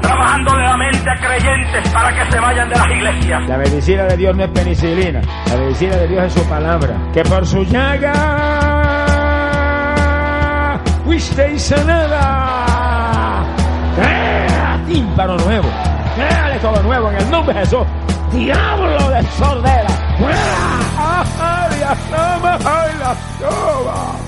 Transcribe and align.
trabajándole 0.00 0.62
la 0.62 0.76
mente 0.76 1.10
a 1.10 1.16
creyentes 1.16 1.88
para 1.90 2.12
que 2.14 2.30
se 2.30 2.40
vayan 2.40 2.68
de 2.68 2.76
las 2.76 2.86
iglesias. 2.90 3.48
La 3.48 3.56
medicina 3.58 4.04
de 4.04 4.16
Dios 4.16 4.36
no 4.36 4.44
es 4.44 4.50
penicilina, 4.50 5.20
la 5.48 5.56
medicina 5.56 5.96
de 5.96 6.08
Dios 6.08 6.24
es 6.24 6.32
su 6.32 6.42
palabra. 6.48 6.96
Que 7.12 7.22
por 7.22 7.46
su 7.46 7.64
llaga 7.64 8.14
fuisteis 11.04 11.62
sanada. 11.62 13.44
¡Crea 13.96 14.80
tímpano 14.86 15.36
nuevo! 15.38 15.68
¡Créale 16.14 16.58
todo 16.58 16.82
nuevo 16.82 17.10
en 17.10 17.16
el 17.16 17.30
nombre 17.30 17.54
de 17.54 17.60
Jesús! 17.60 17.86
¡Diablo 18.32 19.10
de 19.10 19.22
sordera! 19.38 19.88
¡Fuera! 20.18 20.38
¡Ay, 21.40 21.80
la 21.80 21.94
toma! 22.10 22.58
¡Ay, 22.64 22.90
la 23.00 23.14
toma! 23.40 24.27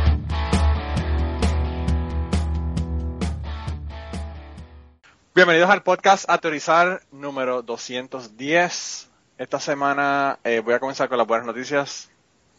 Bienvenidos 5.33 5.69
al 5.69 5.81
podcast 5.81 6.29
Ateorizar 6.29 7.03
número 7.09 7.61
210. 7.61 9.09
Esta 9.37 9.59
semana 9.61 10.39
eh, 10.43 10.59
voy 10.59 10.73
a 10.73 10.79
comenzar 10.81 11.07
con 11.07 11.17
las 11.17 11.25
buenas 11.25 11.47
noticias. 11.47 12.09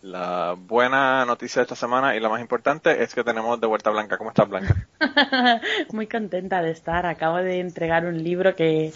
La 0.01 0.56
buena 0.59 1.27
noticia 1.27 1.61
de 1.61 1.65
esta 1.65 1.77
semana 1.77 2.17
y 2.17 2.20
la 2.20 2.31
más 2.31 2.41
importante 2.41 3.03
es 3.03 3.15
que 3.15 3.25
tenemos 3.25 3.61
de 3.61 3.67
vuelta 3.67 3.91
a 3.91 3.93
Blanca. 3.93 4.17
¿Cómo 4.17 4.31
estás, 4.31 4.48
Blanca? 4.48 4.89
Muy 5.93 6.06
contenta 6.06 6.62
de 6.62 6.70
estar. 6.70 7.05
Acabo 7.05 7.37
de 7.37 7.61
entregar 7.61 8.06
un 8.06 8.25
libro 8.25 8.56
que 8.56 8.95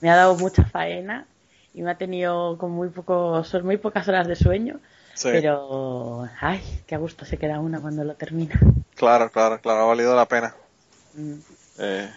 me 0.00 0.08
ha 0.08 0.16
dado 0.16 0.36
mucha 0.36 0.64
faena 0.64 1.26
y 1.74 1.82
me 1.82 1.90
ha 1.90 1.98
tenido 1.98 2.56
con 2.56 2.70
muy 2.70 2.88
poco, 2.88 3.44
son 3.44 3.66
muy 3.66 3.76
pocas 3.76 4.08
horas 4.08 4.28
de 4.28 4.34
sueño. 4.34 4.80
Sí. 5.12 5.28
Pero, 5.30 6.26
ay, 6.40 6.62
qué 6.86 6.94
a 6.94 6.98
gusto 6.98 7.26
se 7.26 7.36
queda 7.36 7.60
una 7.60 7.80
cuando 7.80 8.02
lo 8.02 8.14
termina. 8.14 8.58
Claro, 8.94 9.30
claro, 9.30 9.60
claro, 9.60 9.80
ha 9.82 9.84
valido 9.84 10.16
la 10.16 10.26
pena. 10.26 10.54
Mm. 11.12 11.34
Eh, 11.78 12.10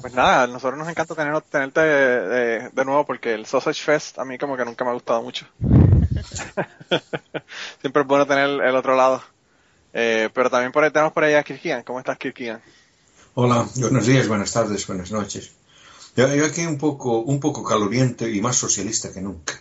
pues 0.00 0.14
nada, 0.14 0.42
a 0.42 0.46
nosotros 0.46 0.78
nos 0.78 0.88
encanta 0.88 1.14
tener, 1.14 1.40
tenerte 1.42 1.80
de, 1.80 2.70
de 2.70 2.84
nuevo 2.84 3.06
porque 3.06 3.34
el 3.34 3.46
Sausage 3.46 3.82
Fest 3.82 4.18
a 4.18 4.24
mí 4.24 4.38
como 4.38 4.56
que 4.56 4.64
nunca 4.64 4.84
me 4.84 4.90
ha 4.90 4.94
gustado 4.94 5.22
mucho. 5.22 5.46
Siempre 7.80 8.02
es 8.02 8.08
bueno 8.08 8.26
tener 8.26 8.48
el 8.48 8.76
otro 8.76 8.96
lado. 8.96 9.22
Eh, 9.92 10.28
pero 10.32 10.50
también 10.50 10.72
por 10.72 10.84
ahí 10.84 10.90
tenemos 10.90 11.12
por 11.12 11.24
ahí 11.24 11.34
a 11.34 11.42
Kirkian. 11.42 11.82
¿Cómo 11.82 11.98
estás, 11.98 12.18
Kirkian? 12.18 12.60
Hola, 13.34 13.66
buenos 13.76 14.06
días, 14.06 14.28
buenas 14.28 14.52
tardes, 14.52 14.86
buenas 14.86 15.12
noches. 15.12 15.52
Yo, 16.16 16.34
yo 16.34 16.46
aquí 16.46 16.66
un 16.66 16.78
poco, 16.78 17.20
un 17.20 17.40
poco 17.40 17.62
caloriente 17.62 18.30
y 18.30 18.40
más 18.40 18.56
socialista 18.56 19.12
que 19.12 19.20
nunca. 19.20 19.60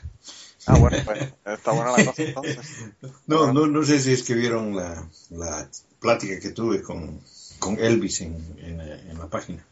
Ah, 0.66 0.78
bueno, 0.78 0.98
pues 1.06 1.34
está 1.46 1.72
buena 1.72 1.92
la 1.92 2.06
cosa 2.06 2.24
entonces. 2.24 2.60
No, 3.28 3.54
no, 3.54 3.68
no 3.68 3.84
sé 3.84 4.00
si 4.00 4.14
es 4.14 4.24
que 4.24 4.34
vieron 4.34 4.76
la, 4.76 5.08
la 5.30 5.70
plática 6.00 6.40
que 6.40 6.50
tuve 6.50 6.82
con, 6.82 7.22
con 7.60 7.80
Elvis 7.80 8.22
en, 8.22 8.36
en, 8.60 8.82
en 8.82 9.18
la 9.18 9.28
página. 9.28 9.66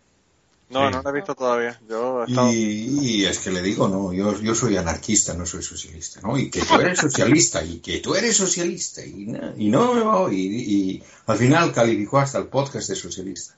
No, 0.69 0.89
no 0.89 1.01
lo 1.01 1.09
he 1.09 1.13
visto 1.13 1.35
todavía. 1.35 1.79
Yo 1.87 2.23
he 2.23 2.25
estado... 2.25 2.51
Y, 2.51 2.99
y 3.01 3.25
es 3.25 3.39
que 3.39 3.51
le 3.51 3.61
digo, 3.61 3.87
no, 3.87 4.11
yo, 4.11 4.39
yo 4.39 4.55
soy 4.55 4.77
anarquista, 4.77 5.33
no 5.33 5.45
soy 5.45 5.61
socialista, 5.61 6.21
¿no? 6.21 6.37
Y 6.37 6.49
que 6.49 6.61
tú 6.61 6.75
eres 6.75 6.99
socialista, 6.99 7.63
y 7.63 7.79
que 7.79 7.99
tú 7.99 8.15
eres 8.15 8.35
socialista, 8.35 9.05
y 9.05 9.27
no, 9.27 9.53
y 9.57 9.69
no 9.69 10.31
y, 10.31 10.37
y 10.37 11.03
al 11.27 11.37
final 11.37 11.71
calificó 11.71 12.17
hasta 12.17 12.39
el 12.39 12.47
podcast 12.47 12.89
de 12.89 12.95
socialista. 12.95 13.55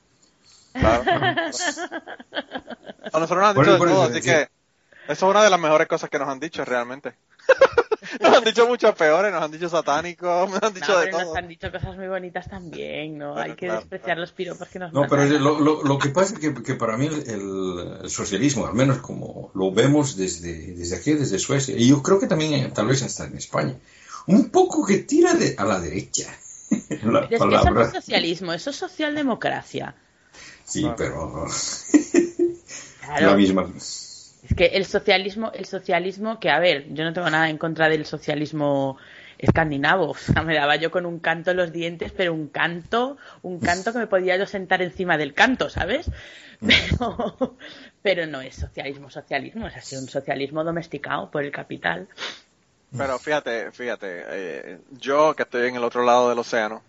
Claro. 0.73 1.03
A 3.13 3.19
nosotros 3.19 3.39
nos 3.39 3.49
han 3.49 3.55
dicho 3.55 3.73
de 3.73 3.79
todo, 3.79 4.03
así 4.03 4.21
que 4.21 4.49
eso 5.07 5.25
es 5.25 5.31
una 5.31 5.43
de 5.43 5.49
las 5.49 5.59
mejores 5.59 5.87
cosas 5.87 6.09
que 6.09 6.19
nos 6.19 6.27
han 6.27 6.39
dicho 6.39 6.65
realmente. 6.65 7.13
nos 8.27 8.37
han 8.37 8.43
dicho 8.43 8.67
muchas 8.67 8.95
peores, 8.95 9.31
nos 9.33 9.43
han 9.43 9.51
dicho 9.51 9.69
satánicos, 9.69 10.49
nos 10.49 10.63
han 10.63 10.73
dicho 10.73 10.91
No, 10.91 10.99
de 10.99 11.05
pero 11.05 11.17
todo. 11.17 11.27
nos 11.27 11.37
han 11.37 11.47
dicho 11.47 11.71
cosas 11.71 11.95
muy 11.97 12.07
bonitas 12.07 12.49
también, 12.49 13.17
¿no? 13.17 13.37
Hay 13.37 13.51
que 13.55 13.65
claro, 13.67 13.79
despreciar 13.81 14.17
los 14.17 14.31
piropos 14.31 14.67
que 14.67 14.79
nos 14.79 14.93
No, 14.93 15.07
pero 15.07 15.25
lo, 15.25 15.59
lo, 15.59 15.83
lo 15.83 15.97
que 15.99 16.09
pasa 16.09 16.33
es 16.33 16.39
que, 16.39 16.53
que 16.63 16.75
para 16.75 16.97
mí 16.97 17.07
el, 17.07 17.99
el 18.03 18.09
socialismo, 18.09 18.67
al 18.67 18.73
menos 18.73 18.97
como 18.99 19.51
lo 19.53 19.71
vemos 19.71 20.15
desde, 20.17 20.73
desde 20.73 20.95
aquí, 20.97 21.13
desde 21.13 21.39
Suecia, 21.39 21.75
y 21.77 21.87
yo 21.89 22.01
creo 22.03 22.19
que 22.19 22.27
también 22.27 22.53
eh, 22.53 22.71
tal 22.73 22.87
vez 22.87 23.03
hasta 23.03 23.25
en 23.25 23.37
España, 23.37 23.75
un 24.27 24.49
poco 24.49 24.85
que 24.85 24.97
tira 24.99 25.33
de, 25.33 25.55
a 25.57 25.65
la 25.65 25.79
derecha. 25.79 26.27
La 27.03 27.21
es 27.21 27.27
que 27.29 27.35
eso 27.35 27.45
no 27.71 27.81
es 27.81 27.91
socialismo, 27.93 28.51
eso 28.53 28.69
es 28.71 28.75
socialdemocracia. 28.75 29.95
Sí, 30.65 30.85
pero 30.97 31.45
Claro. 33.01 33.27
la 33.27 33.35
misma. 33.37 33.69
Es 34.47 34.55
que 34.55 34.65
el 34.65 34.85
socialismo, 34.85 35.51
el 35.53 35.65
socialismo, 35.65 36.39
que 36.39 36.49
a 36.49 36.59
ver, 36.59 36.85
yo 36.93 37.03
no 37.03 37.11
tengo 37.11 37.29
nada 37.29 37.49
en 37.49 37.57
contra 37.57 37.89
del 37.89 38.05
socialismo 38.05 38.97
escandinavo. 39.37 40.11
O 40.11 40.15
sea, 40.15 40.41
me 40.43 40.55
daba 40.55 40.77
yo 40.77 40.89
con 40.89 41.05
un 41.05 41.19
canto 41.19 41.51
en 41.51 41.57
los 41.57 41.71
dientes, 41.73 42.11
pero 42.15 42.33
un 42.33 42.47
canto, 42.47 43.17
un 43.41 43.59
canto 43.59 43.91
que 43.91 43.99
me 43.99 44.07
podía 44.07 44.37
yo 44.37 44.45
sentar 44.45 44.81
encima 44.81 45.17
del 45.17 45.33
canto, 45.33 45.69
¿sabes? 45.69 46.09
Pero, 46.59 47.57
pero 48.01 48.25
no 48.25 48.41
es 48.41 48.55
socialismo, 48.55 49.09
socialismo, 49.09 49.67
es 49.67 49.75
así 49.75 49.95
un 49.95 50.07
socialismo 50.07 50.63
domesticado 50.63 51.29
por 51.29 51.43
el 51.43 51.51
capital. 51.51 52.07
Pero 52.97 53.19
fíjate, 53.19 53.71
fíjate, 53.71 54.23
eh, 54.27 54.79
yo 54.91 55.35
que 55.35 55.43
estoy 55.43 55.67
en 55.67 55.75
el 55.75 55.83
otro 55.83 56.03
lado 56.03 56.29
del 56.29 56.39
océano, 56.39 56.81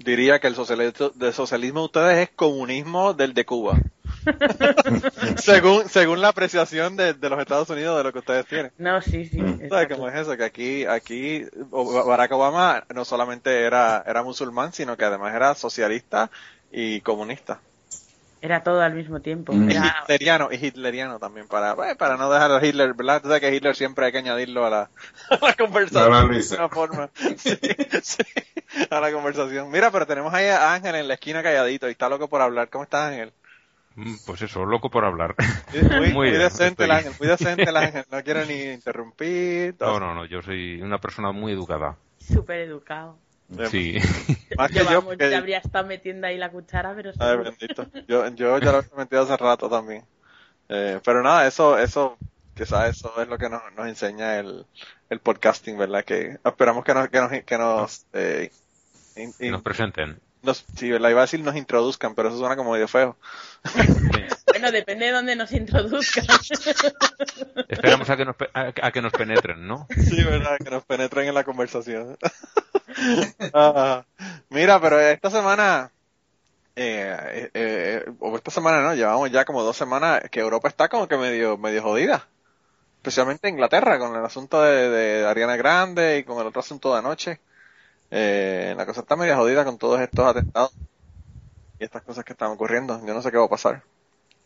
diría 0.00 0.40
que 0.40 0.48
el 0.48 0.54
socialismo, 0.54 1.10
de 1.14 1.32
socialismo 1.32 1.80
de 1.80 1.86
ustedes 1.86 2.18
es 2.28 2.30
comunismo 2.34 3.14
del 3.14 3.32
de 3.32 3.46
Cuba. 3.46 3.78
según, 5.36 5.88
según 5.88 6.20
la 6.20 6.28
apreciación 6.28 6.96
de, 6.96 7.14
de 7.14 7.30
los 7.30 7.38
Estados 7.40 7.68
Unidos 7.70 7.96
de 7.98 8.04
lo 8.04 8.12
que 8.12 8.18
ustedes 8.20 8.46
tienen. 8.46 8.72
No, 8.78 9.00
sí, 9.00 9.26
sí. 9.26 9.40
Mm. 9.40 9.68
¿Sabes 9.68 9.88
cómo 9.88 10.08
es 10.08 10.14
eso? 10.14 10.36
Que 10.36 10.44
aquí, 10.44 10.86
aquí 10.86 11.44
Barack 11.70 12.32
Obama 12.32 12.84
no 12.94 13.04
solamente 13.04 13.62
era, 13.62 14.02
era 14.06 14.22
musulmán, 14.22 14.72
sino 14.72 14.96
que 14.96 15.04
además 15.04 15.34
era 15.34 15.54
socialista 15.54 16.30
y 16.72 17.00
comunista. 17.00 17.60
Era 18.40 18.62
todo 18.62 18.82
al 18.82 18.92
mismo 18.92 19.20
tiempo. 19.20 19.54
Mm. 19.54 19.70
Era- 19.70 19.96
Hitleriano, 20.02 20.50
y 20.52 20.56
hitleriano 20.56 21.18
también, 21.18 21.48
para, 21.48 21.72
bueno, 21.72 21.96
para 21.96 22.18
no 22.18 22.30
dejar 22.30 22.52
a 22.52 22.62
Hitler, 22.66 22.92
¿verdad? 22.92 23.22
Tú 23.22 23.28
sabes 23.28 23.40
que 23.40 23.54
Hitler 23.54 23.74
siempre 23.74 24.04
hay 24.04 24.12
que 24.12 24.18
añadirlo 24.18 24.66
a 24.66 24.70
la, 24.70 24.90
a 25.30 25.38
la 25.46 25.54
conversación. 25.54 26.12
A 26.12 26.22
la 26.24 26.28
de 26.28 26.40
alguna 26.40 26.68
forma. 26.68 27.10
Sí, 27.38 27.56
sí, 28.02 28.22
a 28.90 29.00
la 29.00 29.12
conversación. 29.12 29.70
Mira, 29.70 29.90
pero 29.90 30.06
tenemos 30.06 30.34
ahí 30.34 30.46
a 30.48 30.74
Ángel 30.74 30.94
en 30.94 31.08
la 31.08 31.14
esquina 31.14 31.42
calladito 31.42 31.88
y 31.88 31.92
está 31.92 32.10
loco 32.10 32.28
por 32.28 32.42
hablar. 32.42 32.68
¿Cómo 32.68 32.84
estás, 32.84 33.12
Ángel? 33.12 33.32
Mm, 33.96 34.14
Pues 34.26 34.42
eso, 34.42 34.64
loco 34.64 34.90
por 34.90 35.04
hablar. 35.04 35.34
Sí, 35.72 35.78
Muy, 35.82 35.98
Muy 36.00 36.12
muy 36.12 36.28
bien, 36.30 36.40
decente 36.42 36.84
el 36.84 36.90
Ángel, 36.90 37.12
muy 37.18 37.28
decente 37.28 37.62
el 37.62 37.76
Ángel. 37.76 38.04
No 38.10 38.22
quiero 38.22 38.44
ni 38.44 38.54
interrumpir. 38.72 39.76
No, 39.80 40.00
no, 40.00 40.14
no, 40.14 40.24
yo 40.26 40.42
soy 40.42 40.80
una 40.82 40.98
persona 40.98 41.32
muy 41.32 41.52
educada. 41.52 41.96
súper 42.18 42.60
educado. 42.60 43.18
Sí. 43.70 43.98
Más 44.56 44.70
que 44.70 44.78
Yo, 44.78 44.84
yo, 44.84 44.90
vamos, 44.90 45.04
porque- 45.04 45.30
ya 45.30 45.38
habría 45.38 45.58
estado 45.58 45.86
metiendo 45.86 46.26
ahí 46.26 46.38
la 46.38 46.50
cuchara, 46.50 46.94
pero 46.94 47.12
Ay, 47.20 47.36
bendito. 47.36 47.86
Yo, 48.08 48.26
yo 48.28 48.58
ya 48.58 48.72
lo 48.72 48.80
he 48.80 48.96
metido 48.96 49.22
hace 49.22 49.36
rato 49.36 49.68
también. 49.68 50.02
Eh, 50.68 50.98
pero 51.04 51.22
nada, 51.22 51.46
eso, 51.46 51.78
eso, 51.78 52.16
quizás 52.54 52.96
eso 52.96 53.12
es 53.20 53.28
lo 53.28 53.36
que 53.36 53.50
nos, 53.50 53.60
nos 53.76 53.86
enseña 53.86 54.38
el, 54.38 54.64
el 55.10 55.20
podcasting, 55.20 55.76
¿verdad? 55.76 56.04
Que 56.04 56.38
esperamos 56.42 56.84
que 56.84 56.94
nos, 56.94 57.08
que 57.10 57.20
nos, 57.20 57.30
que 57.44 57.58
nos, 57.58 58.06
eh, 58.14 58.50
in- 59.16 59.34
in- 59.38 59.52
nos 59.52 59.62
presenten. 59.62 60.18
Nos- 60.44 60.64
sí, 60.76 60.90
¿verdad? 60.90 61.10
Iba 61.10 61.20
a 61.20 61.24
decir 61.24 61.40
nos 61.40 61.56
introduzcan, 61.56 62.14
pero 62.14 62.28
eso 62.28 62.38
suena 62.38 62.56
como 62.56 62.72
medio 62.72 62.88
feo. 62.88 63.16
Bueno, 64.54 64.70
depende 64.70 65.06
de 65.06 65.10
dónde 65.12 65.34
nos 65.34 65.50
introduzcan. 65.50 66.24
Esperamos 67.68 68.08
a 68.08 68.16
que, 68.16 68.24
nos, 68.24 68.36
pe- 68.36 68.50
a, 68.54 68.72
a 68.82 68.92
que 68.92 69.02
nos 69.02 69.12
penetren, 69.12 69.66
¿no? 69.66 69.88
Sí, 69.90 70.22
¿verdad? 70.22 70.58
Que 70.62 70.70
nos 70.70 70.84
penetren 70.84 71.26
en 71.28 71.34
la 71.34 71.44
conversación. 71.44 72.16
Ah, 73.52 74.04
mira, 74.50 74.80
pero 74.80 75.00
esta 75.00 75.28
semana, 75.28 75.90
eh, 76.76 77.16
eh, 77.32 77.50
eh, 77.54 78.04
o 78.20 78.36
esta 78.36 78.52
semana 78.52 78.82
no, 78.82 78.94
llevamos 78.94 79.30
ya 79.32 79.44
como 79.44 79.64
dos 79.64 79.76
semanas 79.76 80.22
que 80.30 80.38
Europa 80.40 80.68
está 80.68 80.88
como 80.88 81.08
que 81.08 81.16
medio, 81.16 81.58
medio 81.58 81.82
jodida. 81.82 82.28
Especialmente 82.98 83.48
Inglaterra, 83.48 83.98
con 83.98 84.14
el 84.14 84.24
asunto 84.24 84.62
de, 84.62 84.88
de 84.90 85.26
Ariana 85.26 85.56
Grande 85.56 86.18
y 86.18 86.24
con 86.24 86.40
el 86.40 86.46
otro 86.46 86.60
asunto 86.60 86.92
de 86.92 87.00
anoche. 87.00 87.40
Eh, 88.16 88.74
la 88.76 88.86
cosa 88.86 89.00
está 89.00 89.16
medio 89.16 89.34
jodida 89.34 89.64
con 89.64 89.76
todos 89.76 90.00
estos 90.00 90.24
atentados. 90.24 90.72
y 91.80 91.84
estas 91.84 92.02
cosas 92.02 92.24
que 92.24 92.32
están 92.32 92.52
ocurriendo. 92.52 93.04
Yo 93.04 93.12
no 93.12 93.20
sé 93.20 93.32
qué 93.32 93.38
va 93.38 93.46
a 93.46 93.48
pasar. 93.48 93.82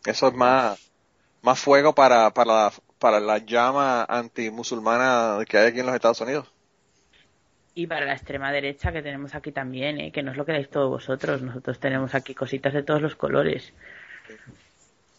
Eso 0.07 0.29
es 0.29 0.33
más, 0.33 0.91
más 1.43 1.59
fuego 1.59 1.93
para, 1.93 2.31
para, 2.31 2.51
la, 2.51 2.73
para 2.97 3.19
la 3.19 3.37
llama 3.37 4.05
antimusulmana 4.05 5.45
que 5.47 5.59
hay 5.59 5.67
aquí 5.67 5.81
en 5.81 5.85
los 5.85 5.93
Estados 5.93 6.19
Unidos. 6.19 6.51
Y 7.75 7.85
para 7.85 8.07
la 8.07 8.13
extrema 8.13 8.51
derecha 8.51 8.91
que 8.91 9.03
tenemos 9.03 9.35
aquí 9.35 9.51
también, 9.51 9.99
¿eh? 9.99 10.11
que 10.11 10.23
no 10.23 10.31
es 10.31 10.37
lo 10.37 10.47
que 10.47 10.53
dais 10.53 10.71
todos 10.71 10.89
vosotros. 10.89 11.43
Nosotros 11.43 11.79
tenemos 11.79 12.15
aquí 12.15 12.33
cositas 12.33 12.73
de 12.73 12.81
todos 12.81 13.03
los 13.03 13.15
colores. 13.15 13.71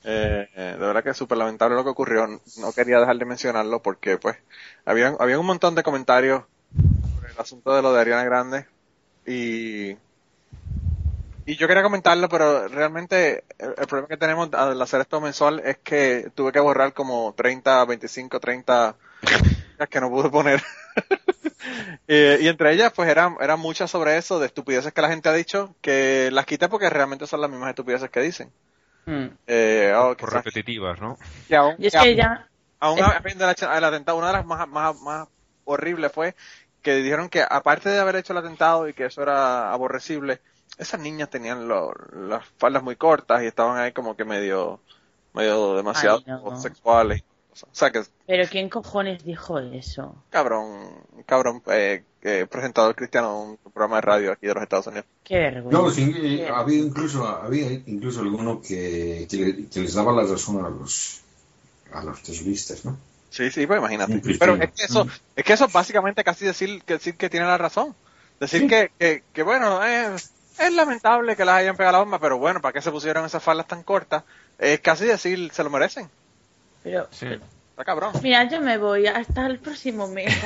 Eh, 0.03 0.49
de 0.57 0.77
verdad 0.77 1.05
que 1.05 1.11
es 1.11 1.17
súper 1.17 1.39
lamentable 1.39 1.77
lo 1.77 1.85
que 1.85 1.91
ocurrió. 1.91 2.27
No 2.27 2.73
quería 2.75 2.99
dejar 2.99 3.17
de 3.17 3.27
mencionarlo 3.27 3.81
porque, 3.81 4.19
pues, 4.19 4.39
había, 4.85 5.15
había 5.21 5.39
un 5.39 5.47
montón 5.47 5.77
de 5.77 5.85
comentarios 5.85 6.43
asunto 7.41 7.75
de 7.75 7.83
lo 7.83 7.93
de 7.93 8.01
Ariana 8.01 8.25
Grande. 8.25 8.67
Y, 9.27 9.91
y 11.47 11.57
yo 11.57 11.67
quería 11.67 11.83
comentarlo, 11.83 12.29
pero 12.29 12.69
realmente 12.69 13.45
el, 13.59 13.75
el 13.77 13.87
problema 13.87 14.09
que 14.09 14.17
tenemos 14.17 14.53
al 14.55 14.81
hacer 14.81 15.01
esto 15.01 15.21
mensual 15.21 15.61
es 15.65 15.79
que 15.79 16.31
tuve 16.35 16.53
que 16.53 16.61
borrar 16.61 16.93
como 16.93 17.35
30, 17.37 17.85
25, 17.85 18.41
30 18.41 18.97
que 19.91 20.01
no 20.01 20.11
pude 20.11 20.31
poner. 20.31 20.63
Eh, 22.09 22.39
y 22.41 22.49
entre 22.49 22.73
ellas, 22.73 22.93
pues 22.95 23.09
eran, 23.09 23.37
eran 23.41 23.61
muchas 23.61 23.89
sobre 23.91 24.17
eso, 24.17 24.41
de 24.41 24.47
estupideces 24.47 24.93
que 24.93 25.03
la 25.03 25.09
gente 25.11 25.29
ha 25.29 25.33
dicho, 25.33 25.75
que 25.81 26.29
las 26.33 26.45
quité 26.47 26.69
porque 26.69 26.91
realmente 26.91 27.27
son 27.27 27.41
las 27.41 27.51
mismas 27.51 27.69
estupideces 27.69 28.11
que 28.11 28.21
dicen. 28.21 28.51
Mm. 29.07 29.27
Eh, 29.47 29.93
oh, 29.97 30.17
Por 30.17 30.33
repetitivas, 30.33 31.01
¿no? 31.01 31.17
y 31.49 31.55
aún, 31.55 31.77
Y 31.79 31.87
es 31.87 31.95
que 31.95 32.17
ya... 32.17 32.49
aún 32.81 32.99
es- 32.99 33.05
habiendo 33.05 33.49
el 33.49 33.55
el 33.77 33.85
atentado, 33.85 34.19
una 34.19 34.29
de 34.29 34.33
las 34.33 34.47
más, 34.47 34.67
más, 34.69 35.01
más 35.03 35.29
horribles 35.65 36.11
fue 36.11 36.35
que 36.83 36.95
dijeron 36.97 37.29
que 37.29 37.43
aparte 37.49 37.89
de 37.89 37.99
haber 37.99 38.17
hecho 38.17 38.33
el 38.33 38.39
atentado 38.39 38.89
y 38.89 38.95
que 38.95 39.07
eso 39.07 39.23
era 39.23 39.73
aborrecible, 39.73 40.41
esas 40.79 41.01
niñas 41.01 41.31
tenían 41.31 41.69
lo- 41.69 41.93
las 42.13 42.45
faldas 42.59 42.83
muy 42.83 42.97
cortas 42.97 43.43
y 43.43 43.47
estaban 43.47 43.79
ahí 43.79 43.93
como 43.93 44.17
que 44.17 44.25
medio, 44.25 44.81
medio 45.35 45.75
demasiado 45.75 46.19
Ay, 46.19 46.25
no. 46.27 46.61
sexuales. 46.61 47.23
O 47.53 47.75
sea 47.75 47.91
que 47.91 48.03
Pero 48.27 48.49
¿quién 48.49 48.69
cojones 48.69 49.25
dijo 49.25 49.59
eso? 49.59 50.15
cabrón, 50.31 50.95
cabrón 51.27 51.63
eh, 51.67 52.05
eh, 52.23 52.47
presentador 52.51 52.95
cristiano 52.95 53.29
de 53.29 53.51
un 53.51 53.57
programa 53.73 53.97
de 53.97 54.03
radio 54.03 54.33
aquí 54.33 54.47
de 54.47 54.55
los 54.55 54.63
Estados 54.63 54.87
Unidos. 54.87 55.07
Qué 55.25 55.37
vergüenza. 55.37 55.83
No, 55.83 55.91
sí, 55.91 56.15
eh, 56.17 56.49
había 56.49 56.79
incluso, 56.79 57.27
había 57.27 57.71
incluso 57.73 58.21
alguno 58.21 58.63
que, 58.63 59.27
que, 59.29 59.67
que 59.69 59.81
les 59.81 59.95
daba 59.95 60.13
la 60.13 60.23
razón 60.23 60.65
a 60.65 60.71
los, 60.71 61.21
a 61.93 62.03
los 62.05 62.23
terroristas, 62.23 62.85
¿no? 62.85 62.97
Sí, 63.31 63.51
sí, 63.51 63.67
pues 63.67 63.79
imagínate. 63.79 64.21
Pero 64.39 64.57
es 64.57 64.71
que 64.73 64.85
eso, 64.85 65.07
es 65.37 65.45
que 65.45 65.53
eso 65.53 65.65
es 65.67 65.73
básicamente 65.73 66.23
casi 66.25 66.45
decir 66.45 66.83
que 66.83 66.95
decir 66.95 67.17
que 67.17 67.31
tiene 67.31 67.47
la 67.47 67.57
razón. 67.59 67.95
Decir 68.41 68.63
Sí. 68.63 68.69
que, 68.69 68.91
que, 68.99 69.23
que 69.33 69.43
bueno, 69.43 69.83
es, 69.85 70.33
es 70.59 70.73
lamentable 70.73 71.37
que 71.37 71.45
las 71.45 71.57
hayan 71.57 71.77
pegado 71.77 71.93
la 71.93 71.99
bomba, 72.01 72.19
pero 72.19 72.39
bueno, 72.39 72.61
¿para 72.61 72.73
qué 72.73 72.83
se 72.83 72.91
pusieron 72.91 73.25
esas 73.25 73.43
faldas 73.43 73.67
tan 73.69 73.83
cortas? 73.83 74.25
Es 74.59 74.81
casi 74.81 75.05
decir, 75.07 75.51
se 75.53 75.63
lo 75.65 75.71
merecen. 75.71 76.11
Pero, 76.83 77.07
Sí. 77.11 77.27
Está 77.71 77.85
cabrón. 77.85 78.13
mira, 78.23 78.45
yo 78.49 78.61
me 78.61 78.77
voy 78.79 79.07
hasta 79.07 79.47
el 79.47 79.59
próximo 79.59 80.07
mes. 80.09 80.35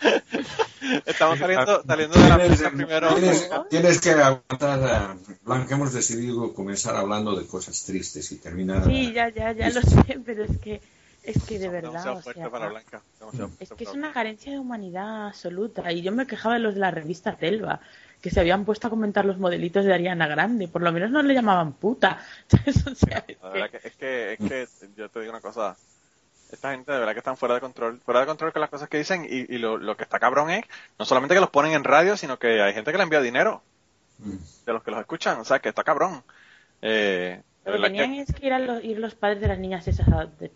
Estamos 1.06 1.38
saliendo, 1.38 1.82
saliendo 1.86 2.18
de 2.18 2.28
la 2.28 2.38
pista 2.48 2.70
primero. 2.70 3.14
tienes- 3.14 3.50
tienes 3.68 4.00
que 4.00 4.10
aguantar, 4.10 5.16
Blanca, 5.42 5.74
hemos 5.74 5.92
decidido 5.92 6.52
comenzar 6.54 6.96
hablando 6.96 7.36
de 7.36 7.46
cosas 7.46 7.82
tristes 7.84 8.32
y 8.32 8.36
terminar... 8.38 8.84
Sí, 8.84 9.12
ya, 9.12 9.28
ya, 9.28 9.52
ya 9.52 9.70
lo 9.70 9.82
sé, 9.82 10.20
pero 10.24 10.44
es 10.44 10.58
que, 10.58 10.80
es 11.22 11.42
que 11.44 11.58
de 11.58 11.68
verdad, 11.68 11.90
Demasiado 11.90 12.16
o 12.18 12.22
fuerte 12.22 12.40
sea, 12.40 12.50
para 12.50 12.68
Blanca. 12.68 13.02
demasiado 13.20 13.50
es 13.60 13.70
que 13.72 13.84
es 13.84 13.90
una 13.92 14.12
carencia 14.12 14.52
de 14.52 14.58
humanidad 14.58 15.26
absoluta. 15.28 15.92
Y 15.92 16.02
yo 16.02 16.12
me 16.12 16.26
quejaba 16.26 16.54
de 16.54 16.60
los 16.60 16.74
de 16.74 16.80
la 16.80 16.90
revista 16.90 17.36
Telva, 17.36 17.80
que 18.22 18.30
se 18.30 18.40
habían 18.40 18.64
puesto 18.64 18.86
a 18.86 18.90
comentar 18.90 19.24
los 19.24 19.38
modelitos 19.38 19.84
de 19.84 19.92
Ariana 19.94 20.26
Grande. 20.26 20.66
Por 20.68 20.82
lo 20.82 20.92
menos 20.92 21.10
no 21.10 21.22
le 21.22 21.34
llamaban 21.34 21.72
puta. 21.74 22.18
O 22.90 22.94
sea, 22.94 23.24
es 23.28 23.36
La 23.42 23.52
que- 23.52 23.58
verdad 23.58 23.70
que, 23.70 23.88
es 23.88 23.94
que, 23.96 24.32
es 24.32 24.38
que 24.38 24.88
yo 24.96 25.08
te 25.10 25.20
digo 25.20 25.32
una 25.32 25.40
cosa, 25.40 25.76
esta 26.52 26.70
gente 26.72 26.90
de 26.92 26.98
verdad 26.98 27.12
que 27.12 27.18
están 27.20 27.36
fuera 27.36 27.54
de 27.54 27.60
control, 27.60 28.00
fuera 28.04 28.20
de 28.20 28.26
control 28.26 28.52
con 28.52 28.60
las 28.60 28.70
cosas 28.70 28.88
que 28.88 28.98
dicen 28.98 29.24
y, 29.28 29.54
y 29.54 29.58
lo, 29.58 29.76
lo 29.78 29.96
que 29.96 30.02
está 30.04 30.18
cabrón 30.18 30.50
es 30.50 30.64
no 30.98 31.04
solamente 31.04 31.34
que 31.34 31.40
los 31.40 31.50
ponen 31.50 31.72
en 31.72 31.84
radio, 31.84 32.16
sino 32.16 32.38
que 32.38 32.60
hay 32.62 32.72
gente 32.74 32.90
que 32.92 32.96
le 32.98 33.04
envía 33.04 33.20
dinero 33.20 33.62
Mm. 34.22 34.36
de 34.66 34.72
los 34.74 34.82
que 34.82 34.90
los 34.90 35.00
escuchan, 35.00 35.40
o 35.40 35.44
sea 35.46 35.60
que 35.60 35.70
está 35.70 35.82
cabrón. 35.82 36.22
Eh, 36.82 37.40
Lo 37.64 37.72
que 37.72 37.78
verdad 37.78 37.88
que- 37.96 38.02
tenían 38.02 38.26
es 38.28 38.34
que 38.34 38.46
ir, 38.46 38.52
a 38.52 38.58
los, 38.58 38.84
ir 38.84 38.98
los 38.98 39.14
padres 39.14 39.40
de 39.40 39.48
las 39.48 39.58
niñas 39.58 39.88
esas 39.88 40.06
a 40.08 40.26
de- 40.26 40.52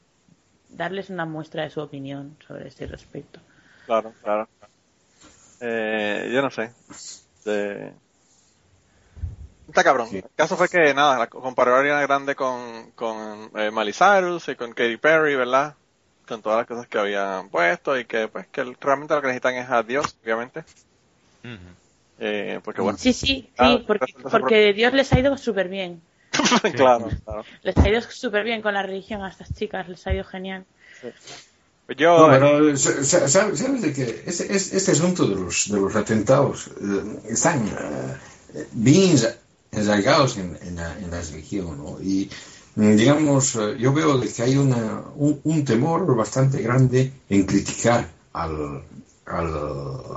darles 0.69 1.09
una 1.09 1.25
muestra 1.25 1.63
de 1.63 1.71
su 1.71 1.81
opinión 1.81 2.37
sobre 2.47 2.69
este 2.69 2.87
respecto. 2.87 3.41
Claro, 3.87 4.13
claro. 4.23 4.49
Eh, 5.63 6.31
yo 6.31 6.43
no 6.43 6.51
sé. 6.51 6.73
Eh, 7.47 7.93
Está 9.69 9.83
cabrón. 9.83 10.09
Sí. 10.09 10.19
El 10.19 10.25
caso 10.37 10.57
fue 10.59 10.69
que, 10.69 10.93
nada, 10.93 11.27
comparó 11.29 11.75
a 11.75 11.81
Ariana 11.81 12.03
Grande 12.03 12.35
con, 12.35 12.91
con 12.93 13.51
eh, 13.57 13.71
Miley 13.71 13.95
Cyrus 13.95 14.47
y 14.49 14.57
con 14.57 14.73
Katy 14.75 14.99
Perry, 14.99 15.37
¿verdad? 15.37 15.75
Con 16.27 16.41
todas 16.43 16.59
las 16.59 16.67
cosas 16.67 16.87
que 16.87 16.99
habían 16.99 17.49
puesto 17.51 17.99
y 17.99 18.05
que, 18.07 18.29
pues, 18.29 18.47
que 18.49 18.65
realmente 18.81 19.15
lo 19.15 19.21
que 19.21 19.27
necesitan 19.29 19.55
es 19.57 19.69
a 19.71 19.83
Dios, 19.83 20.17
obviamente. 20.23 20.61
Ujú. 21.45 21.59
Eh, 22.19 22.61
porque, 22.65 22.81
bueno, 22.81 22.99
Sí, 22.99 23.13
sí, 23.13 23.49
Ah, 23.59 23.77
sí, 23.79 23.85
porque, 23.87 24.15
porque 24.31 24.73
Dios 24.73 24.93
les 24.95 25.13
ha 25.13 25.19
ido 25.19 25.37
súper 25.37 25.69
bien. 25.69 26.01
claro, 26.75 27.11
claro. 27.25 27.45
Les 27.63 27.77
ha 27.77 27.89
ido 27.89 28.01
súper 28.01 28.45
bien 28.45 28.63
con 28.63 28.75
la 28.75 28.83
religión 28.83 29.23
a 29.23 29.29
estas 29.29 29.53
chicas, 29.55 29.89
les 29.89 30.07
ha 30.07 30.15
ido 30.15 30.25
genial. 30.25 30.65
Pues 31.87 31.99
yo, 31.99 32.17
No, 32.17 32.31
pero 32.31 32.77
sa- 32.79 33.05
sa- 33.05 33.29
sabes, 33.29 33.59
sabes 33.59 33.83
de 33.83 33.93
que 33.93 34.23
este, 34.27 34.55
este- 34.57 34.93
asunto 34.93 35.27
de 35.27 35.35
los, 35.35 35.69
de 35.71 35.79
los 35.79 35.95
atentados 35.95 36.69
eh, 36.81 37.21
están 37.29 37.67
eh, 37.69 38.67
bien 38.73 39.17
enraigados 39.71 40.39
en, 40.39 40.59
en 40.63 40.77
la, 40.77 40.97
en 40.99 41.11
la 41.11 41.21
religión, 41.21 41.77
¿no? 41.77 42.01
Y 42.01 42.31
digamos, 42.77 43.55
eh, 43.57 43.77
yo 43.79 43.93
veo 43.93 44.19
de 44.19 44.33
que 44.33 44.43
hay 44.43 44.57
una, 44.57 45.03
un, 45.17 45.41
un 45.45 45.65
temor 45.65 46.15
bastante 46.17 46.61
grande 46.61 47.13
en 47.29 47.45
criticar 47.45 48.09
al, 48.33 48.83
al, 49.27 49.53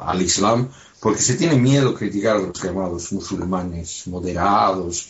al 0.02 0.22
Islam, 0.22 0.70
porque 1.00 1.22
se 1.22 1.36
tiene 1.36 1.56
miedo 1.56 1.94
criticar 1.94 2.38
a 2.38 2.40
los 2.40 2.62
llamados 2.62 3.12
musulmanes 3.12 4.08
moderados, 4.08 5.08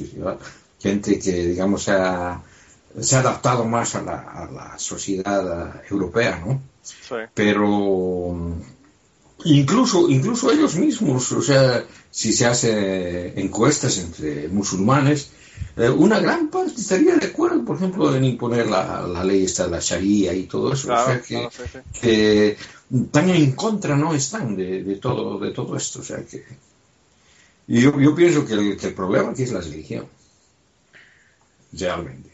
gente 0.79 1.19
que, 1.19 1.31
digamos, 1.31 1.83
se 1.83 1.91
ha, 1.91 2.41
se 2.99 3.15
ha 3.15 3.19
adaptado 3.19 3.65
más 3.65 3.95
a 3.95 4.01
la, 4.01 4.19
a 4.19 4.51
la 4.51 4.79
sociedad 4.79 5.75
eh, 5.75 5.81
europea, 5.89 6.43
¿no? 6.45 6.61
sí. 6.81 7.15
pero 7.33 8.33
mm, 8.33 8.61
incluso 9.45 10.09
incluso 10.09 10.51
ellos 10.51 10.75
mismos 10.75 11.31
o 11.31 11.41
sea 11.41 11.85
si 12.09 12.33
se 12.33 12.45
hace 12.45 13.39
encuestas 13.39 13.97
entre 13.99 14.47
musulmanes 14.47 15.29
eh, 15.77 15.89
una 15.89 16.19
gran 16.19 16.49
parte 16.49 16.73
estaría 16.81 17.15
de 17.17 17.27
acuerdo 17.27 17.63
por 17.65 17.77
ejemplo 17.77 18.15
en 18.15 18.23
imponer 18.25 18.67
la, 18.67 19.01
la 19.07 19.23
ley 19.23 19.43
esta 19.45 19.65
de 19.65 19.71
la 19.71 19.79
sharia 19.79 20.33
y 20.33 20.43
todo 20.43 20.73
eso 20.73 20.87
Claro, 20.87 21.01
o 21.01 21.05
sea 21.05 21.21
que, 21.21 21.27
claro, 21.27 21.51
sí, 21.51 21.63
sí. 21.67 21.79
que 22.01 22.57
tan 23.11 23.29
en 23.29 23.51
contra 23.53 23.95
no 23.95 24.13
están 24.13 24.55
de, 24.55 24.83
de 24.83 24.95
todo 24.95 25.39
de 25.39 25.51
todo 25.51 25.75
esto 25.77 25.99
o 25.99 26.03
sea 26.03 26.23
que 26.25 26.43
y 27.67 27.81
yo, 27.81 27.99
yo 27.99 28.15
pienso 28.15 28.45
que 28.45 28.53
el, 28.53 28.77
que 28.77 28.87
el 28.87 28.93
problema 28.95 29.29
aquí 29.31 29.43
es 29.43 29.51
la 29.51 29.61
religión 29.61 30.07
realmente 31.71 32.31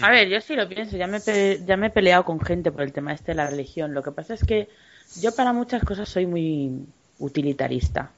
A 0.00 0.10
ver, 0.10 0.28
yo 0.28 0.40
sí 0.40 0.54
lo 0.56 0.68
pienso, 0.68 0.96
ya 0.96 1.06
me, 1.06 1.20
pe- 1.20 1.62
ya 1.66 1.76
me 1.76 1.88
he 1.88 1.90
peleado 1.90 2.24
con 2.24 2.40
gente 2.40 2.72
por 2.72 2.82
el 2.82 2.92
tema 2.92 3.12
este 3.12 3.32
de 3.32 3.36
la 3.36 3.50
religión. 3.50 3.92
Lo 3.94 4.02
que 4.02 4.12
pasa 4.12 4.34
es 4.34 4.44
que 4.44 4.68
yo 5.14 5.34
para 5.34 5.52
muchas 5.52 5.84
cosas 5.84 6.08
soy 6.08 6.26
muy 6.26 6.86
utilitarista. 7.18 8.10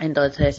Entonces, 0.00 0.56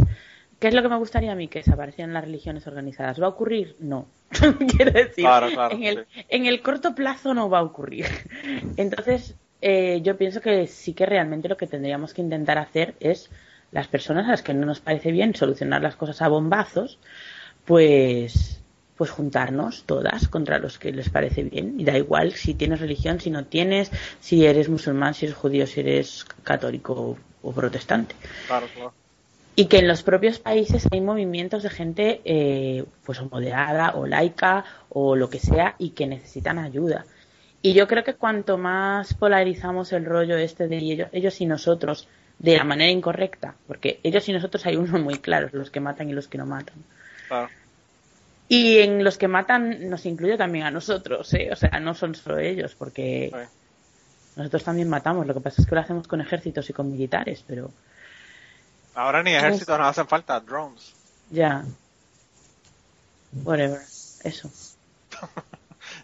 ¿qué 0.63 0.69
es 0.69 0.73
lo 0.73 0.81
que 0.81 0.87
me 0.87 0.95
gustaría 0.95 1.33
a 1.33 1.35
mí? 1.35 1.49
Que 1.49 1.59
desaparecieran 1.59 2.13
las 2.13 2.23
religiones 2.23 2.65
organizadas. 2.67 3.21
¿Va 3.21 3.25
a 3.25 3.31
ocurrir? 3.31 3.75
No. 3.81 4.07
Quiero 4.77 4.91
decir, 4.91 5.25
Claro, 5.25 5.49
claro, 5.51 5.75
en, 5.75 5.83
el, 5.83 6.05
sí. 6.13 6.25
en 6.29 6.45
el 6.45 6.61
corto 6.61 6.95
plazo 6.95 7.33
no 7.33 7.49
va 7.49 7.59
a 7.59 7.63
ocurrir. 7.63 8.05
Entonces, 8.77 9.35
eh, 9.59 9.99
yo 10.03 10.15
pienso 10.15 10.39
que 10.39 10.65
sí 10.67 10.93
que 10.93 11.05
realmente 11.05 11.49
lo 11.49 11.57
que 11.57 11.67
tendríamos 11.67 12.13
que 12.13 12.21
intentar 12.21 12.57
hacer 12.59 12.95
es 13.01 13.29
las 13.73 13.89
personas 13.89 14.25
a 14.25 14.31
las 14.31 14.41
que 14.41 14.53
no 14.53 14.65
nos 14.65 14.79
parece 14.79 15.11
bien 15.11 15.35
solucionar 15.35 15.81
las 15.81 15.97
cosas 15.97 16.21
a 16.21 16.29
bombazos, 16.29 16.97
pues 17.65 18.61
pues 18.95 19.09
juntarnos 19.09 19.83
todas 19.83 20.29
contra 20.29 20.59
los 20.59 20.79
que 20.79 20.93
les 20.93 21.09
parece 21.09 21.43
bien 21.43 21.77
y 21.77 21.83
da 21.83 21.97
igual 21.97 22.31
si 22.31 22.53
tienes 22.53 22.79
religión, 22.79 23.19
si 23.19 23.31
no 23.31 23.43
tienes, 23.43 23.91
si 24.21 24.45
eres 24.45 24.69
musulmán, 24.69 25.13
si 25.13 25.25
eres 25.25 25.35
judío, 25.35 25.67
si 25.67 25.81
eres 25.81 26.23
católico 26.43 26.93
o, 26.93 27.17
o 27.41 27.51
protestante. 27.51 28.15
Claro, 28.47 28.67
claro. 28.73 28.93
Y 29.55 29.65
que 29.67 29.77
en 29.77 29.87
los 29.87 30.01
propios 30.01 30.39
países 30.39 30.87
hay 30.91 30.99
movimientos 31.01 31.61
de 31.63 31.69
gente 31.69 32.21
eh, 32.25 32.85
pues 33.05 33.19
o 33.19 33.29
moderada 33.29 33.91
o 33.95 34.07
laica 34.07 34.65
o 34.89 35.15
lo 35.15 35.29
que 35.29 35.39
sea 35.39 35.75
y 35.77 35.91
que 35.91 36.07
necesitan 36.07 36.57
ayuda. 36.57 37.05
Y 37.61 37.73
yo 37.73 37.87
creo 37.87 38.03
que 38.03 38.15
cuanto 38.15 38.57
más 38.57 39.13
polarizamos 39.13 39.93
el 39.93 40.05
rollo 40.05 40.37
este 40.37 40.67
de 40.67 40.77
ellos, 40.77 41.09
ellos 41.11 41.39
y 41.39 41.45
nosotros 41.45 42.07
de 42.39 42.57
la 42.57 42.63
manera 42.63 42.91
incorrecta, 42.91 43.55
porque 43.67 43.99
ellos 44.03 44.27
y 44.27 44.33
nosotros 44.33 44.65
hay 44.65 44.75
unos 44.75 44.99
muy 45.01 45.19
claros, 45.19 45.53
los 45.53 45.69
que 45.69 45.79
matan 45.79 46.09
y 46.09 46.13
los 46.13 46.27
que 46.27 46.37
no 46.37 46.45
matan. 46.45 46.75
Y 48.49 48.79
en 48.79 49.03
los 49.03 49.17
que 49.17 49.27
matan 49.27 49.89
nos 49.89 50.05
incluye 50.05 50.37
también 50.37 50.65
a 50.65 50.71
nosotros, 50.71 51.33
¿eh? 51.33 51.49
O 51.51 51.55
sea, 51.55 51.79
no 51.79 51.93
son 51.93 52.15
solo 52.15 52.39
ellos, 52.39 52.75
porque 52.75 53.31
Sí. 53.31 53.39
nosotros 54.35 54.63
también 54.63 54.89
matamos. 54.89 55.25
Lo 55.25 55.33
que 55.33 55.39
pasa 55.39 55.61
es 55.61 55.67
que 55.67 55.75
lo 55.75 55.81
hacemos 55.81 56.07
con 56.07 56.21
ejércitos 56.21 56.69
y 56.69 56.73
con 56.73 56.91
militares, 56.91 57.43
pero 57.47 57.71
Ahora 58.95 59.23
ni 59.23 59.33
ejércitos 59.33 59.77
nos 59.77 59.87
hacen 59.87 60.07
falta, 60.07 60.39
drones. 60.39 60.93
Ya. 61.31 61.63
Whatever. 63.43 63.81
Eso. 64.23 64.49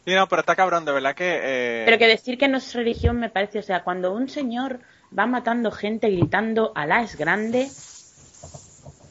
Sí, 0.05 0.13
no, 0.13 0.27
pero 0.27 0.41
está 0.41 0.55
cabrón, 0.55 0.85
de 0.85 0.91
verdad 0.91 1.15
que... 1.15 1.39
eh, 1.41 1.83
Pero 1.85 1.97
que 1.97 2.07
decir 2.07 2.37
que 2.37 2.47
no 2.47 2.57
es 2.57 2.73
religión 2.73 3.17
me 3.19 3.29
parece, 3.29 3.59
o 3.59 3.63
sea, 3.63 3.83
cuando 3.83 4.13
un 4.13 4.29
señor 4.29 4.79
va 5.17 5.25
matando 5.25 5.71
gente 5.71 6.09
gritando 6.09 6.71
Alá 6.75 7.01
es 7.01 7.15
grande, 7.15 7.69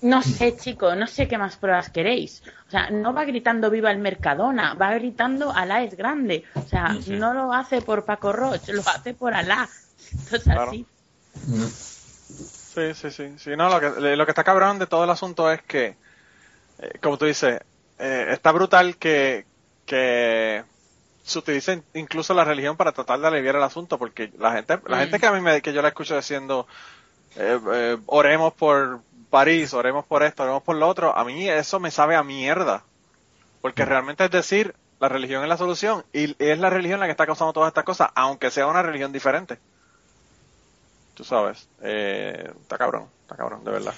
no 0.02 0.22
sé, 0.22 0.56
chico, 0.56 0.94
no 0.94 1.06
sé 1.06 1.26
qué 1.26 1.36
más 1.38 1.56
pruebas 1.56 1.90
queréis. 1.90 2.42
O 2.66 2.70
sea, 2.70 2.90
no 2.90 3.12
va 3.12 3.24
gritando 3.24 3.70
viva 3.70 3.90
el 3.90 3.98
Mercadona, 3.98 4.74
va 4.74 4.94
gritando 4.94 5.52
Alá 5.52 5.82
es 5.82 5.96
grande. 5.96 6.44
O 6.54 6.62
sea, 6.68 6.94
no 7.08 7.32
lo 7.34 7.52
hace 7.52 7.80
por 7.82 8.04
Paco 8.04 8.32
Roche, 8.32 8.72
lo 8.72 8.82
hace 8.82 9.14
por 9.14 9.34
Alá. 9.34 9.68
Entonces, 10.12 10.42
Claro. 10.44 10.70
así. 10.70 10.86
Sí, 12.78 12.94
sí, 12.94 13.10
sí. 13.10 13.38
sí 13.38 13.56
no, 13.56 13.68
lo, 13.68 13.80
que, 13.80 14.16
lo 14.16 14.24
que 14.24 14.30
está 14.30 14.44
cabrón 14.44 14.78
de 14.78 14.86
todo 14.86 15.04
el 15.04 15.10
asunto 15.10 15.50
es 15.50 15.62
que, 15.62 15.96
eh, 16.78 16.98
como 17.02 17.18
tú 17.18 17.24
dices, 17.26 17.60
eh, 17.98 18.26
está 18.30 18.52
brutal 18.52 18.96
que, 18.96 19.46
que 19.86 20.64
se 21.22 21.38
utilice 21.38 21.82
incluso 21.94 22.34
la 22.34 22.44
religión 22.44 22.76
para 22.76 22.92
tratar 22.92 23.20
de 23.20 23.26
aliviar 23.28 23.56
el 23.56 23.62
asunto, 23.62 23.98
porque 23.98 24.32
la 24.38 24.52
gente, 24.52 24.78
la 24.86 24.96
Mm. 24.96 25.00
gente 25.00 25.18
que 25.20 25.26
a 25.26 25.32
mí 25.32 25.40
me, 25.40 25.62
que 25.62 25.72
yo 25.72 25.82
la 25.82 25.88
escucho 25.88 26.16
diciendo, 26.16 26.66
eh, 27.36 27.98
oremos 28.06 28.54
por 28.54 29.00
París, 29.30 29.74
oremos 29.74 30.06
por 30.06 30.22
esto, 30.22 30.42
oremos 30.44 30.62
por 30.62 30.76
lo 30.76 30.88
otro, 30.88 31.16
a 31.16 31.24
mí 31.24 31.48
eso 31.48 31.80
me 31.80 31.90
sabe 31.90 32.16
a 32.16 32.22
mierda. 32.22 32.84
Porque 33.60 33.84
realmente 33.84 34.24
es 34.24 34.30
decir, 34.30 34.74
la 35.00 35.08
religión 35.08 35.42
es 35.42 35.48
la 35.48 35.56
solución 35.56 36.04
y 36.12 36.34
es 36.42 36.58
la 36.58 36.70
religión 36.70 37.00
la 37.00 37.06
que 37.06 37.12
está 37.12 37.26
causando 37.26 37.52
todas 37.52 37.68
estas 37.68 37.84
cosas, 37.84 38.10
aunque 38.14 38.50
sea 38.50 38.66
una 38.66 38.82
religión 38.82 39.12
diferente. 39.12 39.58
Tú 41.18 41.24
sabes, 41.24 41.66
eh, 41.82 42.48
está 42.62 42.78
cabrón, 42.78 43.08
está 43.22 43.34
cabrón, 43.34 43.64
de 43.64 43.72
verdad. 43.72 43.94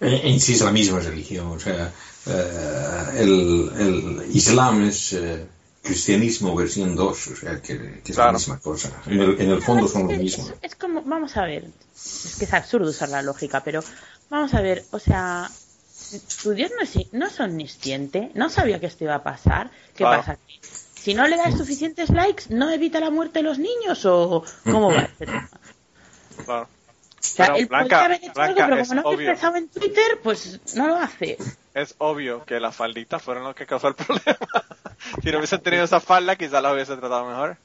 Eh, 0.00 0.22
En 0.24 0.40
sí 0.40 0.54
es 0.54 0.62
la 0.62 0.72
misma 0.72 0.98
religión, 0.98 1.48
o 1.48 1.60
sea, 1.60 1.92
eh, 2.26 3.06
el, 3.18 3.70
el 3.78 4.26
Islam 4.34 4.82
es 4.84 5.12
eh, 5.12 5.46
cristianismo 5.82 6.56
versión 6.56 6.96
2, 6.96 7.26
o 7.28 7.36
sea, 7.36 7.60
que, 7.60 8.00
que 8.02 8.12
es 8.12 8.14
Claro. 8.16 8.32
la 8.32 8.38
misma 8.38 8.58
cosa. 8.60 8.90
En 9.04 9.20
el, 9.20 9.38
en 9.42 9.50
el 9.50 9.60
fondo 9.62 9.86
son 9.88 10.08
lo 10.10 10.16
mismo. 10.16 10.44
Es, 10.62 10.72
es 10.72 10.74
como, 10.74 11.02
vamos 11.02 11.36
a 11.36 11.44
ver, 11.44 11.66
es 11.94 12.36
que 12.38 12.46
es 12.46 12.54
absurdo 12.54 12.88
usar 12.88 13.10
la 13.10 13.20
lógica, 13.20 13.62
pero 13.62 13.84
vamos 14.30 14.54
a 14.54 14.62
ver, 14.62 14.84
o 14.92 14.98
sea, 14.98 15.50
tu 16.42 16.52
Dios 16.52 16.70
no 16.74 16.82
es, 16.82 17.12
no 17.12 17.26
es 17.26 17.38
omnisciente, 17.40 18.30
no 18.32 18.48
sabía 18.48 18.80
que 18.80 18.86
esto 18.86 19.04
iba 19.04 19.16
a 19.16 19.22
pasar, 19.22 19.70
¿qué 19.94 19.98
Claro. 20.04 20.20
pasa 20.20 20.32
aquí? 20.32 20.60
Si 20.98 21.12
no 21.12 21.28
le 21.28 21.36
das 21.36 21.58
suficientes 21.58 22.08
likes, 22.08 22.44
¿no 22.48 22.70
evita 22.70 22.98
la 23.00 23.10
muerte 23.10 23.40
de 23.40 23.42
los 23.42 23.58
niños 23.58 24.06
o 24.06 24.42
cómo 24.64 24.90
va 24.90 25.02
este 25.02 25.26
tema? 25.26 25.50
Claro. 26.44 26.62
O 26.64 27.26
sea, 27.26 27.46
Pero, 27.46 27.56
él 27.58 27.66
Blanca, 27.66 27.82
podría 27.84 28.04
haber 28.04 28.16
hecho 28.22 28.32
Blanca, 28.34 28.64
algo, 28.64 28.76
pero 28.76 28.82
como 28.88 28.94
no 28.94 29.00
ha 29.00 29.12
obvio. 29.12 29.30
expresado 29.30 29.56
en 29.56 29.68
Twitter, 29.68 30.20
pues 30.22 30.60
no 30.76 30.88
lo 30.88 30.96
hace. 30.96 31.38
Es 31.72 31.94
obvio 31.98 32.44
que 32.44 32.60
las 32.60 32.76
falditas 32.76 33.22
fueron 33.22 33.44
los 33.44 33.54
que 33.54 33.66
causó 33.66 33.88
el 33.88 33.94
problema. 33.96 34.38
si 35.22 35.30
no 35.32 35.38
hubiesen 35.38 35.60
tenido 35.62 35.84
esa 35.84 36.00
falda, 36.00 36.36
quizás 36.36 36.62
las 36.62 36.72
hubiese 36.74 36.96
tratado 36.96 37.26
mejor. 37.26 37.56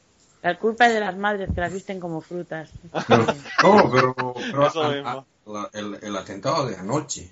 La 0.42 0.58
culpa 0.58 0.88
es 0.88 0.94
de 0.94 1.02
las 1.02 1.18
madres 1.18 1.50
que 1.54 1.60
las 1.60 1.74
visten 1.74 2.00
como 2.00 2.22
frutas. 2.22 2.70
Pero, 3.08 3.26
no, 3.64 3.92
pero, 3.92 4.16
pero 4.52 4.68
Eso 4.68 4.82
a- 4.84 4.92
mismo. 4.94 5.10
a- 5.10 5.26
la- 5.46 5.70
el, 5.74 6.00
el 6.02 6.16
atentado 6.16 6.66
de 6.68 6.78
anoche, 6.78 7.30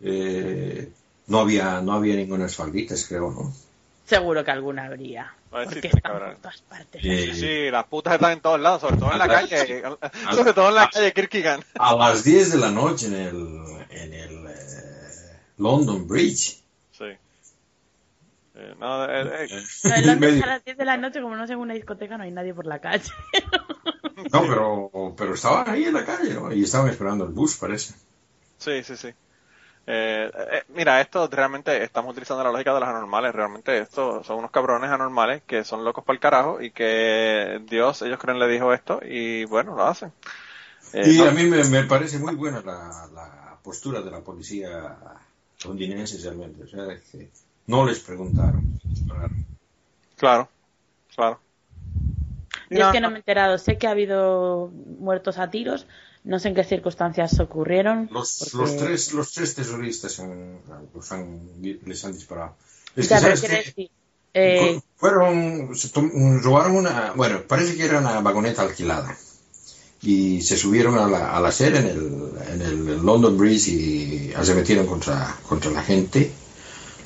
eh, 0.00 0.90
no 1.28 1.38
había 1.40 1.80
no 1.80 1.92
había 1.92 2.16
ninguna 2.16 2.48
falditas, 2.48 3.06
creo, 3.08 3.30
¿no? 3.30 3.52
Seguro 4.04 4.44
que 4.44 4.50
alguna 4.50 4.84
habría. 4.84 5.34
Si 5.44 5.50
Porque 5.50 5.86
están 5.88 6.12
por 6.12 6.36
todas 6.36 6.60
partes. 6.62 7.04
Eh, 7.04 7.30
Sí, 7.32 7.40
sí, 7.40 7.70
las 7.70 7.84
putas 7.84 8.14
están 8.14 8.32
en 8.32 8.40
todos 8.40 8.60
lados, 8.60 8.80
sobre 8.82 8.96
todo 8.98 9.12
en 9.12 9.18
la 9.18 9.24
Al- 9.24 9.30
calle. 9.48 9.82
Sobre 10.34 10.52
todo 10.52 10.68
en 10.68 10.74
la 10.74 10.90
calle 10.90 11.12
Kirkigan. 11.12 11.60
A 11.78 11.94
las 11.96 12.22
10 12.24 12.52
de 12.52 12.58
la 12.58 12.70
noche 12.70 13.06
en 13.06 13.14
el, 13.14 13.86
en 13.90 14.12
el 14.12 14.46
eh, 14.48 15.38
London 15.58 16.06
Bridge. 16.06 16.60
Sí. 16.92 17.04
Eh, 18.56 18.74
no, 18.78 19.04
eh, 19.06 19.46
eh, 19.46 19.62
en 19.84 19.92
En 19.92 20.06
Londres 20.06 20.32
medio- 20.32 20.44
a 20.44 20.46
las 20.48 20.64
10 20.64 20.76
de 20.76 20.84
la 20.84 20.96
noche, 20.96 21.20
como 21.22 21.34
no 21.36 21.46
sé 21.46 21.54
en 21.54 21.58
una 21.60 21.74
discoteca, 21.74 22.18
no 22.18 22.24
hay 22.24 22.30
nadie 22.30 22.52
por 22.54 22.66
la 22.66 22.80
calle. 22.80 23.10
No, 24.32 24.42
pero, 24.42 25.14
pero 25.16 25.34
estaban 25.34 25.68
ahí 25.70 25.84
en 25.84 25.94
la 25.94 26.04
calle, 26.04 26.34
¿no? 26.34 26.52
Y 26.52 26.62
estaban 26.64 26.88
esperando 26.88 27.24
el 27.24 27.32
bus, 27.32 27.56
parece. 27.56 27.94
Sí, 28.58 28.82
sí, 28.84 28.96
sí. 28.96 29.08
Eh, 29.86 30.30
eh, 30.34 30.62
mira, 30.68 31.00
esto 31.00 31.28
realmente 31.30 31.82
estamos 31.82 32.12
utilizando 32.12 32.42
la 32.42 32.50
lógica 32.52 32.72
de 32.74 32.80
los 32.80 32.88
anormales. 32.88 33.34
Realmente 33.34 33.78
estos 33.78 34.26
son 34.26 34.38
unos 34.38 34.50
cabrones 34.50 34.90
anormales 34.90 35.42
que 35.46 35.62
son 35.64 35.84
locos 35.84 36.04
para 36.04 36.14
el 36.14 36.20
carajo 36.20 36.62
y 36.62 36.70
que 36.70 37.60
Dios, 37.68 38.00
ellos 38.02 38.18
creen, 38.18 38.38
le 38.38 38.48
dijo 38.48 38.72
esto 38.72 39.00
y 39.04 39.44
bueno, 39.44 39.74
lo 39.76 39.84
hacen. 39.86 40.12
Eh, 40.94 41.12
Y 41.12 41.18
no- 41.18 41.24
a 41.24 41.30
mí 41.30 41.44
me, 41.44 41.62
me 41.64 41.84
parece 41.84 42.18
muy 42.18 42.34
buena 42.34 42.60
la, 42.62 43.08
la 43.14 43.58
postura 43.62 44.00
de 44.00 44.10
la 44.10 44.20
policía 44.22 44.98
londinense 45.64 46.18
realmente. 46.18 46.64
O 46.64 46.68
sea, 46.68 46.86
que 47.10 47.30
no 47.66 47.84
les 47.86 48.00
preguntaron. 48.00 48.62
Claro, 50.16 50.48
claro. 51.14 51.40
Yo 52.72 52.82
es 52.84 52.88
que 52.88 53.00
no 53.00 53.08
me 53.10 53.16
he 53.16 53.18
enterado. 53.18 53.58
Sé 53.58 53.78
que 53.78 53.86
ha 53.86 53.90
habido 53.90 54.70
muertos 54.98 55.38
a 55.38 55.50
tiros. 55.50 55.86
No 56.24 56.38
sé 56.38 56.48
en 56.48 56.54
qué 56.54 56.64
circunstancias 56.64 57.38
ocurrieron. 57.38 58.08
Los, 58.10 58.38
porque- 58.38 58.56
los 58.56 58.76
tres 58.76 59.12
los 59.12 59.32
tres 59.32 59.54
terroristas 59.54 60.20
los 60.94 61.12
han- 61.12 61.40
les 61.84 62.04
han 62.04 62.12
disparado. 62.12 62.56
Es 62.96 63.08
Ya, 63.08 63.20
¿sabes 63.20 63.44
eh, 64.36 64.80
Fueron, 64.96 65.70
robaron 66.42 66.76
una, 66.76 67.12
bueno, 67.14 67.42
parece 67.46 67.76
que 67.76 67.84
era 67.84 67.98
una 67.98 68.20
vagoneta 68.20 68.62
alquilada. 68.62 69.16
Y 70.02 70.42
se 70.42 70.56
subieron 70.56 70.98
a 70.98 71.06
la, 71.06 71.36
a 71.36 71.40
la 71.40 71.48
acera 71.48 71.78
en 71.78 71.86
el, 71.86 72.30
en 72.52 72.62
el 72.62 72.86
London 73.04 73.36
Bridge 73.38 73.68
y 73.68 74.32
se 74.42 74.54
metieron 74.54 74.86
contra, 74.86 75.36
contra 75.48 75.70
la 75.70 75.82
gente. 75.82 76.32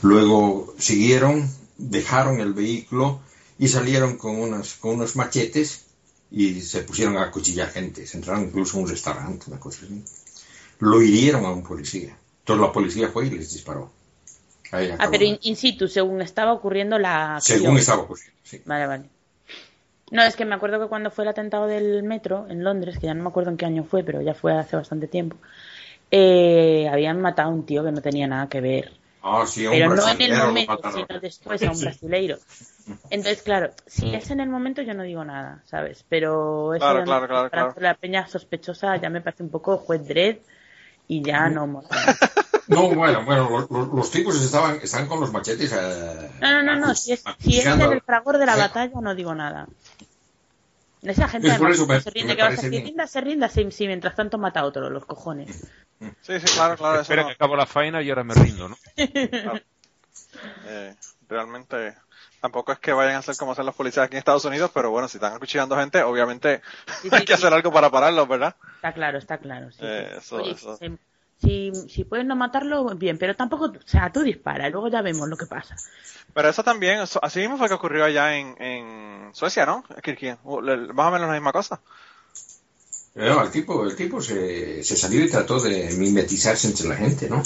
Luego 0.03 0.75
siguieron, 0.79 1.51
dejaron 1.77 2.41
el 2.41 2.55
vehículo 2.55 3.21
y 3.59 3.69
salieron 3.69 4.17
con, 4.17 4.37
unos 4.37 4.75
con 4.75 4.95
unos 4.95 5.17
machetes 5.17 5.85
y 6.31 6.61
se 6.61 6.83
pusieron 6.83 7.17
a 7.17 7.25
acuchillar 7.25 7.71
gente. 7.71 8.07
Se 8.07 8.19
entraron 8.19 8.45
incluso 8.45 8.77
a 8.77 8.81
un 8.83 8.89
restaurante, 8.89 9.47
una 9.49 9.61
cosa 9.61 9.85
así. 9.85 10.05
Lo 10.81 11.03
hirieron 11.03 11.45
a 11.45 11.51
un 11.51 11.63
policía. 11.63 12.17
Entonces 12.41 12.67
la 12.67 12.73
policía 12.73 13.09
fue 13.09 13.27
y 13.27 13.31
les 13.31 13.53
disparó. 13.53 13.91
Ahí 14.71 14.91
ah, 14.99 15.09
pero 15.11 15.25
in, 15.25 15.39
in 15.43 15.57
situ, 15.57 15.89
según 15.89 16.21
estaba 16.21 16.53
ocurriendo 16.53 16.99
la. 16.99 17.39
Según 17.41 17.79
estaba 17.79 18.03
ocurriendo, 18.03 18.39
sí. 18.43 18.61
Vale, 18.67 18.87
vale. 18.87 19.05
No, 20.11 20.23
es 20.23 20.37
que 20.37 20.45
me 20.45 20.55
acuerdo 20.55 20.81
que 20.81 20.89
cuando 20.89 21.11
fue 21.11 21.25
el 21.25 21.29
atentado 21.29 21.67
del 21.67 22.03
metro 22.03 22.47
en 22.49 22.65
Londres, 22.65 22.99
que 22.99 23.07
ya 23.07 23.15
no 23.15 23.23
me 23.23 23.29
acuerdo 23.29 23.51
en 23.51 23.57
qué 23.57 23.67
año 23.67 23.85
fue, 23.85 24.05
pero 24.05 24.23
ya 24.23 24.35
fue 24.35 24.53
hace 24.53 24.77
bastante 24.77 25.07
tiempo, 25.07 25.37
eh, 26.11 26.89
habían 26.91 27.21
matado 27.21 27.51
a 27.51 27.53
un 27.53 27.67
tío 27.67 27.85
que 27.85 27.93
no 27.93 28.01
tenía 28.01 28.27
nada 28.27 28.49
que 28.49 28.61
ver. 28.61 28.93
Ah, 29.23 29.45
sí, 29.47 29.67
Pero 29.71 29.95
no 29.95 30.09
en 30.09 30.23
el 30.23 30.39
momento, 30.39 30.81
sino 30.93 31.21
después 31.21 31.63
a 31.63 31.71
un 31.71 31.81
brasileiro. 31.81 32.39
Entonces, 33.11 33.43
claro, 33.43 33.71
si 33.87 34.15
es 34.15 34.31
en 34.31 34.41
el 34.41 34.49
momento 34.49 34.83
yo 34.83 34.95
no 34.95 35.03
digo 35.03 35.25
nada, 35.25 35.63
¿sabes? 35.67 36.05
Pero 36.09 36.75
eso 36.75 36.87
Claro, 36.87 37.01
de 37.01 37.51
claro, 37.51 37.75
la 37.81 37.95
peña 37.95 38.27
sospechosa 38.27 38.97
ya 38.97 39.09
me 39.09 39.21
parece 39.21 39.43
un 39.43 39.51
poco 39.51 39.79
juez 39.79 40.07
dread 40.07 40.37
y 41.07 41.23
ya 41.23 41.49
no 41.49 41.67
mola. 41.67 41.89
No, 42.69 42.91
bueno, 42.91 43.25
bueno, 43.25 43.67
los, 43.71 43.89
los- 43.95 44.11
tipos 44.11 44.39
estaban, 44.43 44.79
estaban 44.83 45.07
con 45.09 45.21
los 45.21 45.33
machetes. 45.33 45.73
eh, 45.73 46.29
No, 46.43 46.53
no, 46.53 46.63
no, 46.63 46.77
no, 46.77 46.95
si 46.95 47.13
es, 47.13 47.25
si 47.41 47.59
es 47.59 47.67
en 47.67 47.81
el 47.81 48.03
fragor 48.03 48.37
de 48.37 48.45
la 48.45 48.57
batalla 48.57 48.93
no 49.01 49.15
digo 49.15 49.35
nada. 49.35 49.67
Esa 51.03 51.29
gente 51.29 51.51
además, 51.51 51.75
eso 51.75 52.01
se 52.01 52.11
rinde, 52.11 52.37
que 52.37 52.43
vas 52.43 52.59
a 52.59 52.63
decir, 52.63 52.85
rinda, 52.85 53.07
se 53.07 53.21
rinda, 53.21 53.49
sí, 53.49 53.71
sí, 53.71 53.87
mientras 53.87 54.15
tanto 54.15 54.39
mata 54.39 54.61
a 54.61 54.65
otro, 54.65 54.91
los 54.91 55.05
cojones. 55.07 55.71
Sí, 56.23 56.39
sí, 56.41 56.47
claro, 56.55 56.77
claro. 56.77 57.01
Espera 57.01 57.23
no- 57.23 57.29
que 57.29 57.35
acabo 57.35 57.57
la 57.57 57.67
faena 57.67 58.03
y 58.03 58.09
ahora 58.11 58.25
me 58.25 58.35
rindo, 58.35 58.69
¿no? 58.69 58.77
eh, 60.67 60.95
realmente 61.29 61.95
tampoco 62.41 62.73
es 62.73 62.79
que 62.79 62.93
vayan 62.93 63.17
a 63.17 63.19
hacer 63.19 63.37
como 63.37 63.53
hacen 63.53 63.67
los 63.67 63.75
policías 63.75 64.07
aquí 64.07 64.15
en 64.15 64.19
Estados 64.19 64.45
Unidos, 64.45 64.71
pero 64.75 64.91
bueno, 64.91 65.09
si 65.09 65.17
están 65.17 65.35
acuchillando 65.35 65.77
gente, 65.77 66.03
obviamente 66.03 66.63
Sí, 67.03 67.09
hay 67.13 67.21
sí, 67.21 67.27
que 67.27 67.37
sí. 67.37 67.43
hacer 67.43 67.53
algo 67.53 67.73
para 67.73 67.91
pararlos, 67.91 68.29
¿verdad? 68.29 68.57
Está 68.77 68.93
claro, 68.93 69.19
está 69.19 69.39
claro. 69.39 69.71
sí, 69.71 69.79
sí. 69.79 69.87
Eh, 69.87 70.15
eso- 70.19 70.41
Oye, 70.43 70.53
eso. 70.53 70.79
Si, 71.41 71.73
si 71.89 72.05
puedes 72.05 72.27
no 72.27 72.37
matarlo, 72.37 72.85
bien, 72.97 73.19
pero 73.19 73.37
tampoco, 73.37 73.67
o 73.67 73.73
sea, 73.87 74.11
tú 74.13 74.23
dispara, 74.23 74.69
luego 74.71 74.89
ya 74.89 75.03
vemos 75.03 75.29
lo 75.29 75.37
que 75.37 75.47
pasa. 75.47 75.77
Pero 76.35 76.49
eso 76.49 76.63
también, 76.63 77.01
eso- 77.01 77.21
así 77.23 77.41
mismo 77.41 77.57
fue 77.59 77.69
que 77.69 77.75
ocurrió 77.75 78.05
allá 78.05 78.37
en, 78.37 78.61
en 78.61 79.35
Suecia, 79.35 79.67
¿no? 79.67 79.85
Más 79.89 81.07
o 81.09 81.11
menos 81.11 81.29
la 81.29 81.35
misma 81.35 81.53
cosa. 81.53 81.81
eh, 83.15 83.35
el 83.43 83.51
tipo, 83.51 83.85
el 83.85 83.97
tipo 83.97 84.21
se, 84.21 84.83
se 84.85 84.97
salió 84.97 85.25
y 85.25 85.29
trató 85.31 85.61
de 85.61 85.91
mimetizarse 85.97 86.69
entre 86.69 86.89
la 86.89 86.97
gente, 86.97 87.29
¿no? 87.29 87.43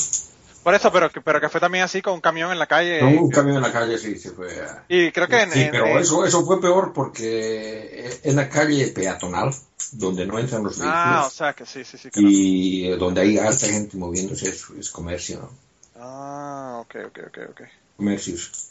Por 0.62 0.74
eso, 0.74 0.92
pero 0.92 1.10
que, 1.10 1.20
pero 1.20 1.40
que 1.40 1.48
fue 1.48 1.60
también 1.60 1.82
así 1.84 2.00
con 2.02 2.14
un 2.14 2.20
camión 2.20 2.52
en 2.52 2.58
la 2.58 2.66
calle. 2.66 3.00
Con 3.00 3.18
un 3.18 3.30
camión 3.30 3.56
en 3.56 3.62
la 3.62 3.72
calle, 3.72 3.98
sí, 3.98 4.16
se 4.18 4.30
fue. 4.30 4.48
a- 4.60 4.84
Y 4.88 5.10
creo 5.10 5.26
que 5.26 5.42
en, 5.42 5.50
Sí, 5.52 5.60
en- 5.62 5.70
pero 5.72 5.86
en- 5.86 5.98
eso, 5.98 6.24
eso 6.24 6.44
fue 6.46 6.60
peor 6.60 6.92
porque 6.92 8.20
en 8.22 8.36
la 8.36 8.48
calle 8.48 8.86
peatonal, 8.88 9.52
donde 9.92 10.24
no 10.26 10.38
entran 10.38 10.62
los 10.62 10.78
vehículos, 10.78 10.94
Ah, 11.04 11.24
o 11.26 11.30
sea 11.30 11.52
que 11.54 11.66
sí, 11.66 11.84
sí, 11.84 11.98
sí. 11.98 12.08
no. 12.14 12.28
y 12.30 12.88
donde 12.96 13.22
hay 13.22 13.38
harta 13.38 13.66
gente 13.66 13.96
moviéndose, 13.96 14.48
es, 14.50 14.64
es 14.78 14.90
comercio, 14.90 15.40
¿no? 15.40 15.50
Ah, 15.96 16.78
ok, 16.82 16.94
ok, 17.08 17.18
ok, 17.28 17.38
ok. 17.50 17.60
Comercios. 17.96 18.68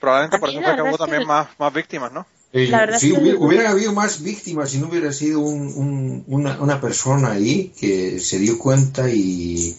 Probablemente 0.00 0.36
A 0.36 0.40
por 0.40 0.48
eso 0.50 0.62
fue 0.62 0.74
que 0.76 0.82
hubo 0.82 0.90
es 0.90 0.96
que 0.96 0.98
también 0.98 1.26
más, 1.26 1.48
más 1.58 1.72
víctimas, 1.72 2.12
¿no? 2.12 2.26
Eh, 2.52 2.68
La 2.68 2.80
verdad 2.80 2.98
si 2.98 3.08
es 3.08 3.14
que- 3.14 3.20
hubiera, 3.20 3.38
hubieran 3.38 3.66
habido 3.72 3.92
más 3.92 4.22
víctimas 4.22 4.70
si 4.70 4.78
no 4.78 4.88
hubiera 4.88 5.12
sido 5.12 5.40
un- 5.40 5.72
un- 5.76 6.24
una, 6.28 6.60
una 6.60 6.80
persona 6.80 7.32
ahí 7.32 7.72
que 7.78 8.20
se 8.20 8.38
dio 8.38 8.58
cuenta 8.58 9.08
y 9.10 9.76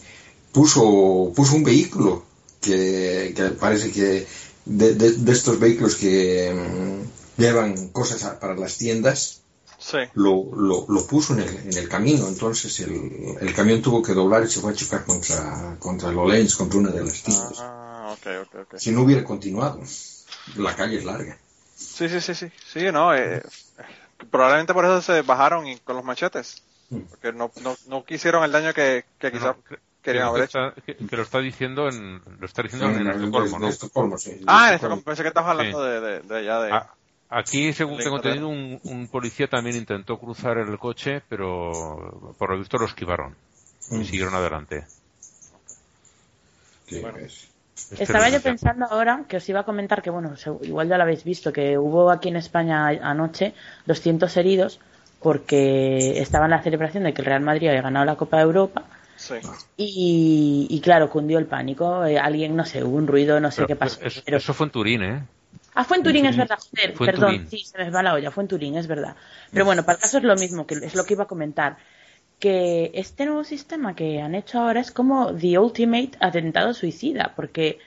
puso, 0.56 1.32
puso 1.36 1.54
un 1.54 1.64
vehículo 1.64 2.24
que, 2.62 3.34
que 3.36 3.42
parece 3.64 3.92
que 3.92 4.26
de, 4.64 4.94
de- 4.94 5.12
de 5.26 5.32
estos 5.32 5.60
vehículos 5.60 5.96
que 5.96 6.50
mm, 6.54 7.40
llevan 7.42 7.88
cosas 7.88 8.24
a- 8.24 8.40
para 8.40 8.54
las 8.56 8.78
tiendas, 8.78 9.42
Sí. 9.78 9.98
lo, 10.14 10.34
lo, 10.56 10.86
lo 10.88 11.06
puso 11.06 11.34
en 11.34 11.40
el, 11.40 11.48
en 11.70 11.76
el 11.76 11.88
camino. 11.90 12.26
Entonces 12.26 12.80
el, 12.80 13.36
el 13.38 13.54
camión 13.54 13.82
tuvo 13.82 14.02
que 14.02 14.14
doblar 14.14 14.44
y 14.44 14.48
se 14.48 14.60
fue 14.60 14.72
a 14.72 14.74
chocar 14.74 15.04
contra, 15.04 15.76
contra 15.78 16.10
los 16.10 16.26
lanes, 16.26 16.56
contra 16.56 16.78
una 16.80 16.90
de 16.90 17.04
las 17.04 17.22
tiendas. 17.22 17.58
Ah. 17.60 18.16
Si 18.78 18.90
no 18.92 19.02
hubiera 19.02 19.22
continuado, 19.24 19.80
la 20.56 20.74
calle 20.74 20.96
es 20.96 21.04
larga. 21.04 21.36
Sí, 21.76 22.08
sí, 22.08 22.20
sí, 22.22 22.34
sí. 22.34 22.46
Sí, 22.72 22.80
no. 22.90 23.14
eh, 23.14 23.42
probablemente 24.30 24.72
por 24.72 24.86
eso 24.86 25.02
se 25.02 25.20
bajaron 25.20 25.66
y- 25.66 25.78
con 25.80 25.96
los 25.96 26.04
machetes. 26.04 26.62
Mm. 26.88 27.00
Porque 27.10 27.32
no, 27.32 27.52
no, 27.62 27.76
no 27.88 28.04
quisieron 28.04 28.42
el 28.44 28.52
daño 28.52 28.72
que, 28.72 29.04
que 29.18 29.30
quizás 29.30 29.54
No, 29.56 29.76
que- 30.12 30.18
que 30.18 30.18
lo 30.38 30.44
está, 30.44 30.74
que, 30.84 30.96
que 30.96 31.16
lo 31.16 31.22
está 31.22 31.38
diciendo 31.40 31.88
en, 31.88 32.22
lo 32.38 32.46
está 32.46 32.62
diciendo 32.62 32.88
en, 32.88 33.04
de- 33.04 33.10
Estocolmo, 33.10 33.56
de 33.58 33.60
¿no? 33.64 33.68
Estocolmo, 33.68 34.18
sí, 34.18 34.30
de 34.32 34.44
Ah, 34.46 34.68
en 34.68 34.74
Estocolmo. 34.74 34.96
esto 34.96 35.04
pensé 35.04 35.22
que 35.22 35.28
estabas 35.28 35.50
hablando 35.50 35.84
de, 35.84 36.00
de, 36.00 36.20
de 36.20 36.36
allá 36.38 36.60
de... 36.60 36.72
Ah, 36.72 36.92
Aquí, 37.28 37.72
según 37.72 37.98
tengo 37.98 38.16
entendido, 38.16 38.46
un, 38.48 38.80
un 38.84 39.08
policía 39.08 39.48
también 39.48 39.74
intentó 39.74 40.16
cruzar 40.16 40.58
el 40.58 40.78
coche, 40.78 41.22
pero 41.28 42.34
por 42.38 42.50
lo 42.50 42.58
visto 42.58 42.78
lo 42.78 42.86
esquivaron 42.86 43.34
y 43.90 43.96
Mm. 43.96 44.04
siguieron 44.04 44.34
adelante. 44.34 44.86
Sí, 46.88 47.00
Bueno. 47.00 47.18
es- 47.18 47.48
Este 47.90 48.02
Estaba 48.04 48.26
no 48.26 48.32
yo 48.36 48.42
pensando 48.42 48.86
ahora 48.86 49.24
que 49.28 49.36
os 49.36 49.48
iba 49.48 49.60
a 49.60 49.64
comentar 49.64 50.02
que, 50.02 50.10
bueno, 50.10 50.34
igual 50.62 50.88
ya 50.88 50.96
lo 50.96 51.04
habéis 51.04 51.22
visto, 51.24 51.52
que 51.52 51.78
hubo 51.78 52.10
aquí 52.10 52.28
en 52.28 52.36
España 52.36 52.88
anoche 52.88 53.54
200 53.86 54.36
heridos 54.36 54.80
porque 55.20 56.20
estaba 56.20 56.46
en 56.46 56.50
la 56.52 56.62
celebración 56.62 57.04
de 57.04 57.14
que 57.14 57.22
el 57.22 57.26
Real 57.26 57.42
Madrid 57.42 57.68
había 57.68 57.82
ganado 57.82 58.04
la 58.04 58.16
Copa 58.16 58.38
de 58.38 58.42
Europa 58.44 58.84
Sí. 59.16 59.34
y, 59.76 60.66
y 60.70 60.80
claro, 60.80 61.08
cundió 61.10 61.38
el 61.38 61.46
pánico. 61.46 62.04
Eh, 62.04 62.18
alguien, 62.18 62.54
no 62.56 62.64
sé, 62.64 62.82
hubo 62.84 62.96
un 62.96 63.06
ruido, 63.06 63.40
no 63.40 63.50
sé 63.50 63.56
Pero 63.58 63.66
qué 63.68 63.76
pasó. 63.76 64.00
eso, 64.02 64.20
pero- 64.24 64.36
eso 64.38 64.54
fue 64.54 64.66
en 64.66 64.70
Turín, 64.72 65.02
¿eh? 65.02 65.22
Ah, 65.74 65.84
fue 65.84 65.98
en 65.98 66.02
Turín, 66.02 66.24
en 66.24 66.30
es 66.30 66.36
verdad, 66.38 66.58
joder, 66.58 66.94
Fue 66.96 67.06
en 67.06 67.12
perdón, 67.12 67.30
Turín. 67.34 67.50
sí, 67.50 67.58
se 67.64 67.76
me 67.78 67.90
va 67.90 68.02
la 68.02 68.14
olla, 68.14 68.30
fue 68.30 68.44
en 68.44 68.48
Turín, 68.48 68.76
es 68.76 68.86
verdad. 68.86 69.14
Pero 69.52 69.64
bueno, 69.66 69.82
para 69.84 69.96
el 69.96 70.02
caso 70.02 70.16
es 70.18 70.24
lo 70.24 70.34
mismo, 70.36 70.66
que 70.66 70.74
es 70.76 70.94
lo 70.94 71.04
que 71.04 71.12
iba 71.14 71.24
a 71.24 71.26
comentar, 71.26 71.76
que 72.38 72.90
este 72.94 73.26
nuevo 73.26 73.44
sistema 73.44 73.94
que 73.94 74.20
han 74.22 74.34
hecho 74.34 74.58
ahora 74.60 74.80
es 74.80 74.90
como 74.90 75.34
The 75.34 75.58
Ultimate 75.58 76.12
Atentado 76.20 76.72
Suicida, 76.72 77.32
porque 77.36 77.78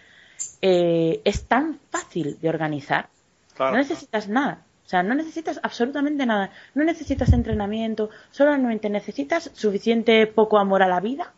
eh, 0.61 1.21
es 1.25 1.43
tan 1.45 1.79
fácil 1.89 2.37
de 2.41 2.49
organizar, 2.49 3.09
Claro. 3.55 3.71
no 3.73 3.77
necesitas 3.79 4.27
nada, 4.29 4.61
o 4.89 4.91
sea, 4.91 5.03
no 5.03 5.13
necesitas 5.13 5.59
absolutamente 5.61 6.25
nada, 6.25 6.49
no 6.73 6.83
necesitas 6.83 7.31
entrenamiento, 7.31 8.09
solamente 8.31 8.89
necesitas 8.89 9.51
suficiente 9.53 10.25
poco 10.25 10.57
amor 10.57 10.81
a 10.81 10.87
la 10.87 10.99
vida 10.99 11.31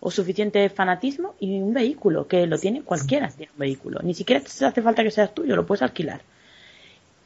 o 0.00 0.10
suficiente 0.10 0.68
fanatismo 0.70 1.36
y 1.38 1.60
un 1.60 1.72
vehículo, 1.72 2.26
que 2.26 2.48
lo 2.48 2.58
tiene 2.58 2.82
cualquiera, 2.82 3.28
tiene 3.28 3.52
un 3.52 3.58
vehículo. 3.60 4.00
Ni 4.02 4.12
siquiera 4.12 4.42
te 4.42 4.64
hace 4.66 4.82
falta 4.82 5.04
que 5.04 5.12
seas 5.12 5.32
tuyo, 5.32 5.54
lo 5.54 5.64
puedes 5.66 5.82
alquilar. 5.82 6.20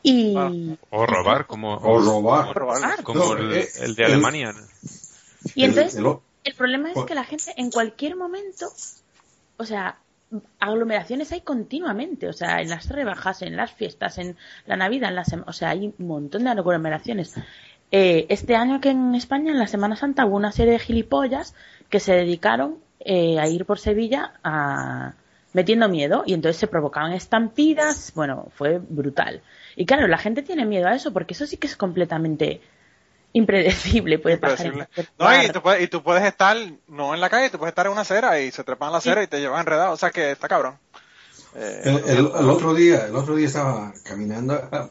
Y, 0.02 0.34
Ah. 0.36 0.50
O 0.90 1.06
robar, 1.06 1.46
como, 1.46 1.76
O 1.76 1.98
robar. 1.98 2.54
Robar. 2.54 3.02
como 3.02 3.24
No, 3.24 3.32
el, 3.38 3.52
el 3.54 3.94
de 3.94 4.02
el- 4.04 4.12
Alemania. 4.12 4.52
y 5.54 5.64
entonces 5.64 5.94
El- 5.96 6.04
el- 6.44 6.54
problema 6.54 6.92
es 6.92 7.04
que 7.06 7.14
la 7.14 7.24
gente 7.24 7.54
en 7.56 7.70
cualquier 7.70 8.16
momento, 8.16 8.70
o 9.56 9.64
sea, 9.64 9.96
aglomeraciones 10.58 11.32
hay 11.32 11.40
continuamente, 11.40 12.28
o 12.28 12.32
sea, 12.32 12.60
en 12.60 12.70
las 12.70 12.88
rebajas, 12.88 13.42
en 13.42 13.56
las 13.56 13.72
fiestas, 13.72 14.18
en 14.18 14.36
la 14.66 14.76
Navidad, 14.76 15.10
en 15.10 15.16
la 15.16 15.24
o 15.46 15.52
sea, 15.52 15.70
hay 15.70 15.94
un 15.98 16.06
montón 16.06 16.44
de 16.44 16.50
aglomeraciones. 16.50 17.34
Eh, 17.90 18.26
este 18.28 18.56
año 18.56 18.80
que 18.80 18.90
en 18.90 19.14
España, 19.14 19.52
en 19.52 19.58
la 19.58 19.66
Semana 19.66 19.96
Santa, 19.96 20.26
hubo 20.26 20.36
una 20.36 20.52
serie 20.52 20.72
de 20.72 20.78
gilipollas 20.78 21.54
que 21.88 22.00
se 22.00 22.12
dedicaron 22.12 22.78
eh, 23.00 23.38
a 23.38 23.48
ir 23.48 23.66
por 23.66 23.78
Sevilla 23.78 24.34
a 24.42 25.14
metiendo 25.52 25.88
miedo 25.88 26.24
y 26.26 26.34
entonces 26.34 26.58
se 26.58 26.66
provocaban 26.66 27.12
estampidas, 27.12 28.12
bueno, 28.14 28.48
fue 28.54 28.78
brutal. 28.78 29.40
Y 29.76 29.86
claro, 29.86 30.08
la 30.08 30.18
gente 30.18 30.42
tiene 30.42 30.66
miedo 30.66 30.88
a 30.88 30.94
eso 30.94 31.12
porque 31.12 31.34
eso 31.34 31.46
sí 31.46 31.56
que 31.56 31.68
es 31.68 31.76
completamente 31.76 32.60
impredecible, 33.34 34.18
puede 34.18 34.38
pasar 34.38 34.66
Impredecible. 34.66 34.88
cualquier 34.94 35.08
No, 35.18 35.44
y 35.44 35.52
tú, 35.52 35.60
puedes, 35.62 35.82
y 35.82 35.88
tú 35.88 36.02
puedes 36.02 36.24
estar, 36.24 36.56
no 36.88 37.14
en 37.14 37.20
la 37.20 37.28
calle, 37.28 37.50
tú 37.50 37.58
puedes 37.58 37.72
estar 37.72 37.84
en 37.86 37.92
una 37.92 38.00
acera 38.00 38.40
y 38.40 38.50
se 38.50 38.64
trepan 38.64 38.88
a 38.88 38.92
la 38.92 38.98
acera 38.98 39.22
y 39.22 39.26
te 39.26 39.40
llevan 39.40 39.60
enredado. 39.60 39.92
O 39.92 39.96
sea 39.96 40.10
que 40.10 40.30
está 40.32 40.48
cabrón. 40.48 40.78
Eh, 41.56 41.82
El, 41.84 41.96
el- 42.18 42.32
el 42.38 42.50
otro 42.50 42.74
día, 42.74 43.06
el 43.06 43.14
otro 43.14 43.36
día 43.36 43.46
estaba 43.48 43.92
caminando 44.04 44.54
a- 44.54 44.88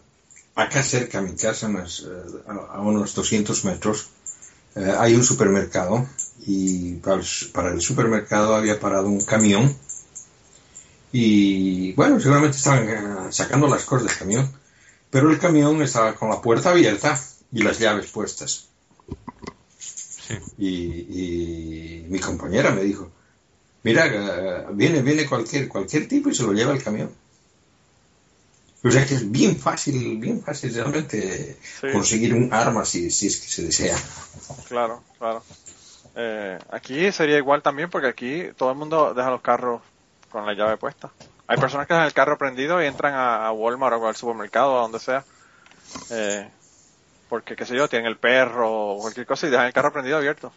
acá 0.56 0.84
cerca 0.84 1.20
de 1.22 1.30
mi 1.32 1.36
casa, 1.36 1.68
unas, 1.68 2.02
eh, 2.02 2.06
a, 2.48 2.76
a 2.78 2.82
unos 2.82 3.16
200 3.16 3.66
metros. 3.66 4.10
eh, 4.76 4.94
hay 4.98 5.14
un 5.16 5.24
supermercado 5.24 6.06
y 6.46 6.96
para 6.96 7.18
el, 7.22 7.28
para 7.54 7.70
el 7.72 7.82
supermercado 7.82 8.56
había 8.56 8.80
parado 8.80 9.08
un 9.08 9.24
camión 9.24 9.76
y 11.12 11.94
bueno, 11.94 12.20
seguramente 12.20 12.58
estaban 12.58 12.90
eh, 12.90 13.32
sacando 13.32 13.68
las 13.68 13.86
cosas 13.86 14.08
del 14.08 14.18
camión, 14.18 14.52
pero 15.12 15.30
el 15.30 15.38
camión 15.40 15.82
estaba 15.82 16.14
con 16.16 16.30
la 16.30 16.42
puerta 16.42 16.72
abierta 16.72 17.20
y 17.54 17.62
las 17.64 17.80
llaves 17.80 18.08
puestas. 18.12 18.68
Sí. 19.80 20.36
Y, 20.58 20.70
y 20.70 22.06
mi 22.10 22.20
compañera 22.20 22.72
me 22.72 22.82
dijo, 22.84 23.12
mira, 23.84 24.08
eh, 24.08 24.66
viene, 24.72 25.02
viene 25.02 25.28
cualquier, 25.28 25.68
cualquier 25.68 26.08
tipo 26.08 26.30
y 26.30 26.36
se 26.36 26.44
lo 26.44 26.54
lleva 26.54 26.74
el 26.74 26.84
camión. 26.84 27.12
O 28.86 28.92
sea 28.92 29.06
que 29.06 29.14
es 29.16 29.32
bien 29.32 29.58
fácil, 29.58 30.18
bien 30.18 30.42
fácil 30.42 30.74
realmente 30.74 31.58
Sí. 31.80 31.88
conseguir 31.92 32.34
un 32.34 32.54
arma 32.54 32.84
si, 32.84 33.10
si 33.12 33.28
es 33.28 33.40
que 33.40 33.48
se 33.48 33.64
desea. 33.64 33.98
Claro, 34.68 35.02
claro. 35.18 35.44
Eh, 36.16 36.60
aquí 36.70 37.12
sería 37.12 37.38
igual 37.38 37.62
también 37.62 37.90
porque 37.90 38.08
aquí 38.08 38.44
todo 38.58 38.72
el 38.72 38.78
mundo 38.78 39.14
deja 39.14 39.30
los 39.32 39.42
carros 39.42 39.82
con 40.30 40.46
la 40.46 40.54
llave 40.54 40.78
puesta. 40.78 41.12
Hay 41.48 41.58
personas 41.58 41.88
que 41.88 41.94
dejan 41.94 42.08
el 42.08 42.14
carro 42.14 42.38
prendido 42.38 42.82
y 42.82 42.86
entran 42.86 43.14
a, 43.14 43.46
a 43.48 43.52
Walmart 43.52 43.96
o 44.02 44.08
al 44.08 44.16
supermercado 44.16 44.74
o 44.74 44.80
a 44.80 44.82
donde 44.82 45.00
sea. 45.00 45.24
Eh, 46.10 46.50
porque, 47.34 47.56
qué 47.56 47.66
sé 47.66 47.76
yo, 47.76 47.88
tienen 47.88 48.06
el 48.08 48.18
perro 48.18 48.92
o 48.92 49.00
cualquier 49.00 49.26
cosa 49.26 49.48
y 49.48 49.50
dejan 49.50 49.66
el 49.66 49.74
carro 49.74 49.92
prendido 49.92 50.18
abierto. 50.18 50.54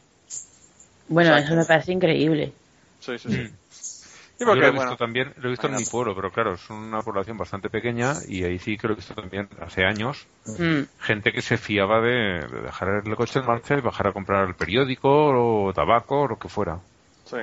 Bueno, 1.08 1.30
Exacto. 1.30 1.46
eso 1.54 1.60
me 1.62 1.64
parece 1.64 1.92
increíble. 1.92 2.52
Sí, 3.00 3.18
sí, 3.18 3.30
sí. 3.30 3.34
Y 3.34 4.40
Yo 4.40 4.44
lo 4.44 4.52
porque, 4.52 4.66
he 4.66 4.70
visto 4.72 4.84
bueno, 4.84 4.96
también, 4.98 5.32
lo 5.38 5.48
he 5.48 5.50
visto 5.52 5.68
en 5.68 5.76
mi 5.76 5.86
pueblo, 5.86 6.14
pero 6.14 6.30
claro, 6.30 6.52
es 6.52 6.68
una 6.68 7.00
población 7.00 7.38
bastante 7.38 7.70
pequeña 7.70 8.12
y 8.28 8.44
ahí 8.44 8.58
sí 8.58 8.76
que 8.76 8.88
lo 8.88 8.92
he 8.92 8.96
visto 8.96 9.14
también 9.14 9.48
hace 9.58 9.86
años. 9.86 10.26
Mm. 10.44 10.82
Gente 11.00 11.32
que 11.32 11.40
se 11.40 11.56
fiaba 11.56 12.02
de, 12.02 12.46
de 12.46 12.60
dejar 12.60 13.02
el 13.06 13.16
coche 13.16 13.38
en 13.38 13.46
marcha 13.46 13.78
y 13.78 13.80
bajar 13.80 14.08
a 14.08 14.12
comprar 14.12 14.46
el 14.46 14.54
periódico 14.54 15.08
o 15.08 15.72
tabaco 15.72 16.24
o 16.24 16.28
lo 16.28 16.38
que 16.38 16.50
fuera. 16.50 16.78
sí. 17.24 17.38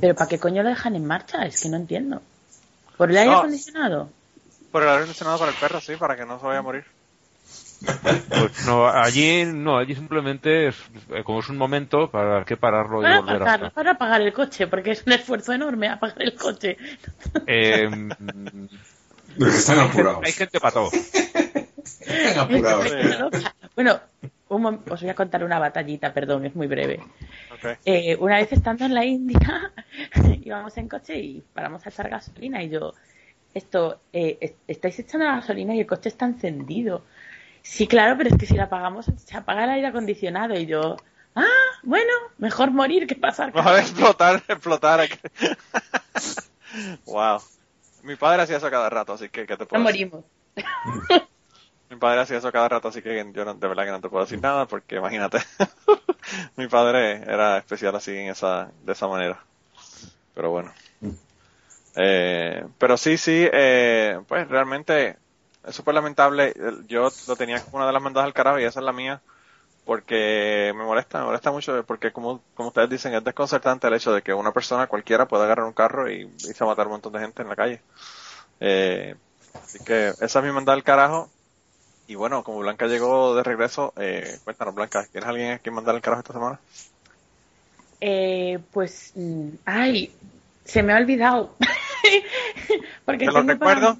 Pero 0.00 0.14
¿para 0.14 0.30
qué 0.30 0.38
coño 0.38 0.62
lo 0.62 0.70
dejan 0.70 0.96
en 0.96 1.04
marcha? 1.04 1.44
Es 1.44 1.60
que 1.60 1.68
no 1.68 1.76
entiendo. 1.76 2.22
¿Por 2.96 3.10
el 3.10 3.18
aire 3.18 3.30
No. 3.30 3.38
acondicionado? 3.40 4.08
Por 4.70 4.82
el 4.84 4.88
aire 4.88 5.00
acondicionado 5.02 5.38
para 5.38 5.50
el 5.50 5.58
perro, 5.58 5.82
sí, 5.82 5.96
para 5.96 6.16
que 6.16 6.24
no 6.24 6.40
se 6.40 6.46
vaya 6.46 6.60
a 6.60 6.62
morir. 6.62 6.86
Pues 8.28 8.66
no, 8.66 8.86
allí 8.88 9.44
no, 9.44 9.78
allí 9.78 9.94
simplemente 9.94 10.68
es 10.68 10.76
eh, 11.10 11.22
como 11.24 11.40
es 11.40 11.48
un 11.48 11.56
momento 11.58 12.10
para 12.10 12.44
que 12.44 12.56
pararlo 12.56 13.00
y 13.02 13.16
volver 13.16 13.36
apagar, 13.42 13.64
a... 13.64 13.70
para 13.70 13.90
apagar 13.92 14.20
el 14.22 14.32
coche, 14.32 14.66
porque 14.66 14.92
es 14.92 15.04
un 15.06 15.12
esfuerzo 15.12 15.52
enorme 15.52 15.88
apagar 15.88 16.22
el 16.22 16.34
coche. 16.34 16.76
Eh, 17.46 17.88
están 19.38 19.78
hay, 19.78 19.84
gente, 19.86 20.00
apurados. 20.00 20.20
hay 20.24 20.32
gente 20.32 20.60
para 20.60 20.72
todo. 20.72 20.90
Están 22.00 22.38
apurados. 22.38 22.92
Bueno, 23.74 24.00
un 24.48 24.66
os 24.90 25.00
voy 25.00 25.10
a 25.10 25.14
contar 25.14 25.44
una 25.44 25.58
batallita, 25.58 26.12
perdón, 26.12 26.44
es 26.46 26.54
muy 26.54 26.66
breve. 26.66 27.00
Eh, 27.84 28.16
una 28.20 28.36
vez 28.36 28.52
estando 28.52 28.84
en 28.84 28.94
la 28.94 29.04
India, 29.04 29.72
íbamos 30.42 30.76
en 30.76 30.88
coche 30.88 31.18
y 31.18 31.42
paramos 31.54 31.84
a 31.86 31.88
echar 31.88 32.08
gasolina 32.10 32.62
y 32.62 32.68
yo, 32.68 32.92
esto, 33.54 34.00
eh, 34.12 34.36
es- 34.40 34.54
estáis 34.66 34.98
echando 34.98 35.26
la 35.26 35.36
gasolina 35.36 35.74
y 35.74 35.80
el 35.80 35.86
coche 35.86 36.08
está 36.08 36.26
encendido. 36.26 37.04
Sí, 37.62 37.86
claro, 37.86 38.16
pero 38.18 38.30
es 38.30 38.36
que 38.36 38.46
si 38.46 38.54
la 38.54 38.64
apagamos, 38.64 39.06
se 39.16 39.36
apaga 39.36 39.64
el 39.64 39.70
aire 39.70 39.86
acondicionado 39.86 40.54
y 40.54 40.66
yo, 40.66 40.96
ah, 41.34 41.46
bueno, 41.82 42.12
mejor 42.38 42.70
morir 42.72 43.06
que 43.06 43.14
pasar. 43.14 43.54
Mejor 43.54 43.78
explotar, 43.78 44.42
explotar. 44.48 45.08
wow. 47.06 47.40
Mi 48.02 48.16
padre 48.16 48.42
hacía 48.42 48.56
eso 48.56 48.70
cada 48.70 48.90
rato, 48.90 49.12
así 49.12 49.28
que, 49.28 49.46
¿qué 49.46 49.56
te 49.56 49.64
No 49.64 49.68
puedo 49.68 49.84
decir? 49.84 50.10
morimos. 50.10 50.24
Mi 51.90 51.96
padre 51.96 52.20
hacía 52.22 52.38
eso 52.38 52.50
cada 52.50 52.68
rato, 52.68 52.88
así 52.88 53.02
que 53.02 53.24
yo 53.32 53.44
no- 53.44 53.54
de 53.54 53.68
verdad 53.68 53.84
que 53.84 53.90
no 53.90 54.00
te 54.00 54.08
puedo 54.08 54.24
decir 54.24 54.40
nada, 54.40 54.66
porque 54.66 54.96
imagínate. 54.96 55.38
Mi 56.56 56.66
padre 56.66 57.22
era 57.22 57.58
especial 57.58 57.94
así 57.94 58.16
en 58.16 58.30
esa, 58.30 58.70
de 58.82 58.92
esa 58.92 59.06
manera. 59.08 59.44
Pero 60.34 60.50
bueno. 60.50 60.72
Eh, 61.94 62.64
pero 62.78 62.96
sí, 62.96 63.18
sí, 63.18 63.46
eh, 63.52 64.18
pues 64.26 64.48
realmente 64.48 65.18
es 65.66 65.74
súper 65.74 65.94
lamentable. 65.94 66.54
Yo 66.88 67.10
lo 67.26 67.36
tenía 67.36 67.60
como 67.60 67.78
una 67.78 67.86
de 67.86 67.92
las 67.92 68.02
mandadas 68.02 68.26
al 68.26 68.34
carajo 68.34 68.58
y 68.60 68.64
esa 68.64 68.80
es 68.80 68.86
la 68.86 68.92
mía. 68.92 69.20
Porque 69.84 70.72
me 70.76 70.84
molesta, 70.84 71.18
me 71.18 71.24
molesta 71.24 71.50
mucho, 71.50 71.82
porque 71.84 72.12
como, 72.12 72.40
como 72.54 72.68
ustedes 72.68 72.88
dicen, 72.88 73.14
es 73.14 73.24
desconcertante 73.24 73.88
el 73.88 73.94
hecho 73.94 74.12
de 74.12 74.22
que 74.22 74.32
una 74.32 74.52
persona 74.52 74.86
cualquiera 74.86 75.26
pueda 75.26 75.42
agarrar 75.44 75.66
un 75.66 75.72
carro 75.72 76.08
y 76.08 76.20
irse 76.20 76.62
a 76.62 76.68
matar 76.68 76.84
a 76.84 76.88
un 76.88 76.92
montón 76.92 77.12
de 77.12 77.18
gente 77.18 77.42
en 77.42 77.48
la 77.48 77.56
calle. 77.56 77.80
Eh, 78.60 79.16
así 79.60 79.80
que 79.80 80.10
esa 80.20 80.38
es 80.38 80.44
mi 80.44 80.52
mandada 80.52 80.76
al 80.76 80.84
carajo. 80.84 81.28
Y 82.06 82.14
bueno, 82.14 82.44
como 82.44 82.58
Blanca 82.60 82.86
llegó 82.86 83.34
de 83.34 83.42
regreso, 83.42 83.92
eh, 83.96 84.38
cuéntanos 84.44 84.72
Blanca, 84.74 85.04
¿tienes 85.10 85.28
alguien 85.28 85.52
a 85.54 85.58
quien 85.58 85.74
mandar 85.74 85.96
el 85.96 86.00
carajo 86.00 86.20
esta 86.20 86.32
semana? 86.32 86.60
Eh, 88.00 88.60
pues, 88.72 89.12
mm, 89.16 89.48
ay, 89.64 90.12
se 90.64 90.82
me 90.84 90.92
ha 90.92 90.96
olvidado. 90.98 91.56
Porque 93.04 93.18
¿Te 93.26 93.26
lo 93.26 93.32
para- 93.32 93.52
recuerdo? 93.52 93.96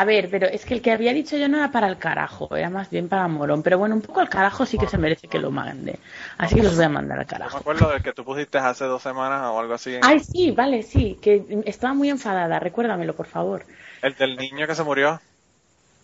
A 0.00 0.04
ver, 0.06 0.30
pero 0.30 0.46
es 0.46 0.64
que 0.64 0.72
el 0.74 0.80
que 0.80 0.92
había 0.92 1.12
dicho 1.12 1.36
yo 1.36 1.46
no 1.48 1.58
era 1.58 1.70
para 1.70 1.86
el 1.86 1.98
carajo, 1.98 2.56
era 2.56 2.70
más 2.70 2.88
bien 2.88 3.08
para 3.08 3.28
Morón. 3.28 3.62
Pero 3.62 3.78
bueno, 3.78 3.94
un 3.94 4.00
poco 4.00 4.20
al 4.20 4.30
carajo 4.30 4.64
sí 4.64 4.78
que 4.78 4.86
se 4.86 4.96
merece 4.96 5.28
que 5.28 5.38
lo 5.38 5.50
mande. 5.50 5.98
Así 6.38 6.54
que 6.54 6.62
los 6.62 6.76
voy 6.76 6.86
a 6.86 6.88
mandar 6.88 7.18
al 7.18 7.26
Yo 7.26 7.32
me 7.32 7.38
carajo. 7.38 7.58
acuerdo 7.58 7.90
del 7.90 8.02
que 8.02 8.12
tú 8.14 8.24
pusiste 8.24 8.56
hace 8.56 8.86
dos 8.86 9.02
semanas 9.02 9.42
o 9.50 9.60
algo 9.60 9.74
así. 9.74 9.96
Ay, 10.00 10.20
sí, 10.20 10.52
vale, 10.52 10.82
sí, 10.82 11.18
que 11.20 11.44
estaba 11.66 11.92
muy 11.92 12.08
enfadada. 12.08 12.58
Recuérdamelo, 12.58 13.14
por 13.14 13.26
favor. 13.26 13.66
El 14.00 14.14
del 14.14 14.36
niño 14.36 14.66
que 14.66 14.74
se 14.74 14.82
murió. 14.84 15.20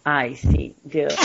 Ay, 0.05 0.37
sí, 0.37 0.77
Dios. 0.85 1.15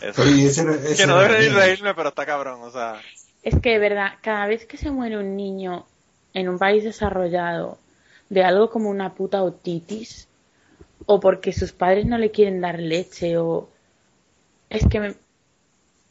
Eso. 0.00 0.22
Oye, 0.22 0.46
ese 0.46 0.62
era- 0.62 0.74
ese 0.74 1.02
Que 1.02 1.06
no 1.06 1.18
debería 1.18 1.48
niño. 1.48 1.58
reírme, 1.60 1.94
pero 1.94 2.10
está 2.10 2.24
cabrón, 2.26 2.60
o 2.62 2.70
sea. 2.70 3.00
Es 3.42 3.58
que 3.60 3.70
de 3.70 3.78
verdad, 3.80 4.12
cada 4.20 4.46
vez 4.46 4.66
que 4.66 4.76
se 4.76 4.90
muere 4.92 5.18
un 5.18 5.36
niño 5.36 5.84
en 6.34 6.48
un 6.48 6.58
país 6.58 6.84
desarrollado 6.84 7.78
de 8.34 8.42
algo 8.50 8.70
como 8.70 8.90
una 8.90 9.14
puta 9.18 9.42
otitis, 9.50 10.28
o 11.06 11.20
porque 11.20 11.52
sus 11.60 11.72
padres 11.72 12.06
no 12.06 12.18
le 12.18 12.30
quieren 12.36 12.60
dar 12.66 12.78
leche, 12.80 13.38
o 13.38 13.68
es 14.68 14.86
que 14.90 15.00
me... 15.00 15.14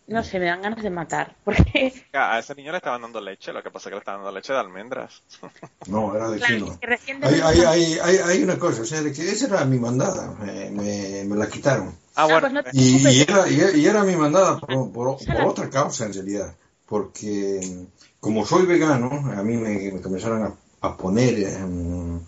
no 0.07 0.23
sé, 0.23 0.39
me 0.39 0.45
dan 0.45 0.61
ganas 0.61 0.83
de 0.83 0.89
matar, 0.89 1.35
porque 1.43 1.93
A 2.13 2.39
ese 2.39 2.53
niño 2.55 2.71
le 2.71 2.77
estaban 2.77 3.01
dando 3.01 3.21
leche, 3.21 3.53
lo 3.53 3.63
que 3.63 3.71
pasa 3.71 3.87
es 3.87 3.91
que 3.91 3.95
le 3.95 3.99
estaban 3.99 4.21
dando 4.21 4.35
leche 4.37 4.53
de 4.53 4.59
almendras. 4.59 5.21
No, 5.87 6.15
era 6.15 6.29
de 6.29 6.37
Claro, 6.37 6.67
es 6.81 7.01
que 7.01 7.13
Hay, 7.13 7.39
hay, 7.41 7.59
hay, 7.61 7.99
hay, 8.01 8.17
hay 8.17 8.43
una 8.43 8.57
cosa, 8.59 8.81
o 8.83 8.85
sea, 8.85 9.01
de 9.01 9.11
que 9.11 9.29
esa 9.29 9.47
era 9.47 9.65
mi 9.65 9.79
mandada, 9.79 10.33
me, 10.39 10.69
me, 10.71 11.23
me 11.25 11.35
la 11.35 11.49
quitaron. 11.49 11.95
Ah, 12.15 12.23
Ah, 12.23 12.27
bueno. 12.27 12.41
pues 12.41 12.53
no 12.53 12.61
Y, 12.71 13.21
era, 13.21 13.47
y, 13.49 13.79
y 13.81 13.85
era 13.87 14.03
mi 14.03 14.15
mandada 14.15 14.59
por, 14.59 14.91
por- 14.91 15.17
Esa 15.19 15.33
por 15.33 15.41
la- 15.41 15.47
otra 15.47 15.69
causa 15.69 16.05
en 16.05 16.13
realidad, 16.13 16.53
porque 16.85 17.87
como 18.19 18.45
soy 18.45 18.65
vegano, 18.65 19.09
a 19.35 19.41
mí 19.43 19.57
me, 19.57 19.91
me 19.91 20.01
comenzaron 20.01 20.43
a, 20.43 20.53
a 20.81 20.97
poner, 20.97 21.39
em, 21.39 22.19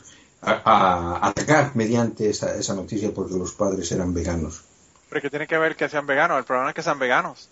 a, 0.41 0.51
a 0.51 1.27
atacar 1.27 1.75
mediante 1.75 2.29
esa, 2.29 2.55
esa 2.55 2.73
noticia 2.75 3.11
porque 3.13 3.35
los 3.35 3.53
padres 3.53 3.91
eran 3.91 4.13
veganos. 4.13 4.61
Pero 5.09 5.21
que 5.21 5.29
tiene 5.29 5.47
que 5.47 5.57
ver 5.57 5.75
que 5.75 5.89
sean 5.89 6.05
veganos. 6.07 6.37
El 6.39 6.43
problema 6.45 6.69
es 6.69 6.75
que 6.75 6.83
sean 6.83 6.99
veganos. 6.99 7.49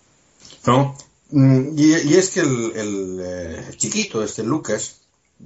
¿no? 0.66 0.96
Mm, 1.30 1.78
Y, 1.78 1.92
y 2.10 2.14
es 2.14 2.30
que 2.30 2.40
el, 2.40 2.72
el, 2.76 3.20
eh, 3.24 3.64
chiquito, 3.76 4.22
este 4.22 4.42
Lucas, 4.42 4.96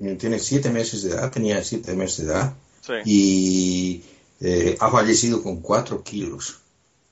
eh, 0.02 0.16
tiene 0.18 0.38
siete 0.38 0.70
meses 0.70 1.02
de 1.02 1.10
edad, 1.12 1.30
tenía 1.30 1.62
siete 1.62 1.94
meses 1.94 2.26
de 2.26 2.32
edad, 2.32 2.54
Sí. 2.82 2.92
y 3.04 4.04
eh, 4.40 4.76
ha 4.80 4.90
fallecido 4.90 5.42
con 5.42 5.60
cuatro 5.60 6.02
kilos. 6.02 6.58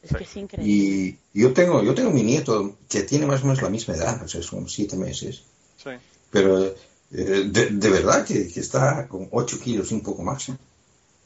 Es 0.02 0.14
que 0.16 0.24
es 0.24 0.37
increíble. 0.37 0.70
Y 0.72 1.18
yo 1.40 1.52
tengo, 1.52 1.83
yo 1.83 1.94
tengo 1.94 2.11
mi 2.11 2.22
nieto 2.22 2.76
que 2.88 3.02
tiene 3.02 3.26
más 3.26 3.42
o 3.42 3.46
menos 3.46 3.62
la 3.62 3.70
misma 3.70 3.94
edad, 3.94 4.22
o 4.22 4.28
sea, 4.28 4.42
son 4.42 4.68
siete 4.68 4.96
meses, 4.96 5.42
Sí. 5.83 5.90
pero 6.30 6.74
eh, 7.14 7.44
de, 7.46 7.66
de 7.70 7.90
verdad 7.90 8.24
que, 8.27 8.48
que 8.48 8.61
está 8.61 9.07
con 9.09 9.29
ocho 9.33 9.59
kilos 9.61 9.90
y 9.90 9.94
un 9.94 10.03
poco 10.03 10.22
más. 10.22 10.48
¿eh? 10.48 10.57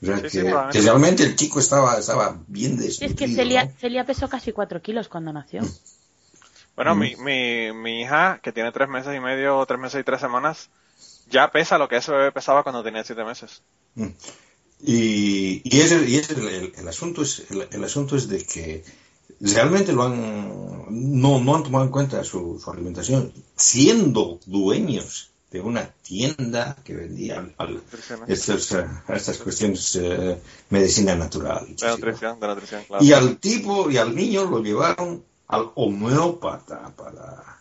O 0.02 0.06
sea, 0.06 0.16
Sí, 0.16 0.22
que, 0.22 0.30
sí, 0.30 0.38
probablemente. 0.40 0.78
que 0.78 0.84
realmente 0.84 1.22
el 1.24 1.34
chico 1.36 1.58
estaba, 1.58 1.98
estaba 1.98 2.38
bien 2.46 2.78
Sí, 2.78 2.84
desnutrido. 2.86 3.10
es 3.10 3.16
que 3.18 3.34
Celia, 3.34 3.64
¿no? 3.64 3.72
Celia 3.80 4.04
pesó 4.06 4.28
casi 4.28 4.52
4 4.52 4.80
kilos 4.82 5.08
cuando 5.08 5.32
nació. 5.32 5.62
Bueno, 6.76 6.94
Mm. 6.94 6.98
mi, 7.00 7.16
mi, 7.16 7.72
mi 7.72 8.00
hija, 8.02 8.38
que 8.40 8.52
tiene 8.52 8.70
tres 8.70 8.88
meses 8.88 9.12
y 9.16 9.18
medio, 9.18 9.66
tres 9.66 9.80
meses 9.80 10.00
y 10.00 10.04
tres 10.04 10.20
semanas, 10.20 10.68
ya 11.28 11.50
pesa 11.50 11.76
lo 11.76 11.88
que 11.88 11.96
ese 11.96 12.12
bebé 12.12 12.30
pesaba 12.30 12.62
cuando 12.62 12.84
tenía 12.84 13.02
siete 13.02 13.24
meses. 13.24 13.62
Mm. 13.96 14.06
Y, 14.84 15.60
y 15.64 15.80
ese, 15.80 16.08
y 16.08 16.14
ese 16.16 16.34
el, 16.34 16.46
el- 16.48 16.72
el 16.76 16.86
asunto 16.88 17.22
es 17.22 17.42
el, 17.50 17.66
el 17.72 17.82
asunto 17.82 18.14
es 18.14 18.28
de 18.28 18.44
que 18.44 18.84
realmente 19.40 19.92
lo 19.92 20.04
han 20.04 20.84
no, 21.20 21.40
no 21.40 21.56
han 21.56 21.64
tomado 21.64 21.84
en 21.84 21.90
cuenta 21.90 22.22
su, 22.22 22.60
su 22.62 22.70
alimentación 22.70 23.32
siendo 23.56 24.38
dueños 24.46 25.30
de 25.50 25.60
una 25.60 25.88
tienda 26.02 26.76
que 26.84 26.94
vendía 26.94 27.38
al- 27.38 27.54
al- 27.56 27.74
Nutriciones. 27.74 28.28
estas, 28.28 28.72
eh, 28.72 28.86
cuestiones 29.42 29.96
eh, 29.96 30.38
medicina 30.70 31.14
natural 31.14 31.66
nutrición, 32.56 32.84
claro. 32.86 33.02
y 33.04 33.12
al 33.12 33.36
tipo 33.38 33.90
y 33.90 33.96
al 33.96 34.14
niño 34.14 34.44
lo 34.44 34.62
llevaron 34.62 35.22
al 35.48 35.70
homeópata 35.76 36.90
para, 36.94 37.58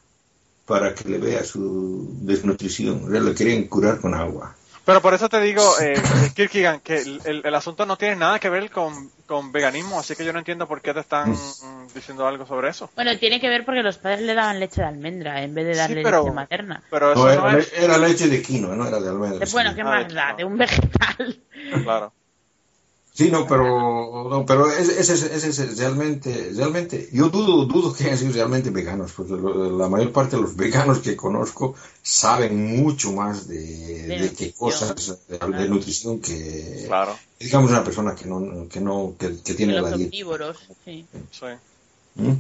para 0.66 0.94
que 0.94 1.08
le 1.08 1.18
vea 1.18 1.46
su 1.46 2.10
desnutrición. 2.22 3.12
Le 3.12 3.34
querían 3.34 3.64
curar 3.66 4.02
con 4.02 4.14
agua. 4.14 4.54
Pero 4.88 5.02
por 5.02 5.14
eso 5.14 5.28
te 5.28 5.40
digo, 5.42 5.62
eh, 5.82 6.02
Kierkegaard, 6.34 6.80
que 6.82 6.98
el, 6.98 7.22
el- 7.26 7.42
el 7.46 7.56
asunto 7.56 7.86
no 7.86 7.98
tiene 7.98 8.16
nada 8.16 8.40
que 8.40 8.50
ver 8.50 8.72
con, 8.72 9.12
con 9.28 9.52
veganismo, 9.52 10.00
así 10.00 10.16
que 10.16 10.24
yo 10.26 10.32
no 10.32 10.40
entiendo 10.40 10.66
por 10.68 10.82
qué 10.82 10.94
te 10.94 11.02
están 11.02 11.30
mm, 11.32 11.94
diciendo 11.94 12.26
algo 12.26 12.48
sobre 12.48 12.70
eso. 12.70 12.90
Bueno, 12.96 13.16
tiene 13.20 13.40
que 13.42 13.50
ver 13.50 13.66
porque 13.66 13.84
los 13.84 13.98
padres 13.98 14.22
le 14.22 14.34
daban 14.34 14.60
leche 14.62 14.80
de 14.82 14.88
almendra 14.88 15.44
en 15.44 15.54
vez 15.54 15.66
de 15.68 15.76
darle 15.76 15.98
Sí, 15.98 16.02
pero- 16.04 16.24
leche 16.24 16.34
materna. 16.34 16.82
Pero 16.90 17.12
eso 17.12 17.28
No, 17.28 17.36
no, 17.36 17.50
era, 17.50 17.60
es... 17.60 17.74
era 17.74 17.98
leche 17.98 18.28
de 18.30 18.42
quinoa, 18.42 18.76
no 18.76 18.88
era 18.88 19.00
de 19.02 19.10
almendras. 19.10 19.52
Bueno, 19.52 19.70
sí. 19.72 19.76
¿qué 19.76 19.82
Ah, 19.82 19.86
más 19.86 20.08
de- 20.08 20.14
da? 20.14 20.32
no. 20.32 20.38
De 20.38 20.46
un 20.46 20.58
vegetal. 20.58 21.40
Claro. 21.84 22.14
Sí, 23.18 23.32
no, 23.32 23.48
pero, 23.48 24.28
no, 24.30 24.46
pero 24.46 24.70
ese, 24.70 25.00
ese, 25.00 25.14
ese 25.36 25.48
es 25.50 25.78
realmente, 25.80 26.52
realmente, 26.56 27.10
yo 27.12 27.30
dudo, 27.30 27.66
dudo 27.66 27.92
que 27.92 28.04
hayan 28.04 28.18
sido 28.20 28.34
realmente 28.34 28.70
veganos, 28.70 29.12
porque 29.14 29.34
lo- 29.34 29.76
la 29.76 29.90
mayor 29.90 30.12
parte 30.12 30.36
de 30.36 30.44
los 30.44 30.56
veganos 30.56 31.00
que 31.00 31.16
conozco 31.16 31.74
saben 32.04 32.78
mucho 32.78 33.12
más 33.14 33.48
de, 33.48 33.58
de 34.08 34.16
qué 34.36 34.54
nutrición. 34.54 34.54
cosas, 34.54 34.96
de, 35.28 35.40
de 35.40 35.68
nutrición 35.68 36.22
que, 36.22 36.88
Claro, 36.88 37.16
digamos, 37.40 37.72
una 37.72 37.84
persona 37.84 38.14
que 38.14 38.26
no, 38.28 38.68
que 38.70 38.80
no, 38.82 39.16
que, 39.18 39.42
que 39.44 39.54
tiene 39.56 39.74
los 39.74 39.84
la 39.84 39.92
dieta. 39.98 40.12
omnívoros, 40.12 40.58
sí. 40.86 41.10
sí. 41.32 41.46
¿Mm? 42.16 42.34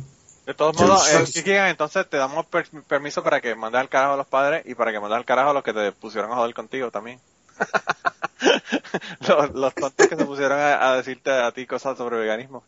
De 0.47 0.53
todos 0.55 0.73
modos, 0.73 1.07
eh, 1.09 1.29
Kierkegaard, 1.31 1.69
entonces 1.69 2.09
te 2.09 2.17
damos 2.17 2.45
per- 2.47 2.69
permiso 2.87 3.21
para 3.23 3.41
que 3.41 3.53
mandes 3.55 3.81
al 3.81 3.89
carajo 3.89 4.13
a 4.13 4.17
los 4.17 4.27
padres 4.27 4.63
y 4.65 4.75
para 4.75 4.91
que 4.91 4.99
mandes 4.99 5.17
al 5.17 5.25
carajo 5.25 5.49
a 5.49 5.53
los 5.53 5.63
que 5.63 5.73
te 5.73 5.91
pusieron 5.91 6.31
a 6.31 6.35
joder 6.35 6.53
contigo 6.55 6.89
también. 6.89 7.21
los, 9.27 9.51
los 9.51 9.75
tontos 9.75 10.07
que 10.07 10.15
se 10.15 10.25
pusieron 10.25 10.59
a, 10.59 10.89
a 10.89 10.97
decirte 10.97 11.31
a 11.31 11.51
ti 11.51 11.65
cosas 11.65 11.97
sobre 11.97 12.17
veganismo 12.17 12.63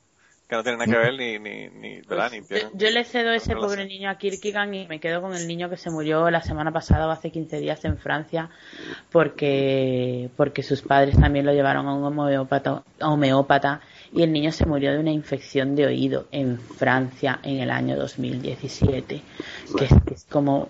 que 0.49 0.55
no 0.55 0.63
tienen 0.63 0.79
nada 0.79 0.91
que 0.91 0.97
ver 0.97 1.13
ni, 1.13 1.37
ni, 1.37 1.69
ni, 1.69 2.01
¿verdad? 2.01 2.31
Ni 2.31 2.41
Pues, 2.41 2.65
yo, 2.73 2.89
le 2.89 3.03
cedo 3.03 3.31
ese 3.31 3.55
pobre 3.55 3.85
niño 3.85 4.09
a 4.09 4.15
Kierkegaard 4.15 4.73
y 4.73 4.87
me 4.87 4.99
quedo 4.99 5.21
con 5.21 5.35
el 5.35 5.47
niño 5.47 5.69
que 5.69 5.77
se 5.77 5.91
murió 5.91 6.31
la 6.31 6.41
semana 6.41 6.71
pasada 6.71 7.07
o 7.07 7.11
hace 7.11 7.29
15 7.29 7.59
días 7.59 7.85
en 7.85 7.99
Francia 7.99 8.49
porque, 9.11 10.31
porque 10.35 10.63
sus 10.63 10.81
padres 10.81 11.19
también 11.19 11.45
lo 11.45 11.53
llevaron 11.53 11.87
a 11.87 11.93
un 11.93 12.03
homeópata, 12.03 12.81
homeópata 12.99 13.81
y 14.11 14.23
el 14.23 14.33
niño 14.33 14.51
se 14.51 14.65
murió 14.65 14.91
de 14.91 14.97
una 14.97 15.11
infección 15.11 15.75
de 15.75 15.85
oído 15.85 16.25
en 16.31 16.59
Francia 16.59 17.39
en 17.43 17.59
el 17.59 17.69
año 17.69 17.95
2017. 17.95 19.21
Que 19.77 19.85
es, 19.85 19.93
que 20.03 20.13
es 20.15 20.25
como... 20.31 20.69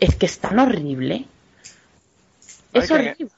Es 0.00 0.16
que 0.16 0.26
es 0.26 0.40
tan 0.40 0.58
horrible. 0.58 1.26
Es 2.72 2.88
que- 2.88 2.94
horrible. 2.94 3.28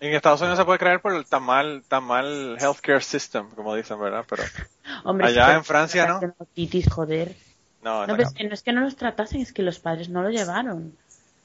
En 0.00 0.14
Estados 0.14 0.40
Unidos 0.40 0.58
se 0.58 0.64
puede 0.64 0.80
creer 0.80 1.00
por 1.00 1.14
el 1.14 1.24
tan 1.26 1.44
mal, 1.44 1.84
tan 1.86 2.02
mal 2.02 2.56
healthcare 2.60 3.00
system, 3.02 3.48
como 3.50 3.72
dicen, 3.76 4.00
¿verdad? 4.00 4.24
Pero 4.28 4.42
Hombre, 5.04 5.28
allá 5.28 5.46
que 5.46 5.52
en 5.52 5.64
Francia, 5.64 6.06
¿no? 6.06 6.20
joder. 6.90 7.36
no, 7.82 7.98
No, 7.98 8.00
está 8.02 8.06
pero 8.16 8.22
es 8.22 8.28
cabrón. 8.30 8.34
que 8.34 8.44
no 8.48 8.54
es 8.54 8.62
que 8.62 8.72
no 8.72 8.80
los 8.80 8.96
tratasen, 8.96 9.40
es 9.42 9.52
que 9.52 9.62
los 9.62 9.78
padres 9.78 10.08
no 10.08 10.22
lo 10.22 10.30
llevaron. 10.30 10.96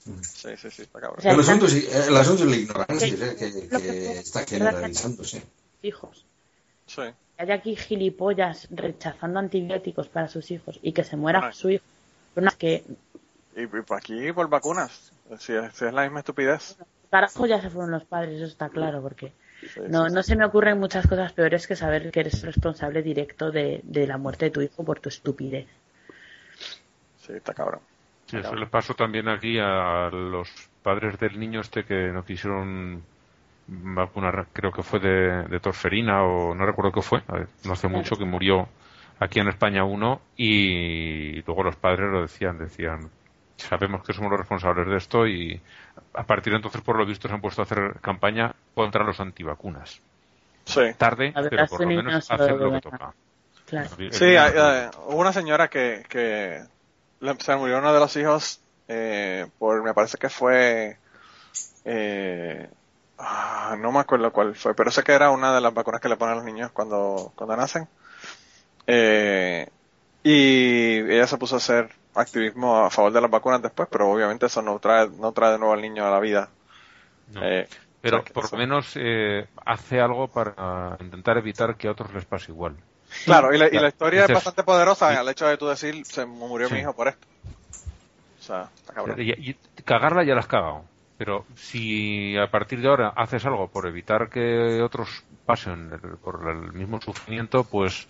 Sí, 0.03 0.49
sí, 0.57 0.71
sí, 0.71 0.81
está 0.83 0.99
cabrón. 1.01 1.19
O 1.19 1.21
sea, 1.21 1.33
El 1.33 1.39
asunto, 1.41 1.65
es, 1.67 2.07
el 2.07 2.17
asunto 2.17 2.43
es 2.45 2.49
la 2.49 2.55
ignorancia 2.55 3.07
Sí. 3.07 3.17
sea, 3.17 3.35
que, 3.35 3.45
Lo 3.69 3.79
que 3.79 3.85
que- 3.85 4.19
está 4.19 4.43
que- 4.45 4.55
generalizándose. 4.57 5.43
hijos. 5.83 6.25
Sí. 6.87 7.01
Hay 7.37 7.51
aquí 7.51 7.75
gilipollas 7.75 8.67
rechazando 8.71 9.37
antibióticos 9.37 10.07
para 10.07 10.29
sus 10.29 10.49
hijos 10.49 10.79
y 10.81 10.93
que 10.93 11.03
se 11.03 11.15
muera 11.15 11.41
Ay. 11.47 11.53
su 11.53 11.69
hijo. 11.69 11.83
Es 12.35 12.55
que 12.55 12.83
Y, 13.55 13.61
y 13.63 13.67
por 13.67 13.97
aquí 13.97 14.31
por 14.33 14.47
vacunas, 14.49 15.11
si 15.39 15.53
es, 15.53 15.73
si 15.75 15.85
es 15.85 15.93
la 15.93 16.03
misma 16.03 16.19
estupidez. 16.19 16.75
Carajo 17.09 17.45
ya 17.45 17.61
se 17.61 17.69
fueron 17.69 17.91
los 17.91 18.05
padres, 18.05 18.35
eso 18.35 18.45
está 18.45 18.69
claro, 18.69 19.01
porque 19.01 19.33
no, 19.89 20.07
no 20.09 20.23
se 20.23 20.35
me 20.35 20.45
ocurren 20.45 20.79
muchas 20.79 21.07
cosas 21.07 21.33
peores 21.33 21.67
que 21.67 21.75
saber 21.75 22.11
que 22.11 22.19
eres 22.21 22.41
responsable 22.43 23.01
directo 23.01 23.51
de, 23.51 23.81
de 23.83 24.07
la 24.07 24.17
muerte 24.17 24.45
de 24.45 24.51
tu 24.51 24.61
hijo 24.61 24.83
por 24.83 24.99
tu 24.99 25.09
estupidez. 25.09 25.67
sí, 27.17 27.33
está 27.33 27.53
cabrón. 27.53 27.81
Eso 28.31 28.55
le 28.55 28.67
pasó 28.67 28.93
también 28.93 29.29
aquí 29.29 29.57
a 29.57 30.09
los 30.09 30.49
padres 30.83 31.17
del 31.17 31.39
niño 31.39 31.61
este 31.61 31.85
que 31.85 32.09
no 32.09 32.25
quisieron 32.25 33.01
vacunar, 33.67 34.47
creo 34.51 34.71
que 34.71 34.83
fue 34.83 34.99
de, 34.99 35.43
de 35.43 35.59
torferina 35.59 36.23
o 36.23 36.53
no 36.53 36.65
recuerdo 36.65 36.91
qué 36.91 37.01
fue, 37.01 37.21
a 37.27 37.33
ver, 37.33 37.47
no 37.65 37.73
hace 37.73 37.87
mucho 37.87 38.15
que 38.15 38.25
murió 38.25 38.67
aquí 39.19 39.39
en 39.39 39.47
España 39.47 39.83
uno 39.83 40.21
y 40.35 41.41
luego 41.43 41.63
los 41.63 41.75
padres 41.75 42.09
lo 42.11 42.21
decían, 42.21 42.57
decían, 42.57 43.09
sabemos 43.57 44.03
que 44.03 44.13
somos 44.13 44.31
los 44.31 44.39
responsables 44.39 44.87
de 44.87 44.97
esto 44.97 45.27
y 45.27 45.59
a 46.13 46.23
partir 46.23 46.51
de 46.53 46.57
entonces 46.57 46.81
por 46.81 46.97
lo 46.97 47.05
visto 47.05 47.27
se 47.27 47.33
han 47.33 47.41
puesto 47.41 47.61
a 47.61 47.65
hacer 47.65 47.99
campaña 48.01 48.53
contra 48.75 49.03
los 49.03 49.19
antivacunas. 49.19 49.99
Sí. 50.65 50.81
Tarde, 50.97 51.31
pero 51.49 51.67
por 51.67 51.79
lo 51.81 51.87
menos 51.97 52.31
hacen 52.31 52.59
lo 52.59 52.71
que 52.71 52.81
toca. 52.81 53.13
Claro. 53.65 53.89
Sí, 54.11 54.25
hay- 54.25 54.57
hay- 54.57 54.89
hubo 55.07 55.17
una 55.17 55.33
señora 55.33 55.69
que, 55.69 56.03
que 56.09 56.61
le- 57.19 57.39
se 57.39 57.55
murió 57.55 57.77
uno 57.79 57.93
de 57.93 57.99
los 57.99 58.15
hijos 58.17 58.61
eh, 58.87 59.45
por, 59.59 59.83
me 59.83 59.93
parece 59.93 60.17
que 60.17 60.29
fue, 60.29 60.97
eh, 61.85 62.69
ah, 63.17 63.75
no 63.79 63.91
me 63.91 63.99
acuerdo 63.99 64.31
cuál 64.31 64.55
fue, 64.55 64.73
pero 64.75 64.91
sé 64.91 65.03
que 65.03 65.11
era 65.13 65.29
una 65.31 65.53
de 65.53 65.61
las 65.61 65.73
vacunas 65.73 65.99
que 66.01 66.07
le 66.09 66.15
ponen 66.15 66.33
a 66.33 66.35
los 66.37 66.45
niños 66.45 66.71
cuando, 66.71 67.31
cuando 67.35 67.55
nacen. 67.57 67.87
Eh, 68.85 69.67
Y 70.29 70.99
ella 71.09 71.25
se 71.25 71.37
puso 71.37 71.55
a 71.55 71.59
hacer 71.59 71.89
activismo 72.13 72.77
a 72.83 72.89
favor 72.89 73.13
de 73.13 73.21
las 73.21 73.31
vacunas 73.31 73.61
después, 73.61 73.87
pero 73.89 74.09
obviamente 74.11 74.47
eso 74.47 74.61
no 74.61 74.77
trae, 74.79 75.07
no 75.09 75.31
trae 75.31 75.53
de 75.53 75.59
nuevo 75.59 75.73
al 75.73 75.81
niño 75.81 76.05
a 76.05 76.11
la 76.11 76.19
vida. 76.19 76.49
No. 77.31 77.41
Eh, 77.43 77.67
Pero 78.01 78.17
o 78.17 78.19
sea, 78.19 78.25
que 78.25 78.33
por 78.33 78.51
lo 78.51 78.57
menos 78.57 78.91
eh, 78.95 79.47
hace 79.65 80.01
algo 80.01 80.27
para 80.27 80.97
intentar 80.99 81.37
evitar 81.37 81.75
que 81.77 81.87
a 81.87 81.91
otros 81.91 82.13
les 82.13 82.25
pase 82.25 82.51
igual. 82.51 82.75
Claro, 83.23 83.53
y 83.53 83.57
la, 83.57 83.67
y 83.69 83.79
la 83.79 83.87
historia 83.87 84.23
es 84.25 84.33
bastante 84.33 84.63
poderosa 84.63 85.17
al 85.17 85.29
hecho 85.29 85.47
de 85.47 85.57
tú 85.57 85.67
decir, 85.67 86.05
se 86.05 86.25
murió 86.25 86.69
mi 86.69 86.79
hijo 86.79 86.93
por 86.93 87.07
esto. 87.07 87.25
O 88.39 88.43
sea, 88.43 88.69
está 88.75 88.93
cabrón. 88.93 89.21
Y, 89.21 89.31
y 89.51 89.53
cagarla 89.85 90.23
ya 90.25 90.33
la 90.33 90.41
has 90.41 90.47
cagado. 90.47 90.83
Pero 91.17 91.45
si 91.55 92.37
a 92.37 92.51
partir 92.51 92.81
de 92.81 92.89
ahora 92.89 93.13
haces 93.15 93.45
algo 93.45 93.69
por 93.69 93.87
evitar 93.87 94.29
que 94.29 94.81
otros 94.81 95.23
pasen 95.45 95.89
el- 95.93 96.17
por 96.17 96.47
el 96.49 96.73
mismo 96.73 96.99
sufrimiento, 97.01 97.63
pues, 97.63 98.07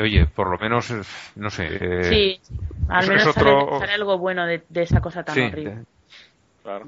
oye, 0.00 0.26
por 0.26 0.48
lo 0.50 0.58
menos, 0.58 0.90
eh, 0.90 1.02
no 1.36 1.50
sé. 1.50 1.68
eh, 1.70 2.04
Sí, 2.04 2.40
al 2.88 3.06
menos 3.08 3.26
es 3.28 3.34
sale, 3.34 3.50
otro- 3.52 3.78
sale 3.78 3.92
algo 3.92 4.18
bueno 4.18 4.46
de, 4.46 4.64
de 4.68 4.82
esa 4.82 5.00
cosa 5.00 5.24
tan 5.24 5.34
sí, 5.34 5.40
horrible. 5.42 5.84
Claro, 6.62 6.86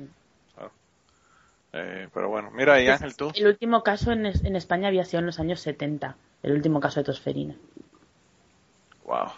claro. 0.54 0.72
Eh, 1.72 2.08
pero 2.14 2.28
bueno, 2.28 2.50
mira, 2.52 2.80
y 2.82 2.88
Ángel, 2.88 3.14
tú. 3.14 3.30
El 3.34 3.46
último 3.48 3.82
caso 3.82 4.12
en, 4.12 4.26
es- 4.26 4.44
en 4.44 4.56
España 4.56 4.88
había 4.88 5.04
sido 5.04 5.20
en 5.20 5.26
los 5.26 5.38
años 5.40 5.60
70, 5.60 6.16
el 6.42 6.52
último 6.52 6.80
caso 6.80 7.00
de 7.00 7.04
tosferina. 7.04 7.54
Wow. 9.04 9.28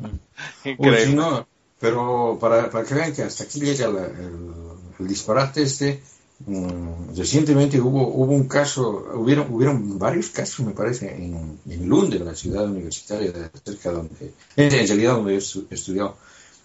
Uy, 0.00 0.20
Increíble. 0.64 1.06
sí, 1.06 1.14
no, 1.14 1.46
pero 1.80 2.38
para, 2.40 2.70
para 2.70 2.84
que 2.84 2.94
vean 2.94 3.12
que 3.14 3.22
hasta 3.22 3.44
aquí 3.44 3.60
llega 3.60 3.88
la- 3.88 4.06
el, 4.06 4.50
el 4.98 5.06
disparate 5.08 5.62
este, 5.62 6.02
mm, 6.46 7.16
recientemente 7.16 7.80
hubo, 7.80 8.08
hubo 8.08 8.32
un 8.32 8.48
caso, 8.48 9.06
hubieron, 9.14 9.52
hubieron 9.52 9.98
varios 9.98 10.28
casos, 10.30 10.66
me 10.66 10.72
parece, 10.72 11.14
en, 11.14 11.58
en 11.68 11.88
Lund, 11.88 12.14
en 12.14 12.24
la 12.24 12.34
ciudad 12.34 12.68
universitaria 12.68 13.32
de 13.32 13.50
cerca 13.64 13.92
donde, 13.92 14.32
en, 14.56 14.70
realidad 14.70 15.14
donde 15.16 15.40
yo 15.40 15.62
he 15.70 15.74
estudiado, 15.74 16.16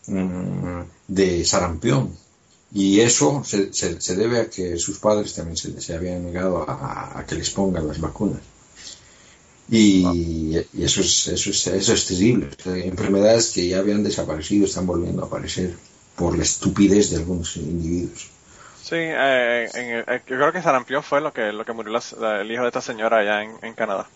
mm, 0.07 0.81
de 1.07 1.45
sarampión. 1.45 2.13
Y 2.71 2.99
eso 2.99 3.43
se, 3.43 4.15
debe 4.15 4.41
a 4.41 4.49
que 4.49 4.77
sus 4.77 4.99
padres 4.99 5.33
también 5.33 5.57
se, 5.57 5.95
habían 5.95 6.23
negado 6.25 6.65
a, 6.69 7.25
que 7.27 7.35
les 7.35 7.49
pongan 7.49 7.87
las 7.87 7.99
vacunas. 7.99 8.41
Y, 9.71 10.55
eso, 10.77 11.01
es, 11.01 11.27
eso, 11.27 11.49
es, 11.49 11.67
eso 11.67 11.93
es 11.93 12.05
terrible. 12.05 12.49
Enfermedades 12.65 13.49
que 13.49 13.67
ya 13.67 13.79
habían 13.79 14.03
desaparecido 14.03 14.65
están 14.65 14.85
volviendo 14.85 15.23
a 15.23 15.25
aparecer 15.25 15.75
por 16.15 16.37
la 16.37 16.43
estupidez 16.43 17.09
de 17.09 17.17
algunos 17.17 17.55
individuos. 17.57 18.29
Sí, 18.89 18.95
eh, 18.97 19.69
en 19.73 19.99
eh, 20.07 20.23
yo 20.25 20.37
creo 20.37 20.51
que 20.51 20.61
sarampión 20.63 21.03
fue 21.03 21.21
lo 21.21 21.31
que 21.31 21.51
lo 21.51 21.63
que 21.65 21.73
murió 21.73 21.93
la- 22.19 22.41
el 22.41 22.51
hijo 22.51 22.63
de 22.63 22.69
esta 22.69 22.81
señora 22.81 23.17
allá 23.19 23.43
en, 23.43 23.57
en 23.61 23.73
Canadá. 23.75 24.09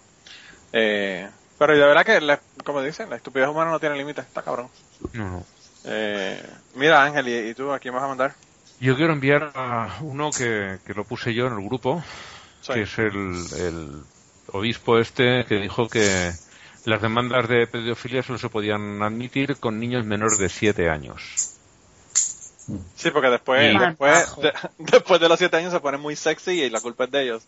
Eh, 0.73 1.29
pero 1.57 1.73
de 1.73 1.79
verdad 1.85 2.05
que, 2.05 2.21
la- 2.21 2.41
como 2.65 2.81
dicen, 2.81 3.09
la 3.09 3.17
estupidez 3.17 3.49
humana 3.49 3.71
no 3.71 3.79
tiene 3.79 3.95
límites, 3.97 4.25
está 4.25 4.41
cabrón. 4.41 4.69
no, 5.13 5.29
no. 5.29 5.45
Eh, 5.85 6.41
mira, 6.75 7.03
Ángel, 7.03 7.27
¿y, 7.27 7.49
y 7.49 7.53
tú 7.53 7.71
a 7.71 7.79
quién 7.79 7.93
vas 7.93 8.03
a 8.03 8.07
mandar? 8.07 8.35
Yo 8.79 8.95
quiero 8.95 9.13
enviar 9.13 9.51
a 9.55 9.99
uno 10.01 10.33
que, 10.33 10.79
que 10.85 10.93
lo 10.93 11.05
puse 11.05 11.33
yo 11.33 11.47
en 11.47 11.53
el 11.53 11.65
grupo, 11.65 12.03
que 12.69 12.81
es 12.81 12.97
el, 12.99 13.47
el 13.55 14.03
obispo 14.47 14.97
este 14.99 15.45
que 15.45 15.55
dijo 15.55 15.89
que 15.89 16.33
las 16.85 17.01
demandas 17.01 17.47
de 17.47 17.67
pedofilia 17.67 18.23
solo 18.23 18.39
se 18.39 18.49
podían 18.49 19.01
admitir 19.03 19.57
con 19.57 19.79
niños 19.79 20.05
menores 20.05 20.39
de 20.39 20.49
7 20.49 20.89
años. 20.89 21.52
Sí, 22.95 23.11
porque 23.11 23.27
después, 23.29 23.73
Y- 23.73 23.77
después, 23.77 24.35
de, 24.37 24.53
después 24.77 25.19
de 25.19 25.27
los 25.29 25.37
siete 25.37 25.57
años 25.57 25.73
se 25.73 25.79
ponen 25.81 25.99
muy 25.99 26.15
sexy 26.15 26.51
y 26.63 26.69
la 26.69 26.79
culpa 26.79 27.03
es 27.05 27.11
de 27.11 27.23
ellos. 27.23 27.43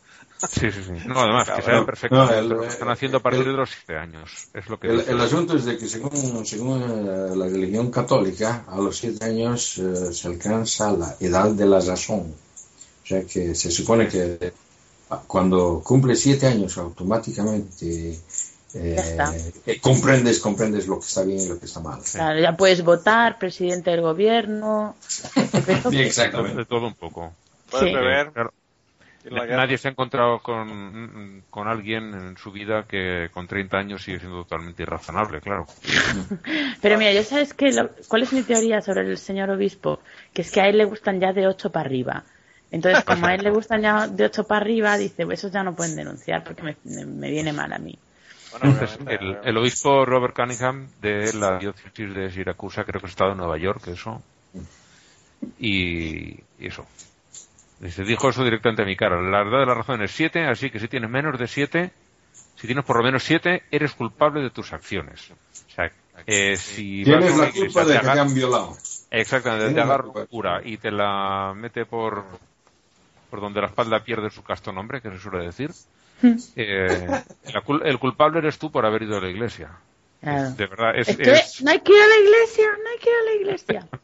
Sí, 0.50 0.70
sí, 0.72 0.84
sí. 0.84 0.92
No, 1.08 1.22
además, 1.22 1.50
que 1.50 1.62
saben 1.62 1.86
perfectamente 1.86 2.34
No, 2.34 2.40
el- 2.40 2.50
lo 2.50 2.62
que 2.62 2.68
están 2.68 2.90
haciendo 2.90 3.18
a 3.20 3.22
partir 3.22 3.42
el- 3.42 3.48
de 3.48 3.54
los 3.54 3.70
7 3.70 3.98
años. 3.98 4.30
Es 4.54 4.68
lo 4.68 4.78
que 4.80 4.88
El, 4.88 5.22
asunto 5.22 5.56
es 5.56 5.64
de 5.66 5.78
que 5.78 5.88
según, 5.88 6.46
según 6.46 6.82
eh, 6.84 7.36
la 7.36 7.46
religión 7.46 7.90
católica, 7.92 8.66
a 8.68 8.78
los 8.78 8.98
siete 8.98 9.24
años 9.24 9.78
eh, 9.78 10.14
se 10.14 10.28
alcanza 10.28 10.92
la 10.92 11.16
edad 11.22 11.50
de 11.52 11.66
la 11.66 11.80
razón. 11.80 12.34
O 13.04 13.08
sea 13.08 13.24
que 13.24 13.56
se 13.56 13.72
supone 13.72 14.08
que 14.10 14.52
cuando 15.28 15.82
cumple 15.84 16.16
siete 16.16 16.48
años 16.48 16.78
automáticamente 16.78 18.20
eh, 18.76 18.94
Ya 18.96 19.02
está. 19.02 19.34
eh, 19.66 19.80
comprendes, 19.82 20.40
comprendes 20.40 20.88
lo 20.88 21.00
que 21.00 21.06
está 21.06 21.24
bien 21.24 21.40
y 21.40 21.48
lo 21.48 21.60
que 21.60 21.66
está 21.66 21.80
mal. 21.80 22.00
Claro, 22.12 22.40
ya 22.40 22.56
puedes 22.58 22.84
votar, 22.84 23.38
presidente 23.40 23.92
del 23.92 24.02
gobierno. 24.02 24.96
Sí, 25.90 25.96
de 25.98 26.04
exactamente. 26.04 26.66
todo 26.66 26.88
un 26.88 26.94
poco. 26.96 27.34
Puedes 27.70 27.88
Sí. 27.90 27.94
beber, 27.94 28.32
Claro, 28.32 28.54
nadie 29.48 29.78
se 29.80 29.88
ha 29.88 29.92
encontrado 29.92 30.40
con, 30.40 31.44
con 31.50 31.68
alguien 31.68 32.14
en 32.14 32.38
su 32.38 32.52
vida 32.52 32.86
que 32.88 33.30
con 33.34 33.48
30 33.48 33.78
años 33.80 34.04
sigue 34.04 34.20
siendo 34.20 34.44
totalmente 34.44 34.84
irrazonable, 34.84 35.42
claro. 35.42 35.66
Pero 36.82 36.98
mira, 37.00 37.12
ya 37.12 37.24
sabes 37.24 37.54
que 37.54 37.72
lo- 37.72 37.90
cuál 38.08 38.24
es 38.24 38.34
mi 38.34 38.44
teoría 38.44 38.82
sobre 38.82 39.02
el 39.02 39.18
señor 39.18 39.50
obispo, 39.50 40.00
que 40.34 40.44
es 40.44 40.52
que 40.52 40.62
a 40.62 40.68
él 40.70 40.78
le 40.78 40.86
gustan 40.86 41.20
ya 41.20 41.34
de 41.34 41.48
8 41.48 41.72
para 41.72 41.88
arriba. 41.88 42.24
Entonces, 42.72 43.04
como 43.04 43.26
a 43.26 43.34
él 43.34 43.44
le 43.44 43.50
gustan 43.52 43.82
ya 43.82 44.08
de 44.08 44.26
8 44.26 44.44
para 44.44 44.62
arriba, 44.62 44.98
dice, 44.98 45.26
esos 45.32 45.52
ya 45.52 45.64
no 45.64 45.76
pueden 45.76 45.96
denunciar 45.96 46.44
porque 46.44 46.62
me, 46.62 46.76
me- 46.84 47.06
me 47.06 47.32
viene 47.32 47.52
mal 47.54 47.72
a 47.74 47.80
mí. 47.80 47.98
Bueno, 48.60 48.80
el, 49.08 49.38
el 49.44 49.58
obispo 49.58 50.06
Robert 50.06 50.36
Cunningham 50.36 50.88
de 51.02 51.34
la 51.34 51.58
diócesis 51.58 52.14
de 52.14 52.32
Siracusa, 52.32 52.84
creo 52.84 53.02
que 53.02 53.08
estaba 53.08 53.32
en 53.32 53.38
Nueva 53.38 53.58
York, 53.58 53.88
eso. 53.88 54.22
Y, 55.60 56.34
y 56.60 56.68
eso. 56.68 56.86
Y 57.82 57.90
se 57.92 58.04
dijo 58.04 58.30
eso 58.30 58.44
directamente 58.44 58.84
a 58.84 58.86
mi 58.86 58.96
cara. 58.96 59.22
La 59.22 59.44
verdad 59.44 59.60
de 59.60 59.66
la 59.66 59.74
razón 59.76 60.02
es 60.02 60.12
7, 60.12 60.46
así 60.46 60.70
que 60.70 60.80
si 60.80 60.88
tienes 60.88 61.10
menos 61.10 61.38
de 61.38 61.48
7, 61.48 61.92
si 62.56 62.68
tienes 62.68 62.86
por 62.86 62.98
lo 62.98 63.04
menos 63.04 63.24
7, 63.24 63.64
eres 63.70 63.94
culpable 63.94 64.42
de 64.42 64.50
tus 64.50 64.72
acciones. 64.74 65.32
O 65.32 65.72
sea, 65.72 65.92
eh, 66.26 66.56
si 66.56 67.04
vas 67.04 67.16
a 67.16 67.20
Tienes 67.20 67.38
la 67.38 67.52
culpa 67.52 67.86
de 67.86 68.00
que 68.00 68.06
te 68.06 68.20
han 68.20 68.34
violado. 68.34 68.78
Exactamente, 69.12 69.74
te 69.74 69.82
agarra 69.82 70.06
un 70.08 70.26
cura 70.28 70.62
y 70.64 70.78
te 70.78 70.92
la 70.92 71.54
mete 71.56 71.86
por, 71.86 72.26
por 73.30 73.42
donde 73.42 73.62
la 73.62 73.68
espalda 73.68 74.04
pierde 74.04 74.30
su 74.30 74.44
casto 74.44 74.72
nombre, 74.72 75.02
que 75.02 75.12
se 75.12 75.20
suele 75.20 75.46
decir. 75.46 75.72
Eh, 76.56 77.24
el 77.84 78.00
culpable 78.00 78.40
eres 78.40 78.58
tú 78.58 78.72
por 78.72 78.86
haber 78.86 79.04
ido 79.04 79.18
a 79.18 79.22
la 79.22 79.30
iglesia. 79.30 79.70
Claro. 80.22 80.52
De 80.56 80.66
verdad, 80.68 80.96
es, 80.98 81.10
Es 81.10 81.18
que 81.18 81.32
es- 81.32 81.62
no 81.64 81.72
hay 81.72 81.80
que 81.82 81.92
ir 81.94 82.02
a 82.02 82.08
la 82.08 82.18
iglesia, 82.18 82.66
no 82.84 82.90
hay 82.90 82.98
que 83.00 83.10
ir 83.10 83.16
a 83.16 83.24
la 83.26 83.34
iglesia. 83.42 83.88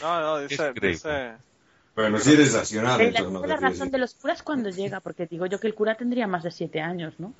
No, 0.00 0.20
no, 0.20 0.38
dice, 0.38 0.54
increíble. 0.68 0.90
dice, 0.90 1.32
Bueno, 1.96 2.18
si 2.18 2.32
eres 2.34 2.54
racional, 2.54 3.00
Eh, 3.00 3.10
la, 3.10 3.22
no 3.22 3.44
la 3.44 3.56
razón 3.56 3.90
de 3.90 3.98
los 3.98 4.14
curas 4.14 4.44
cuando 4.44 4.70
llega, 4.70 5.00
porque 5.00 5.26
digo 5.26 5.46
yo 5.46 5.58
que 5.58 5.66
el 5.66 5.74
cura 5.74 5.96
tendría 5.96 6.28
más 6.28 6.44
de 6.44 6.52
7 6.52 6.80
años, 6.80 7.14
¿no? 7.18 7.32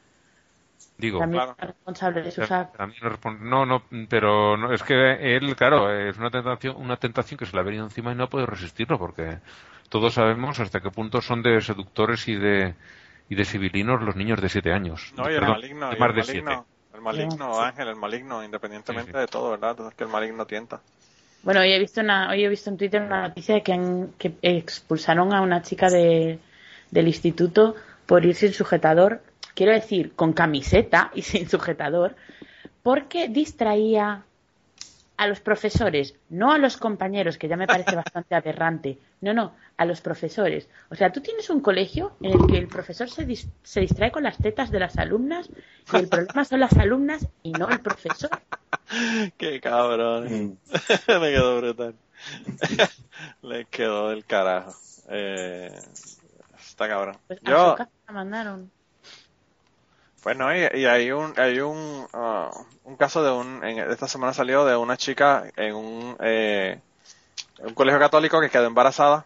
digo, 0.97 1.21
También 1.21 1.43
claro. 1.45 1.57
es 1.61 1.67
responsable 1.69 2.23
de 2.23 2.31
sus 2.33 2.51
actos. 2.51 2.77
también 2.77 3.01
no 3.03 3.65
no, 3.65 3.67
no, 3.67 3.83
pero 4.09 4.57
no, 4.57 4.73
es 4.73 4.83
que 4.83 5.37
él, 5.37 5.55
claro, 5.55 5.93
es 5.93 6.17
una 6.19 6.31
tentación, 6.31 6.75
una 6.77 6.97
tentación 6.97 7.39
que 7.39 7.47
se 7.47 7.53
le 7.55 7.61
ha 7.61 7.65
venido 7.65 7.85
encima 7.85 8.11
y 8.13 8.17
no 8.17 8.29
puede 8.29 8.47
resistirlo 8.47 8.99
porque 8.99 9.39
todos 9.89 10.15
sabemos 10.15 10.59
hasta 10.59 10.81
qué 10.81 10.91
punto 10.91 11.21
son 11.21 11.43
de 11.43 11.61
seductores 11.61 12.27
y 12.27 12.35
de 12.35 12.75
y 13.29 13.35
de 13.35 13.45
civilinos 13.45 14.03
los 14.03 14.17
niños 14.17 14.41
de 14.41 14.49
7 14.49 14.73
años. 14.73 15.13
no, 15.17 15.25
y 15.31 15.35
el 15.35 15.41
Perdón, 15.41 15.57
maligno, 15.57 15.91
de 15.91 15.97
y 15.97 16.01
más 16.01 16.09
el 16.11 16.15
de 16.15 16.23
7. 16.23 16.47
maligno, 16.47 16.67
el 16.95 17.01
maligno, 17.01 17.61
Ángel, 17.61 17.89
el 17.89 17.97
maligno, 17.97 18.45
independientemente 18.45 19.13
Sí, 19.13 19.19
sí. 19.19 19.21
de 19.21 19.27
todo, 19.29 19.51
¿verdad? 19.51 19.71
Entonces 19.73 19.95
que 19.97 20.05
el 20.05 20.11
maligno 20.11 20.47
tienta. 20.47 20.81
Bueno, 21.43 21.61
hoy 21.61 21.73
he 21.73 21.79
visto 21.79 22.01
una, 22.01 22.31
hoy 22.31 22.45
he 22.45 22.49
visto 22.49 22.71
en 22.71 22.77
Twitter 22.77 23.03
una 23.03 23.29
noticia 23.29 23.55
de 23.55 23.63
que, 23.63 23.73
han- 23.73 24.13
que 24.19 24.35
expulsaron 24.43 25.33
a 25.33 25.41
una 25.41 25.63
chica 25.63 25.89
de, 25.91 26.41
del 26.91 27.09
instituto 27.09 27.77
por 28.07 28.25
ir 28.27 28.35
sin 28.35 28.53
sujetador, 28.53 29.23
quiero 29.55 29.73
decir, 29.73 30.15
con 30.15 30.33
camiseta 30.33 31.11
y 31.15 31.23
sin 31.31 31.49
sujetador, 31.49 32.17
porque 32.83 33.29
distraía 33.29 34.25
a 35.19 35.27
los 35.27 35.41
profesores, 35.41 36.15
no 36.31 36.53
a 36.53 36.59
los 36.59 36.77
compañeros, 36.79 37.37
que 37.37 37.49
ya 37.49 37.57
me 37.57 37.67
parece 37.67 37.95
bastante 37.97 38.35
aberrante, 38.35 38.99
no, 39.21 39.35
no, 39.35 39.53
a 39.77 39.85
los 39.85 40.01
profesores. 40.01 40.69
O 40.91 40.95
sea, 40.95 41.13
tú 41.13 41.21
tienes 41.21 41.51
un 41.51 41.61
colegio 41.61 42.17
en 42.23 42.33
el 42.41 42.47
que 42.47 42.57
el 42.57 42.69
profesor 42.69 43.11
se, 43.11 43.27
dis- 43.27 43.51
se 43.63 43.81
distrae 43.81 44.11
con 44.11 44.23
las 44.23 44.39
tetas 44.39 44.71
de 44.71 44.79
las 44.81 44.97
alumnas 44.97 45.51
y 45.93 45.97
el 45.97 46.09
problema 46.09 46.45
son 46.45 46.61
las 46.61 46.73
alumnas 46.79 47.27
y 47.43 47.53
no 47.53 47.69
el 47.69 47.81
profesor. 47.81 48.31
Qué 49.37 49.61
cabrón. 49.61 50.25
Mm. 50.31 50.57
Me 51.21 51.31
quedó 51.33 51.59
brutal. 51.59 51.95
Le 53.43 53.65
quedó 53.67 54.11
del 54.11 54.25
carajo. 54.25 54.73
Eh, 55.11 55.73
está 56.59 56.89
cabrón. 56.89 57.17
Pues 57.27 57.41
a 57.45 57.51
Yo, 57.51 57.71
su 57.71 57.77
casa 57.77 57.91
la 58.07 58.13
mandaron. 58.15 58.71
Pues 60.29 60.37
no, 60.37 60.55
y, 60.55 60.59
y 60.75 60.85
hay 60.85 61.11
un, 61.11 61.33
hay 61.39 61.59
un, 61.61 62.07
ah, 62.13 62.51
un 62.85 62.99
caso 62.99 63.23
de 63.23 63.31
un, 63.31 63.65
en, 63.65 63.79
esta 63.91 64.07
semana 64.07 64.35
salió 64.35 64.67
de 64.67 64.77
una 64.77 64.99
chica 64.99 65.45
en 65.57 65.75
un, 65.75 66.19
eh, 66.21 66.83
un 67.61 67.73
colegio 67.73 67.99
católico 67.99 68.39
que 68.39 68.51
quedó 68.51 68.67
embarazada. 68.67 69.25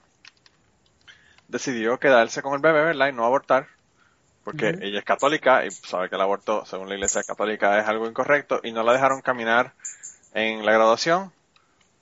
Decidió 1.49 1.99
quedarse 1.99 2.41
con 2.41 2.55
el 2.55 2.61
bebé, 2.61 2.85
¿verdad? 2.85 3.09
Y 3.09 3.13
no 3.15 3.25
abortar. 3.25 3.67
Porque 4.45 4.79
ella 4.81 5.01
es 5.01 5.05
católica 5.05 5.67
y 5.67 5.73
sabe 5.73 6.09
que 6.09 6.15
el 6.15 6.21
aborto, 6.21 6.65
según 6.67 6.89
la 6.89 6.95
iglesia 6.95 7.25
católica, 7.25 7.81
es 7.81 7.89
algo 7.89 8.07
incorrecto. 8.07 8.61
Y 8.63 8.71
no 8.71 8.85
la 8.85 8.93
dejaron 8.93 9.23
caminar 9.23 9.73
en 10.35 10.65
la 10.65 10.71
graduación 10.71 11.33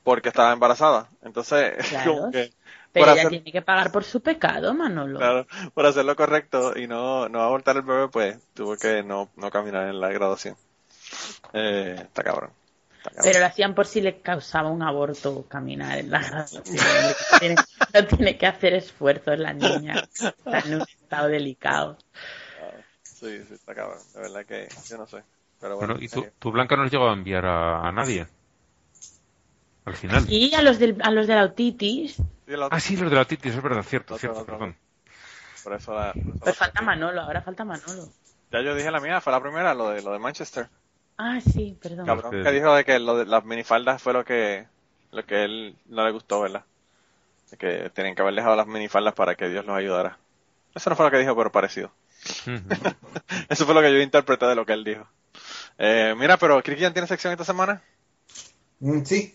porque 0.04 0.28
estaba 0.28 0.52
embarazada. 0.52 1.08
Entonces, 1.22 1.72
Claro. 1.88 2.16
como 2.16 2.32
que, 2.32 2.52
Pero 2.92 3.06
ella 3.12 3.20
hacer- 3.20 3.28
tiene 3.30 3.52
que 3.52 3.62
pagar 3.62 3.92
por 3.92 4.04
su 4.04 4.20
pecado, 4.20 4.74
Manolo. 4.74 5.18
Claro, 5.18 5.46
por 5.74 5.86
hacer 5.86 6.04
lo 6.04 6.16
correcto 6.16 6.76
y 6.76 6.86
no, 6.86 7.28
no 7.28 7.40
abortar 7.42 7.76
el 7.76 7.82
bebé, 7.82 8.08
pues 8.08 8.38
tuvo 8.54 8.76
que 8.76 9.02
no, 9.02 9.30
no 9.36 9.50
caminar 9.50 9.88
en 9.88 10.00
la 10.00 10.08
graduación. 10.08 10.56
Eh, 11.52 11.96
está 11.98 12.22
cabrón. 12.22 12.50
está 12.98 13.10
cabrón. 13.10 13.22
Pero 13.24 13.38
lo 13.40 13.46
hacían 13.46 13.74
por 13.74 13.86
si 13.86 14.00
le 14.00 14.20
causaba 14.20 14.70
un 14.70 14.82
aborto 14.82 15.46
caminar 15.48 15.98
en 15.98 16.10
la 16.10 16.20
grabación. 16.20 16.62
No 17.32 17.38
tiene, 17.38 17.54
no 17.94 18.06
tiene 18.06 18.38
que 18.38 18.46
hacer 18.46 18.74
esfuerzos 18.74 19.38
la 19.38 19.52
niña. 19.52 19.94
Está 20.12 20.58
en 20.60 20.74
un 20.74 20.80
estado 20.82 21.28
delicado. 21.28 21.96
Sí, 23.02 23.42
sí, 23.46 23.54
está 23.54 23.74
cabrón. 23.74 23.98
De 24.14 24.20
verdad 24.20 24.44
que 24.46 24.68
yo 24.88 24.98
no 24.98 25.06
sé. 25.06 25.22
Pero 25.60 25.76
bueno, 25.76 25.94
Bueno, 25.94 26.04
y 26.04 26.08
tú, 26.08 26.22
eh, 26.22 26.32
tú, 26.38 26.50
Blanca, 26.52 26.76
no 26.76 26.84
has 26.84 26.90
llegado 26.90 27.10
a 27.10 27.14
enviar 27.14 27.44
a, 27.46 27.86
a 27.86 27.92
nadie. 27.92 28.26
Al 29.84 29.94
final. 29.96 30.24
Y 30.30 30.54
a 30.54 30.62
los, 30.62 30.78
del, 30.78 30.96
a 31.02 31.10
los 31.10 31.26
de 31.26 31.34
la 31.34 31.44
otitis, 31.44 32.14
sí, 32.16 32.22
la 32.46 32.66
otra- 32.66 32.76
Ah, 32.76 32.80
sí, 32.80 32.96
los 32.96 33.10
de 33.10 33.16
la 33.16 33.24
titis, 33.24 33.54
es 33.54 33.62
verdad, 33.62 33.82
cierto, 33.82 34.14
Otro, 34.14 34.18
cierto, 34.20 34.40
otro. 34.40 34.58
perdón. 34.58 34.76
por 35.64 35.74
eso 35.74 35.94
la- 35.94 36.12
por 36.12 36.20
eso 36.22 36.32
pues 36.40 36.46
la- 36.46 36.52
falta 36.66 36.82
Manolo, 36.82 37.20
ahora 37.22 37.42
falta 37.42 37.64
Manolo. 37.64 38.08
Ya 38.52 38.60
yo 38.62 38.74
dije 38.74 38.90
la 38.90 39.00
mía, 39.00 39.20
fue 39.20 39.32
la 39.32 39.40
primera, 39.40 39.74
lo 39.74 39.90
de 39.90 40.02
lo 40.02 40.12
de 40.12 40.18
Manchester. 40.18 40.68
Ah, 41.16 41.38
sí, 41.40 41.76
perdón. 41.80 42.06
Cabrón, 42.06 42.30
que- 42.32 42.42
que 42.42 42.52
dijo 42.52 42.74
de 42.74 42.84
que 42.84 42.98
lo 42.98 43.16
de 43.18 43.26
las 43.26 43.44
minifaldas 43.44 44.02
fue 44.02 44.12
lo 44.12 44.24
que 44.24 44.66
lo 45.12 45.24
que 45.26 45.44
él 45.44 45.76
no 45.86 46.04
le 46.04 46.12
gustó, 46.12 46.40
¿verdad? 46.40 46.64
De 47.50 47.56
que 47.56 47.90
tenían 47.90 48.14
que 48.14 48.22
haber 48.22 48.34
dejado 48.34 48.54
las 48.56 48.66
minifaldas 48.66 49.14
para 49.14 49.34
que 49.34 49.48
Dios 49.48 49.64
los 49.66 49.76
ayudara. 49.76 50.18
Eso 50.74 50.88
no 50.88 50.96
fue 50.96 51.06
lo 51.06 51.10
que 51.10 51.18
dijo, 51.18 51.34
pero 51.36 51.50
parecido. 51.52 51.90
Eso 53.48 53.66
fue 53.66 53.74
lo 53.74 53.80
que 53.82 53.92
yo 53.92 54.00
interpreté 54.00 54.46
de 54.46 54.54
lo 54.54 54.64
que 54.66 54.72
él 54.72 54.84
dijo. 54.84 55.06
Eh, 55.78 56.14
mira, 56.16 56.36
pero 56.36 56.62
Cristian 56.62 56.92
tiene 56.92 57.08
sección 57.08 57.32
esta 57.32 57.44
semana. 57.44 57.82
Mm, 58.80 59.02
Sí, 59.04 59.34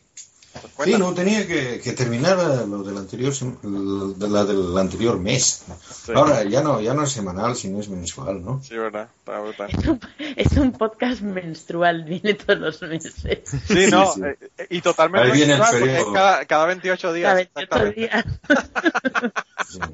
Pues 0.76 0.90
sí, 0.90 0.98
no 0.98 1.14
tenía 1.14 1.46
que, 1.48 1.80
que 1.82 1.92
terminar 1.94 2.38
lo 2.68 2.84
del 2.84 2.98
anterior, 2.98 3.34
de 3.34 4.28
la 4.30 4.46
del 4.46 4.78
anterior 4.78 5.18
mes. 5.20 5.64
Sí. 6.06 6.12
Ahora 6.16 6.44
ya 6.44 6.62
no, 6.62 6.80
ya 6.82 6.94
no 6.94 7.04
es 7.04 7.12
semanal, 7.12 7.56
sino 7.56 7.80
es 7.80 7.90
mensual, 7.90 8.44
¿no? 8.44 8.62
Sí, 8.64 8.76
verdad, 8.76 9.10
está 9.20 9.40
brutal. 9.40 9.70
Es 9.72 9.88
un, 9.88 10.00
es 10.36 10.52
un 10.58 10.72
podcast 10.72 11.22
menstrual, 11.22 12.04
viene 12.04 12.34
todos 12.36 12.60
los 12.60 12.82
meses. 12.82 13.40
Sí, 13.68 13.88
no, 13.90 14.12
sí. 14.14 14.22
eh, 14.24 14.38
eh, 14.58 14.68
y 14.70 14.82
totalmente 14.82 15.28
Ahí 15.28 15.34
viene 15.38 15.54
el 15.54 15.60
mensual, 15.60 15.80
porque 15.80 15.94
periodo. 15.94 16.08
es 16.12 16.14
cada, 16.14 16.46
cada 16.46 16.66
28 16.66 17.14
días. 17.14 17.26
Cada 17.26 17.36
28 17.36 17.86
exactamente. 17.86 18.00
días. 18.02 18.26
Sí. 19.70 19.80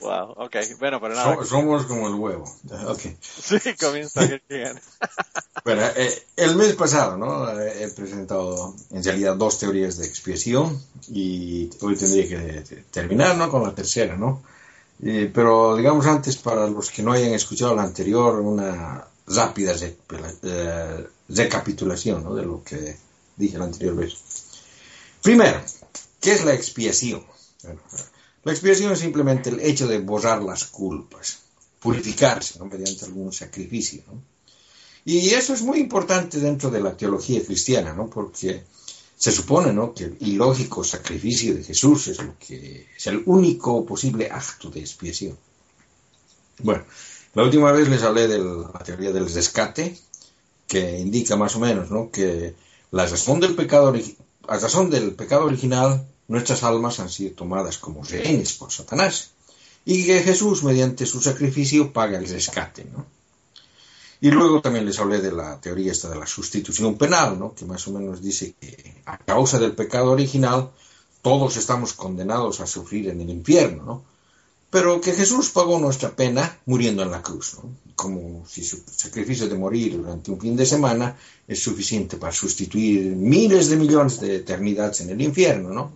Wow, 0.00 0.34
ok, 0.36 0.56
bueno, 0.78 1.00
pero 1.00 1.14
nada. 1.14 1.34
So- 1.36 1.44
somos 1.44 1.84
como 1.86 2.08
el 2.08 2.14
huevo. 2.14 2.44
Ok. 2.86 3.00
Sí, 3.20 3.58
comienza 3.78 4.26
Cristian. 4.26 4.80
Bueno, 5.64 5.82
eh, 5.96 6.26
el 6.36 6.56
mes 6.56 6.74
pasado, 6.74 7.16
¿no? 7.16 7.50
He 7.60 7.88
presentado 7.88 8.74
en 8.90 9.02
realidad 9.04 9.36
dos 9.36 9.58
teorías 9.58 9.96
de 9.98 10.06
expiación 10.06 10.80
y 11.08 11.70
hoy 11.80 11.96
tendría 11.96 12.28
que 12.28 12.60
te- 12.62 12.84
terminar, 12.90 13.36
¿no? 13.36 13.50
Con 13.50 13.62
la 13.62 13.74
tercera, 13.74 14.16
¿no? 14.16 14.42
Eh, 15.02 15.30
pero 15.32 15.76
digamos 15.76 16.06
antes, 16.06 16.36
para 16.36 16.66
los 16.66 16.90
que 16.90 17.02
no 17.02 17.12
hayan 17.12 17.32
escuchado 17.32 17.74
la 17.74 17.82
anterior, 17.84 18.40
una 18.40 19.04
rápida 19.26 19.74
eh, 20.42 21.06
recapitulación. 21.28 22.34
De 22.34 22.42
lo 22.44 22.62
que 22.64 22.96
dije 23.36 23.58
la 23.58 23.64
anterior 23.66 23.94
vez. 23.94 24.14
Primero, 25.22 25.60
¿qué 26.20 26.32
es 26.32 26.44
la 26.44 26.54
expiación? 26.54 27.22
La 28.44 28.52
expiación 28.52 28.92
es 28.92 29.00
simplemente 29.00 29.50
el 29.50 29.60
hecho 29.60 29.86
de 29.86 29.98
borrar 29.98 30.42
las 30.42 30.64
culpas, 30.64 31.38
purificarse, 31.80 32.58
¿no? 32.58 32.64
Mediante 32.66 33.04
algún 33.04 33.32
sacrificio. 33.32 34.02
Y 35.10 35.30
eso 35.30 35.54
es 35.54 35.62
muy 35.62 35.78
importante 35.78 36.38
dentro 36.38 36.68
de 36.68 36.82
la 36.82 36.94
teología 36.94 37.42
cristiana, 37.42 37.94
¿no? 37.94 38.10
Porque 38.10 38.64
se 39.16 39.32
supone, 39.32 39.72
¿no? 39.72 39.94
Que 39.94 40.04
el 40.04 40.18
ilógico 40.20 40.84
sacrificio 40.84 41.54
de 41.54 41.64
Jesús 41.64 42.08
es 42.08 42.22
lo 42.22 42.38
que 42.38 42.88
es 42.94 43.06
el 43.06 43.22
único 43.24 43.86
posible 43.86 44.28
acto 44.30 44.68
de 44.68 44.80
expiación. 44.80 45.34
Bueno, 46.58 46.84
la 47.32 47.42
última 47.42 47.72
vez 47.72 47.88
les 47.88 48.02
hablé 48.02 48.28
de 48.28 48.38
la 48.38 48.80
teoría 48.84 49.10
del 49.10 49.32
rescate, 49.32 49.96
que 50.66 50.98
indica 50.98 51.36
más 51.36 51.56
o 51.56 51.60
menos, 51.60 51.90
¿no? 51.90 52.10
Que 52.10 52.54
la 52.90 53.06
razón 53.06 53.40
del 53.40 53.54
pecado, 53.54 53.94
a 54.46 54.58
razón 54.58 54.90
del 54.90 55.14
pecado 55.14 55.46
original, 55.46 56.06
nuestras 56.26 56.64
almas 56.64 57.00
han 57.00 57.08
sido 57.08 57.34
tomadas 57.34 57.78
como 57.78 58.04
rehenes 58.04 58.52
por 58.52 58.70
Satanás, 58.70 59.30
y 59.86 60.04
que 60.04 60.20
Jesús, 60.20 60.64
mediante 60.64 61.06
su 61.06 61.22
sacrificio, 61.22 61.94
paga 61.94 62.18
el 62.18 62.28
rescate, 62.28 62.84
¿no? 62.84 63.06
Y 64.20 64.30
luego 64.30 64.60
también 64.60 64.84
les 64.84 64.98
hablé 64.98 65.20
de 65.20 65.32
la 65.32 65.60
teoría 65.60 65.92
esta 65.92 66.08
de 66.08 66.16
la 66.16 66.26
sustitución 66.26 66.96
penal, 66.96 67.38
¿no? 67.38 67.54
que 67.54 67.64
más 67.64 67.86
o 67.86 67.92
menos 67.92 68.20
dice 68.20 68.54
que 68.60 69.02
a 69.06 69.16
causa 69.18 69.58
del 69.58 69.72
pecado 69.72 70.10
original 70.10 70.70
todos 71.22 71.56
estamos 71.56 71.92
condenados 71.92 72.60
a 72.60 72.66
sufrir 72.66 73.08
en 73.08 73.20
el 73.20 73.30
infierno, 73.30 73.82
¿no? 73.84 74.04
Pero 74.70 75.00
que 75.00 75.12
Jesús 75.12 75.50
pagó 75.50 75.78
nuestra 75.78 76.10
pena 76.10 76.58
muriendo 76.66 77.02
en 77.02 77.10
la 77.10 77.22
cruz, 77.22 77.54
¿no? 77.54 77.70
Como 77.96 78.46
si 78.46 78.64
su 78.64 78.82
sacrificio 78.90 79.48
de 79.48 79.56
morir 79.56 79.96
durante 79.96 80.30
un 80.30 80.40
fin 80.40 80.56
de 80.56 80.66
semana 80.66 81.16
es 81.46 81.62
suficiente 81.62 82.18
para 82.18 82.32
sustituir 82.32 83.16
miles 83.16 83.68
de 83.68 83.76
millones 83.76 84.20
de 84.20 84.36
eternidades 84.36 85.00
en 85.00 85.10
el 85.10 85.20
infierno, 85.20 85.70
¿no? 85.70 85.92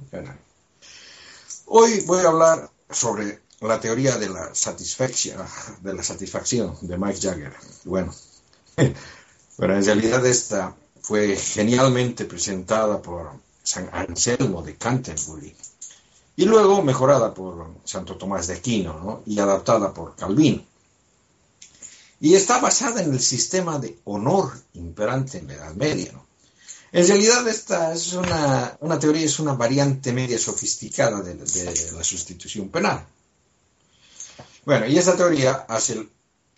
Hoy 1.67 2.01
voy 2.07 2.25
a 2.25 2.29
hablar 2.29 2.71
sobre 2.91 3.42
la 3.68 3.81
teoría 3.81 4.16
de 4.18 4.29
la 4.29 4.55
satisfacción, 4.55 5.46
de 5.81 5.94
la 5.94 6.03
satisfacción 6.03 6.77
de 6.81 6.98
Mike 6.98 7.20
Jagger. 7.20 7.53
Bueno, 7.85 8.14
pero 9.57 9.77
en 9.77 9.85
realidad 9.85 10.25
esta 10.27 10.75
fue 11.01 11.37
genialmente 11.37 12.25
presentada 12.25 13.01
por 13.01 13.31
San 13.62 13.88
Anselmo 13.92 14.62
de 14.62 14.77
Canterbury 14.77 15.55
y 16.37 16.44
luego 16.44 16.83
mejorada 16.83 17.35
por 17.35 17.75
Santo 17.85 18.16
Tomás 18.16 18.46
de 18.46 18.55
Aquino 18.55 18.98
¿no? 19.01 19.22
y 19.27 19.38
adaptada 19.38 19.92
por 19.92 20.16
Calvino. 20.16 20.64
Y 22.20 22.35
está 22.35 22.61
basada 22.61 23.03
en 23.03 23.12
el 23.12 23.20
sistema 23.20 23.79
de 23.79 23.98
honor 24.05 24.53
imperante 24.75 25.38
en 25.38 25.48
la 25.48 25.55
Edad 25.55 25.75
Media. 25.75 26.12
¿no? 26.12 26.25
En 26.92 27.07
realidad 27.07 27.46
esta 27.48 27.92
es 27.92 28.12
una, 28.12 28.77
una 28.81 28.98
teoría, 28.98 29.27
es 29.27 29.40
una 29.40 29.55
variante 29.55 30.12
media 30.12 30.38
sofisticada 30.38 31.20
de 31.20 31.35
la 31.92 32.05
sustitución 32.05 32.68
penal. 32.68 33.07
Bueno, 34.64 34.87
y 34.87 34.96
esta 34.96 35.16
teoría 35.16 35.53
hace 35.68 35.94
el 35.94 36.09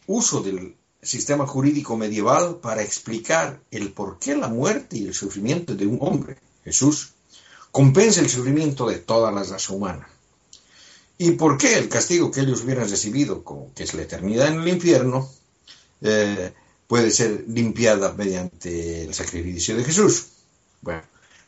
uso 0.07 0.41
del 0.41 0.77
sistema 1.03 1.47
jurídico 1.47 1.97
medieval 1.97 2.57
para 2.57 2.83
explicar 2.83 3.61
el 3.71 3.93
por 3.93 4.19
qué 4.19 4.37
la 4.37 4.49
muerte 4.49 4.99
y 4.99 5.07
el 5.07 5.15
sufrimiento 5.15 5.75
de 5.75 5.87
un 5.87 5.99
hombre, 6.01 6.37
Jesús, 6.65 7.13
compensa 7.71 8.21
el 8.21 8.29
sufrimiento 8.29 8.87
de 8.87 8.99
toda 8.99 9.33
la 9.33 9.43
raza 9.43 9.73
humana. 9.73 10.09
Y 11.17 11.33
por 11.33 11.57
qué 11.57 11.79
el 11.79 11.89
castigo 11.89 12.31
que 12.31 12.41
ellos 12.41 12.63
hubieran 12.63 12.91
recibido, 12.91 13.43
como 13.43 13.73
que 13.73 13.85
es 13.85 13.95
la 13.95 14.03
eternidad 14.03 14.49
en 14.49 14.61
el 14.61 14.69
infierno, 14.69 15.31
eh, 16.03 16.53
puede 16.87 17.11
ser 17.11 17.45
limpiada 17.49 18.13
mediante 18.13 19.05
el 19.05 19.15
sacrificio 19.15 19.77
de 19.77 19.85
Jesús. 19.85 20.27
Bueno, 20.83 21.03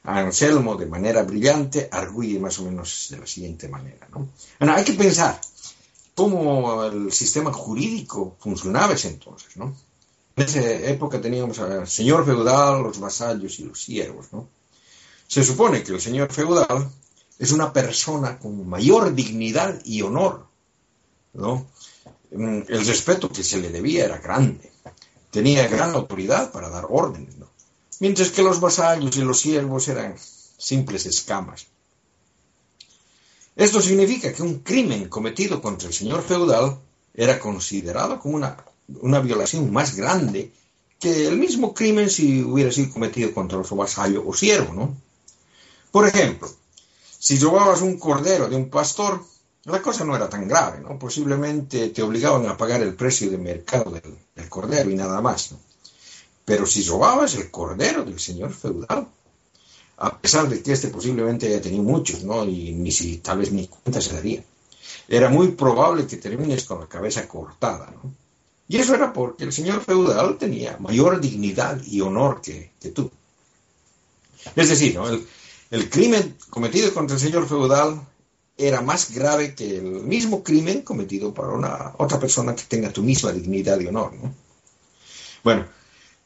Anselmo 0.04 0.76
de 0.76 0.86
manera 0.86 1.22
brillante 1.22 1.88
arguye 1.90 2.38
más 2.38 2.58
o 2.60 2.64
menos 2.64 3.08
de 3.10 3.18
la 3.18 3.26
siguiente 3.26 3.68
manera. 3.68 4.08
¿no? 4.12 4.28
Bueno, 4.58 4.74
hay 4.74 4.84
que 4.84 4.94
pensar 4.94 5.38
cómo 6.16 6.82
el 6.84 7.12
sistema 7.12 7.52
jurídico 7.52 8.36
funcionaba 8.40 8.94
ese 8.94 9.08
entonces, 9.08 9.56
¿no? 9.56 9.76
En 10.34 10.44
esa 10.44 10.60
época 10.60 11.20
teníamos 11.20 11.58
al 11.58 11.86
señor 11.86 12.24
feudal, 12.24 12.82
los 12.82 12.98
vasallos 12.98 13.60
y 13.60 13.64
los 13.64 13.80
siervos, 13.80 14.32
¿no? 14.32 14.48
Se 15.28 15.44
supone 15.44 15.82
que 15.82 15.92
el 15.92 16.00
señor 16.00 16.32
feudal 16.32 16.90
es 17.38 17.52
una 17.52 17.70
persona 17.72 18.38
con 18.38 18.66
mayor 18.66 19.14
dignidad 19.14 19.78
y 19.84 20.00
honor, 20.02 20.46
¿no? 21.34 21.66
El 22.30 22.86
respeto 22.86 23.28
que 23.28 23.44
se 23.44 23.58
le 23.58 23.68
debía 23.70 24.06
era 24.06 24.18
grande, 24.18 24.72
tenía 25.30 25.68
gran 25.68 25.90
autoridad 25.94 26.50
para 26.50 26.70
dar 26.70 26.86
órdenes, 26.88 27.36
¿no? 27.36 27.46
Mientras 28.00 28.30
que 28.30 28.42
los 28.42 28.58
vasallos 28.58 29.16
y 29.16 29.20
los 29.22 29.38
siervos 29.38 29.86
eran 29.88 30.16
simples 30.56 31.04
escamas. 31.04 31.66
Esto 33.56 33.80
significa 33.80 34.34
que 34.34 34.42
un 34.42 34.58
crimen 34.58 35.08
cometido 35.08 35.62
contra 35.62 35.88
el 35.88 35.94
señor 35.94 36.22
feudal 36.22 36.78
era 37.14 37.38
considerado 37.38 38.20
como 38.20 38.36
una, 38.36 38.54
una 39.00 39.20
violación 39.20 39.72
más 39.72 39.96
grande 39.96 40.52
que 41.00 41.26
el 41.26 41.38
mismo 41.38 41.72
crimen 41.72 42.10
si 42.10 42.42
hubiera 42.42 42.70
sido 42.70 42.92
cometido 42.92 43.32
contra 43.32 43.64
su 43.64 43.74
vasallo 43.74 44.22
o 44.26 44.34
siervo, 44.34 44.74
¿no? 44.74 44.94
Por 45.90 46.06
ejemplo, 46.06 46.50
si 47.18 47.38
robabas 47.38 47.80
un 47.80 47.98
cordero 47.98 48.48
de 48.50 48.56
un 48.56 48.68
pastor, 48.68 49.24
la 49.64 49.80
cosa 49.80 50.04
no 50.04 50.14
era 50.14 50.28
tan 50.28 50.46
grave, 50.46 50.80
¿no? 50.80 50.98
Posiblemente 50.98 51.88
te 51.88 52.02
obligaban 52.02 52.46
a 52.46 52.58
pagar 52.58 52.82
el 52.82 52.94
precio 52.94 53.30
de 53.30 53.38
mercado 53.38 53.90
del, 53.90 54.18
del 54.34 54.48
cordero 54.50 54.90
y 54.90 54.96
nada 54.96 55.22
más, 55.22 55.52
¿no? 55.52 55.58
Pero 56.44 56.66
si 56.66 56.84
robabas 56.84 57.34
el 57.34 57.50
cordero 57.50 58.04
del 58.04 58.20
señor 58.20 58.52
feudal, 58.52 59.08
a 59.98 60.18
pesar 60.18 60.48
de 60.48 60.62
que 60.62 60.72
este 60.72 60.88
posiblemente 60.88 61.46
haya 61.46 61.60
tenido 61.60 61.82
muchos, 61.82 62.22
¿no? 62.24 62.44
Y 62.44 62.72
ni 62.72 62.92
si 62.92 63.18
tal 63.18 63.38
vez 63.38 63.52
ni 63.52 63.66
cuenta 63.66 64.00
se 64.00 64.14
daría. 64.14 64.44
Era 65.08 65.28
muy 65.30 65.48
probable 65.52 66.06
que 66.06 66.16
termines 66.16 66.64
con 66.64 66.80
la 66.80 66.88
cabeza 66.88 67.26
cortada, 67.26 67.90
¿no? 67.90 68.12
Y 68.68 68.78
eso 68.78 68.94
era 68.94 69.12
porque 69.12 69.44
el 69.44 69.52
señor 69.52 69.80
feudal 69.82 70.38
tenía 70.38 70.76
mayor 70.78 71.20
dignidad 71.20 71.80
y 71.86 72.00
honor 72.00 72.40
que, 72.40 72.72
que 72.80 72.90
tú. 72.90 73.10
Es 74.56 74.68
decir, 74.68 74.94
¿no? 74.96 75.08
el, 75.08 75.90
crimen 75.90 76.36
cometido 76.50 76.92
contra 76.92 77.14
el 77.14 77.22
señor 77.22 77.48
feudal 77.48 78.00
era 78.56 78.80
más 78.80 79.12
grave 79.12 79.54
que 79.54 79.76
el 79.76 79.84
mismo 79.84 80.42
crimen 80.42 80.82
cometido 80.82 81.32
por 81.32 81.50
una 81.50 81.92
otra 81.98 82.18
persona 82.18 82.54
que 82.54 82.64
tenga 82.64 82.90
tu 82.90 83.02
misma 83.02 83.32
dignidad 83.32 83.78
y 83.80 83.86
honor, 83.86 84.14
¿no? 84.14 84.34
Bueno, 85.44 85.66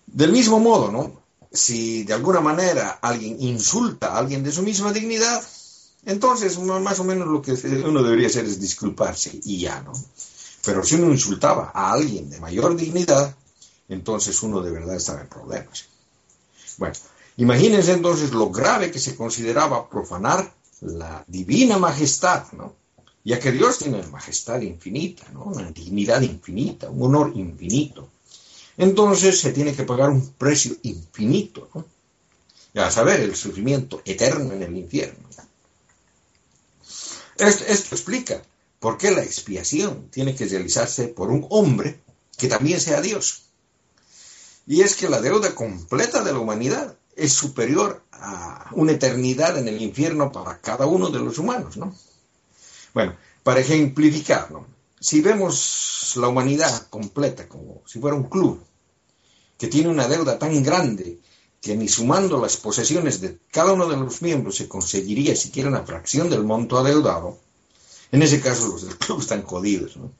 Del 0.07 0.33
mismo 0.33 0.59
modo, 0.59 0.91
¿no? 0.91 1.21
Si 1.53 2.05
de 2.05 2.15
alguna 2.15 2.41
manera 2.41 2.99
alguien 3.03 3.37
insulta 3.41 4.15
a 4.15 4.19
alguien 4.19 4.43
de 4.43 4.53
su 4.53 4.63
misma 4.63 4.93
dignidad, 4.93 5.43
entonces 6.07 6.59
más 6.59 7.01
o 7.01 7.05
menos 7.05 7.29
lo 7.29 7.43
que 7.43 7.53
uno 7.85 8.03
debería 8.03 8.29
hacer 8.29 8.45
es 8.45 8.61
disculparse 8.61 9.39
y 9.45 9.61
ya, 9.61 9.81
¿no? 9.83 9.93
Pero 10.65 10.85
si 10.85 10.97
uno 10.97 11.11
insultaba 11.11 11.73
a 11.75 11.93
alguien 11.93 12.31
de 12.31 12.41
mayor 12.41 12.77
dignidad, 12.77 13.35
entonces 13.89 14.43
uno 14.43 14.61
de 14.61 14.71
verdad 14.71 14.97
estaba 14.97 15.21
en 15.23 15.29
problemas. 15.29 15.87
Bueno, 16.79 16.95
imagínense 17.37 17.93
entonces 17.93 18.33
lo 18.33 18.51
grave 18.51 18.91
que 18.91 18.99
se 18.99 19.17
consideraba 19.17 19.89
profanar 19.89 20.53
la 20.81 21.25
divina 21.27 21.79
majestad, 21.79 22.45
¿no? 22.53 22.75
Ya 23.25 23.39
que 23.39 23.53
Dios 23.53 23.79
tiene 23.79 24.03
majestad 24.05 24.61
infinita, 24.63 25.27
¿no? 25.33 25.45
Una 25.45 25.71
dignidad 25.71 26.23
infinita, 26.23 26.89
un 26.89 27.03
honor 27.03 27.33
infinito. 27.35 28.09
Entonces 28.81 29.39
se 29.39 29.53
tiene 29.53 29.75
que 29.75 29.83
pagar 29.83 30.09
un 30.09 30.27
precio 30.39 30.75
infinito, 30.85 31.69
¿no? 31.75 31.85
Ya 32.73 32.87
a 32.87 32.91
saber, 32.91 33.21
el 33.21 33.37
sufrimiento 33.37 34.01
eterno 34.07 34.55
en 34.55 34.63
el 34.63 34.75
infierno. 34.75 35.29
Esto, 37.37 37.65
esto 37.67 37.95
explica 37.95 38.41
por 38.79 38.97
qué 38.97 39.11
la 39.11 39.23
expiación 39.23 40.09
tiene 40.09 40.35
que 40.35 40.47
realizarse 40.47 41.09
por 41.09 41.31
un 41.31 41.47
hombre 41.51 42.01
que 42.39 42.49
también 42.49 42.81
sea 42.81 43.03
Dios. 43.03 43.43
Y 44.67 44.81
es 44.81 44.97
que 44.97 45.11
la 45.11 45.21
deuda 45.21 45.55
completa 45.55 46.25
de 46.25 46.33
la 46.33 46.39
humanidad 46.39 46.97
es 47.17 47.35
superior 47.35 48.03
a 48.13 48.71
una 48.73 48.93
eternidad 48.93 49.59
en 49.59 49.69
el 49.69 49.83
infierno 49.83 50.33
para 50.33 50.59
cada 50.59 50.87
uno 50.87 51.11
de 51.11 51.19
los 51.19 51.37
humanos, 51.37 51.77
¿no? 51.77 51.95
Bueno, 52.95 53.15
para 53.43 53.61
ejemplificar, 53.61 54.51
¿no? 54.51 54.67
Si 54.99 55.21
vemos 55.21 56.15
la 56.17 56.29
humanidad 56.29 56.87
completa 56.89 57.47
como 57.47 57.83
si 57.87 58.01
fuera 58.01 58.17
un 58.17 58.25
club 58.25 58.70
que 59.61 59.69
tiene 59.69 59.91
una 59.91 60.09
deuda 60.09 60.39
tan 60.39 60.63
grande 60.63 61.19
que 61.61 61.77
ni 61.77 61.87
sumando 61.87 62.41
las 62.41 62.57
posesiones 62.57 63.21
de 63.21 63.39
cada 63.51 63.75
uno 63.75 63.87
de 63.87 63.99
los 63.99 64.23
miembros 64.23 64.57
se 64.57 64.67
conseguiría 64.67 65.37
siquiera 65.37 65.69
una 65.69 65.85
fracción 65.85 66.31
del 66.31 66.45
monto 66.45 66.79
adeudado, 66.79 67.39
en 68.11 68.23
ese 68.23 68.41
caso 68.41 68.69
los 68.69 68.87
del 68.87 68.97
club 68.97 69.21
están 69.21 69.43
jodidos, 69.43 69.99
¿no? 69.99 70.11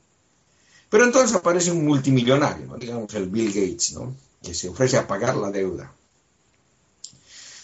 Pero 0.91 1.05
entonces 1.05 1.35
aparece 1.35 1.71
un 1.71 1.85
multimillonario, 1.85 2.67
¿no? 2.67 2.77
digamos 2.77 3.11
el 3.15 3.29
Bill 3.29 3.47
Gates, 3.47 3.93
¿no? 3.93 4.13
que 4.43 4.53
se 4.53 4.69
ofrece 4.69 4.97
a 4.97 5.07
pagar 5.07 5.35
la 5.35 5.49
deuda. 5.49 5.91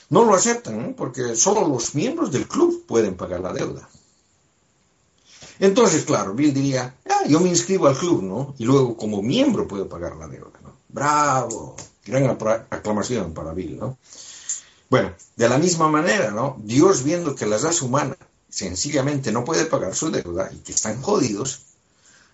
No 0.09 0.25
lo 0.25 0.33
aceptan, 0.33 0.95
porque 0.97 1.35
solo 1.35 1.67
los 1.67 1.93
miembros 1.93 2.31
del 2.31 2.47
club 2.47 2.85
pueden 2.87 3.15
pagar 3.15 3.41
la 3.41 3.53
deuda. 3.53 3.87
Entonces, 5.59 6.05
claro, 6.05 6.33
Bill 6.33 6.53
diría, 6.53 6.95
ah, 7.07 7.23
yo 7.27 7.39
me 7.39 7.49
inscribo 7.49 7.87
al 7.87 7.97
club, 7.97 8.23
¿no? 8.23 8.55
Y 8.57 8.65
luego 8.65 8.95
como 8.95 9.21
miembro 9.21 9.67
puedo 9.67 9.87
pagar 9.87 10.15
la 10.15 10.27
deuda. 10.27 10.66
Bravo, 10.89 11.75
gran 12.05 12.37
aclamación 12.69 13.33
para 13.33 13.53
Bill, 13.53 13.77
¿no? 13.77 13.97
Bueno, 14.89 15.13
de 15.35 15.49
la 15.49 15.57
misma 15.57 15.89
manera, 15.89 16.31
¿no? 16.31 16.57
Dios 16.63 17.03
viendo 17.03 17.35
que 17.35 17.45
la 17.45 17.57
raza 17.57 17.83
humana 17.83 18.15
sencillamente 18.49 19.31
no 19.31 19.43
puede 19.43 19.65
pagar 19.65 19.93
su 19.93 20.09
deuda 20.09 20.49
y 20.53 20.57
que 20.59 20.71
están 20.71 21.01
jodidos, 21.01 21.63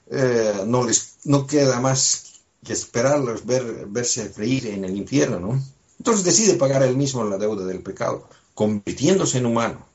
eh, 0.09 0.63
no 0.67 0.83
les 0.83 1.15
no 1.23 1.47
queda 1.47 1.79
más 1.79 2.33
que 2.63 2.73
esperarlos 2.73 3.45
ver, 3.45 3.87
verse 3.87 4.29
freír 4.29 4.67
en 4.67 4.85
el 4.85 4.95
infierno, 4.95 5.39
¿no? 5.39 5.61
Entonces 5.97 6.23
decide 6.23 6.55
pagar 6.55 6.83
él 6.83 6.95
mismo 6.95 7.23
la 7.23 7.37
deuda 7.37 7.65
del 7.65 7.81
pecado, 7.81 8.27
convirtiéndose 8.53 9.39
en 9.39 9.47
humano. 9.47 9.85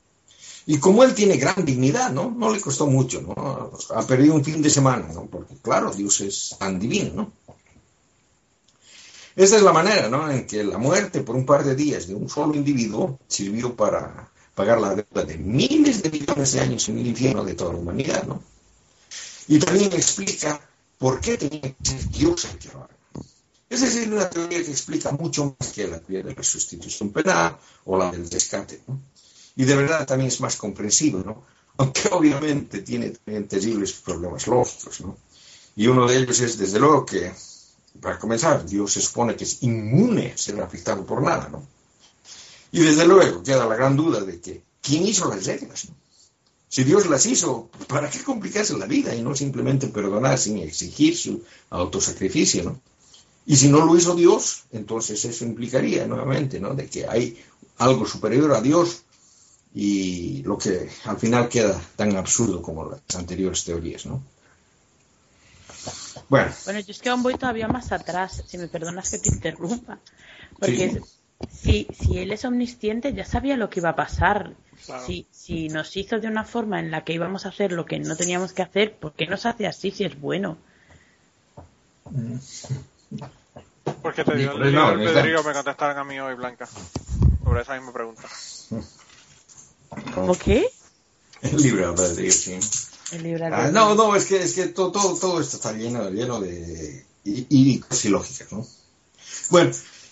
Y 0.65 0.77
como 0.77 1.03
él 1.03 1.15
tiene 1.15 1.37
gran 1.37 1.65
dignidad, 1.65 2.11
¿no? 2.11 2.29
No 2.29 2.53
le 2.53 2.61
costó 2.61 2.85
mucho, 2.85 3.21
¿no? 3.21 3.71
Ha 3.95 4.05
perdido 4.05 4.35
un 4.35 4.43
fin 4.43 4.61
de 4.61 4.69
semana, 4.69 5.07
¿no? 5.13 5.25
Porque 5.25 5.55
claro, 5.61 5.91
Dios 5.91 6.21
es 6.21 6.55
tan 6.59 6.79
divino, 6.79 7.13
¿no? 7.15 7.31
Esta 9.39 9.55
es 9.55 9.61
la 9.61 9.71
manera, 9.71 10.09
¿no? 10.09 10.29
En 10.29 10.45
que 10.45 10.65
la 10.65 10.77
muerte 10.77 11.21
por 11.21 11.33
un 11.33 11.45
par 11.45 11.63
de 11.63 11.73
días 11.73 12.09
de 12.09 12.13
un 12.13 12.27
solo 12.27 12.55
individuo 12.55 13.19
sirvió 13.29 13.73
para 13.73 14.29
pagar 14.53 14.81
la 14.81 14.93
deuda 14.93 15.23
de 15.23 15.37
miles 15.37 16.03
de 16.03 16.09
millones 16.09 16.51
de 16.51 16.59
años 16.59 16.89
en 16.89 16.99
el 16.99 17.07
infierno 17.07 17.45
de 17.45 17.53
toda 17.53 17.71
la 17.71 17.79
humanidad, 17.79 18.23
¿no? 18.25 18.43
Y 19.47 19.57
también 19.59 19.93
explica 19.93 20.59
por 20.97 21.21
qué 21.21 21.37
tenía 21.37 21.61
que 21.61 21.75
ser 21.85 22.09
Dios 22.09 22.49
el 22.51 22.59
que 22.59 22.67
lo 22.67 22.79
haga. 22.83 22.97
Es 23.69 23.79
decir, 23.79 24.11
una 24.11 24.29
teoría 24.29 24.61
que 24.61 24.71
explica 24.71 25.13
mucho 25.13 25.55
más 25.57 25.71
que 25.71 25.87
la 25.87 26.01
teoría 26.01 26.21
de 26.21 26.35
la 26.35 26.43
sustitución 26.43 27.13
penal 27.13 27.57
o 27.85 27.97
la 27.97 28.11
del 28.11 28.29
rescate, 28.29 28.81
¿no? 28.87 28.99
Y 29.55 29.63
de 29.63 29.73
verdad 29.73 30.05
también 30.05 30.27
es 30.27 30.41
más 30.41 30.57
comprensible, 30.57 31.23
¿no? 31.25 31.45
Aunque 31.77 32.09
obviamente 32.11 32.81
tiene 32.81 33.11
también 33.11 33.47
terribles 33.47 33.93
problemas 33.93 34.45
lógicos, 34.47 34.99
¿no? 34.99 35.15
Y 35.77 35.87
uno 35.87 36.07
de 36.07 36.17
ellos 36.17 36.41
es, 36.41 36.57
desde 36.57 36.77
luego, 36.77 37.05
que, 37.05 37.31
para 38.01 38.19
comenzar, 38.19 38.65
Dios 38.65 38.93
se 38.93 39.01
supone 39.01 39.35
que 39.35 39.43
es 39.43 39.63
inmune 39.63 40.33
a 40.33 40.37
ser 40.37 40.61
afectado 40.61 41.05
por 41.05 41.21
nada, 41.21 41.49
¿no? 41.49 41.63
Y 42.71 42.81
desde 42.81 43.05
luego 43.05 43.43
queda 43.43 43.65
la 43.65 43.75
gran 43.75 43.95
duda 43.97 44.21
de 44.21 44.39
que, 44.39 44.61
¿quién 44.81 45.05
hizo 45.05 45.27
las 45.29 45.45
reglas? 45.45 45.87
Si 46.67 46.83
Dios 46.83 47.07
las 47.07 47.25
hizo, 47.25 47.69
¿para 47.87 48.09
qué 48.09 48.23
complicarse 48.23 48.77
la 48.77 48.85
vida 48.85 49.15
y 49.15 49.23
no 49.23 49.35
simplemente 49.35 49.87
perdonar 49.87 50.37
sin 50.37 50.59
exigir 50.59 51.17
su 51.17 51.43
autosacrificio, 51.71 52.63
¿no? 52.63 52.81
Y 53.47 53.55
si 53.55 53.69
no 53.69 53.83
lo 53.83 53.97
hizo 53.97 54.13
Dios, 54.13 54.65
entonces 54.71 55.25
eso 55.25 55.43
implicaría 55.43 56.05
nuevamente, 56.05 56.59
¿no? 56.59 56.75
De 56.75 56.85
que 56.85 57.07
hay 57.07 57.43
algo 57.79 58.05
superior 58.05 58.53
a 58.53 58.61
Dios 58.61 59.01
y 59.73 60.43
lo 60.43 60.57
que 60.57 60.89
al 61.05 61.17
final 61.17 61.49
queda 61.49 61.81
tan 61.95 62.15
absurdo 62.15 62.61
como 62.61 62.85
las 62.85 63.15
anteriores 63.15 63.63
teorías, 63.63 64.05
¿no? 64.05 64.21
Bueno. 66.29 66.51
Bueno, 66.65 66.79
yo 66.79 66.91
es 66.91 66.99
que 66.99 67.09
aún 67.09 67.23
voy 67.23 67.35
todavía 67.35 67.67
más 67.67 67.91
atrás, 67.91 68.43
si 68.47 68.57
me 68.57 68.67
perdonas 68.67 69.09
que 69.09 69.17
te 69.17 69.29
interrumpa. 69.29 69.99
Porque 70.59 71.01
si, 71.51 71.87
si 71.99 72.19
él 72.19 72.31
es 72.31 72.45
omnisciente, 72.45 73.13
ya 73.13 73.25
sabía 73.25 73.57
lo 73.57 73.69
que 73.69 73.79
iba 73.79 73.89
a 73.89 73.95
pasar. 73.95 74.53
Si, 75.05 75.27
si 75.31 75.67
nos 75.69 75.97
hizo 75.97 76.19
de 76.19 76.27
una 76.27 76.45
forma 76.45 76.79
en 76.79 76.89
la 76.91 77.03
que 77.03 77.13
íbamos 77.13 77.45
a 77.45 77.49
hacer 77.49 77.71
lo 77.71 77.85
que 77.85 77.99
no 77.99 78.15
teníamos 78.15 78.53
que 78.53 78.61
hacer, 78.61 78.93
¿por 78.95 79.13
qué 79.13 79.27
nos 79.27 79.45
hace 79.45 79.67
así 79.67 79.91
si 79.91 80.05
es 80.05 80.19
bueno? 80.19 80.57
Porque 84.01 84.23
te 84.23 84.35
dio 84.35 84.51
el 84.53 84.73
no, 84.73 84.95
Pedrigo 84.95 85.43
me 85.43 85.53
contestaron 85.53 85.97
a 85.97 86.03
mí 86.03 86.19
hoy, 86.19 86.35
Blanca, 86.35 86.67
sobre 87.43 87.61
esa 87.61 87.73
misma 87.75 87.91
pregunta. 87.91 88.27
¿Cómo 90.13 90.37
qué? 90.37 90.69
El 91.41 91.57
libre 91.57 91.85
albedrío, 91.85 92.31
sí. 92.31 92.59
El 93.11 93.41
ah, 93.41 93.71
no, 93.71 93.95
no, 93.95 94.15
es 94.15 94.25
que, 94.25 94.41
es 94.41 94.53
que 94.53 94.67
todo, 94.67 94.91
todo, 94.91 95.15
todo 95.15 95.41
esto 95.41 95.55
está 95.57 95.73
lleno, 95.73 96.09
lleno 96.09 96.39
de 96.39 97.05
y, 97.23 97.47
y 97.49 98.09
lógicas, 98.09 98.51
¿no? 98.51 98.65
Bueno, 99.49 99.71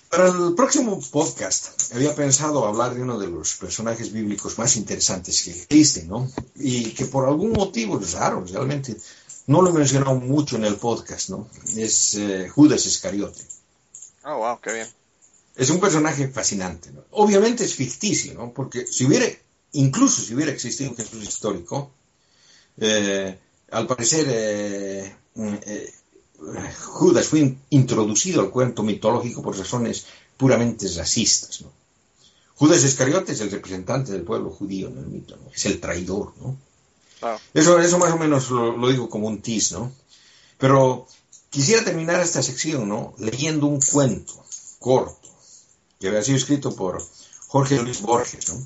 para 0.09 0.29
el 0.29 0.55
próximo 0.55 0.99
podcast 1.11 1.93
había 1.93 2.15
pensado 2.15 2.65
hablar 2.65 2.95
de 2.95 3.01
uno 3.01 3.19
de 3.19 3.27
los 3.27 3.55
personajes 3.55 4.11
bíblicos 4.11 4.57
más 4.57 4.75
interesantes 4.77 5.43
que 5.43 5.51
existen, 5.51 6.07
¿no? 6.07 6.31
Y 6.55 6.91
que 6.91 7.05
por 7.05 7.27
algún 7.27 7.51
motivo 7.51 7.99
es 7.99 8.13
raro, 8.13 8.43
realmente 8.45 8.95
no 9.47 9.61
lo 9.61 9.69
he 9.69 9.73
mencionado 9.73 10.15
mucho 10.15 10.55
en 10.55 10.65
el 10.65 10.75
podcast, 10.75 11.29
¿no? 11.29 11.47
Es 11.75 12.15
eh, 12.15 12.49
Judas 12.49 12.85
Iscariote. 12.85 13.43
Oh, 14.25 14.37
wow, 14.37 14.59
qué 14.61 14.73
bien. 14.73 14.87
Es 15.55 15.69
un 15.69 15.79
personaje 15.79 16.27
fascinante, 16.27 16.91
¿no? 16.91 17.03
Obviamente 17.11 17.63
es 17.63 17.75
ficticio, 17.75 18.33
¿no? 18.33 18.53
Porque 18.53 18.85
si 18.87 19.05
hubiera, 19.05 19.25
incluso 19.73 20.21
si 20.21 20.33
hubiera 20.35 20.51
existido 20.51 20.91
un 20.91 20.97
Jesús 20.97 21.23
histórico, 21.23 21.91
eh, 22.79 23.37
al 23.71 23.87
parecer 23.87 24.25
eh, 24.29 25.15
Judas 26.79 27.27
fue 27.27 27.55
introducido 27.69 28.41
al 28.41 28.51
cuento 28.51 28.83
mitológico 28.83 29.41
por 29.41 29.57
razones 29.57 30.05
puramente 30.37 30.87
racistas. 30.95 31.61
¿no? 31.61 31.71
Judas 32.55 32.83
Iscariote 32.83 33.33
es 33.33 33.41
el 33.41 33.51
representante 33.51 34.11
del 34.11 34.21
pueblo 34.21 34.51
judío 34.51 34.87
en 34.87 34.97
el 34.99 35.07
mito, 35.07 35.35
¿no? 35.35 35.51
es 35.53 35.65
el 35.65 35.79
traidor. 35.79 36.33
¿no? 36.39 36.57
Ah. 37.21 37.37
Eso, 37.53 37.79
eso 37.79 37.97
más 37.97 38.11
o 38.11 38.17
menos 38.17 38.49
lo, 38.49 38.87
digo 38.89 39.09
como 39.09 39.27
un 39.27 39.41
tis, 39.41 39.71
¿no? 39.71 39.91
Pero 40.59 41.07
quisiera 41.49 41.83
terminar 41.83 42.19
esta 42.21 42.43
sección 42.43 42.87
¿no? 42.87 43.13
leyendo 43.17 43.67
un 43.67 43.79
cuento 43.79 44.43
corto 44.79 45.29
que 45.99 46.07
había 46.07 46.23
sido 46.23 46.37
escrito 46.37 46.75
por 46.75 47.03
Jorge 47.47 47.81
Luis 47.81 48.01
Borges. 48.01 48.53
¿no? 48.53 48.63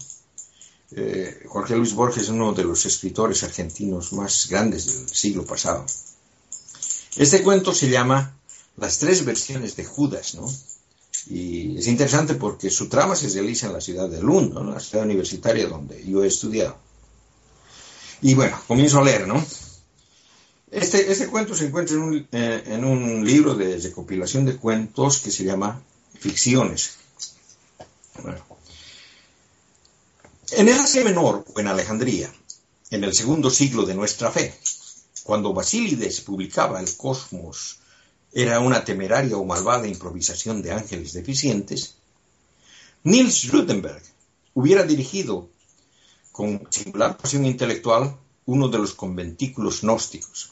Eh, 0.94 1.46
Jorge 1.48 1.76
Luis 1.76 1.94
Borges 1.94 2.24
es 2.24 2.30
uno 2.30 2.54
de 2.54 2.64
los 2.64 2.86
escritores 2.86 3.44
argentinos 3.44 4.12
más 4.14 4.48
grandes 4.50 4.88
del 4.88 5.10
siglo 5.10 5.46
pasado. 5.46 5.86
Este 7.16 7.44
cuento 7.44 7.74
se 7.74 7.90
llama 7.90 8.38
Las 8.78 9.00
tres 9.00 9.24
versiones 9.24 9.76
de 9.76 9.86
Judas, 9.86 10.36
¿no? 10.36 10.52
Y 11.28 11.78
es 11.78 11.88
interesante 11.88 12.34
porque 12.34 12.70
su 12.70 12.90
trama 12.90 13.16
se 13.16 13.30
realiza 13.30 13.68
en 13.68 13.74
la 13.74 13.82
ciudad 13.82 14.10
de 14.10 14.22
Lund, 14.22 14.54
la 14.54 14.80
ciudad 14.80 15.06
universitaria 15.06 15.68
donde 15.68 16.04
yo 16.06 16.24
he 16.24 16.28
estudiado. 16.28 16.78
Y 18.22 18.34
bueno, 18.34 18.60
comienzo 18.68 19.00
a 19.00 19.04
leer, 19.04 19.28
¿no? 19.28 19.44
Este, 20.72 21.12
este 21.12 21.28
cuento 21.28 21.54
se 21.54 21.68
encuentra 21.68 21.96
en 21.96 22.02
un, 22.02 22.28
eh, 22.32 22.64
en 22.66 22.86
un 22.86 23.26
libro 23.26 23.56
de 23.56 23.78
recopilación 23.78 24.46
de 24.46 24.56
cuentos 24.58 25.20
que 25.20 25.32
se 25.32 25.44
llama 25.44 25.82
Ficciones. 26.20 26.96
Bueno. 28.22 28.51
En 30.54 30.68
el 30.68 30.78
Asia 30.78 31.06
Menor, 31.06 31.46
o 31.56 31.60
en 31.62 31.68
Alejandría, 31.70 32.30
en 32.90 33.06
el 33.06 33.14
segundo 33.14 33.50
siglo 33.50 33.86
de 33.86 33.96
nuestra 33.96 34.32
fe, 34.32 34.54
cuando 35.24 35.54
Basílides 35.54 36.20
publicaba 36.20 36.82
el 36.82 36.98
Cosmos 36.98 37.80
era 38.34 38.60
una 38.60 38.84
temeraria 38.84 39.38
o 39.38 39.46
malvada 39.46 39.88
improvisación 39.88 40.62
de 40.62 40.74
ángeles 40.74 41.14
deficientes, 41.14 41.96
Niels 43.04 43.50
Rutenberg 43.50 44.04
hubiera 44.54 44.84
dirigido 44.84 45.48
con 46.34 46.68
singular 46.70 47.16
pasión 47.16 47.46
intelectual 47.46 48.18
uno 48.46 48.68
de 48.68 48.78
los 48.78 48.94
conventículos 48.94 49.84
gnósticos. 49.84 50.52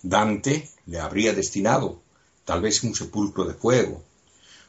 Dante 0.00 0.70
le 0.86 1.00
habría 1.00 1.32
destinado 1.34 2.00
tal 2.44 2.60
vez 2.62 2.84
un 2.84 2.94
sepulcro 2.94 3.44
de 3.44 3.54
fuego. 3.54 4.00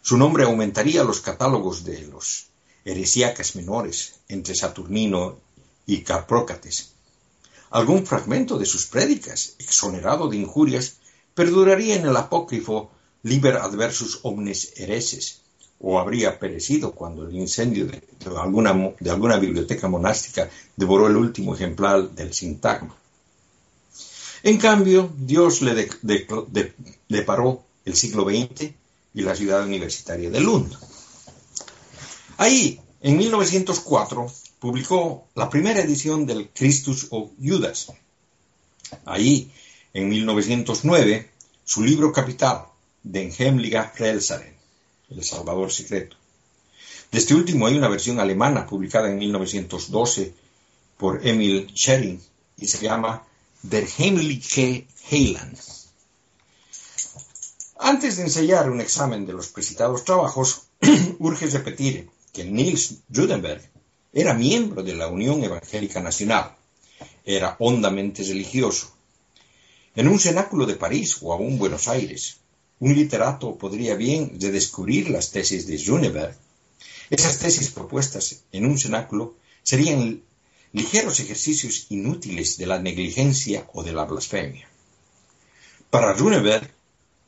Su 0.01 0.17
nombre 0.17 0.45
aumentaría 0.45 1.03
los 1.03 1.21
catálogos 1.21 1.83
de 1.83 2.07
los 2.07 2.48
heresíacas 2.85 3.55
menores 3.55 4.15
entre 4.27 4.55
Saturnino 4.55 5.37
y 5.85 6.01
Caprócates. 6.01 6.93
Algún 7.71 8.05
fragmento 8.05 8.57
de 8.57 8.65
sus 8.65 8.85
prédicas, 8.87 9.55
exonerado 9.59 10.27
de 10.27 10.37
injurias, 10.37 10.97
perduraría 11.35 11.95
en 11.95 12.05
el 12.05 12.17
apócrifo 12.17 12.91
Liber 13.23 13.57
adversus 13.57 14.19
omnes 14.23 14.73
hereses, 14.77 15.41
o 15.79 15.99
habría 15.99 16.39
perecido 16.39 16.93
cuando 16.93 17.27
el 17.27 17.35
incendio 17.35 17.85
de, 17.85 18.01
alguna, 18.37 18.73
de 18.99 19.39
biblioteca 19.39 19.87
monástica 19.87 20.49
devoró 20.75 21.07
el 21.07 21.15
último 21.15 21.55
ejemplar 21.55 22.09
del 22.11 22.33
sintagma. 22.33 22.95
En 24.43 24.57
cambio, 24.57 25.11
Dios 25.17 25.61
le 25.61 25.89
deparó 27.07 27.63
el 27.85 27.95
siglo 27.95 28.23
XX 28.23 28.71
y 29.13 29.21
la 29.21 29.35
ciudad 29.35 29.65
universitaria 29.65 30.29
de 30.29 30.39
Lund. 30.39 30.73
Ahí, 32.41 32.79
en 33.01 33.17
1904, 33.17 34.31
publicó 34.59 35.27
la 35.35 35.49
primera 35.49 35.81
edición 35.81 36.25
del 36.25 36.47
Christus 36.47 37.07
o 37.09 37.31
Judas. 37.37 37.91
Ahí, 39.03 39.51
en 39.93 40.07
1909, 40.07 41.29
su 41.65 41.83
libro 41.83 42.13
capital, 42.13 42.63
Den 43.03 43.33
Hemliga 43.37 43.91
Frelsaren, 43.93 44.55
El 45.09 45.21
Salvador 45.25 45.69
Secreto. 45.69 46.15
De 47.11 47.19
este 47.19 47.35
último 47.35 47.67
hay 47.67 47.77
una 47.77 47.89
versión 47.89 48.21
alemana 48.21 48.65
publicada 48.65 49.09
en 49.09 49.17
1912 49.17 50.33
por 50.97 51.27
Emil 51.27 51.69
Schering 51.75 52.21
y 52.55 52.67
se 52.67 52.77
llama 52.77 53.21
Der 53.63 53.85
Heimliche 53.97 54.87
Heiland. 55.11 55.57
Antes 57.79 58.15
de 58.15 58.23
ensayar 58.23 58.71
un 58.71 58.79
examen 58.79 59.25
de 59.25 59.33
los 59.33 59.49
precitados 59.49 60.05
trabajos, 60.05 60.61
urge 61.19 61.47
repetir 61.47 62.09
que 62.33 62.43
Niels 62.43 62.99
Judenberg 63.13 63.61
era 64.13 64.33
miembro 64.33 64.83
de 64.83 64.95
la 64.95 65.07
Unión 65.07 65.43
Evangélica 65.43 66.01
Nacional, 66.01 66.55
era 67.25 67.55
hondamente 67.59 68.23
religioso. 68.23 68.91
En 69.95 70.07
un 70.07 70.19
cenáculo 70.19 70.65
de 70.65 70.75
París 70.75 71.17
o 71.21 71.33
aún 71.33 71.57
Buenos 71.57 71.87
Aires, 71.87 72.37
un 72.79 72.95
literato 72.95 73.57
podría 73.57 73.95
bien 73.95 74.37
redescubrir 74.39 75.09
las 75.09 75.31
tesis 75.31 75.67
de 75.67 75.83
Judenberg. 75.83 76.35
Esas 77.09 77.39
tesis 77.39 77.69
propuestas 77.71 78.43
en 78.51 78.65
un 78.65 78.77
cenáculo 78.77 79.35
serían 79.63 80.23
ligeros 80.71 81.19
ejercicios 81.19 81.87
inútiles 81.89 82.57
de 82.57 82.67
la 82.67 82.79
negligencia 82.79 83.67
o 83.73 83.83
de 83.83 83.93
la 83.93 84.05
blasfemia. 84.05 84.69
Para 85.89 86.13
Runeberg 86.13 86.71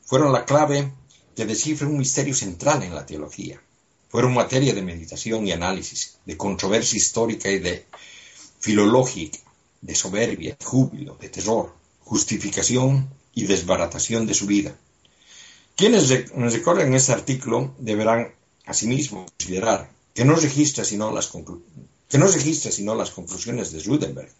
fueron 0.04 0.32
la 0.32 0.44
clave 0.44 0.92
que 1.34 1.46
descifra 1.46 1.88
un 1.88 1.98
misterio 1.98 2.34
central 2.34 2.82
en 2.82 2.94
la 2.94 3.04
teología. 3.04 3.60
Fueron 4.12 4.34
materia 4.34 4.74
de 4.74 4.82
meditación 4.82 5.46
y 5.46 5.52
análisis, 5.52 6.18
de 6.26 6.36
controversia 6.36 6.98
histórica 6.98 7.50
y 7.50 7.58
de 7.60 7.86
filológica, 8.60 9.38
de 9.80 9.94
soberbia, 9.94 10.54
de 10.60 10.66
júbilo, 10.66 11.16
de 11.18 11.30
terror, 11.30 11.74
justificación 12.00 13.08
y 13.32 13.46
desbaratación 13.46 14.26
de 14.26 14.34
su 14.34 14.44
vida. 14.44 14.76
Quienes 15.76 16.10
recorren 16.10 16.92
este 16.92 17.12
artículo 17.12 17.74
deberán 17.78 18.34
asimismo 18.66 19.24
considerar 19.24 19.90
que 20.12 20.26
no 20.26 20.36
registra 20.36 20.84
sino 20.84 21.10
las 21.10 21.32
que 22.10 22.18
no 22.18 22.26
registra 22.26 22.70
sino 22.70 22.94
las 22.94 23.12
conclusiones 23.12 23.72
de 23.72 23.82
Rudenberg, 23.82 24.30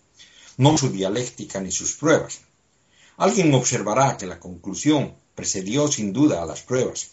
no 0.59 0.77
su 0.77 0.91
dialéctica 0.91 1.63
ni 1.63 1.73
sus 1.73 1.95
pruebas. 1.95 2.41
Alguien 3.17 3.55
observará 3.55 4.19
que 4.19 4.27
la 4.27 4.39
conclusión 4.39 5.15
precedió 5.35 5.89
sin 5.89 6.13
duda 6.13 6.43
a 6.43 6.47
las 6.47 6.61
pruebas. 6.61 7.13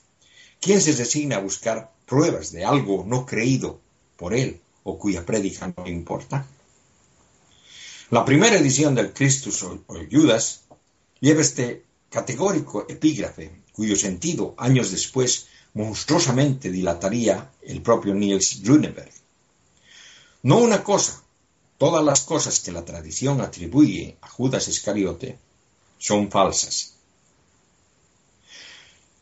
¿Quién 0.60 0.82
se 0.82 0.92
resigna 0.92 1.38
a 1.38 1.40
buscar 1.40 1.94
pruebas 2.10 2.52
de 2.52 2.66
algo 2.66 3.06
no 3.08 3.26
creído 3.26 3.80
por 4.18 4.34
él 4.34 4.60
o 4.84 4.98
cuya 4.98 5.26
prédica 5.26 5.72
no 5.78 5.88
importa? 5.88 6.46
La 8.10 8.26
primera 8.26 8.58
edición 8.58 8.96
del 8.96 9.14
Christus 9.14 9.62
o, 9.64 9.84
Judas 10.12 10.62
lleva 11.20 11.42
este 11.42 11.84
categórico 12.10 12.88
epígrafe, 12.90 13.52
cuyo 13.72 13.96
sentido, 13.96 14.56
años 14.58 14.90
después, 14.90 15.46
monstruosamente 15.76 16.72
dilataría 16.72 17.52
el 17.62 17.84
propio 17.84 18.16
Niels 18.16 18.62
Runeberg. 18.66 19.14
No 20.42 20.58
una 20.58 20.84
cosa, 20.84 21.22
todas 21.78 22.04
las 22.04 22.22
cosas 22.22 22.60
que 22.60 22.72
la 22.72 22.84
tradición 22.84 23.42
atribuye 23.42 24.18
a 24.22 24.28
Judas 24.28 24.68
Iscariote 24.68 25.38
son 26.00 26.32
falsas. 26.32 26.96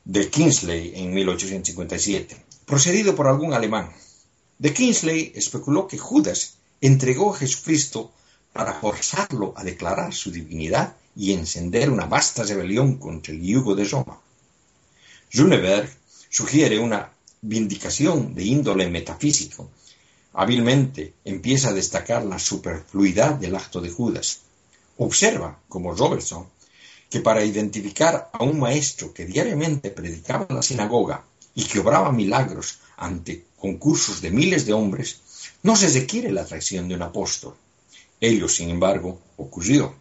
De 0.06 0.30
Kingsley 0.30 0.94
en 0.96 1.14
1857, 1.14 2.47
procedido 2.68 3.16
por 3.16 3.28
algún 3.28 3.56
alemán. 3.56 3.92
De 4.60 4.72
Kingsley 4.72 5.32
especuló 5.34 5.88
que 5.88 5.98
Judas 5.98 6.58
entregó 6.82 7.34
a 7.34 7.38
Jesucristo 7.38 8.12
para 8.54 8.74
forzarlo 8.74 9.54
a 9.58 9.64
declarar 9.64 10.14
su 10.14 10.30
divinidad 10.30 10.96
y 11.16 11.34
encender 11.34 11.90
una 11.90 12.06
vasta 12.06 12.44
rebelión 12.44 12.98
contra 12.98 13.34
el 13.34 13.42
yugo 13.42 13.74
de 13.74 13.86
Roma. 13.86 14.20
Runeberg 15.34 15.90
sugiere 16.30 16.78
una 16.78 17.10
vindicación 17.42 18.36
de 18.36 18.44
índole 18.44 18.88
metafísico 18.88 19.72
hábilmente 20.38 21.14
empieza 21.26 21.70
a 21.70 21.74
destacar 21.74 22.24
la 22.24 22.38
superfluidad 22.38 23.34
del 23.36 23.56
acto 23.56 23.82
de 23.82 23.90
Judas. 23.90 24.42
Observa, 24.98 25.60
como 25.68 25.96
Robertson, 25.96 26.46
que 27.10 27.22
para 27.22 27.44
identificar 27.44 28.30
a 28.32 28.44
un 28.44 28.60
maestro 28.60 29.12
que 29.14 29.26
diariamente 29.26 29.90
predicaba 29.90 30.46
en 30.48 30.56
la 30.56 30.62
sinagoga 30.62 31.24
y 31.58 31.64
que 31.64 31.80
obraba 31.80 32.12
milagros 32.12 32.78
ante 32.98 33.48
concursos 33.58 34.22
de 34.22 34.30
miles 34.30 34.68
de 34.68 34.74
hombres, 34.74 35.22
no 35.64 35.76
se 35.76 35.90
requiere 35.90 36.32
la 36.32 36.46
traición 36.46 36.88
de 36.88 36.94
un 36.94 37.02
apóstol. 37.02 37.56
Ello, 38.22 38.48
sin 38.48 38.70
embargo, 38.70 39.20
ocurrió. 39.38 39.96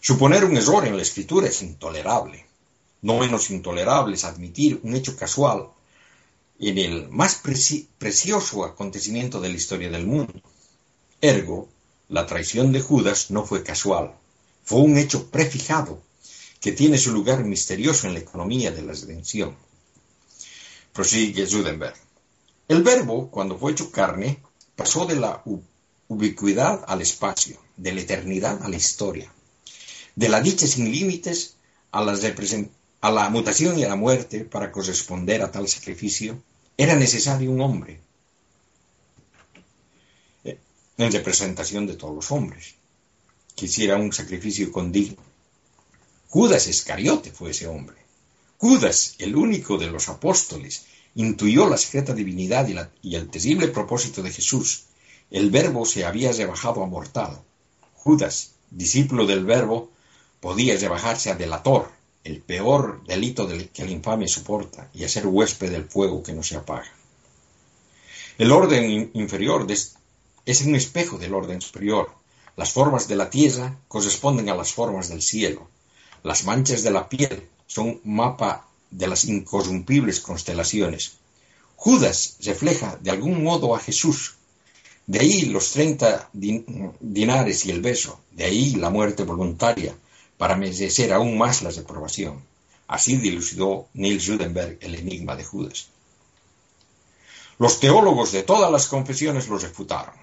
Suponer 0.00 0.44
un 0.44 0.56
error 0.56 0.84
en 0.88 0.96
la 0.96 1.02
escritura 1.02 1.46
es 1.46 1.62
intolerable. 1.62 2.44
No 3.02 3.20
menos 3.20 3.48
intolerable 3.50 4.16
es 4.16 4.24
admitir 4.24 4.80
un 4.82 4.96
hecho 4.96 5.16
casual 5.16 5.68
en 6.58 6.78
el 6.78 7.08
más 7.08 7.36
precioso 7.36 8.64
acontecimiento 8.64 9.40
de 9.40 9.50
la 9.50 9.54
historia 9.54 9.88
del 9.88 10.04
mundo. 10.04 10.34
Ergo, 11.20 11.68
la 12.08 12.26
traición 12.26 12.72
de 12.72 12.80
Judas 12.80 13.30
no 13.30 13.46
fue 13.46 13.62
casual, 13.62 14.16
fue 14.64 14.80
un 14.80 14.98
hecho 14.98 15.30
prefijado 15.30 16.02
que 16.60 16.72
tiene 16.72 16.98
su 16.98 17.12
lugar 17.12 17.44
misterioso 17.44 18.08
en 18.08 18.14
la 18.14 18.20
economía 18.20 18.72
de 18.72 18.82
la 18.82 18.92
redención. 18.92 19.54
Prosigue 20.96 21.46
Judenberg. 21.46 21.94
El 22.68 22.82
verbo, 22.82 23.30
cuando 23.30 23.58
fue 23.58 23.72
hecho 23.72 23.92
carne, 23.92 24.40
pasó 24.74 25.04
de 25.04 25.16
la 25.16 25.42
ubicuidad 26.08 26.86
al 26.88 27.02
espacio, 27.02 27.60
de 27.76 27.92
la 27.92 28.00
eternidad 28.00 28.62
a 28.62 28.68
la 28.70 28.76
historia, 28.76 29.30
de 30.14 30.30
la 30.30 30.40
dicha 30.40 30.66
sin 30.66 30.90
límites 30.90 31.56
a 31.92 32.00
a 32.00 33.10
la 33.10 33.28
mutación 33.28 33.78
y 33.78 33.84
a 33.84 33.90
la 33.90 33.96
muerte 33.96 34.46
para 34.46 34.72
corresponder 34.72 35.42
a 35.42 35.50
tal 35.50 35.68
sacrificio, 35.68 36.42
era 36.78 36.96
necesario 36.96 37.50
un 37.50 37.60
hombre 37.60 38.00
eh, 40.44 40.58
en 40.96 41.12
representación 41.12 41.86
de 41.86 41.96
todos 41.96 42.14
los 42.14 42.32
hombres, 42.32 42.74
que 43.54 43.66
hiciera 43.66 43.96
un 43.96 44.14
sacrificio 44.14 44.72
condigno. 44.72 45.22
Judas 46.30 46.66
Iscariote 46.68 47.32
fue 47.32 47.50
ese 47.50 47.66
hombre. 47.66 48.05
Judas, 48.58 49.16
el 49.18 49.36
único 49.36 49.76
de 49.76 49.88
los 49.88 50.08
apóstoles, 50.08 50.86
intuyó 51.14 51.68
la 51.68 51.76
secreta 51.76 52.14
divinidad 52.14 52.66
y, 53.02 53.14
el 53.14 53.28
terrible 53.28 53.68
propósito 53.68 54.22
de 54.22 54.30
Jesús. 54.30 54.84
El 55.30 55.50
verbo 55.50 55.84
se 55.84 56.06
había 56.06 56.32
rebajado 56.32 56.82
a 56.82 56.86
mortal. 56.86 57.38
Judas, 57.94 58.52
discípulo 58.70 59.26
del 59.26 59.44
verbo, 59.44 59.90
podía 60.40 60.76
rebajarse 60.78 61.30
a 61.30 61.34
delator, 61.34 61.90
el 62.24 62.40
peor 62.40 63.04
delito 63.06 63.46
del 63.46 63.68
que 63.68 63.82
el 63.82 63.90
infame 63.90 64.26
soporta 64.26 64.90
y 64.94 65.04
a 65.04 65.08
ser 65.08 65.26
huésped 65.26 65.70
del 65.70 65.84
fuego 65.84 66.22
que 66.22 66.32
no 66.32 66.42
se 66.42 66.56
apaga. 66.56 66.90
El 68.38 68.52
orden 68.52 69.10
inferior 69.14 69.66
es 69.70 70.60
un 70.62 70.74
espejo 70.74 71.18
del 71.18 71.34
orden 71.34 71.60
superior. 71.60 72.10
Las 72.56 72.72
formas 72.72 73.06
de 73.06 73.16
la 73.16 73.28
tierra 73.28 73.78
corresponden 73.88 74.48
a 74.48 74.54
las 74.54 74.72
formas 74.72 75.08
del 75.08 75.20
cielo. 75.20 75.68
Las 76.22 76.44
manchas 76.44 76.82
de 76.82 76.90
la 76.90 77.08
piel 77.08 77.48
son 77.66 78.00
mapa 78.04 78.66
de 78.90 79.08
las 79.08 79.24
incorrumpibles 79.24 80.20
constelaciones. 80.20 81.16
Judas 81.76 82.36
refleja 82.42 82.98
de 83.00 83.10
algún 83.10 83.42
modo 83.42 83.74
a 83.74 83.80
Jesús. 83.80 84.34
De 85.06 85.20
ahí 85.20 85.42
los 85.42 85.70
treinta 85.72 86.28
dinares 86.32 87.66
y 87.66 87.70
el 87.70 87.80
beso, 87.80 88.20
de 88.32 88.44
ahí 88.44 88.74
la 88.74 88.90
muerte 88.90 89.22
voluntaria, 89.22 89.94
para 90.36 90.56
merecer 90.56 91.12
aún 91.12 91.38
más 91.38 91.62
la 91.62 91.70
reprobación. 91.70 92.42
Así 92.88 93.16
dilucidó 93.16 93.88
Niels 93.94 94.26
Judenberg 94.26 94.78
el 94.80 94.94
enigma 94.94 95.36
de 95.36 95.44
Judas. 95.44 95.88
Los 97.58 97.80
teólogos 97.80 98.32
de 98.32 98.42
todas 98.42 98.70
las 98.70 98.86
confesiones 98.86 99.48
lo 99.48 99.58
refutaron. 99.58 100.14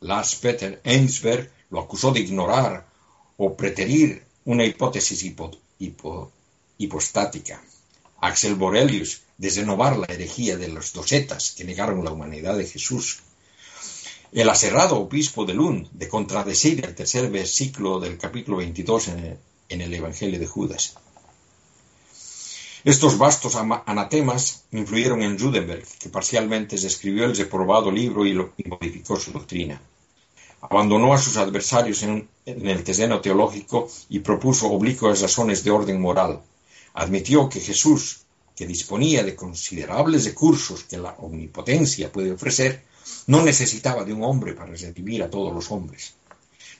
Lars 0.00 0.34
Peter 0.36 0.80
Einsberg 0.84 1.50
lo 1.70 1.80
acusó 1.80 2.10
de 2.10 2.20
ignorar 2.20 2.86
o 3.36 3.56
preterir 3.56 4.24
una 4.44 4.64
hipótesis 4.64 5.22
hipostática. 6.80 7.62
Axel 8.20 8.54
Borelius 8.54 9.22
de 9.36 9.50
renovar 9.50 9.96
la 9.96 10.06
herejía 10.06 10.56
de 10.56 10.68
los 10.68 10.92
dosetas 10.92 11.52
que 11.56 11.64
negaron 11.64 12.04
la 12.04 12.12
humanidad 12.12 12.56
de 12.56 12.66
Jesús. 12.66 13.20
El 14.32 14.48
aserrado 14.48 14.98
obispo 14.98 15.44
de 15.44 15.54
Lund 15.54 15.88
de 15.92 16.08
contradecir 16.08 16.84
el 16.84 16.94
tercer 16.94 17.30
versículo 17.30 18.00
del 18.00 18.16
capítulo 18.16 18.58
22 18.58 19.08
en 19.08 19.80
el, 19.80 19.94
Evangelio 19.94 20.38
de 20.38 20.46
Judas. 20.46 20.94
Estos 22.84 23.18
vastos 23.18 23.56
anatemas 23.56 24.64
influyeron 24.72 25.22
en 25.22 25.38
Judenberg, 25.38 25.84
que 25.98 26.08
parcialmente 26.08 26.76
escribió 26.76 27.24
el 27.24 27.36
reprobado 27.36 27.90
libro 27.90 28.26
y, 28.26 28.34
modificó 28.66 29.16
su 29.16 29.32
doctrina. 29.32 29.80
Abandonó 30.62 31.12
a 31.12 31.18
sus 31.18 31.36
adversarios 31.36 32.02
en, 32.02 32.28
en, 32.46 32.68
el 32.68 32.84
terreno 32.84 33.20
teológico 33.20 33.88
y 34.08 34.20
propuso 34.20 34.70
oblicuas 34.70 35.20
razones 35.20 35.62
de 35.64 35.70
orden 35.70 36.00
moral. 36.00 36.40
Admitió 36.94 37.48
que 37.48 37.60
Jesús, 37.60 38.22
que 38.56 38.66
disponía 38.66 39.22
de 39.22 39.36
considerables 39.36 40.24
recursos 40.24 40.84
que 40.84 40.98
la 40.98 41.14
omnipotencia 41.18 42.12
puede 42.12 42.32
ofrecer, 42.32 42.82
no 43.26 43.42
necesitaba 43.42 44.04
de 44.04 44.12
un 44.12 44.24
hombre 44.24 44.54
para 44.54 44.74
redimir 44.74 45.22
a 45.22 45.30
todos 45.30 45.54
los 45.54 45.70
hombres. 45.70 46.14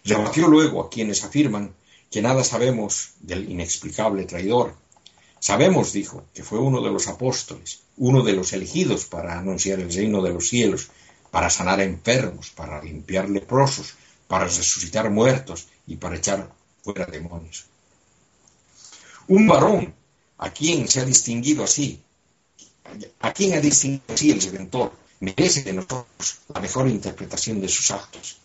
Rebatió 0.04 0.48
luego 0.48 0.82
a 0.82 0.90
quienes 0.90 1.24
afirman 1.24 1.74
que 2.10 2.22
nada 2.22 2.42
sabemos 2.44 3.12
del 3.20 3.48
inexplicable 3.48 4.24
traidor. 4.24 4.74
Sabemos, 5.38 5.92
dijo, 5.92 6.24
que 6.34 6.42
fue 6.42 6.58
uno 6.58 6.82
de 6.82 6.90
los 6.90 7.08
apóstoles, 7.08 7.80
uno 7.96 8.22
de 8.22 8.32
los 8.32 8.52
elegidos 8.52 9.04
para 9.04 9.38
anunciar 9.38 9.80
el 9.80 9.92
reino 9.92 10.22
de 10.22 10.32
los 10.32 10.48
cielos, 10.48 10.90
para 11.30 11.48
sanar 11.48 11.80
enfermos, 11.80 12.50
para 12.50 12.82
limpiar 12.82 13.30
leprosos, 13.30 13.94
para 14.26 14.44
resucitar 14.44 15.08
muertos 15.10 15.68
y 15.86 15.96
para 15.96 16.16
echar 16.16 16.50
fuera 16.82 17.06
demonios. 17.06 17.66
Un 19.28 19.46
varón 19.46 19.94
a 20.40 20.50
quien 20.50 20.88
se 20.88 21.00
ha 21.00 21.04
distinguido 21.04 21.62
así, 21.64 22.00
a 23.20 23.32
quien 23.32 23.52
ha 23.52 23.60
distinguido 23.60 24.14
así 24.14 24.30
el 24.30 24.40
Redentor, 24.40 24.92
merece 25.20 25.62
de 25.62 25.74
nosotros 25.74 26.38
la 26.48 26.60
mejor 26.60 26.88
interpretación 26.88 27.60
de 27.60 27.68
sus 27.68 27.90
actos. 27.90 28.38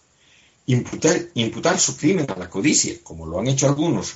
Imputar, 0.66 1.80
su 1.80 1.96
crimen 1.96 2.30
a 2.30 2.36
la 2.36 2.50
codicia, 2.50 2.96
como 3.02 3.26
lo 3.26 3.40
han 3.40 3.48
hecho 3.48 3.68
algunos, 3.68 4.16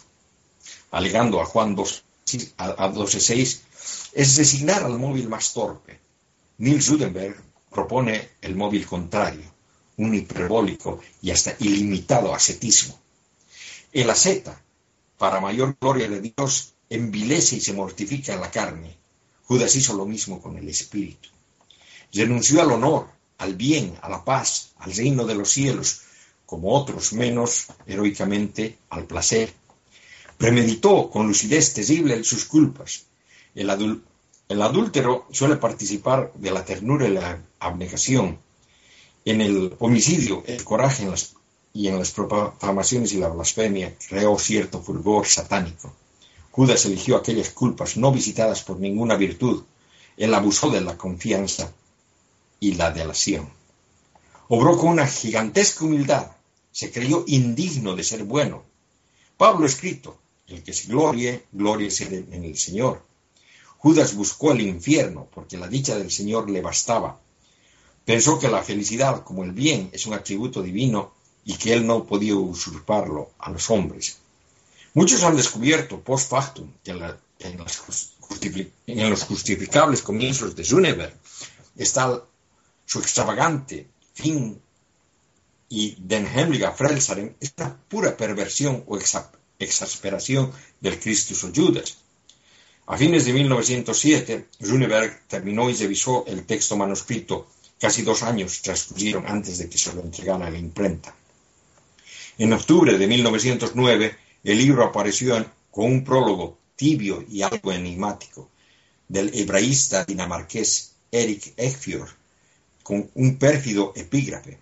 alegando 0.92 1.40
a 1.40 1.46
Juan 1.46 1.78
12.6, 1.78 2.54
a 2.58 2.90
12, 2.90 3.60
es 4.14 4.36
designar 4.36 4.84
al 4.84 5.00
móvil 5.00 5.30
más 5.30 5.54
torpe. 5.54 6.02
Nils 6.58 6.90
Judenberg 6.90 7.42
propone 7.70 8.32
el 8.42 8.58
móvil 8.58 8.86
contrario, 8.86 9.54
un 9.96 10.14
hiperbólico 10.14 11.00
y 11.22 11.32
hasta 11.32 11.56
ilimitado 11.60 12.36
ascetismo. 12.36 13.00
El 13.94 14.10
asceta, 14.10 14.62
para 15.18 15.40
mayor 15.40 15.78
gloria 15.80 16.10
de 16.10 16.20
Dios, 16.20 16.74
envilece 16.90 17.58
y 17.58 17.62
se 17.62 17.74
mortifica 17.74 18.36
la 18.36 18.52
carne. 18.52 18.98
Judas 19.46 19.76
hizo 19.76 19.94
lo 19.94 20.06
mismo 20.06 20.42
con 20.42 20.58
el 20.58 20.68
espíritu. 20.68 21.30
Renunció 22.14 22.62
al 22.62 22.72
honor, 22.72 23.08
al 23.38 23.56
bien, 23.56 23.96
a 24.02 24.10
la 24.10 24.24
paz, 24.24 24.72
al 24.80 24.94
reino 24.94 25.26
de 25.26 25.36
los 25.36 25.50
cielos, 25.50 26.02
como 26.46 26.74
otros 26.74 27.14
menos 27.14 27.68
heroicamente 27.86 28.78
al 28.90 29.06
placer. 29.06 29.54
Premeditó 30.38 31.10
con 31.10 31.28
lucidez 31.28 31.74
terrible 31.74 32.24
sus 32.24 32.46
culpas. 32.46 33.06
El, 33.54 33.70
adúltero 33.70 35.28
suele 35.32 35.58
participar 35.58 36.32
de 36.34 36.52
la 36.52 36.66
ternura 36.66 37.08
y 37.08 37.14
la 37.14 37.40
abnegación. 37.60 38.40
En 39.26 39.42
el 39.42 39.76
homicidio, 39.80 40.44
el 40.48 40.64
coraje 40.64 41.08
y 41.74 41.88
en 41.88 42.00
las 42.00 42.12
profanaciones 42.12 43.14
y 43.14 43.18
la 43.18 43.30
blasfemia 43.30 43.96
creó 44.08 44.40
cierto 44.40 44.82
fulgor 44.82 45.28
satánico. 45.28 45.94
Judas 46.52 46.86
eligió 46.86 47.16
aquellas 47.16 47.50
culpas 47.50 47.98
no 47.98 48.12
visitadas 48.12 48.64
por 48.64 48.80
ninguna 48.80 49.16
virtud. 49.16 49.64
Él 50.18 50.34
abusó 50.34 50.70
de 50.70 50.82
la 50.82 50.98
confianza 50.98 51.72
y 52.60 52.74
la 52.74 52.92
delación. 52.92 53.50
Obró 54.48 54.78
con 54.78 54.90
una 54.90 55.08
gigantesca 55.08 55.86
humildad. 55.86 56.32
Se 56.72 56.92
creyó 56.92 57.24
indigno 57.28 57.96
de 57.96 58.04
ser 58.04 58.24
bueno. 58.24 58.64
Pablo 59.38 59.66
escrito, 59.66 60.18
el 60.48 60.64
que 60.64 60.74
se 60.74 60.88
glorie, 60.88 61.46
glóriese 61.52 62.26
en 62.32 62.44
el 62.44 62.58
Señor. 62.58 63.04
Judas 63.78 64.14
buscó 64.14 64.52
el 64.52 64.62
infierno 64.62 65.28
porque 65.34 65.58
la 65.58 65.68
dicha 65.68 65.98
del 65.98 66.12
Señor 66.12 66.50
le 66.50 66.62
bastaba. 66.62 67.20
Pensó 68.04 68.40
que 68.40 68.50
la 68.50 68.64
felicidad 68.64 69.24
como 69.24 69.44
el 69.44 69.52
bien 69.52 69.90
es 69.94 70.06
un 70.06 70.14
atributo 70.14 70.62
divino 70.62 71.14
y 71.46 71.54
que 71.54 71.74
él 71.74 71.88
no 71.88 72.06
podía 72.06 72.36
usurparlo 72.36 73.32
a 73.40 73.52
los 73.52 73.70
hombres. 73.70 74.19
Muchos 75.00 75.24
han 75.24 75.38
descubierto 75.38 76.02
post 76.02 76.30
factum 76.30 76.74
que 76.84 76.92
en, 76.92 77.58
los 79.10 79.24
justificables 79.24 80.02
comienzos 80.02 80.58
de 80.58 80.66
Zuneberg 80.66 81.14
está 81.78 82.22
su 82.86 83.00
extravagante 83.00 83.88
fin 84.14 84.60
y 85.70 85.96
Den 86.00 86.28
Hemliga 86.28 86.74
Frelsaren 86.74 87.34
es 87.40 87.54
una 87.56 87.78
pura 87.88 88.18
perversión 88.18 88.84
o 88.88 88.98
exa, 88.98 89.32
exasperación 89.58 90.52
del 90.82 91.00
Christus 91.00 91.46
o 91.46 91.52
Judas. 91.56 92.00
A 92.88 92.98
fines 92.98 93.24
de 93.24 93.32
1907, 93.32 94.48
Runeberg 94.60 95.22
terminó 95.30 95.70
y 95.70 95.76
revisó 95.76 96.26
el 96.28 96.46
texto 96.46 96.76
manuscrito. 96.76 97.48
Casi 97.80 98.02
dos 98.02 98.22
años 98.22 98.62
transcurrieron 98.62 99.26
antes 99.28 99.60
de 99.60 99.70
que 99.70 99.78
se 99.78 99.94
lo 99.94 100.02
entregara 100.02 100.48
a 100.48 100.52
la 100.52 100.58
imprenta. 100.58 101.16
En 102.38 102.52
octubre 102.52 102.98
de 102.98 103.08
1909, 103.08 104.29
el 104.44 104.58
libro 104.58 104.84
apareció 104.84 105.46
con 105.72 105.86
un 105.86 106.04
prólogo 106.04 106.58
tibio 106.76 107.24
y 107.28 107.42
algo 107.42 107.72
enigmático 107.72 108.50
del 109.08 109.34
hebraísta 109.34 110.06
dinamarqués 110.06 110.94
Eric 111.12 111.54
Ekfjord, 111.58 112.10
con 112.84 113.10
un 113.16 113.38
pérfido 113.38 113.92
epígrafe. 113.96 114.60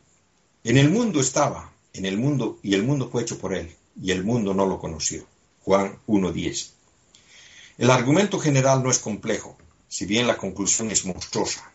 En 0.63 0.77
el 0.77 0.89
mundo 0.89 1.19
estaba, 1.19 1.71
en 1.93 2.05
el 2.05 2.17
mundo, 2.17 2.59
y 2.63 2.73
el 2.73 2.83
mundo 2.83 3.09
fue 3.09 3.21
hecho 3.21 3.37
por 3.37 3.53
él, 3.53 3.75
y 4.01 4.11
el 4.11 4.23
mundo 4.23 4.53
no 4.53 4.65
lo 4.65 4.79
conoció. 4.79 5.25
Juan 5.63 5.99
1.10. 6.07 6.71
El 7.77 7.91
argumento 7.91 8.39
general 8.39 8.81
no 8.81 8.89
es 8.89 8.99
complejo, 8.99 9.57
si 9.87 10.05
bien 10.05 10.27
la 10.27 10.37
conclusión 10.37 10.89
es 10.91 11.05
monstruosa. 11.05 11.71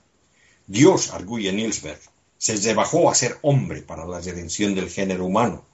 Dios, 0.66 1.10
arguye 1.10 1.52
Nielsberg, 1.52 2.00
se 2.38 2.56
rebajó 2.56 3.10
a 3.10 3.14
ser 3.14 3.38
hombre 3.42 3.82
para 3.82 4.06
la 4.06 4.20
redención 4.20 4.74
del 4.74 4.90
género 4.90 5.26
humano. 5.26 5.64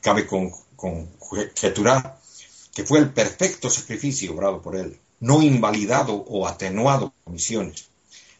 Cabe 0.00 0.26
con, 0.26 0.52
conjeturar 0.82 2.18
que 2.74 2.84
fue 2.84 2.98
el 2.98 3.10
perfecto 3.10 3.70
sacrificio 3.70 4.32
obrado 4.32 4.60
por 4.60 4.74
él, 4.76 4.98
no 5.20 5.42
invalidado 5.42 6.14
o 6.14 6.48
atenuado 6.48 7.12
por 7.22 7.32
misiones. 7.32 7.88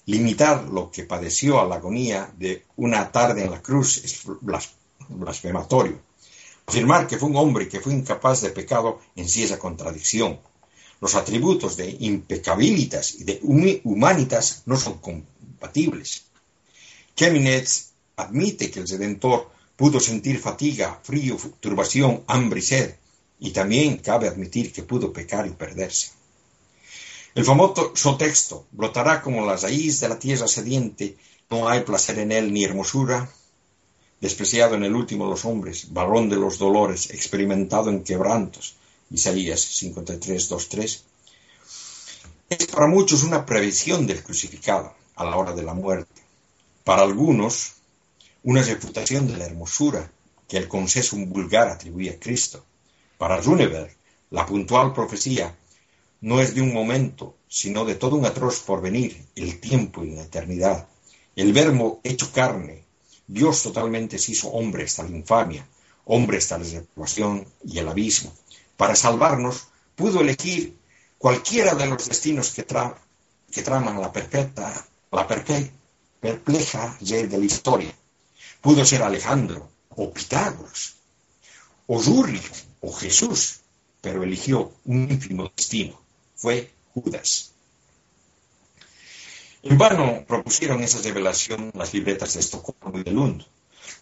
Limitar 0.07 0.65
lo 0.65 0.91
que 0.91 1.05
padeció 1.05 1.61
a 1.61 1.67
la 1.67 1.77
agonía 1.77 2.33
de 2.37 2.65
una 2.77 3.13
tarde 3.13 3.45
en 3.45 3.51
la 3.53 3.63
cruz 3.63 3.99
es 3.99 4.23
blasfematorio. 5.09 6.01
Afirmar 6.67 7.07
que 7.07 7.19
fue 7.19 7.29
un 7.29 7.37
hombre 7.37 7.69
que 7.69 7.81
fue 7.81 7.93
incapaz 7.93 8.41
de 8.41 8.51
pecado 8.51 9.01
en 9.15 9.29
sí 9.29 9.45
esa 9.45 9.59
contradicción. 9.59 10.41
Los 11.01 11.15
atributos 11.15 11.77
de 11.77 11.97
impecabilitas 12.01 13.15
y 13.15 13.25
de 13.25 13.41
humanitas 13.85 14.63
no 14.67 14.77
son 14.77 14.99
compatibles. 14.99 16.25
Keminetz 17.15 17.91
admite 18.17 18.71
que 18.71 18.81
el 18.81 18.89
Redentor 18.89 19.51
pudo 19.77 20.01
sentir 20.01 20.39
fatiga, 20.39 21.01
frío, 21.03 21.37
turbación, 21.61 22.23
hambre 22.27 22.61
y 22.61 22.63
sed, 22.63 22.95
y 23.41 23.51
también 23.51 23.99
cabe 23.99 24.29
admitir 24.29 24.73
que 24.73 24.83
pudo 24.83 25.13
pecar 25.13 25.47
y 25.47 25.51
perderse. 25.51 26.11
El 27.35 27.45
famoso 27.45 28.17
texto 28.17 28.67
brotará 28.73 29.23
como 29.23 29.45
la 29.47 29.57
raíz 29.57 30.01
de 30.01 30.09
la 30.09 30.19
tierra 30.19 30.47
sediente, 30.47 31.17
no 31.51 31.69
hay 31.69 31.81
placer 31.81 32.19
en 32.19 32.33
él 32.33 32.53
ni 32.53 32.65
hermosura, 32.65 33.31
despreciado 34.21 34.77
en 34.77 34.85
el 34.85 34.95
último 34.95 35.25
de 35.25 35.31
los 35.31 35.45
hombres, 35.45 35.93
varón 35.93 36.29
de 36.29 36.37
los 36.37 36.59
dolores, 36.59 37.11
experimentado 37.11 37.91
en 37.91 38.05
quebrantos, 38.05 38.77
Isaías 39.11 39.61
53, 39.61 40.49
2, 40.49 40.69
3, 40.69 41.05
es 42.51 42.67
para 42.67 42.87
muchos 42.87 43.23
una 43.23 43.45
previsión 43.47 44.07
del 44.07 44.23
crucificado 44.23 44.95
a 45.17 45.25
la 45.25 45.37
hora 45.37 45.53
de 45.53 45.63
la 45.63 45.75
muerte. 45.75 46.23
Para 46.85 47.03
algunos, 47.03 47.73
una 48.45 48.63
reputación 48.63 49.29
de 49.29 49.37
la 49.37 49.47
hermosura 49.47 50.11
que 50.49 50.57
el 50.57 50.69
conceso 50.69 51.17
vulgar 51.17 51.69
atribuye 51.69 52.11
a 52.11 52.19
Cristo. 52.19 52.65
Para 53.17 53.41
Runeberg, 53.41 53.95
la 54.31 54.45
puntual 54.45 54.93
profecía 54.93 55.57
no 56.21 56.41
es 56.41 56.55
de 56.55 56.61
un 56.61 56.73
momento, 56.73 57.37
sino 57.49 57.85
de 57.85 57.95
todo 57.95 58.17
un 58.17 58.27
atroz 58.27 58.61
porvenir, 58.61 59.25
el 59.37 59.61
tiempo 59.61 60.05
y 60.05 60.11
la 60.11 60.23
eternidad. 60.23 60.89
El 61.37 61.53
verbo 61.53 62.01
hecho 62.03 62.33
carne, 62.33 62.85
Dios 63.27 63.63
totalmente 63.63 64.19
se 64.19 64.33
hizo 64.33 64.49
hombre 64.49 64.85
hasta 64.85 65.05
la 65.05 65.11
infamia, 65.11 65.67
hombre 66.05 66.39
hasta 66.39 66.59
la 66.59 66.65
reprobación 66.65 67.47
y 67.65 67.79
el 67.79 67.89
abismo. 67.89 68.33
Para 68.77 68.97
salvarnos, 68.97 69.69
pudo 69.95 70.21
elegir 70.21 70.77
cualquiera 71.19 71.75
de 71.75 71.87
los 71.87 72.09
destinos 72.09 72.51
que, 72.51 72.65
traman 72.65 74.01
la, 74.01 74.13
perpetua, 74.13 74.85
la 75.13 75.27
perpleja 76.21 76.97
de 77.01 77.39
la 77.39 77.45
historia. 77.45 77.95
Pudo 78.63 78.85
ser 78.85 79.03
Alejandro, 79.03 79.69
o 79.91 80.13
Pitágoras, 80.13 80.95
o 81.87 82.01
Zurich, 82.01 82.51
o 82.81 82.93
Jesús, 82.93 83.61
pero 84.01 84.23
eligió 84.23 84.73
un 84.85 85.11
ínfimo 85.11 85.51
destino. 85.57 86.01
Fue 86.37 86.71
Judas. 86.95 87.53
En 89.65 89.79
vano 89.79 90.25
propusieron 90.27 90.83
esa 90.83 91.01
revelación 91.03 91.73
las 91.75 91.93
libretas 91.93 92.35
de 92.35 92.41
Estocolmo 92.41 92.99
y 92.99 93.03
de 93.03 93.11
Lund. 93.11 93.45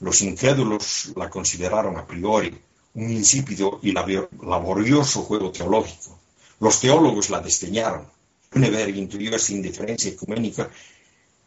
Los 0.00 0.22
incrédulos 0.22 1.12
la 1.16 1.28
consideraron 1.28 1.96
a 1.96 2.06
priori 2.06 2.58
un 2.94 3.10
insípido 3.10 3.78
y 3.82 3.92
laborioso 3.92 5.22
juego 5.22 5.52
teológico. 5.52 6.18
Los 6.60 6.80
teólogos 6.80 7.30
la 7.30 7.40
desdeñaron. 7.40 8.06
Huneberg 8.54 8.96
intuyó 8.96 9.34
esa 9.34 9.52
indiferencia 9.52 10.10
ecuménica 10.10 10.70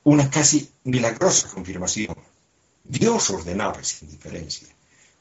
una 0.03 0.29
casi 0.29 0.69
milagrosa 0.83 1.47
confirmación. 1.49 2.12
Dios 2.83 3.29
ordenaba 3.29 3.79
esa 3.79 4.03
indiferencia. 4.03 4.67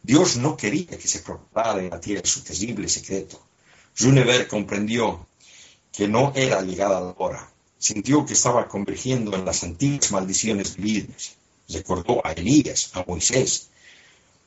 Dios 0.03 0.37
no 0.37 0.57
quería 0.57 0.99
que 0.99 1.07
se 1.07 1.21
propagara 1.21 1.81
en 1.81 1.91
la 1.91 2.01
tierra 2.01 2.23
su 2.25 2.43
terrible 2.43 2.89
secreto. 2.89 3.41
Huneberg 4.01 4.49
comprendió 4.49 5.27
que 5.93 6.09
no 6.09 6.33
era 6.35 6.61
llegada 6.63 7.01
la 7.01 7.15
hora. 7.17 7.49
Sintió 7.79 8.27
que 8.27 8.33
estaba 8.33 8.67
convergiendo 8.67 9.37
en 9.37 9.45
las 9.45 9.63
antiguas 9.63 10.11
maldiciones 10.11 10.77
divinas. 10.77 11.37
Recordó 11.69 12.25
a 12.27 12.33
Elías, 12.33 12.91
a 12.95 13.05
Moisés, 13.07 13.69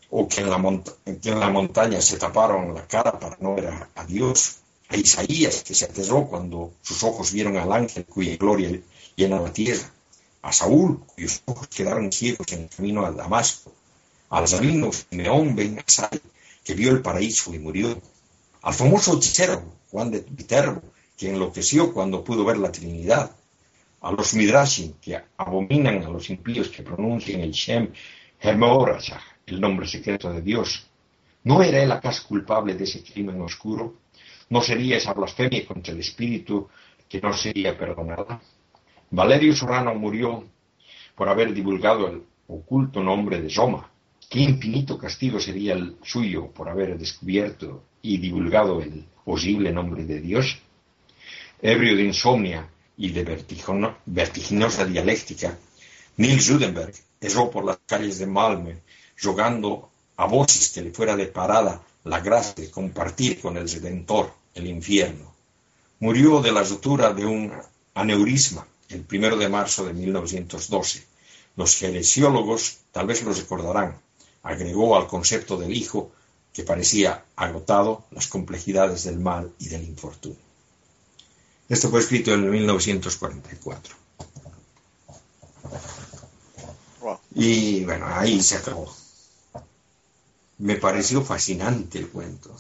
o 0.10 0.28
que 0.28 0.42
en, 0.42 0.50
la 0.50 1.50
montaña 1.50 2.02
se 2.02 2.18
taparon 2.18 2.74
la 2.74 2.88
cara 2.88 3.18
para 3.20 3.38
no 3.40 3.56
ver 3.56 3.68
a, 3.68 3.90
a 3.96 4.06
Dios, 4.06 4.58
a 4.90 4.98
Isaías, 4.98 5.64
que 5.64 5.74
se 5.74 5.86
aterró 5.86 6.28
cuando 6.28 6.74
sus 6.82 7.04
ojos 7.04 7.32
vieron 7.32 7.58
al 7.58 7.72
ángel 7.72 8.06
cuya 8.06 8.36
gloria 8.36 8.80
llena 9.16 9.40
la 9.40 9.54
tierra, 9.54 9.90
a 10.46 10.52
Saúl, 10.52 11.00
cuyos 11.08 11.42
ojos 11.46 11.68
quedaron 11.70 12.12
ciegos 12.12 12.54
en 12.54 12.62
el 12.64 12.70
camino 12.70 13.04
a 13.04 13.12
Damasco, 13.12 13.74
al 14.30 14.48
rabino 14.48 14.92
Simeón 14.92 15.56
Ben 15.56 15.80
Asai, 15.80 16.22
que 16.64 16.76
vio 16.76 16.92
el 16.92 17.02
paraíso 17.02 17.52
y 17.52 17.58
murió, 17.58 18.00
al 18.62 18.74
famoso 18.76 19.18
hechicero 19.18 19.64
Juan 19.90 20.12
de 20.12 20.24
Viterbo, 20.30 20.84
que 21.18 21.32
enloqueció 21.32 21.92
cuando 21.92 22.24
pudo 22.24 22.46
ver 22.46 22.58
la 22.58 22.72
Trinidad, 22.72 23.32
a 24.02 24.12
los 24.12 24.36
Midrashim, 24.36 24.94
que 25.02 25.20
abominan 25.36 26.04
a 26.04 26.10
los 26.10 26.30
impíos 26.30 26.70
que 26.70 26.84
pronuncian 26.84 27.42
el 27.42 27.52
Shem 27.52 27.92
Hemorashah, 28.40 29.22
el 29.48 29.60
nombre 29.60 29.88
secreto 29.88 30.32
de 30.32 30.44
Dios. 30.44 30.86
¿No 31.44 31.64
era 31.64 31.82
él 31.82 31.92
acaso 31.92 32.28
culpable 32.28 32.76
de 32.76 32.84
ese 32.84 33.04
crimen 33.04 33.42
oscuro? 33.42 33.96
¿No 34.52 34.62
sería 34.62 34.98
esa 34.98 35.14
blasfemia 35.14 35.66
contra 35.66 35.92
el 35.92 36.02
Espíritu 36.02 36.70
que 37.10 37.20
no 37.20 37.34
sería 37.34 37.76
perdonada? 37.76 38.40
Valerio 39.16 39.56
Sorano 39.56 39.96
murió 39.96 40.44
por 41.16 41.30
haber 41.30 41.54
divulgado 41.54 42.10
el 42.10 42.24
oculto 42.50 43.02
nombre 43.02 43.42
de 43.42 43.50
Soma. 43.50 43.90
¿Qué 44.30 44.40
infinito 44.42 44.98
castigo 44.98 45.40
sería 45.40 45.74
el 45.74 45.96
suyo 46.04 46.48
por 46.48 46.68
haber 46.68 46.98
descubierto 46.98 47.82
y 48.02 48.18
divulgado 48.18 48.82
el 48.82 49.06
posible 49.24 49.72
nombre 49.72 50.04
de 50.04 50.20
Dios? 50.20 50.58
ebrio 51.62 51.96
de 51.96 52.04
insomnia 52.04 52.68
y 52.98 53.12
de 53.12 53.24
vertiginosa 54.06 54.86
dialéctica, 54.86 55.58
Nils 56.18 56.50
Judenberg 56.50 56.94
erró 57.22 57.50
por 57.50 57.64
las 57.64 57.78
calles 57.86 58.20
de 58.20 58.28
Malmö, 58.28 58.74
rogando 59.24 59.92
a 60.18 60.26
voces 60.26 60.72
que 60.74 60.82
le 60.82 60.92
fuera 60.92 61.16
deparada 61.16 61.82
la 62.04 62.20
gracia 62.20 62.66
de 62.66 62.70
compartir 62.70 63.40
con 63.40 63.56
el 63.56 63.70
Redentor 63.70 64.34
el 64.54 64.68
infierno. 64.68 65.34
Murió 66.02 66.42
de 66.42 66.52
la 66.52 66.64
rotura 66.64 67.14
de 67.14 67.26
un 67.26 67.54
aneurisma 67.94 68.68
el 68.96 69.04
primero 69.04 69.38
de 69.38 69.50
marzo 69.50 69.86
de 69.86 69.94
1912. 69.94 71.06
Los 71.56 71.76
genesiólogos 71.76 72.78
tal 72.92 73.08
vez 73.08 73.24
lo 73.24 73.34
recordarán. 73.34 74.00
Agregó 74.44 74.96
al 74.96 75.08
concepto 75.08 75.58
del 75.58 75.74
hijo 75.74 76.12
que 76.54 76.64
parecía 76.64 77.26
agotado 77.36 78.06
las 78.12 78.28
complejidades 78.28 79.04
del 79.04 79.20
mal 79.20 79.52
y 79.60 79.68
del 79.68 79.84
infortunio. 79.84 80.40
Esto 81.68 81.90
fue 81.90 82.00
escrito 82.00 82.34
en 82.34 82.50
1944. 82.50 83.96
Y 87.34 87.84
bueno, 87.84 88.06
ahí 88.08 88.42
se 88.42 88.58
acabó. 88.58 88.94
Me 90.58 90.78
pareció 90.78 91.22
fascinante 91.22 92.00
el 92.00 92.10
cuento. 92.10 92.56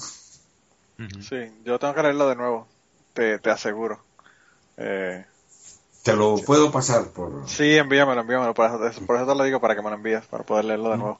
Sí, 0.97 1.37
yo 1.63 1.79
tengo 1.79 1.93
que 1.93 2.03
leerlo 2.03 2.27
de 2.27 2.35
nuevo, 2.35 2.67
te, 3.13 3.39
aseguro. 3.49 4.03
Eh, 4.77 5.25
te 6.05 6.15
lo 6.15 6.35
puedo 6.37 6.71
pasar 6.71 7.07
por... 7.07 7.49
Sí, 7.49 7.77
envíamelo, 7.77 8.21
envíamelo. 8.21 8.53
Por 8.53 8.67
eso, 8.67 9.01
por 9.07 9.15
eso 9.15 9.25
te 9.25 9.33
lo 9.33 9.43
digo, 9.43 9.59
para 9.59 9.75
que 9.75 9.81
me 9.81 9.89
lo 9.89 9.95
envíes, 9.95 10.23
para 10.25 10.43
poder 10.43 10.65
leerlo 10.65 10.91
de 10.91 10.97
nuevo. 10.97 11.19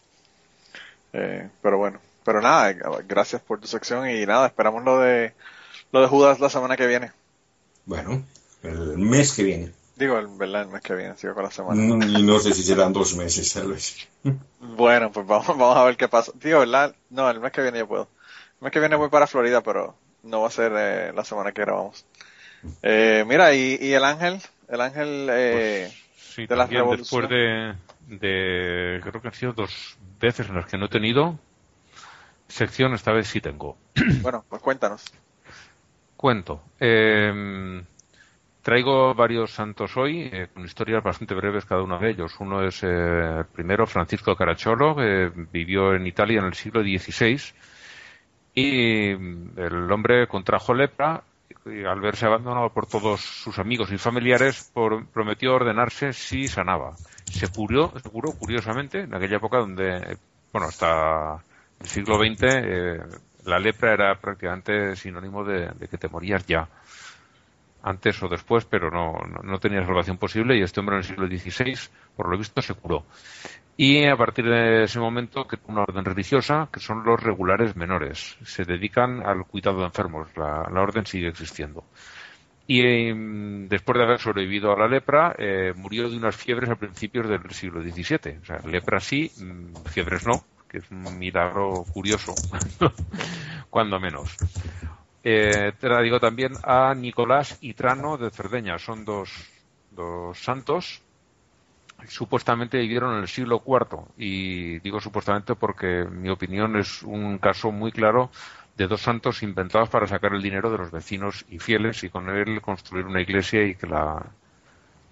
Eh, 1.12 1.50
pero 1.64 1.80
bueno, 1.80 2.00
pero 2.24 2.40
nada, 2.40 2.72
gracias 3.08 3.42
por 3.42 3.60
tu 3.60 3.66
sección 3.66 4.08
y 4.08 4.24
nada, 4.28 4.46
esperamos 4.46 4.84
lo 4.84 5.00
de, 5.00 5.34
lo 5.92 6.02
de 6.02 6.08
Judas 6.08 6.40
la 6.40 6.52
semana 6.52 6.78
que 6.78 6.86
viene. 6.86 7.12
Bueno, 7.88 8.24
el 8.62 9.00
mes 9.00 9.34
que 9.34 9.42
viene. 9.42 9.72
Digo, 9.96 10.20
el, 10.20 10.28
¿verdad? 10.28 10.62
El 10.62 10.68
mes 10.68 10.84
que 10.84 10.94
viene, 10.94 11.18
sigo 11.18 11.34
con 11.34 11.46
la 11.46 11.52
semana. 11.52 11.82
No, 11.82 12.06
y 12.06 12.22
no 12.22 12.38
sé 12.38 12.54
si 12.54 12.62
serán 12.62 12.94
dos 12.94 13.16
meses, 13.16 13.52
tal 13.54 13.70
vez. 13.72 14.08
Bueno, 14.60 15.12
pues 15.12 15.26
vamos, 15.26 15.48
vamos 15.48 15.78
a 15.78 15.84
ver 15.84 15.98
qué 15.98 16.08
pasa. 16.08 16.32
Digo, 16.36 16.60
¿verdad? 16.60 16.96
No, 17.10 17.28
el 17.30 17.40
mes 17.40 17.52
que 17.52 17.64
viene 17.64 17.80
yo 17.80 17.88
puedo. 17.88 18.08
El 18.60 18.66
mes 18.66 18.72
que 18.72 18.80
viene 18.80 18.98
voy 18.98 19.10
para 19.10 19.26
Florida, 19.26 19.62
pero 19.62 19.96
no 20.22 20.42
va 20.42 20.48
a 20.48 20.52
ser 20.52 20.74
eh, 20.76 21.12
la 21.16 21.26
semana 21.26 21.54
que 21.54 21.62
grabamos. 21.62 22.06
Eh, 22.82 23.24
mira, 23.28 23.54
y, 23.54 23.78
y, 23.80 23.94
el 23.94 24.04
ángel, 24.04 24.42
el 24.70 24.82
ángel 24.82 25.28
eh, 25.32 25.88
pues, 25.88 26.22
sí, 26.22 26.46
de 26.46 26.56
la 26.56 26.68
Después 26.68 27.30
de, 27.30 27.76
de, 28.08 29.00
creo 29.02 29.22
que 29.22 29.28
han 29.28 29.34
sido 29.34 29.54
dos 29.54 29.98
veces 30.20 30.50
en 30.50 30.56
las 30.56 30.66
que 30.66 30.78
no 30.78 30.86
he 30.86 30.90
tenido 30.90 31.38
sección, 32.48 32.94
esta 32.94 33.12
vez 33.12 33.28
sí 33.28 33.42
tengo. 33.42 33.78
Bueno, 34.22 34.44
pues 34.50 34.62
cuéntanos 34.62 35.06
cuento. 36.26 36.64
Em, 36.80 37.84
traigo 38.64 39.14
varios 39.14 39.52
santos 39.52 39.96
hoy, 39.96 40.30
eh, 40.32 40.48
con 40.52 40.66
historias 40.66 41.04
bastante 41.04 41.36
breves 41.36 41.66
cada 41.66 41.84
uno 41.84 42.00
de 42.00 42.10
ellos. 42.10 42.34
Uno 42.40 42.66
es 42.66 42.82
eh, 42.84 42.88
el 42.88 43.46
primero, 43.46 43.86
Francisco 43.86 44.36
Caracciolo, 44.36 44.96
que 44.96 45.32
vivió 45.52 45.94
en 45.94 46.08
Italia 46.08 46.40
en 46.40 46.46
el 46.46 46.56
siglo 46.56 46.82
XVI 46.82 47.40
y 48.56 49.10
el 49.12 49.92
hombre 49.92 50.28
contrajo 50.28 50.74
lepra 50.74 51.22
al 51.66 52.00
verse 52.00 52.26
abandonado 52.26 52.70
por 52.70 52.86
todos 52.86 53.22
sus 53.22 53.58
amigos 53.58 53.92
y 53.92 53.98
familiares 53.98 54.72
prometió 55.14 55.56
ordenarse 55.56 56.14
si 56.14 56.48
sanaba. 56.48 56.96
Se 57.26 57.48
curó, 57.48 57.92
se 58.02 58.10
curó 58.10 58.32
curiosamente 58.34 59.02
en 59.02 59.16
aquella 59.16 59.38
época 59.38 59.58
donde, 59.58 60.18
bueno, 60.54 60.68
hasta 60.68 61.44
el 61.80 61.88
siglo 61.88 62.18
XX 62.18 63.26
la 63.46 63.60
lepra 63.60 63.94
era 63.94 64.16
prácticamente 64.20 64.96
sinónimo 64.96 65.44
de, 65.44 65.72
que 65.90 65.98
te 65.98 66.10
morías 66.10 66.46
ya, 66.46 66.68
antes 67.86 68.22
o 68.24 68.28
después, 68.28 68.66
pero 68.66 68.90
no, 68.90 69.14
no, 69.44 69.60
tenía 69.60 69.86
salvación 69.86 70.18
posible 70.18 70.58
y 70.58 70.64
este 70.64 70.80
hombre 70.80 70.96
en 70.96 71.02
el 71.02 71.04
siglo 71.04 71.28
XVI, 71.28 71.78
por 72.16 72.30
lo 72.30 72.38
visto, 72.38 72.62
se 72.62 72.74
curó. 72.74 73.06
Y 73.78 74.06
a 74.06 74.18
partir 74.18 74.46
de 74.46 74.84
ese 74.84 75.00
momento, 75.00 75.46
que 75.46 75.58
una 75.68 75.84
orden 75.84 76.04
religiosa, 76.04 76.68
que 76.72 76.80
son 76.80 77.04
los 77.04 77.22
regulares 77.22 77.76
menores, 77.76 78.38
se 78.44 78.64
dedican 78.64 79.22
al 79.24 79.46
cuidado 79.46 79.80
de 79.80 79.86
enfermos. 79.86 80.30
La, 80.36 80.82
orden 80.82 81.06
sigue 81.06 81.28
existiendo. 81.28 81.84
Y 82.68 82.82
em, 82.82 83.68
después 83.68 84.00
de 84.00 84.06
haber 84.06 84.20
sobrevivido 84.20 84.72
a 84.72 84.80
la 84.80 84.88
lepra, 84.88 85.36
eh, 85.38 85.74
murió 85.76 86.10
de 86.10 86.18
unas 86.18 86.36
fiebres 86.36 86.70
a 86.70 86.76
principios 86.76 87.30
del 87.30 87.52
siglo 87.52 87.84
XVII. 87.84 88.40
O 88.42 88.46
sea, 88.46 88.60
lepra 88.66 89.00
sí, 89.00 89.32
mm, 89.38 89.90
fiebres 89.90 90.26
no, 90.26 90.44
que 90.68 90.80
es 90.80 90.90
un 90.90 91.20
milagro 91.20 91.84
curioso, 91.94 92.34
cuando 93.70 94.00
menos. 94.00 94.36
Eh, 95.28 95.74
te 95.80 95.90
la 95.90 96.02
digo 96.02 96.20
también 96.20 96.56
a 96.64 96.94
Nicolás 96.94 97.58
y 97.60 97.74
Trano 97.74 98.16
de 98.16 98.30
Cerdeña, 98.30 98.78
son 98.78 99.04
dos, 99.04 99.32
dos 99.92 100.38
santos 100.38 101.02
supuestamente 102.08 102.78
vivieron 102.78 103.16
en 103.16 103.22
el 103.22 103.28
siglo 103.28 103.64
IV 103.66 104.14
y 104.18 104.80
digo 104.80 105.00
supuestamente 105.00 105.56
porque 105.56 106.06
mi 106.06 106.30
opinión 106.30 106.76
es 106.78 107.04
un 107.04 107.38
caso 107.38 107.72
muy 107.72 107.92
claro 107.92 108.30
de 108.78 108.88
dos 108.88 109.02
santos 109.02 109.42
inventados 109.44 109.90
para 109.90 110.08
sacar 110.08 110.34
el 110.34 110.42
dinero 110.42 110.70
de 110.70 110.78
los 110.78 110.92
vecinos 110.92 111.46
y 111.50 111.60
fieles 111.60 112.04
y 112.04 112.10
con 112.10 112.30
él 112.30 112.62
construir 112.62 113.06
una 113.06 113.22
iglesia 113.22 113.64
y 113.64 113.76
que 113.76 113.88
la, 113.88 114.26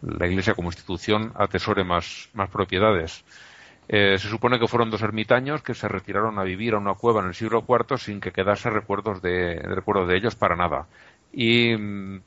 la 0.01 0.27
iglesia 0.27 0.53
como 0.53 0.69
institución 0.69 1.31
atesore 1.35 1.83
más, 1.83 2.29
más 2.33 2.49
propiedades. 2.49 3.23
Eh, 3.87 4.17
se 4.17 4.29
supone 4.29 4.59
que 4.59 4.67
fueron 4.67 4.89
dos 4.89 5.01
ermitaños 5.01 5.61
que 5.61 5.73
se 5.73 5.87
retiraron 5.87 6.39
a 6.39 6.43
vivir 6.43 6.73
a 6.73 6.77
una 6.77 6.93
cueva 6.93 7.21
en 7.21 7.27
el 7.27 7.33
siglo 7.35 7.65
IV 7.67 7.97
sin 7.97 8.21
que 8.21 8.31
quedase 8.31 8.69
recuerdos 8.69 9.21
de, 9.21 9.55
recuerdo 9.63 10.05
de 10.05 10.17
ellos 10.17 10.35
para 10.35 10.55
nada. 10.55 10.87
Y 11.33 11.75
mm, 11.75 12.21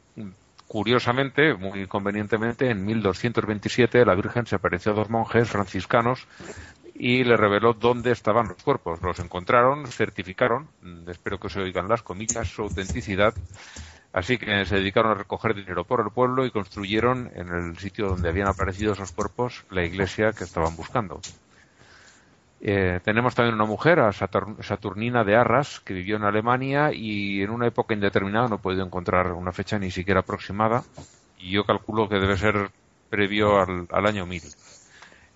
curiosamente, 0.66 1.54
muy 1.54 1.86
convenientemente, 1.86 2.70
en 2.70 2.84
1227 2.84 4.04
la 4.04 4.14
Virgen 4.14 4.46
se 4.46 4.56
apareció 4.56 4.92
a 4.92 4.96
dos 4.96 5.10
monjes 5.10 5.48
franciscanos 5.48 6.26
y 6.94 7.24
le 7.24 7.36
reveló 7.36 7.74
dónde 7.74 8.10
estaban 8.12 8.48
los 8.48 8.62
cuerpos. 8.62 9.00
Los 9.02 9.18
encontraron, 9.18 9.86
certificaron, 9.86 10.68
mm, 10.82 11.08
espero 11.08 11.38
que 11.38 11.48
se 11.48 11.60
oigan 11.60 11.88
las 11.88 12.02
comillas, 12.02 12.48
su 12.48 12.62
autenticidad. 12.62 13.34
Así 14.12 14.38
que 14.38 14.64
se 14.64 14.76
dedicaron 14.76 15.12
a 15.12 15.14
recoger 15.14 15.54
dinero 15.54 15.84
por 15.84 16.00
el 16.00 16.10
pueblo 16.10 16.46
y 16.46 16.50
construyeron 16.50 17.30
en 17.34 17.48
el 17.48 17.78
sitio 17.78 18.08
donde 18.08 18.30
habían 18.30 18.48
aparecido 18.48 18.92
esos 18.92 19.12
cuerpos 19.12 19.64
la 19.70 19.84
iglesia 19.84 20.32
que 20.32 20.44
estaban 20.44 20.74
buscando. 20.74 21.20
Eh, 22.60 23.00
tenemos 23.04 23.34
también 23.34 23.54
una 23.54 23.66
mujer, 23.66 24.00
a 24.00 24.12
Saturnina 24.12 25.24
de 25.24 25.36
Arras, 25.36 25.80
que 25.80 25.94
vivió 25.94 26.16
en 26.16 26.24
Alemania 26.24 26.90
y 26.92 27.42
en 27.42 27.50
una 27.50 27.66
época 27.66 27.94
indeterminada, 27.94 28.48
no 28.48 28.60
he 28.64 28.80
encontrar 28.80 29.32
una 29.32 29.52
fecha 29.52 29.78
ni 29.78 29.90
siquiera 29.90 30.20
aproximada, 30.20 30.84
y 31.38 31.50
yo 31.50 31.64
calculo 31.64 32.08
que 32.08 32.18
debe 32.18 32.36
ser 32.36 32.70
previo 33.10 33.60
al, 33.60 33.86
al 33.90 34.06
año 34.06 34.26
1000 34.26 34.42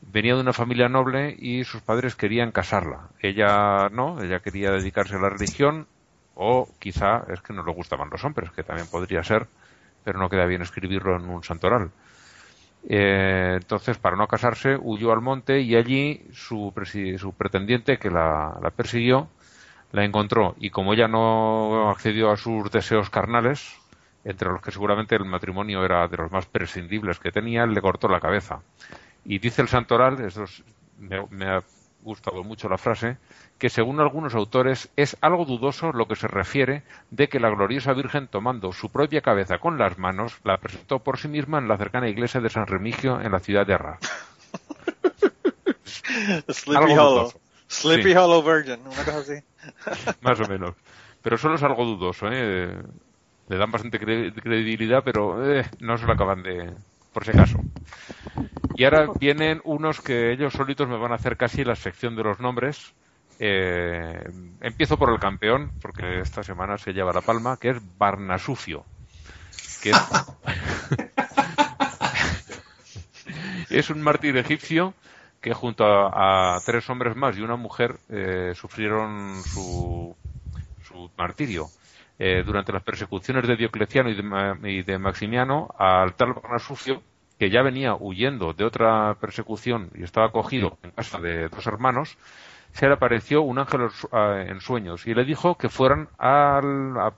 venía 0.00 0.34
de 0.34 0.40
una 0.40 0.52
familia 0.52 0.88
noble 0.88 1.34
y 1.38 1.64
sus 1.64 1.82
padres 1.82 2.14
querían 2.16 2.52
casarla. 2.52 3.10
Ella 3.20 3.88
no, 3.90 4.22
ella 4.22 4.40
quería 4.40 4.70
dedicarse 4.70 5.16
a 5.16 5.20
la 5.20 5.30
religión 5.30 5.86
o 6.34 6.68
quizá 6.78 7.24
es 7.28 7.42
que 7.42 7.52
no 7.52 7.64
le 7.64 7.72
gustaban 7.72 8.10
los 8.10 8.24
hombres, 8.24 8.50
que 8.52 8.62
también 8.62 8.88
podría 8.88 9.22
ser, 9.22 9.46
pero 10.04 10.18
no 10.18 10.30
queda 10.30 10.46
bien 10.46 10.62
escribirlo 10.62 11.16
en 11.16 11.28
un 11.28 11.44
santoral. 11.44 11.90
Eh, 12.88 13.54
entonces, 13.56 13.98
para 13.98 14.16
no 14.16 14.26
casarse, 14.26 14.76
huyó 14.80 15.12
al 15.12 15.20
monte 15.20 15.60
y 15.60 15.76
allí 15.76 16.26
su, 16.32 16.72
su 17.18 17.32
pretendiente, 17.34 17.98
que 17.98 18.10
la, 18.10 18.72
persiguió, 18.74 19.28
la 19.92 20.04
encontró. 20.04 20.54
Y 20.58 20.70
como 20.70 20.94
ella 20.94 21.08
no 21.08 21.90
accedió 21.90 22.30
a 22.30 22.36
sus 22.36 22.70
deseos 22.70 23.10
carnales, 23.10 23.76
entre 24.24 24.50
los 24.50 24.60
que 24.62 24.70
seguramente 24.70 25.14
el 25.16 25.24
matrimonio 25.24 25.84
era 25.84 26.06
de 26.08 26.16
los 26.16 26.30
más 26.30 26.46
prescindibles 26.46 27.18
que 27.18 27.32
tenía, 27.32 27.66
le 27.66 27.80
cortó 27.80 28.08
la 28.08 28.20
cabeza. 28.20 28.60
Y 29.24 29.38
dice 29.38 29.62
el 29.62 29.68
santoral, 29.68 30.20
eso 30.20 30.44
me, 30.98 31.46
ha 31.46 31.62
gustado 32.02 32.42
mucho 32.44 32.68
la 32.68 32.78
frase, 32.78 33.18
que 33.58 33.68
según 33.68 34.00
algunos 34.00 34.34
autores 34.34 34.90
es 34.96 35.16
algo 35.20 35.44
dudoso 35.44 35.92
lo 35.92 36.06
que 36.06 36.16
se 36.16 36.28
refiere 36.28 36.82
de 37.10 37.28
que 37.28 37.40
la 37.40 37.50
gloriosa 37.50 37.92
Virgen 37.92 38.28
tomando 38.28 38.72
su 38.72 38.90
propia 38.90 39.20
cabeza 39.20 39.58
con 39.58 39.78
las 39.78 39.98
manos 39.98 40.38
la 40.44 40.58
presentó 40.58 41.00
por 41.00 41.18
sí 41.18 41.28
misma 41.28 41.58
en 41.58 41.68
la 41.68 41.76
cercana 41.76 42.08
iglesia 42.08 42.40
de 42.40 42.50
San 42.50 42.66
Remigio 42.66 43.20
en 43.20 43.32
la 43.32 43.40
ciudad 43.40 43.66
de 43.66 43.74
Arras. 43.74 44.00
Sleepy 46.48 46.92
Hollow. 46.92 47.32
Sleepy 47.68 48.14
Hollow 48.14 48.42
Virgin, 48.42 48.80
una 48.80 49.04
cosa 49.04 49.18
así. 49.18 49.34
Más 50.22 50.40
o 50.40 50.48
menos. 50.48 50.74
Pero 51.22 51.38
solo 51.38 51.54
es 51.54 51.62
algo 51.62 51.84
dudoso, 51.84 52.28
¿eh? 52.30 52.76
Le 53.48 53.56
dan 53.56 53.70
bastante 53.70 53.98
credibilidad, 53.98 55.02
pero 55.04 55.52
eh, 55.52 55.68
no 55.80 55.98
se 55.98 56.06
lo 56.06 56.12
acaban 56.12 56.42
de, 56.42 56.72
por 57.12 57.24
si 57.24 57.30
acaso. 57.30 57.58
Y 58.80 58.84
ahora 58.84 59.10
vienen 59.20 59.60
unos 59.64 60.00
que 60.00 60.32
ellos 60.32 60.54
solitos 60.54 60.88
me 60.88 60.96
van 60.96 61.12
a 61.12 61.16
hacer 61.16 61.36
casi 61.36 61.64
la 61.64 61.76
sección 61.76 62.16
de 62.16 62.22
los 62.22 62.40
nombres. 62.40 62.94
Eh, 63.38 64.24
empiezo 64.62 64.96
por 64.96 65.12
el 65.12 65.20
campeón, 65.20 65.72
porque 65.82 66.20
esta 66.20 66.42
semana 66.42 66.78
se 66.78 66.94
lleva 66.94 67.12
la 67.12 67.20
palma, 67.20 67.58
que 67.58 67.68
es 67.68 67.98
Barnasufio. 67.98 68.86
Que 69.82 69.90
es... 73.68 73.90
un 73.90 74.00
mártir 74.00 74.38
egipcio 74.38 74.94
que 75.42 75.52
junto 75.52 75.84
a, 75.84 76.58
tres 76.64 76.88
hombres 76.88 77.14
más 77.14 77.36
y 77.36 77.42
una 77.42 77.56
mujer 77.56 77.98
eh, 78.08 78.52
sufrieron 78.54 79.42
su, 79.42 80.16
su 80.88 81.10
martirio. 81.18 81.68
Eh, 82.22 82.42
durante 82.44 82.70
las 82.70 82.82
persecuciones 82.82 83.46
de 83.46 83.56
Diocleciano 83.56 84.10
y 84.10 84.82
de, 84.82 84.98
Maximiano 84.98 85.74
al 85.78 86.14
tal 86.14 86.34
Barnasufio, 86.34 87.02
que 87.40 87.48
ya 87.48 87.62
venía 87.62 87.94
huyendo 87.94 88.52
de 88.52 88.64
otra 88.64 89.14
persecución 89.14 89.88
y 89.94 90.02
estaba 90.02 90.26
acogido 90.26 90.76
en 90.82 90.90
casa 90.90 91.18
de 91.20 91.48
dos 91.48 91.66
hermanos, 91.66 92.18
se 92.72 92.86
le 92.86 92.92
apareció 92.92 93.40
un 93.40 93.58
ángel 93.58 93.88
en 94.12 94.60
sueños 94.60 95.06
y 95.06 95.14
le 95.14 95.24
dijo 95.24 95.56
que 95.56 95.70
fueran 95.70 96.10
a 96.18 96.60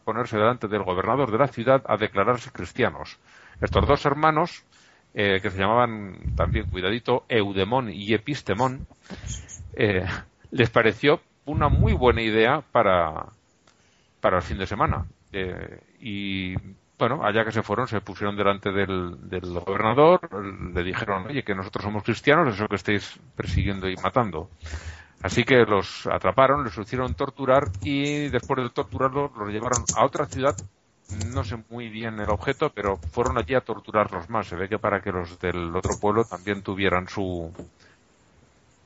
ponerse 0.04 0.38
delante 0.38 0.68
del 0.68 0.84
gobernador 0.84 1.32
de 1.32 1.38
la 1.38 1.48
ciudad 1.48 1.82
a 1.88 1.96
declararse 1.96 2.52
cristianos. 2.52 3.18
Estos 3.60 3.84
dos 3.84 4.06
hermanos, 4.06 4.64
eh, 5.12 5.40
que 5.42 5.50
se 5.50 5.58
llamaban 5.58 6.36
también, 6.36 6.70
cuidadito, 6.70 7.24
Eudemón 7.28 7.90
y 7.90 8.14
Epistemón, 8.14 8.86
eh, 9.74 10.06
les 10.52 10.70
pareció 10.70 11.20
una 11.46 11.68
muy 11.68 11.94
buena 11.94 12.22
idea 12.22 12.62
para, 12.70 13.26
para 14.20 14.36
el 14.36 14.42
fin 14.44 14.58
de 14.58 14.68
semana. 14.68 15.04
Eh, 15.32 15.80
y 16.00 16.54
bueno, 17.03 17.24
allá 17.24 17.44
que 17.44 17.50
se 17.50 17.64
fueron, 17.64 17.88
se 17.88 18.00
pusieron 18.00 18.36
delante 18.36 18.70
del, 18.70 19.16
gobernador, 19.42 20.20
le 20.72 20.84
dijeron, 20.84 21.26
oye, 21.26 21.42
que 21.42 21.53
nosotros 21.53 21.82
somos 21.82 22.05
cristianos, 22.05 22.55
eso 22.55 22.68
que 22.68 22.76
estáis 22.76 23.18
persiguiendo 23.34 23.88
y 23.88 23.96
matando. 23.96 24.48
Así 25.20 25.42
que 25.42 25.64
los 25.64 26.07
atraparon, 26.07 26.62
les 26.62 26.78
hicieron 26.78 27.14
torturar 27.14 27.70
y 27.80 28.28
después 28.28 28.62
de 28.62 28.70
torturarlos 28.70 29.32
los 29.36 29.48
llevaron 29.48 29.82
a 29.96 30.05
otra 30.05 30.26
ciudad. 30.26 30.55
No 31.26 31.42
sé 31.42 31.57
muy 31.70 31.88
bien 31.88 32.20
el 32.20 32.30
objeto, 32.30 32.70
pero 32.72 32.98
fueron 32.98 33.36
allí 33.36 33.57
a 33.57 33.62
torturarlos 33.62 34.30
más. 34.30 34.46
Se 34.46 34.55
ve 34.55 34.68
que 34.68 34.78
para 34.78 35.00
que 35.00 35.11
los 35.11 35.40
del 35.40 35.74
otro 35.74 35.98
pueblo 36.00 36.24
también 36.24 36.62
tuvieran 36.62 37.09
su 37.09 37.53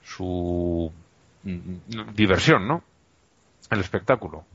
su 0.03 0.91
mm, 1.43 2.15
diversión, 2.15 2.67
¿no? 2.67 2.83
El 3.71 3.81
espectáculo. 3.81 4.47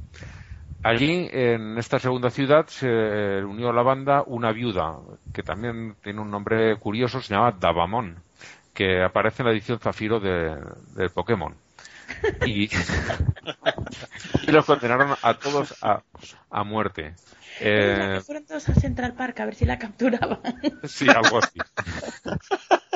Allí, 0.83 1.29
en 1.31 1.77
esta 1.77 1.99
segunda 1.99 2.29
ciudad, 2.29 2.65
se 2.67 3.43
unió 3.43 3.69
a 3.69 3.73
la 3.73 3.83
banda 3.83 4.23
una 4.25 4.51
viuda, 4.51 4.97
que 5.33 5.43
también 5.43 5.95
tiene 6.03 6.21
un 6.21 6.31
nombre 6.31 6.75
curioso, 6.77 7.21
se 7.21 7.33
llama 7.33 7.51
Davamon, 7.51 8.15
que 8.73 9.03
aparece 9.03 9.43
en 9.43 9.47
la 9.47 9.53
edición 9.53 9.79
Zafiro 9.79 10.19
de, 10.19 11.09
Pokémon. 11.13 11.55
Y, 12.45 12.69
los 14.47 14.65
condenaron 14.65 15.15
a 15.21 15.33
todos 15.35 15.75
a, 15.83 16.01
a 16.49 16.63
muerte. 16.63 17.13
Eh, 17.59 18.19
fueron 18.25 18.45
todos 18.45 18.67
a 18.69 18.75
Central 18.75 19.13
Park 19.13 19.39
a 19.39 19.45
ver 19.45 19.55
si 19.55 19.65
la 19.65 19.77
capturaban. 19.77 20.39
Sí, 20.83 21.07
algo 21.09 21.37
así. 21.37 21.59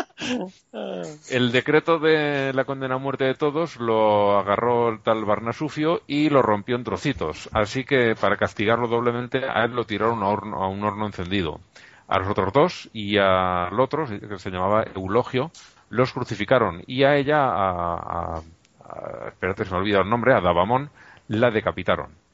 El 1.30 1.51
decreto 1.51 1.99
de 1.99 2.53
la 2.53 2.63
condena 2.63 2.95
a 2.95 2.99
muerte 2.99 3.26
de 3.26 3.36
todos 3.36 3.78
lo 3.78 4.38
agarró 4.38 4.89
el 4.89 5.01
tal 5.01 5.26
Barnasufio 5.26 6.01
y 6.07 6.30
lo 6.30 6.41
rompió 6.41 6.76
en 6.76 6.84
trocitos. 6.84 7.49
Así 7.51 7.84
que 7.84 8.16
para 8.16 8.38
castigarlo 8.38 8.88
doblemente 8.88 9.45
a 9.49 9.66
él 9.66 9.72
lo 9.72 9.86
tiraron 9.86 10.24
a, 10.24 10.30
un 10.30 10.84
horno 10.84 11.05
encendido. 11.05 11.59
A 12.07 12.20
los 12.20 12.30
otros 12.30 12.53
dos 12.53 12.89
y 12.93 13.18
al 13.18 13.80
otro, 13.80 14.05
que 14.07 14.39
se 14.39 14.51
llamaba 14.51 14.86
Eulogio, 14.95 15.51
los 15.89 16.13
crucificaron 16.13 16.84
y 16.88 17.03
a 17.03 17.16
ella, 17.16 17.39
a, 17.41 18.41
espérate, 19.28 19.66
se 19.66 19.72
me 19.72 19.78
olvida 19.78 19.99
el 19.99 20.09
nombre, 20.09 20.34
a 20.34 20.41
Davamón, 20.41 20.89
la 21.28 21.51
decapitaron. 21.51 22.24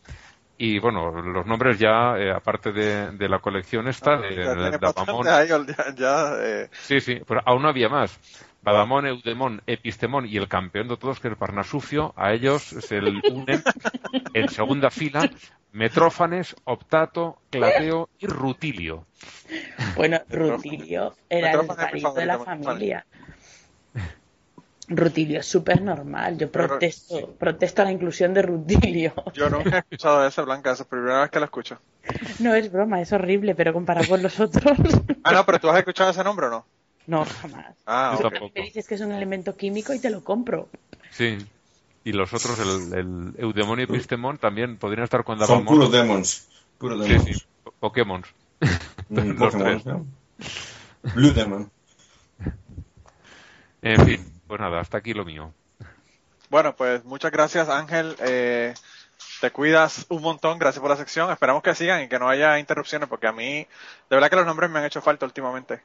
Y 0.64 0.78
bueno, 0.78 1.10
los 1.10 1.48
nombres 1.48 1.80
ya, 1.80 2.16
eh, 2.20 2.32
aparte 2.32 2.72
de, 2.72 3.28
la 3.28 3.40
colección 3.40 3.88
esta, 3.88 4.18
de, 4.18 4.44
eh. 6.40 6.70
Sí, 6.72 7.00
sí, 7.00 7.20
pero 7.28 7.42
aún 7.48 7.64
no 7.64 7.70
había 7.70 7.90
más. 7.90 8.20
Badamón, 8.62 9.08
Eudemón, 9.08 9.64
Epistemón 9.66 10.28
y 10.28 10.38
el 10.38 10.48
campeón 10.48 10.88
de 10.88 10.98
todos, 10.98 11.20
que 11.20 11.30
es 11.30 11.36
Parnasufio, 11.36 12.14
a 12.16 12.32
ellos 12.32 12.62
se 12.62 13.02
le 13.02 13.20
unen 13.32 13.64
en 14.36 14.50
segunda 14.50 14.92
fila 14.92 15.32
Metrófanes, 15.72 16.56
Optato, 16.66 17.40
Clateo 17.50 18.10
y 18.20 18.28
Rutilio. 18.28 19.08
Bueno, 19.96 20.20
Rutilio 20.30 21.16
era 21.28 21.54
el 21.54 21.66
marido 21.66 22.14
de 22.14 22.26
la 22.28 22.38
familia. 22.38 23.08
Rutilio 24.92 25.40
es 25.40 25.46
súper 25.48 25.82
normal. 25.82 26.38
Yo 26.38 26.52
protesto, 26.52 27.34
protesto 27.40 27.82
a 27.82 27.86
la 27.86 27.92
inclusión 27.92 28.34
de 28.34 28.42
Rutilio. 28.42 29.14
Yo 29.34 29.50
nunca 29.50 29.78
he 29.78 29.80
escuchado 29.80 30.22
de 30.22 30.28
esa 30.30 30.44
Blanca, 30.44 30.72
es 30.72 30.80
la 30.80 30.86
primera 30.86 31.22
vez 31.22 31.32
que 31.32 31.40
la 31.40 31.46
escucho. 31.46 31.80
No 32.40 32.54
es 32.54 32.72
broma, 32.72 33.02
es 33.02 33.12
horrible, 33.14 33.56
pero 33.56 33.74
comparado 33.74 34.08
con 34.08 34.22
los 34.22 34.40
otros. 34.40 34.78
Ah, 35.24 35.34
no, 35.34 35.46
pero 35.46 35.60
tú 35.60 35.70
has 35.70 35.78
escuchado 35.78 36.10
ese 36.10 36.24
nombre 36.24 36.48
o 36.48 36.50
no? 36.50 36.66
No, 37.06 37.26
jamás. 37.26 37.76
Ah, 37.86 38.18
Me 38.56 38.64
dices 38.64 38.88
que 38.88 38.96
es 38.96 39.02
un 39.02 39.12
elemento 39.12 39.56
químico 39.56 39.94
y 39.94 40.00
te 40.00 40.10
lo 40.10 40.24
compro. 40.24 40.68
Sí. 41.12 41.38
Y 42.04 42.12
los 42.14 42.34
otros, 42.34 42.58
el, 42.60 42.94
el 42.98 43.34
Eudemonio 43.38 43.86
y 43.88 43.90
Epistemón, 43.94 44.40
también 44.40 44.78
podrían 44.78 45.04
estar 45.04 45.24
con 45.24 45.40
Son 45.46 45.64
puros 45.64 45.92
demons. 45.92 46.48
Puro 46.80 46.98
demons. 46.98 47.24
Sí, 47.24 47.34
sí. 47.36 47.46
Pokémon. 47.80 48.24
Mm, 49.10 49.34
Pokémon. 49.38 50.08
Blue 51.14 51.32
Demon. 51.32 51.70
En 53.82 54.06
fin. 54.06 54.31
Pues 54.52 54.60
nada, 54.60 54.82
hasta 54.82 54.98
aquí 54.98 55.14
lo 55.14 55.24
mío. 55.24 55.54
Bueno, 56.50 56.76
pues 56.76 57.06
muchas 57.06 57.32
gracias 57.32 57.70
Ángel. 57.70 58.18
Eh, 58.20 58.74
Te 59.40 59.50
cuidas 59.50 60.06
un 60.10 60.22
montón, 60.22 60.60
gracias 60.60 60.82
por 60.82 60.90
la 60.90 60.98
sección. 60.98 61.32
Esperamos 61.32 61.64
que 61.64 61.74
sigan 61.74 62.02
y 62.02 62.10
que 62.10 62.20
no 62.20 62.28
haya 62.28 62.60
interrupciones, 62.60 63.08
porque 63.08 63.28
a 63.28 63.32
mí, 63.32 63.60
de 63.60 63.68
verdad 64.10 64.30
que 64.30 64.36
los 64.36 64.46
nombres 64.46 64.70
me 64.70 64.80
han 64.80 64.86
hecho 64.86 65.02
falta 65.02 65.26
últimamente. 65.26 65.84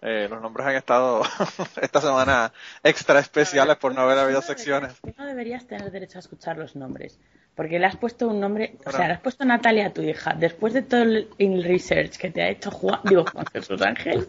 Eh, 0.00 0.28
los 0.30 0.40
nombres 0.40 0.64
han 0.64 0.76
estado 0.76 1.22
esta 1.82 2.00
semana 2.00 2.52
extra 2.84 3.18
especiales 3.18 3.78
por 3.78 3.92
no 3.92 4.02
haber 4.02 4.18
habido 4.20 4.42
secciones. 4.42 4.94
No 5.18 5.26
deberías 5.26 5.66
tener 5.66 5.90
derecho 5.90 6.18
a 6.18 6.20
escuchar 6.20 6.56
los 6.56 6.76
nombres. 6.76 7.18
Porque 7.54 7.78
le 7.78 7.86
has 7.86 7.96
puesto 7.96 8.26
un 8.28 8.40
nombre, 8.40 8.74
o 8.84 8.90
sea, 8.90 9.06
le 9.06 9.14
has 9.14 9.20
puesto 9.20 9.44
Natalia 9.44 9.86
a 9.86 9.92
tu 9.92 10.02
hija, 10.02 10.34
después 10.34 10.72
de 10.72 10.82
todo 10.82 11.02
el, 11.02 11.64
research 11.64 12.16
que 12.16 12.30
te 12.30 12.42
ha 12.42 12.48
hecho 12.48 12.70
Juan, 12.72 13.00
digo, 13.04 13.24
Juan 13.32 13.46
Jesús 13.52 13.80
Ángel, 13.80 14.28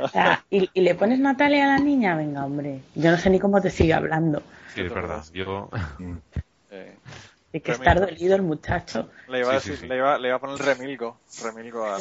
o 0.00 0.08
sea, 0.08 0.44
y, 0.50 0.68
y 0.74 0.80
le 0.80 0.94
pones 0.96 1.20
Natalia 1.20 1.64
a 1.64 1.78
la 1.78 1.84
niña, 1.84 2.16
venga, 2.16 2.44
hombre, 2.44 2.80
yo 2.96 3.10
no 3.12 3.16
sé 3.18 3.30
ni 3.30 3.38
cómo 3.38 3.60
te 3.60 3.70
sigue 3.70 3.94
hablando. 3.94 4.42
Sí, 4.74 4.80
es 4.80 4.92
verdad. 4.92 5.24
Yo, 5.32 5.68
Eh, 6.72 6.96
Hay 7.52 7.60
que 7.60 7.72
estar 7.72 7.98
dolido 7.98 8.36
el 8.36 8.42
muchacho. 8.42 9.10
le, 9.28 9.40
iba 9.40 9.54
a 9.56 9.58
Sí, 9.60 9.66
sí, 9.66 9.70
decir- 9.72 9.80
sí. 9.80 9.88
Le, 9.88 9.96
iba, 9.96 10.18
le 10.18 10.28
iba 10.28 10.36
a 10.36 10.40
poner 10.40 10.58
remilgo. 10.58 11.18
Remilgo 11.42 11.84
a, 11.84 11.96
a- 11.96 12.00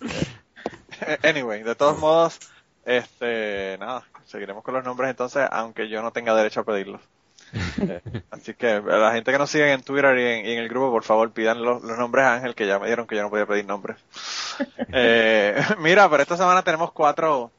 Anyway, 1.22 1.62
de 1.62 1.74
todos 1.74 1.98
modos, 1.98 2.38
este, 2.84 3.78
nada, 3.80 4.04
seguiremos 4.26 4.62
con 4.62 4.74
los 4.74 4.84
nombres 4.84 5.08
entonces, 5.10 5.48
aunque 5.50 5.88
yo 5.88 6.02
no 6.02 6.12
tenga 6.12 6.34
derecho 6.34 6.60
a 6.60 6.64
pedirlos. 6.64 7.00
Eh, 7.52 8.00
así 8.30 8.54
que 8.54 8.68
a 8.68 8.80
la 8.80 9.12
gente 9.12 9.32
que 9.32 9.38
nos 9.38 9.50
sigue 9.50 9.72
en 9.72 9.82
Twitter 9.82 10.16
y 10.18 10.22
en, 10.22 10.46
y 10.46 10.52
en 10.52 10.58
el 10.60 10.68
grupo, 10.68 10.90
por 10.90 11.04
favor, 11.04 11.30
pidan 11.32 11.62
los, 11.62 11.82
los 11.82 11.98
nombres 11.98 12.24
a 12.24 12.34
Ángel, 12.34 12.54
que 12.54 12.66
ya 12.66 12.78
me 12.78 12.86
dieron 12.86 13.06
que 13.06 13.16
yo 13.16 13.22
no 13.22 13.30
podía 13.30 13.46
pedir 13.46 13.66
nombres. 13.66 13.98
Eh, 14.92 15.58
mira, 15.78 16.10
pero 16.10 16.22
esta 16.22 16.36
semana 16.36 16.62
tenemos 16.62 16.92
cuatro, 16.92 17.50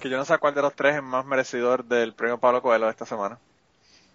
que 0.00 0.08
yo 0.08 0.16
no 0.16 0.24
sé 0.24 0.38
cuál 0.38 0.54
de 0.54 0.62
los 0.62 0.74
tres 0.74 0.96
es 0.96 1.02
más 1.02 1.26
merecedor 1.26 1.84
del 1.84 2.14
premio 2.14 2.38
Pablo 2.38 2.62
Coelho 2.62 2.88
esta 2.88 3.04
semana, 3.04 3.38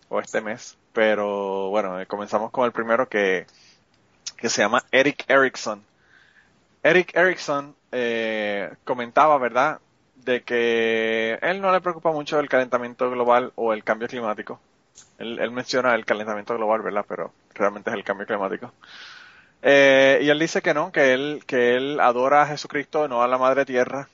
o 0.10 0.20
este 0.20 0.42
mes, 0.42 0.76
pero 0.92 1.70
bueno, 1.70 2.00
eh, 2.00 2.08
comenzamos 2.08 2.50
con 2.50 2.66
el 2.66 2.72
primero 2.72 3.08
que, 3.08 3.46
que 4.38 4.50
se 4.50 4.64
llama 4.64 4.84
Eric 4.92 5.26
Erickson. 5.28 5.84
Eric 6.82 7.16
Erickson 7.16 7.76
eh, 7.92 8.74
comentaba, 8.84 9.38
¿verdad?, 9.38 9.80
de 10.16 10.42
que 10.42 11.38
él 11.42 11.62
no 11.62 11.72
le 11.72 11.82
preocupa 11.82 12.12
mucho 12.12 12.40
el 12.40 12.50
calentamiento 12.50 13.10
global 13.12 13.52
o 13.56 13.74
el 13.74 13.84
cambio 13.84 14.08
climático. 14.08 14.60
Él, 15.18 15.52
menciona 15.52 15.96
el 15.96 16.06
calentamiento 16.06 16.56
global, 16.56 16.82
¿verdad? 16.82 17.06
Pero 17.08 17.34
realmente 17.54 17.90
es 17.90 17.96
el 17.96 18.04
cambio 18.04 18.28
climático. 18.28 18.74
Eh, 19.62 20.20
y 20.22 20.30
él 20.30 20.40
dice 20.40 20.62
que 20.62 20.74
no, 20.74 20.92
que 20.92 21.14
él, 21.14 21.44
que 21.48 21.76
él 21.76 22.00
adora 22.00 22.42
a 22.44 22.48
Jesucristo, 22.48 23.08
no 23.08 23.24
a 23.24 23.28
la 23.28 23.38
Madre 23.38 23.66
Tierra, 23.66 24.10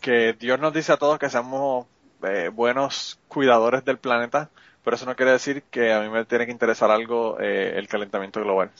que 0.00 0.34
Dios 0.34 0.60
nos 0.60 0.72
dice 0.72 0.92
a 0.92 0.96
todos 0.96 1.18
que 1.18 1.30
seamos 1.30 1.86
eh, 2.22 2.50
buenos 2.52 3.18
cuidadores 3.28 3.84
del 3.84 3.98
planeta, 3.98 4.50
pero 4.84 4.96
eso 4.96 5.06
no 5.06 5.16
quiere 5.16 5.32
decir 5.32 5.64
que 5.64 5.92
a 5.92 6.00
mí 6.00 6.08
me 6.08 6.24
tiene 6.24 6.46
que 6.46 6.52
interesar 6.52 6.90
algo 6.90 7.38
eh, 7.40 7.74
el 7.76 7.88
calentamiento 7.88 8.40
global. 8.40 8.70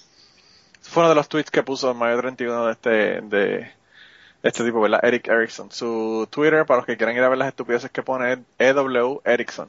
Fue 0.81 1.03
uno 1.03 1.11
de 1.11 1.17
los 1.17 1.29
tweets 1.29 1.51
que 1.51 1.63
puso 1.63 1.91
en 1.91 1.97
mayo 1.99 2.19
31 2.19 2.67
de 2.67 2.73
este, 2.73 3.21
de 3.23 3.73
este 4.43 4.65
tipo, 4.65 4.81
¿verdad? 4.81 5.01
Eric 5.03 5.29
Erickson. 5.29 5.71
Su 5.71 6.29
Twitter, 6.31 6.65
para 6.67 6.79
los 6.79 6.87
que 6.87 6.97
quieran 6.97 7.17
ir 7.17 7.23
a 7.23 7.29
ver 7.29 7.39
las 7.39 7.49
estupideces 7.49 7.91
que 7.91 8.03
pone, 8.03 8.33
es 8.33 8.39
EW 8.59 9.21
Erickson. 9.25 9.69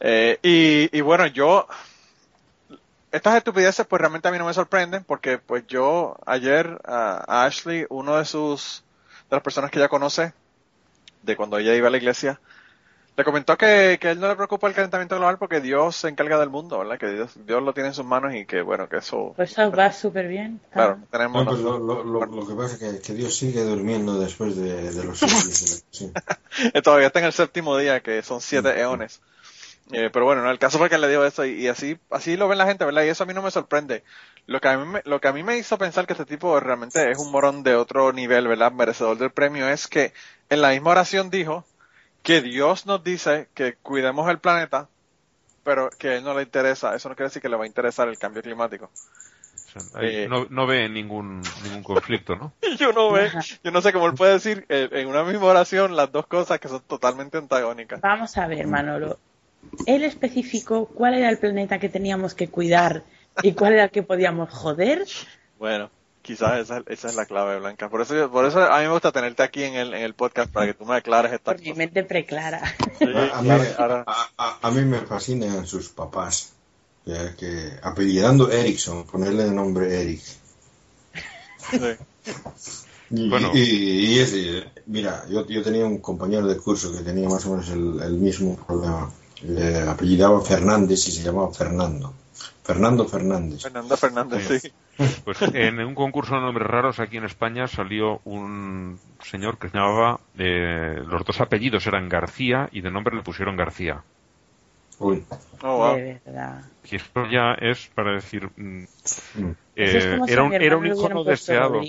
Eh, 0.00 0.38
y, 0.42 0.96
y 0.96 1.00
bueno, 1.00 1.26
yo, 1.26 1.66
estas 3.12 3.36
estupideces 3.36 3.86
pues 3.86 4.00
realmente 4.00 4.28
a 4.28 4.32
mí 4.32 4.38
no 4.38 4.46
me 4.46 4.54
sorprenden 4.54 5.04
porque 5.04 5.38
pues 5.38 5.66
yo 5.66 6.16
ayer 6.26 6.78
a, 6.84 7.24
a 7.26 7.44
Ashley, 7.46 7.86
uno 7.88 8.16
de 8.16 8.24
sus, 8.24 8.82
de 9.30 9.36
las 9.36 9.42
personas 9.42 9.70
que 9.70 9.78
ella 9.78 9.88
conoce, 9.88 10.32
de 11.22 11.36
cuando 11.36 11.58
ella 11.58 11.74
iba 11.74 11.88
a 11.88 11.90
la 11.90 11.96
iglesia, 11.96 12.40
le 13.16 13.22
comentó 13.24 13.56
que, 13.56 13.96
que 14.00 14.08
a 14.08 14.10
él 14.10 14.18
no 14.20 14.26
le 14.26 14.34
preocupa 14.34 14.66
el 14.66 14.74
calentamiento 14.74 15.16
global 15.16 15.38
porque 15.38 15.60
Dios 15.60 15.94
se 15.94 16.08
encarga 16.08 16.36
del 16.38 16.50
mundo, 16.50 16.80
¿verdad? 16.80 16.98
Que 16.98 17.06
Dios, 17.12 17.30
Dios 17.46 17.62
lo 17.62 17.72
tiene 17.72 17.90
en 17.90 17.94
sus 17.94 18.04
manos 18.04 18.34
y 18.34 18.44
que 18.44 18.60
bueno, 18.60 18.88
que 18.88 18.96
eso, 18.96 19.32
Pues 19.36 19.52
eso 19.52 19.70
va 19.70 19.92
súper 19.92 20.26
bien. 20.26 20.60
claro, 20.72 20.98
tenemos 21.12 21.44
No, 21.44 21.50
pues 21.52 21.62
lo, 21.62 21.78
nosotros- 21.78 22.04
lo, 22.06 22.26
lo, 22.26 22.26
lo 22.40 22.46
que 22.48 22.54
pasa 22.54 22.74
es 22.74 22.80
que, 22.80 23.00
que 23.00 23.12
Dios 23.14 23.36
sigue 23.36 23.62
durmiendo 23.62 24.18
después 24.18 24.56
de, 24.56 24.92
de 24.92 25.04
los 25.04 25.20
sí. 25.20 26.12
Todavía 26.82 27.06
está 27.06 27.20
en 27.20 27.26
el 27.26 27.32
séptimo 27.32 27.76
día, 27.78 28.00
que 28.00 28.20
son 28.22 28.40
siete 28.40 28.78
eones. 28.80 29.20
Eh, 29.92 30.08
pero 30.12 30.24
bueno, 30.24 30.42
no, 30.42 30.50
el 30.50 30.58
caso 30.58 30.78
fue 30.78 30.88
que 30.88 30.96
le 30.96 31.08
dijo 31.08 31.24
eso 31.24 31.44
y, 31.44 31.62
y 31.64 31.68
así, 31.68 31.98
así 32.10 32.36
lo 32.36 32.48
ven 32.48 32.58
la 32.58 32.66
gente, 32.66 32.84
¿verdad? 32.84 33.04
Y 33.04 33.08
eso 33.08 33.24
a 33.24 33.26
mí 33.26 33.34
no 33.34 33.42
me 33.42 33.50
sorprende. 33.50 34.02
Lo 34.46 34.60
que 34.60 34.68
a 34.68 34.78
mí 34.78 34.86
me, 34.86 35.02
lo 35.04 35.20
que 35.20 35.28
a 35.28 35.32
mí 35.32 35.42
me 35.42 35.58
hizo 35.58 35.76
pensar 35.76 36.06
que 36.06 36.14
este 36.14 36.24
tipo 36.24 36.58
realmente 36.58 37.10
es 37.10 37.18
un 37.18 37.30
morón 37.30 37.62
de 37.62 37.74
otro 37.74 38.12
nivel, 38.12 38.48
¿verdad? 38.48 38.72
Merecedor 38.72 39.18
del 39.18 39.30
premio 39.30 39.68
es 39.68 39.86
que 39.86 40.12
en 40.48 40.62
la 40.62 40.70
misma 40.70 40.92
oración 40.92 41.30
dijo 41.30 41.66
que 42.22 42.40
Dios 42.40 42.86
nos 42.86 43.04
dice 43.04 43.48
que 43.54 43.74
cuidemos 43.74 44.30
el 44.30 44.38
planeta, 44.38 44.88
pero 45.64 45.90
que 45.90 46.08
a 46.08 46.16
él 46.16 46.24
no 46.24 46.34
le 46.34 46.42
interesa, 46.42 46.94
eso 46.94 47.08
no 47.08 47.14
quiere 47.14 47.28
decir 47.28 47.42
que 47.42 47.50
le 47.50 47.56
va 47.56 47.64
a 47.64 47.66
interesar 47.66 48.08
el 48.08 48.18
cambio 48.18 48.42
climático. 48.42 48.90
ahí 49.94 50.16
Eh. 50.16 50.28
no, 50.28 50.46
no 50.48 50.66
ve 50.66 50.88
ningún, 50.88 51.42
ningún 51.62 51.82
conflicto, 51.82 52.36
¿no? 52.36 52.54
Yo 52.78 52.92
no 52.92 53.12
ve, 53.12 53.30
yo 53.62 53.70
no 53.70 53.82
sé 53.82 53.92
cómo 53.92 54.06
él 54.06 54.14
puede 54.14 54.32
decir 54.32 54.64
eh, 54.68 54.88
en 54.92 55.08
una 55.08 55.22
misma 55.24 55.46
oración 55.46 55.94
las 55.94 56.10
dos 56.10 56.26
cosas 56.26 56.58
que 56.58 56.68
son 56.68 56.80
totalmente 56.82 57.38
antagónicas. 57.38 58.00
Vamos 58.00 58.36
a 58.38 58.46
ver, 58.46 58.66
Manolo. 58.66 59.18
Él 59.86 60.04
especificó 60.04 60.86
cuál 60.86 61.14
era 61.14 61.28
el 61.30 61.38
planeta 61.38 61.78
que 61.78 61.88
teníamos 61.88 62.34
que 62.34 62.48
cuidar 62.48 63.02
y 63.42 63.52
cuál 63.52 63.74
era 63.74 63.84
el 63.84 63.90
que 63.90 64.02
podíamos 64.02 64.50
joder. 64.50 65.04
Bueno, 65.58 65.90
quizás 66.22 66.58
esa, 66.60 66.82
esa 66.86 67.08
es 67.08 67.14
la 67.16 67.26
clave, 67.26 67.58
Blanca. 67.58 67.88
Por 67.90 68.00
eso, 68.02 68.30
por 68.30 68.44
eso 68.46 68.60
a 68.62 68.78
mí 68.78 68.84
me 68.86 68.92
gusta 68.92 69.12
tenerte 69.12 69.42
aquí 69.42 69.62
en 69.64 69.74
el, 69.74 69.94
en 69.94 70.02
el 70.02 70.14
podcast 70.14 70.50
para 70.52 70.66
que 70.66 70.74
tú 70.74 70.84
me 70.86 70.96
aclares 70.96 71.32
estas 71.32 71.54
Por 71.54 71.60
mi 71.60 71.66
cosas. 71.70 71.78
mente 71.78 72.04
preclara. 72.04 72.62
Sí, 72.98 73.04
A, 73.14 73.38
a 73.38 73.42
mí, 73.42 73.48
claro, 73.48 73.64
ahora- 73.78 74.04
a, 74.06 74.28
a- 74.38 74.58
a 74.62 74.70
mí 74.70 74.82
me 74.82 75.00
fascinan 75.00 75.66
sus 75.66 75.88
papás, 75.90 76.52
ya 77.04 77.34
que 77.36 77.72
apellidando 77.82 78.50
Erickson, 78.50 79.04
ponerle 79.04 79.44
el 79.44 79.54
nombre 79.54 80.00
Eric. 80.02 80.20
sí. 81.70 81.78
Y, 83.10 83.28
Bueno. 83.28 83.50
y, 83.54 83.60
y 83.60 84.18
ese, 84.18 84.64
mira, 84.86 85.24
yo, 85.28 85.46
yo 85.46 85.62
tenía 85.62 85.84
un 85.84 85.98
compañero 85.98 86.46
de 86.46 86.56
curso 86.56 86.90
que 86.90 87.02
tenía 87.04 87.28
más 87.28 87.44
o 87.46 87.50
menos 87.50 87.68
el, 87.68 88.00
el 88.02 88.12
mismo 88.14 88.56
problema. 88.56 89.12
Le 89.46 89.82
apellidaba 89.82 90.40
Fernández 90.40 91.06
y 91.08 91.12
se 91.12 91.22
llamaba 91.22 91.52
Fernando. 91.52 92.14
Fernando 92.62 93.06
Fernández. 93.06 93.62
Fernando 93.62 93.96
Fernández, 93.96 94.60
sí. 94.62 94.72
Pues 95.24 95.42
en 95.42 95.80
un 95.80 95.94
concurso 95.94 96.34
de 96.34 96.40
nombres 96.40 96.66
raros 96.66 96.98
aquí 97.00 97.18
en 97.18 97.24
España 97.24 97.68
salió 97.68 98.20
un 98.24 98.98
señor 99.22 99.58
que 99.58 99.68
se 99.68 99.76
llamaba, 99.76 100.20
eh, 100.38 101.02
los 101.06 101.24
dos 101.24 101.40
apellidos 101.40 101.86
eran 101.86 102.08
García 102.08 102.68
y 102.72 102.80
de 102.80 102.90
nombre 102.90 103.14
le 103.16 103.22
pusieron 103.22 103.56
García. 103.56 104.02
Uy. 104.98 105.24
Oh, 105.62 105.76
wow. 105.78 105.96
De 105.96 106.20
verdad. 106.24 106.64
Y 106.84 106.96
esto 106.96 107.26
ya 107.30 107.54
es 107.54 107.90
para 107.94 108.12
decir, 108.12 108.48
mm, 108.56 108.84
Mm. 109.34 109.50
Eh, 109.76 110.20
si 110.26 110.32
era 110.32 110.42
un, 110.42 110.52
era 110.52 110.76
un 110.76 110.86
hijo 110.86 111.08
no 111.08 111.24
deseado. 111.24 111.80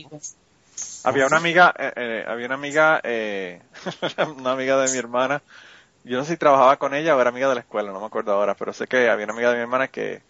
Había 1.03 1.28
una 1.28 1.38
amiga, 1.38 1.74
eh, 1.78 1.93
eh, 1.95 2.26
había 2.28 2.47
una 2.47 2.56
amiga, 2.56 2.99
eh, 3.03 3.62
una 4.38 4.51
amiga 4.51 4.78
de 4.82 4.91
mi 4.91 4.97
hermana. 4.97 5.41
Yo 6.06 6.18
no 6.18 6.24
sé 6.24 6.34
si 6.34 6.38
trabajaba 6.38 6.78
con 6.78 6.93
ella 6.93 7.16
o 7.16 7.20
era 7.22 7.30
amiga 7.32 7.49
de 7.49 7.56
la 7.56 7.62
escuela, 7.62 7.91
no 7.91 7.99
me 7.99 8.06
acuerdo 8.06 8.32
ahora, 8.34 8.56
pero 8.56 8.72
sé 8.74 8.88
que 8.88 9.10
había 9.10 9.26
una 9.26 9.34
amiga 9.34 9.49
de 9.49 9.56
mi 9.56 9.62
hermana 9.64 9.88
que, 9.88 10.22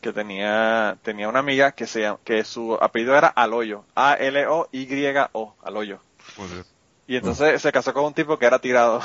que 0.00 0.12
tenía, 0.12 0.98
tenía 1.02 1.28
una 1.28 1.38
amiga 1.40 1.72
que 1.72 1.86
se 1.86 2.02
llama- 2.02 2.18
que 2.24 2.44
su 2.44 2.74
apellido 2.80 3.16
era 3.16 3.28
Aloyo. 3.28 3.84
A-L-O-Y-O, 3.94 5.56
Aloyo. 5.62 6.00
Joder. 6.36 6.64
Y 7.06 7.16
entonces 7.16 7.62
se 7.62 7.72
casó 7.72 7.94
con 7.94 8.04
un 8.04 8.14
tipo 8.14 8.38
que 8.38 8.46
era 8.46 8.58
tirado. 8.58 9.00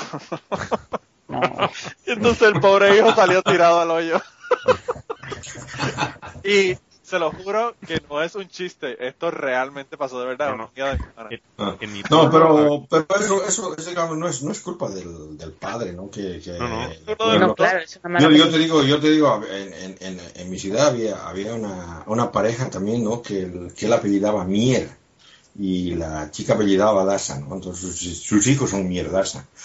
No. 1.28 1.40
Y 2.06 2.12
entonces 2.12 2.42
el 2.42 2.60
pobre 2.60 2.96
hijo 2.98 3.14
salió 3.14 3.42
tirado 3.42 3.80
al 3.80 3.90
hoyo. 3.90 4.20
y 6.44 6.76
se 7.12 7.18
lo 7.18 7.30
juro 7.30 7.76
que 7.86 8.00
no 8.08 8.22
es 8.22 8.34
un 8.36 8.48
chiste, 8.48 9.06
esto 9.06 9.30
realmente 9.30 9.98
pasó 9.98 10.18
de 10.18 10.28
verdad. 10.28 10.52
No, 10.52 10.56
no. 10.56 10.70
Ah. 11.58 11.76
No, 12.10 12.30
pero, 12.30 12.86
pero 12.88 13.06
eso, 13.20 13.44
eso, 13.46 13.76
eso, 13.76 13.90
digamos, 13.90 14.16
no 14.16 14.26
es, 14.28 14.42
no 14.42 14.50
es 14.50 14.60
culpa 14.60 14.88
del, 14.88 15.36
del 15.36 15.52
padre, 15.52 15.92
¿no? 15.92 16.10
Que, 16.10 16.40
que- 16.40 16.56
No, 16.58 16.68
no. 16.68 16.88
bueno, 17.18 17.46
No, 17.48 17.54
claro, 17.54 17.80
es 17.80 18.00
una 18.02 18.14
mala 18.14 18.30
yo, 18.30 18.34
yo 18.46 18.50
te 18.50 18.56
digo, 18.58 18.82
yo 18.82 18.98
te 18.98 19.10
digo, 19.10 19.44
en, 19.46 19.74
en, 19.74 19.96
en, 20.00 20.20
en 20.36 20.50
mi 20.50 20.58
ciudad 20.58 20.86
había, 20.88 21.28
había 21.28 21.52
una, 21.54 22.02
una 22.06 22.32
pareja 22.32 22.70
también, 22.70 23.04
¿no? 23.04 23.20
Que, 23.20 23.42
el- 23.42 23.74
que 23.74 23.84
él 23.86 23.92
apellidaba 23.92 24.44
Mier 24.44 24.88
y 25.54 25.94
la 25.96 26.30
chica 26.30 26.54
apellidaba 26.54 27.04
Daza, 27.04 27.38
¿no? 27.40 27.56
Entonces 27.56 27.94
sus, 27.94 28.22
sus 28.22 28.46
hijos 28.46 28.70
son 28.70 28.88
Mierdasa. 28.88 29.46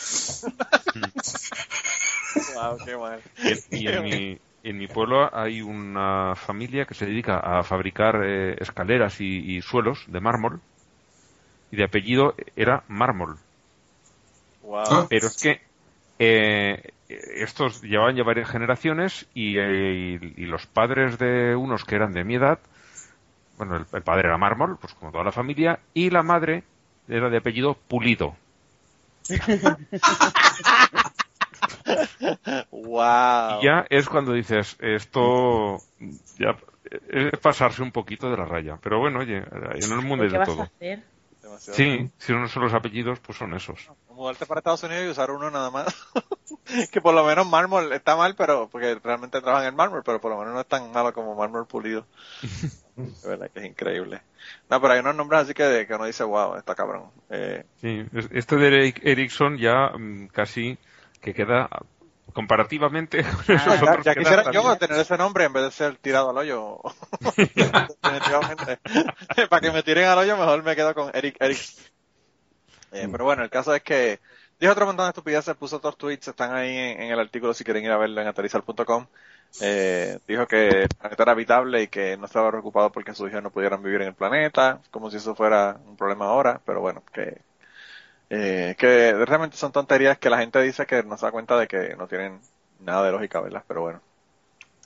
Wow, 2.56 2.78
qué 2.86 2.98
mal. 2.98 3.22
Y, 3.72 3.78
y 3.84 3.88
en, 3.88 4.04
mi, 4.04 4.38
en 4.70 4.78
mi 4.78 4.88
pueblo 4.88 5.30
hay 5.36 5.62
una 5.62 6.36
familia 6.36 6.86
que 6.86 6.94
se 6.94 7.06
dedica 7.06 7.40
a 7.40 7.64
fabricar 7.64 8.22
eh, 8.24 8.56
escaleras 8.60 9.22
y, 9.22 9.56
y 9.58 9.62
suelos 9.62 10.06
de 10.08 10.20
mármol. 10.20 10.60
Y 11.72 11.76
de 11.78 11.84
apellido 11.84 12.36
era 12.56 12.84
mármol. 12.88 13.38
Wow. 14.62 14.78
Ah. 14.90 15.08
Pero 15.10 15.28
es 15.28 15.38
que 15.38 15.62
eh, 16.20 16.82
estos 17.10 17.82
llevaban 17.82 18.16
ya 18.16 18.24
varias 18.24 18.50
generaciones 18.50 19.28
y, 19.34 19.58
eh, 19.58 20.20
y- 20.22 20.44
y 20.44 20.46
los 20.46 20.66
padres 20.66 21.18
de 21.18 21.56
unos 21.56 21.86
que 21.86 21.96
eran 21.96 22.14
de 22.14 22.24
mi 22.24 22.36
edad, 22.36 22.60
bueno, 23.58 23.78
el, 23.78 23.86
el 23.94 24.02
padre 24.04 24.28
era 24.28 24.38
mármol, 24.38 24.78
pues 24.80 24.94
como 24.94 25.12
toda 25.12 25.24
la 25.24 25.32
familia, 25.32 25.80
y 25.94 26.10
la 26.10 26.24
madre 26.24 26.64
era 27.08 27.30
de 27.30 27.38
apellido 27.38 27.76
Pulido. 27.88 28.36
wow. 32.72 33.62
Y 33.62 33.66
ya 33.66 33.86
es 33.90 34.08
cuando 34.10 34.34
dices, 34.34 34.76
esto 34.80 35.82
ya 36.38 36.56
es 37.10 37.40
pasarse 37.40 37.82
un 37.82 37.92
poquito 37.92 38.30
de 38.30 38.38
la 38.38 38.46
raya. 38.46 38.78
Pero 38.82 39.00
bueno, 39.00 39.20
oye, 39.20 39.38
en 39.38 39.92
el 39.92 40.02
mundo 40.02 40.24
hay 40.24 40.30
¿Qué 40.30 40.34
de 40.34 40.40
vas 40.40 40.50
a 40.50 40.54
todo. 40.54 40.64
hacer? 40.64 41.04
Demasiado. 41.42 41.78
Sí, 41.78 42.10
si 42.18 42.34
no 42.34 42.48
son 42.48 42.64
los 42.64 42.74
apellidos, 42.74 43.20
pues 43.20 43.38
son 43.38 43.54
esos. 43.54 43.90
Mudarte 44.10 44.46
para 44.46 44.60
Estados 44.60 44.84
Unidos 44.84 45.06
y 45.06 45.10
usar 45.10 45.32
uno 45.32 45.50
nada 45.52 45.70
más. 45.70 45.86
que 46.92 47.02
por 47.02 47.14
lo 47.14 47.24
menos 47.24 47.48
mármol 47.48 47.94
está 47.94 48.16
mal, 48.16 48.36
pero 48.36 48.68
porque 48.70 48.96
realmente 49.04 49.40
trabajan 49.42 49.68
en 49.68 49.76
mármol, 49.76 50.02
pero 50.04 50.20
por 50.20 50.32
lo 50.32 50.40
menos 50.40 50.54
no 50.54 50.62
es 50.62 50.68
tan 50.68 50.92
malo 50.92 51.14
como 51.14 51.36
mármol 51.36 51.68
pulido. 51.68 52.06
de 52.96 53.30
verdad 53.30 53.50
que 53.54 53.60
es 53.60 53.66
increíble. 53.66 54.22
No, 54.70 54.82
pero 54.82 54.94
hay 54.94 55.00
unos 55.00 55.16
nombres 55.16 55.42
así 55.42 55.54
que, 55.54 55.86
que 55.88 55.94
uno 55.96 56.06
dice, 56.06 56.24
wow, 56.24 56.56
está 56.56 56.74
cabrón. 56.76 57.12
Eh, 57.30 57.64
Sí, 57.80 58.04
es- 58.14 58.30
este 58.32 58.56
de 58.56 58.68
Eric- 58.70 59.02
Ericsson 59.04 59.58
ya 59.58 59.90
mm, 59.90 60.28
casi 60.28 60.78
que 61.22 61.34
queda 61.34 61.70
comparativamente 62.34 63.24
con 63.46 63.56
esos 63.56 63.80
ya, 63.80 63.92
otros 63.92 64.06
ya 64.06 64.14
que 64.14 64.20
quisiera 64.22 64.44
yo 64.52 64.62
también. 64.62 64.80
tener 64.80 65.00
ese 65.00 65.18
nombre 65.18 65.46
en 65.46 65.54
vez 65.54 65.64
de 65.64 65.72
ser 65.72 65.98
tirado 65.98 66.30
al 66.30 66.38
hoyo. 66.38 66.80
Definitivamente. 67.36 68.80
Para 69.50 69.62
que 69.62 69.72
me 69.72 69.84
tiren 69.84 70.06
al 70.06 70.18
hoyo, 70.20 70.38
mejor 70.38 70.64
me 70.64 70.76
quedo 70.76 70.94
con 70.94 71.12
Eric. 71.14 71.38
Eric. 71.40 71.60
Eh, 72.92 73.08
pero 73.12 73.26
bueno, 73.26 73.44
el 73.44 73.50
caso 73.50 73.76
es 73.76 73.82
que 73.84 74.20
dijo 74.60 74.72
otro 74.72 74.86
montón 74.86 75.06
de 75.06 75.10
estupideces, 75.10 75.56
puso 75.56 75.78
otros 75.78 75.98
tweets, 75.98 76.30
están 76.30 76.56
ahí 76.56 76.76
en, 76.78 77.02
en 77.02 77.12
el 77.12 77.20
artículo 77.20 77.54
si 77.54 77.64
quieren 77.64 77.84
ir 77.84 77.92
a 77.92 77.98
verlo 77.98 78.22
en 78.22 78.28
aterrizar.com. 78.28 79.08
Eh, 79.62 80.20
dijo 80.28 80.46
que 80.48 80.84
el 80.84 80.90
planeta 80.90 81.24
era 81.24 81.32
habitable 81.32 81.84
y 81.84 81.88
que 81.88 82.18
no 82.18 82.26
estaba 82.26 82.50
preocupado 82.52 82.92
porque 82.92 83.14
sus 83.14 83.30
hijos 83.30 83.42
no 83.42 83.52
pudieran 83.52 83.82
vivir 83.82 84.02
en 84.02 84.10
el 84.10 84.14
planeta, 84.14 84.82
como 84.92 85.10
si 85.10 85.18
eso 85.18 85.36
fuera 85.36 85.80
un 85.86 85.98
problema 85.98 86.26
ahora, 86.26 86.62
pero 86.66 86.82
bueno, 86.82 87.04
que, 87.14 87.42
eh, 88.30 88.76
que 88.78 89.14
realmente 89.14 89.58
son 89.58 89.72
tonterías 89.72 90.18
que 90.18 90.30
la 90.30 90.40
gente 90.40 90.62
dice 90.62 90.86
que 90.86 91.04
no 91.04 91.18
se 91.18 91.26
da 91.26 91.32
cuenta 91.32 91.58
de 91.58 91.68
que 91.68 91.96
no 91.96 92.08
tienen 92.08 92.42
nada 92.80 93.06
de 93.06 93.12
lógica, 93.12 93.40
¿verdad? 93.42 93.64
Pero 93.68 93.82
bueno, 93.82 94.02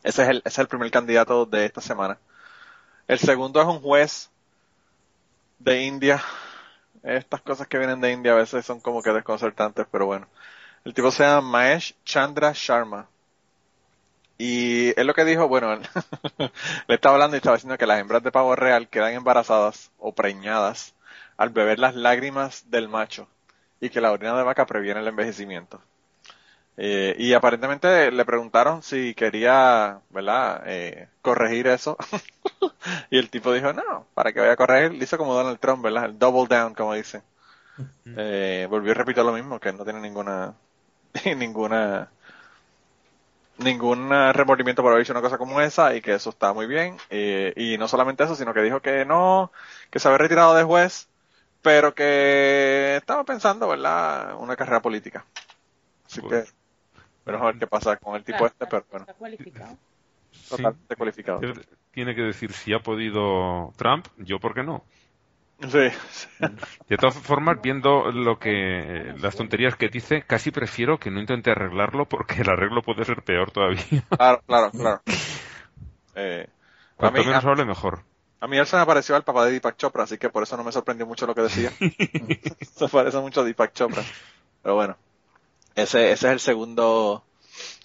ese 0.03 0.23
es 0.23 0.29
el, 0.29 0.37
ese 0.37 0.49
es 0.49 0.59
el 0.59 0.67
primer 0.67 0.91
candidato 0.91 1.45
de 1.45 1.65
esta 1.65 1.81
semana. 1.81 2.17
El 3.07 3.19
segundo 3.19 3.61
es 3.61 3.67
un 3.67 3.81
juez 3.81 4.29
de 5.59 5.83
India. 5.83 6.21
Estas 7.03 7.41
cosas 7.41 7.67
que 7.67 7.77
vienen 7.77 8.01
de 8.01 8.11
India 8.11 8.33
a 8.33 8.35
veces 8.35 8.65
son 8.65 8.79
como 8.79 9.01
que 9.01 9.11
desconcertantes, 9.11 9.85
pero 9.91 10.05
bueno. 10.05 10.27
El 10.85 10.93
tipo 10.93 11.11
se 11.11 11.23
llama 11.23 11.41
Mahesh 11.41 11.95
Chandra 12.05 12.51
Sharma. 12.55 13.07
Y 14.37 14.99
él 14.99 15.05
lo 15.05 15.13
que 15.13 15.25
dijo, 15.25 15.47
bueno, 15.47 15.75
le 16.87 16.95
estaba 16.95 17.15
hablando 17.15 17.35
y 17.35 17.37
estaba 17.37 17.55
diciendo 17.55 17.77
que 17.77 17.85
las 17.85 17.99
hembras 17.99 18.23
de 18.23 18.31
pavo 18.31 18.55
real 18.55 18.87
quedan 18.87 19.13
embarazadas 19.13 19.91
o 19.99 20.13
preñadas 20.13 20.95
al 21.41 21.49
beber 21.49 21.79
las 21.79 21.95
lágrimas 21.95 22.69
del 22.69 22.87
macho 22.87 23.27
y 23.79 23.89
que 23.89 23.99
la 23.99 24.11
orina 24.11 24.37
de 24.37 24.43
vaca 24.43 24.67
previene 24.67 24.99
el 24.99 25.07
envejecimiento. 25.07 25.81
Eh, 26.77 27.15
y 27.17 27.33
aparentemente 27.33 28.11
le 28.11 28.25
preguntaron 28.25 28.83
si 28.83 29.15
quería, 29.15 30.01
¿verdad?, 30.11 30.61
eh, 30.67 31.07
corregir 31.23 31.65
eso. 31.65 31.97
y 33.09 33.17
el 33.17 33.31
tipo 33.31 33.51
dijo, 33.51 33.73
no, 33.73 34.05
para 34.13 34.31
que 34.31 34.39
vaya 34.39 34.51
a 34.51 34.55
corregir, 34.55 34.93
le 34.93 35.03
hizo 35.03 35.17
como 35.17 35.33
Donald 35.33 35.59
Trump, 35.59 35.83
¿verdad? 35.83 36.05
El 36.05 36.19
double 36.19 36.45
down, 36.47 36.75
como 36.75 36.93
dicen. 36.93 37.23
Eh, 38.05 38.67
volvió 38.69 38.91
y 38.91 38.93
repitió 38.93 39.23
lo 39.23 39.33
mismo, 39.33 39.59
que 39.59 39.73
no 39.73 39.83
tiene 39.83 39.99
ninguna, 39.99 40.53
ninguna, 41.37 42.11
ningún 43.57 44.11
remordimiento 44.33 44.83
por 44.83 44.91
haber 44.91 45.03
hecho 45.03 45.13
una 45.13 45.21
cosa 45.21 45.39
como 45.39 45.59
esa 45.59 45.95
y 45.95 46.01
que 46.01 46.13
eso 46.13 46.29
está 46.29 46.53
muy 46.53 46.67
bien. 46.67 46.97
Eh, 47.09 47.51
y 47.55 47.79
no 47.79 47.87
solamente 47.87 48.23
eso, 48.23 48.35
sino 48.35 48.53
que 48.53 48.61
dijo 48.61 48.79
que 48.79 49.05
no, 49.05 49.51
que 49.89 49.97
se 49.97 50.07
había 50.07 50.19
retirado 50.19 50.53
de 50.53 50.63
juez, 50.63 51.07
pero 51.61 51.93
que 51.93 52.95
estaba 52.97 53.23
pensando, 53.23 53.67
¿verdad?, 53.67 54.35
una 54.39 54.55
carrera 54.55 54.81
política. 54.81 55.25
Así 56.05 56.21
Pues, 56.21 56.51
que, 56.51 56.57
veremos 57.25 57.43
a 57.45 57.51
ver 57.51 57.59
qué 57.59 57.67
pasa 57.67 57.97
con 57.97 58.15
el 58.15 58.23
tipo 58.23 58.39
Claro, 58.39 58.53
este, 58.53 58.65
pero 58.67 58.85
bueno, 58.89 59.03
Está 59.03 59.13
cualificado. 59.13 59.77
Sí. 60.31 60.49
totalmente 60.57 60.95
cualificado. 60.95 61.39
Él 61.41 61.65
Tiene 61.91 62.15
que 62.15 62.21
decir 62.21 62.53
si 62.53 62.73
ha 62.73 62.79
podido 62.79 63.73
Trump, 63.77 64.07
yo 64.17 64.39
por 64.39 64.53
qué 64.53 64.63
no. 64.63 64.83
Sí, 65.61 65.89
De 66.89 66.97
todas 66.97 67.15
formas, 67.15 67.61
viendo 67.61 68.11
lo 68.11 68.39
que 68.39 69.13
las 69.19 69.35
tonterías 69.35 69.75
que 69.75 69.89
dice, 69.89 70.23
casi 70.23 70.49
prefiero 70.49 70.97
que 70.97 71.11
no 71.11 71.19
intente 71.19 71.51
arreglarlo 71.51 72.05
porque 72.05 72.41
el 72.41 72.49
arreglo 72.49 72.81
puede 72.81 73.05
ser 73.05 73.21
peor 73.21 73.51
todavía. 73.51 74.03
claro, 74.09 74.41
claro, 74.45 74.71
claro. 74.71 75.01
Eh, 76.13 76.45
a, 76.45 76.97
Cuanto 76.97 77.21
mí, 77.21 77.25
menos 77.25 77.45
hable, 77.45 77.63
mejor. 77.63 78.03
A 78.41 78.47
mí 78.47 78.57
él 78.57 78.65
se 78.65 78.75
me 78.75 78.85
pareció 78.87 79.15
al 79.15 79.23
papá 79.23 79.45
de 79.45 79.51
Deepak 79.51 79.77
Chopra, 79.77 80.03
así 80.03 80.17
que 80.17 80.29
por 80.29 80.41
eso 80.41 80.57
no 80.57 80.63
me 80.63 80.71
sorprendió 80.71 81.05
mucho 81.05 81.27
lo 81.27 81.35
que 81.35 81.43
decía. 81.43 81.71
se 82.75 82.87
parece 82.87 83.19
mucho 83.19 83.41
a 83.41 83.43
Deepak 83.43 83.71
Chopra. 83.73 84.03
Pero 84.63 84.73
bueno, 84.73 84.97
ese, 85.75 86.11
ese 86.11 86.27
es 86.27 86.33
el 86.33 86.39
segundo, 86.39 87.23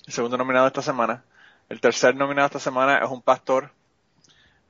el 0.06 0.12
segundo 0.14 0.38
nominado 0.38 0.66
esta 0.66 0.80
semana. 0.80 1.24
El 1.68 1.78
tercer 1.82 2.16
nominado 2.16 2.46
esta 2.46 2.58
semana 2.58 2.98
es 2.98 3.10
un 3.10 3.20
pastor. 3.20 3.70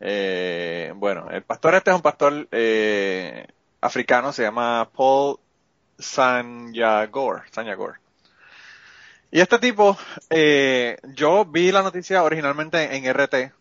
Eh, 0.00 0.92
bueno, 0.96 1.30
el 1.30 1.44
pastor 1.44 1.76
este 1.76 1.90
es 1.90 1.96
un 1.96 2.02
pastor 2.02 2.48
eh, 2.50 3.46
africano, 3.80 4.32
se 4.32 4.42
llama 4.42 4.90
Paul 4.92 5.38
Sanyagor. 6.00 7.44
Sanyagor. 7.52 8.00
Y 9.30 9.40
este 9.40 9.60
tipo, 9.60 9.96
eh, 10.30 10.98
yo 11.14 11.44
vi 11.44 11.70
la 11.70 11.82
noticia 11.82 12.24
originalmente 12.24 12.96
en 12.96 13.12
RT, 13.12 13.52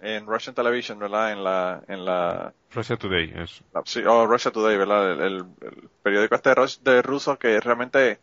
en 0.00 0.26
Russian 0.26 0.54
Television, 0.54 0.98
¿verdad? 0.98 1.32
En 1.32 1.44
la, 1.44 1.82
en 1.88 2.04
la, 2.04 2.52
Russia 2.70 2.96
Today 2.96 3.32
es. 3.36 3.62
la- 3.72 3.82
sí, 3.84 4.02
oh, 4.06 4.26
Russia 4.26 4.50
Today, 4.50 4.76
¿verdad? 4.76 5.12
El, 5.12 5.20
el- 5.20 5.46
el 5.62 5.90
periódico 6.02 6.34
este 6.34 6.50
de, 6.50 6.92
de 6.92 7.02
ruso 7.02 7.38
que 7.38 7.60
realmente 7.60 8.20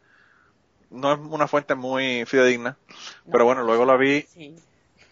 no 0.89 1.13
es 1.13 1.19
una 1.19 1.47
fuente 1.47 1.75
muy 1.75 2.25
fidedigna, 2.25 2.77
pero 3.31 3.45
bueno, 3.45 3.63
luego 3.63 3.85
la 3.85 3.97
vi, 3.97 4.21
Sí. 4.21 4.55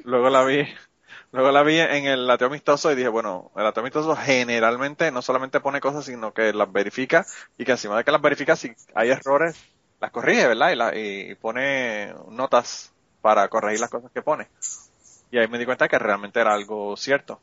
luego 0.04 0.30
la 0.30 0.44
vi, 0.44 0.68
luego 1.32 1.52
la 1.52 1.64
vi 1.64 1.80
en 1.80 2.06
el 2.06 2.30
ateo 2.30 2.48
amistoso 2.48 2.92
y 2.92 2.96
dije, 2.96 3.10
bueno, 3.10 3.52
el 3.56 3.66
ateo 3.66 3.82
amistoso 3.82 4.16
generalmente 4.16 5.12
no 5.12 5.22
solamente 5.22 5.60
pone 5.60 5.82
cosas, 5.82 6.06
sino 6.06 6.34
que 6.34 6.54
las 6.54 6.72
verifica 6.72 7.26
y 7.58 7.66
que 7.66 7.72
encima 7.72 7.98
de 7.98 8.04
que 8.04 8.12
las 8.12 8.22
verifica, 8.22 8.56
si 8.56 8.72
hay 8.94 9.10
errores, 9.10 9.56
las 10.00 10.12
corrige, 10.12 10.48
¿verdad? 10.48 10.72
Y, 10.72 10.76
la- 10.76 10.96
y 10.96 11.36
pone 11.36 12.14
notas 12.30 12.94
para 13.22 13.48
corregir 13.50 13.80
las 13.80 13.90
cosas 13.90 14.12
que 14.12 14.22
pone. 14.22 14.50
Y 15.32 15.38
ahí 15.38 15.48
me 15.48 15.58
di 15.58 15.66
cuenta 15.66 15.88
que 15.88 16.00
realmente 16.00 16.40
era 16.40 16.54
algo 16.54 16.96
cierto. 16.98 17.40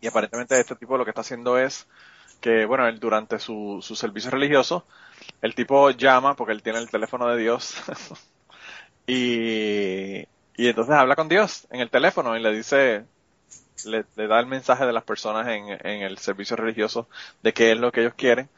Y 0.00 0.06
aparentemente 0.06 0.58
este 0.60 0.76
tipo 0.76 0.96
lo 0.96 1.04
que 1.04 1.10
está 1.10 1.22
haciendo 1.22 1.58
es 1.58 1.86
que, 2.40 2.66
bueno, 2.66 2.86
él 2.86 3.00
durante 3.00 3.38
su, 3.38 3.80
su 3.82 3.96
servicio 3.96 4.30
religioso, 4.30 4.86
el 5.42 5.54
tipo 5.54 5.90
llama, 5.90 6.34
porque 6.36 6.52
él 6.52 6.62
tiene 6.62 6.78
el 6.78 6.90
teléfono 6.90 7.28
de 7.28 7.38
Dios, 7.38 7.74
y, 9.06 10.20
y 10.56 10.68
entonces 10.68 10.94
habla 10.94 11.16
con 11.16 11.28
Dios 11.28 11.66
en 11.70 11.80
el 11.80 11.90
teléfono 11.90 12.36
y 12.36 12.42
le 12.42 12.52
dice, 12.52 13.04
le, 13.84 14.04
da 14.28 14.40
el 14.40 14.46
mensaje 14.46 14.86
de 14.86 14.92
las 14.92 15.04
personas 15.04 15.48
en, 15.48 15.68
en 15.68 16.02
el 16.02 16.18
servicio 16.18 16.56
religioso 16.56 17.08
de 17.42 17.52
qué 17.52 17.72
es 17.72 17.78
lo 17.78 17.92
que 17.92 18.00
ellos 18.02 18.14
quieren. 18.14 18.48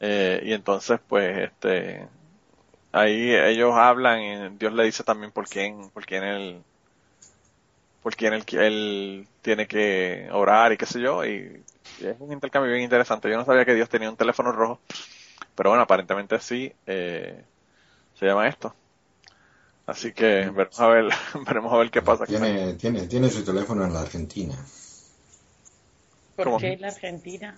Eh, 0.00 0.42
y 0.44 0.52
entonces, 0.52 1.00
pues, 1.08 1.38
este, 1.38 2.08
ahí 2.92 3.34
ellos 3.34 3.74
hablan 3.74 4.20
y 4.22 4.48
Dios 4.58 4.72
le 4.72 4.84
dice 4.84 5.04
también 5.04 5.32
por 5.32 5.48
quién, 5.48 5.90
por 5.90 6.06
quién 6.06 6.24
él, 6.24 6.62
por 8.02 8.16
quién 8.16 8.34
él, 8.34 8.44
él 8.52 9.26
tiene 9.42 9.66
que 9.66 10.28
orar 10.32 10.72
y 10.72 10.76
qué 10.76 10.86
sé 10.86 11.00
yo, 11.00 11.24
y, 11.24 11.62
y 12.00 12.06
es 12.06 12.16
un 12.18 12.32
intercambio 12.32 12.72
bien 12.72 12.82
interesante. 12.84 13.30
Yo 13.30 13.36
no 13.36 13.44
sabía 13.44 13.64
que 13.64 13.74
Dios 13.74 13.88
tenía 13.88 14.10
un 14.10 14.16
teléfono 14.16 14.52
rojo, 14.52 14.80
pero 15.54 15.70
bueno, 15.70 15.82
aparentemente 15.84 16.38
sí, 16.40 16.72
eh, 16.86 17.44
se 18.18 18.26
llama 18.26 18.48
esto. 18.48 18.74
Así 19.86 20.12
que 20.12 20.50
veremos 20.50 20.80
a 20.80 20.88
ver, 20.88 21.08
veremos 21.46 21.72
a 21.72 21.76
ver 21.76 21.90
qué 21.90 22.02
pasa. 22.02 22.26
Tiene, 22.26 22.74
tiene, 22.74 23.06
tiene 23.06 23.30
su 23.30 23.44
teléfono 23.44 23.84
en 23.84 23.94
la 23.94 24.00
Argentina. 24.00 24.54
¿Por 26.36 26.44
¿Cómo? 26.46 26.58
qué 26.58 26.76
la 26.78 26.88
Argentina? 26.88 27.56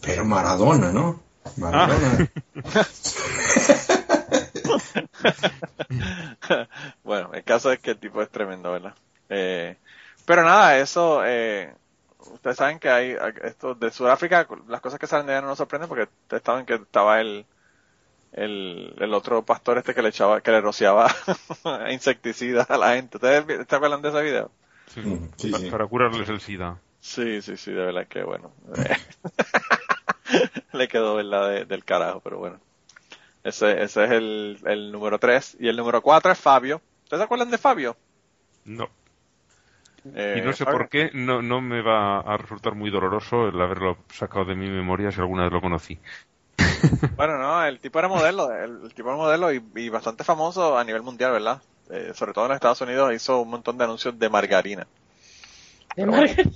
Pero 0.00 0.24
Maradona, 0.24 0.90
¿no? 0.90 1.22
Maradona. 1.56 2.30
bueno, 7.04 7.32
el 7.34 7.44
caso 7.44 7.70
es 7.72 7.80
que 7.80 7.92
el 7.92 7.98
tipo 7.98 8.22
es 8.22 8.30
tremendo, 8.30 8.72
¿verdad? 8.72 8.94
Eh, 9.34 9.76
pero 10.26 10.44
nada, 10.44 10.76
eso, 10.78 11.22
eh, 11.24 11.72
ustedes 12.32 12.56
saben 12.56 12.78
que 12.78 12.90
hay 12.90 13.16
esto 13.44 13.74
de 13.74 13.90
Sudáfrica, 13.90 14.46
las 14.68 14.80
cosas 14.82 14.98
que 14.98 15.06
salen 15.06 15.26
de 15.26 15.32
allá 15.32 15.40
no 15.40 15.48
nos 15.48 15.58
sorprenden 15.58 15.88
porque 15.88 16.04
ustedes 16.24 16.42
saben 16.42 16.66
que 16.66 16.74
estaba 16.74 17.20
el, 17.20 17.46
el, 18.32 18.94
el 18.98 19.14
otro 19.14 19.42
pastor 19.42 19.78
este 19.78 19.94
que 19.94 20.02
le 20.02 20.10
echaba, 20.10 20.40
que 20.42 20.50
le 20.50 20.60
rociaba 20.60 21.10
insecticidas 21.90 22.70
a 22.70 22.76
la 22.76 22.94
gente. 22.94 23.16
¿Ustedes 23.16 23.66
se 23.68 23.76
acuerdan 23.76 24.02
de 24.02 24.08
ese 24.10 24.22
video? 24.22 24.50
Sí, 24.92 25.00
Mm, 25.00 25.28
sí. 25.38 25.70
Para 25.70 25.86
curarles 25.86 26.28
el 26.28 26.40
SIDA. 26.40 26.78
Sí, 27.00 27.40
sí, 27.40 27.56
sí, 27.56 27.72
de 27.72 27.86
verdad 27.86 28.06
que 28.06 28.22
bueno. 28.22 28.52
Le 30.72 30.88
quedó, 30.88 31.16
¿verdad? 31.16 31.48
De- 31.50 31.64
del 31.64 31.84
carajo, 31.84 32.20
pero 32.20 32.38
bueno. 32.38 32.60
Ese, 33.44 33.82
ese 33.82 34.04
es 34.04 34.10
el, 34.10 34.58
el 34.66 34.92
número 34.92 35.18
3. 35.18 35.56
Y 35.58 35.68
el 35.68 35.76
número 35.76 36.00
4 36.02 36.30
es 36.32 36.38
Fabio. 36.38 36.80
¿Ustedes 37.04 37.20
se 37.20 37.24
acuerdan 37.24 37.50
de 37.50 37.58
Fabio? 37.58 37.96
No. 38.64 38.88
Eh, 40.14 40.36
Y 40.38 40.40
no 40.40 40.52
sé 40.52 40.64
por 40.64 40.88
qué, 40.88 41.10
no, 41.14 41.42
no 41.42 41.60
me 41.60 41.80
va 41.82 42.20
a 42.20 42.36
resultar 42.36 42.74
muy 42.74 42.90
doloroso 42.90 43.48
el 43.48 43.60
haberlo 43.60 43.98
sacado 44.12 44.44
de 44.44 44.54
mi 44.54 44.68
memoria 44.68 45.10
si 45.12 45.20
alguna 45.20 45.44
vez 45.44 45.52
lo 45.52 45.60
conocí. 45.60 45.98
Bueno, 47.16 47.38
no, 47.38 47.64
el 47.64 47.78
tipo 47.78 47.98
era 47.98 48.08
modelo, 48.08 48.52
el, 48.52 48.80
el 48.84 48.94
tipo 48.94 49.08
era 49.08 49.16
modelo 49.16 49.52
y, 49.52 49.62
y 49.76 49.88
bastante 49.88 50.24
famoso 50.24 50.76
a 50.76 50.84
nivel 50.84 51.02
mundial, 51.02 51.32
¿verdad? 51.32 51.62
Eh, 51.90 52.12
sobre 52.14 52.32
todo 52.32 52.46
en 52.46 52.52
Estados 52.52 52.80
Unidos 52.80 53.12
hizo 53.14 53.40
un 53.40 53.50
montón 53.50 53.78
de 53.78 53.84
anuncios 53.84 54.18
de 54.18 54.28
margarina. 54.28 54.86
De 55.96 56.06
margarina. 56.06 56.50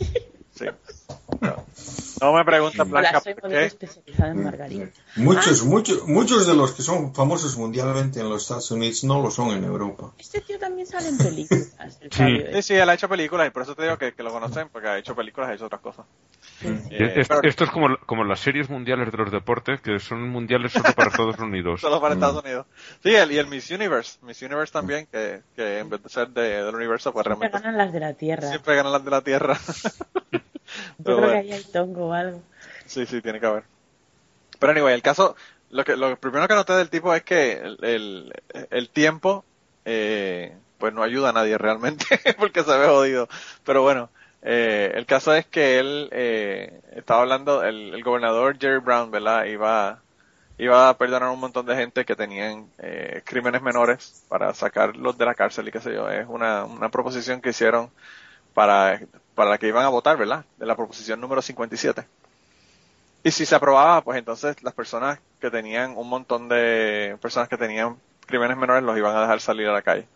Sí. 0.56 0.64
No, 1.40 1.64
no 2.20 2.32
me 2.32 2.44
pregunta 2.44 2.84
Blanca 2.84 3.10
Hola, 3.10 3.20
soy 3.20 3.34
por 3.34 3.44
modelo 3.44 3.60
qué. 3.60 3.66
especializada 3.66 4.30
en 4.30 4.44
margarina. 4.44 4.90
Muchos, 5.16 5.64
muchos, 5.64 6.06
muchos 6.06 6.46
de 6.46 6.54
los 6.54 6.72
que 6.72 6.82
son 6.82 7.14
famosos 7.14 7.56
mundialmente 7.58 8.20
en 8.20 8.30
los 8.30 8.42
Estados 8.42 8.70
Unidos 8.70 9.04
no 9.04 9.20
lo 9.20 9.30
son 9.30 9.50
en 9.50 9.64
Europa. 9.64 10.12
Este 10.18 10.40
tío 10.40 10.58
también 10.58 10.86
sale 10.86 11.08
en 11.08 11.18
películas. 11.18 11.98
el 12.00 12.10
Sí. 12.10 12.22
¿eh? 12.22 12.62
sí, 12.62 12.74
él 12.74 12.88
ha 12.88 12.94
hecho 12.94 13.08
películas 13.08 13.48
y 13.48 13.50
por 13.50 13.62
eso 13.62 13.74
te 13.74 13.82
digo 13.82 13.98
que, 13.98 14.14
que 14.14 14.22
lo 14.22 14.32
conocen, 14.32 14.68
porque 14.70 14.88
ha 14.88 14.98
hecho 14.98 15.14
películas, 15.14 15.50
ha 15.50 15.54
hecho 15.54 15.66
otras 15.66 15.82
cosas. 15.82 16.06
Eh, 16.62 17.12
Es- 17.16 17.28
pero 17.28 17.42
esto 17.42 17.64
es 17.64 17.70
como, 17.70 17.96
como 18.06 18.24
las 18.24 18.40
series 18.40 18.70
mundiales 18.70 19.10
de 19.12 19.18
los 19.18 19.30
deportes, 19.30 19.80
que 19.80 19.98
son 19.98 20.28
mundiales 20.28 20.72
solo 20.72 20.92
para 20.94 21.10
Estados 21.10 21.38
Unidos. 21.38 21.80
solo 21.82 22.00
para 22.00 22.14
Estados 22.14 22.42
Unidos. 22.42 22.66
Sí, 23.02 23.14
el, 23.14 23.32
y 23.32 23.38
el 23.38 23.46
Miss 23.46 23.70
Universe, 23.70 24.18
Miss 24.22 24.40
Universe 24.42 24.72
también, 24.72 25.06
que, 25.10 25.42
que 25.54 25.78
en 25.80 25.90
vez 25.90 26.02
de 26.02 26.08
ser 26.08 26.28
de, 26.28 26.64
del 26.64 26.74
universo, 26.74 27.12
pues 27.12 27.24
Siempre 27.26 27.48
realmente 27.48 27.58
ganan 27.68 27.78
las 27.78 27.92
de 27.92 28.00
la 28.00 28.14
Tierra. 28.14 28.48
siempre 28.48 28.76
ganan 28.76 28.92
las 28.92 29.04
de 29.04 29.10
la 29.10 29.20
Tierra. 29.20 29.58
Yo 30.32 30.40
creo 31.04 31.16
bueno. 31.18 31.32
que 31.32 31.38
ahí 31.38 31.52
hay 31.52 31.64
tongo 31.64 32.08
o 32.08 32.12
algo. 32.12 32.42
Sí, 32.86 33.06
sí, 33.06 33.20
tiene 33.20 33.40
que 33.40 33.46
haber. 33.46 33.64
Pero 34.58 34.72
anyway, 34.72 34.94
el 34.94 35.02
caso, 35.02 35.36
lo 35.70 35.84
que 35.84 35.96
lo 35.96 36.16
primero 36.16 36.48
que 36.48 36.54
noté 36.54 36.72
del 36.74 36.88
tipo 36.90 37.14
es 37.14 37.22
que 37.22 37.52
el, 37.52 37.78
el, 37.84 38.32
el 38.70 38.88
tiempo, 38.88 39.44
eh, 39.84 40.56
pues 40.78 40.92
no 40.94 41.02
ayuda 41.02 41.30
a 41.30 41.32
nadie 41.32 41.58
realmente, 41.58 42.04
porque 42.38 42.62
se 42.62 42.76
ve 42.76 42.86
jodido. 42.86 43.28
Pero 43.64 43.82
bueno, 43.82 44.08
eh, 44.48 44.92
el 44.94 45.06
caso 45.06 45.34
es 45.34 45.44
que 45.44 45.80
él 45.80 46.08
eh, 46.12 46.80
estaba 46.94 47.22
hablando, 47.22 47.64
el, 47.64 48.00
gobernador 48.04 48.56
Jerry 48.56 48.78
Brown, 48.78 49.10
¿verdad? 49.10 49.44
Iba, 49.46 50.02
iba 50.56 50.88
a 50.88 50.96
perdonar 50.96 51.30
a 51.30 51.32
un 51.32 51.40
montón 51.40 51.66
de 51.66 51.74
gente 51.74 52.04
que 52.04 52.14
tenían 52.14 52.70
eh, 52.78 53.22
crímenes 53.24 53.60
menores 53.60 54.24
para 54.28 54.54
sacarlos 54.54 55.18
de 55.18 55.24
la 55.24 55.34
cárcel 55.34 55.66
y 55.66 55.72
qué 55.72 55.80
sé 55.80 55.92
yo. 55.92 56.08
Es 56.08 56.28
una, 56.28 56.64
una 56.64 56.90
proposición 56.90 57.40
que 57.40 57.50
hicieron 57.50 57.90
para, 58.54 59.00
para 59.34 59.50
la 59.50 59.58
que 59.58 59.66
iban 59.66 59.84
a 59.84 59.88
votar, 59.88 60.16
¿verdad? 60.16 60.44
De 60.58 60.66
la 60.66 60.76
proposición 60.76 61.20
número 61.20 61.42
57. 61.42 62.06
Y 63.24 63.32
si 63.32 63.46
se 63.46 63.56
aprobaba, 63.56 64.00
pues 64.02 64.16
entonces 64.16 64.62
las 64.62 64.74
personas 64.74 65.18
que 65.40 65.50
tenían 65.50 65.96
un 65.96 66.08
montón 66.08 66.48
de 66.48 67.18
personas 67.20 67.48
que 67.48 67.56
tenían 67.56 67.96
crímenes 68.26 68.56
menores 68.56 68.84
los 68.84 68.96
iban 68.96 69.16
a 69.16 69.22
dejar 69.22 69.40
salir 69.40 69.66
a 69.66 69.72
la 69.72 69.82
calle. 69.82 70.06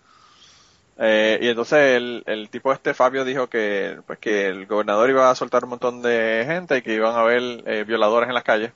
Eh, 1.03 1.39
y 1.41 1.49
entonces 1.49 1.97
el, 1.97 2.23
el 2.27 2.51
tipo 2.51 2.75
este, 2.75 2.93
Fabio, 2.93 3.25
dijo 3.25 3.49
que, 3.49 3.99
pues 4.07 4.19
que 4.19 4.49
el 4.49 4.67
gobernador 4.67 5.09
iba 5.09 5.31
a 5.31 5.35
soltar 5.35 5.65
un 5.65 5.71
montón 5.71 6.03
de 6.03 6.45
gente 6.47 6.77
y 6.77 6.83
que 6.83 6.93
iban 6.93 7.15
a 7.15 7.21
haber 7.21 7.63
eh, 7.67 7.85
violadores 7.85 8.29
en 8.29 8.35
las 8.35 8.45
calles. 8.45 8.73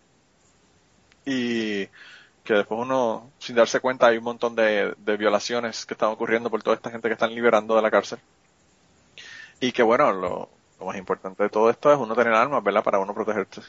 Y 1.26 1.86
que 2.44 2.54
después 2.54 2.80
uno, 2.80 3.30
sin 3.38 3.56
darse 3.56 3.80
cuenta, 3.80 4.06
hay 4.06 4.16
un 4.16 4.24
montón 4.24 4.54
de, 4.54 4.94
de 4.96 5.16
violaciones 5.18 5.84
que 5.84 5.92
están 5.92 6.08
ocurriendo 6.10 6.48
por 6.48 6.62
toda 6.62 6.76
esta 6.76 6.90
gente 6.90 7.08
que 7.08 7.14
están 7.14 7.34
liberando 7.34 7.76
de 7.76 7.82
la 7.82 7.90
cárcel. 7.90 8.18
Y 9.60 9.72
que 9.72 9.82
bueno, 9.82 10.10
lo, 10.10 10.48
lo 10.80 10.86
más 10.86 10.96
importante 10.96 11.42
de 11.42 11.50
todo 11.50 11.68
esto 11.68 11.92
es 11.92 11.98
uno 11.98 12.14
tener 12.14 12.32
armas, 12.32 12.64
¿verdad? 12.64 12.82
Para 12.82 13.00
uno 13.00 13.12
protegerse. 13.12 13.60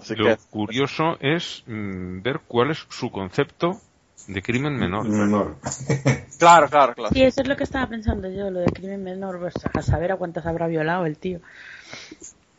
Así 0.00 0.14
Lo 0.14 0.24
que, 0.24 0.38
curioso 0.48 1.18
es 1.20 1.62
mm, 1.66 2.22
ver 2.22 2.40
cuál 2.48 2.70
es 2.70 2.86
su 2.88 3.10
concepto 3.10 3.80
de 4.28 4.42
crimen 4.42 4.76
menor. 4.76 5.08
Menor. 5.08 5.56
claro, 6.38 6.68
claro, 6.68 6.94
claro. 6.94 7.14
Sí, 7.14 7.22
eso 7.22 7.40
es 7.40 7.48
lo 7.48 7.56
que 7.56 7.64
estaba 7.64 7.86
pensando 7.88 8.28
yo, 8.28 8.50
lo 8.50 8.60
de 8.60 8.66
crimen 8.66 9.02
menor, 9.02 9.40
pues, 9.40 9.54
a 9.72 9.82
saber 9.82 10.12
a 10.12 10.16
cuántas 10.16 10.46
habrá 10.46 10.66
violado 10.66 11.06
el 11.06 11.16
tío. 11.16 11.40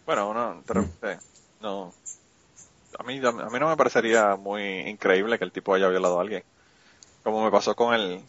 Bueno, 0.05 0.29
uno, 0.29 0.63
de 0.67 0.73
repente, 0.73 1.19
no, 1.61 1.93
a 2.97 3.03
mí, 3.03 3.21
a 3.23 3.31
mí 3.31 3.59
no 3.59 3.69
me 3.69 3.77
parecería 3.77 4.35
muy 4.35 4.63
increíble 4.89 5.37
que 5.37 5.45
el 5.45 5.51
tipo 5.51 5.73
haya 5.73 5.87
violado 5.89 6.17
a 6.17 6.21
alguien. 6.21 6.43
Como 7.23 7.43
me 7.43 7.51
pasó 7.51 7.75
con 7.75 7.93
el, 7.93 8.23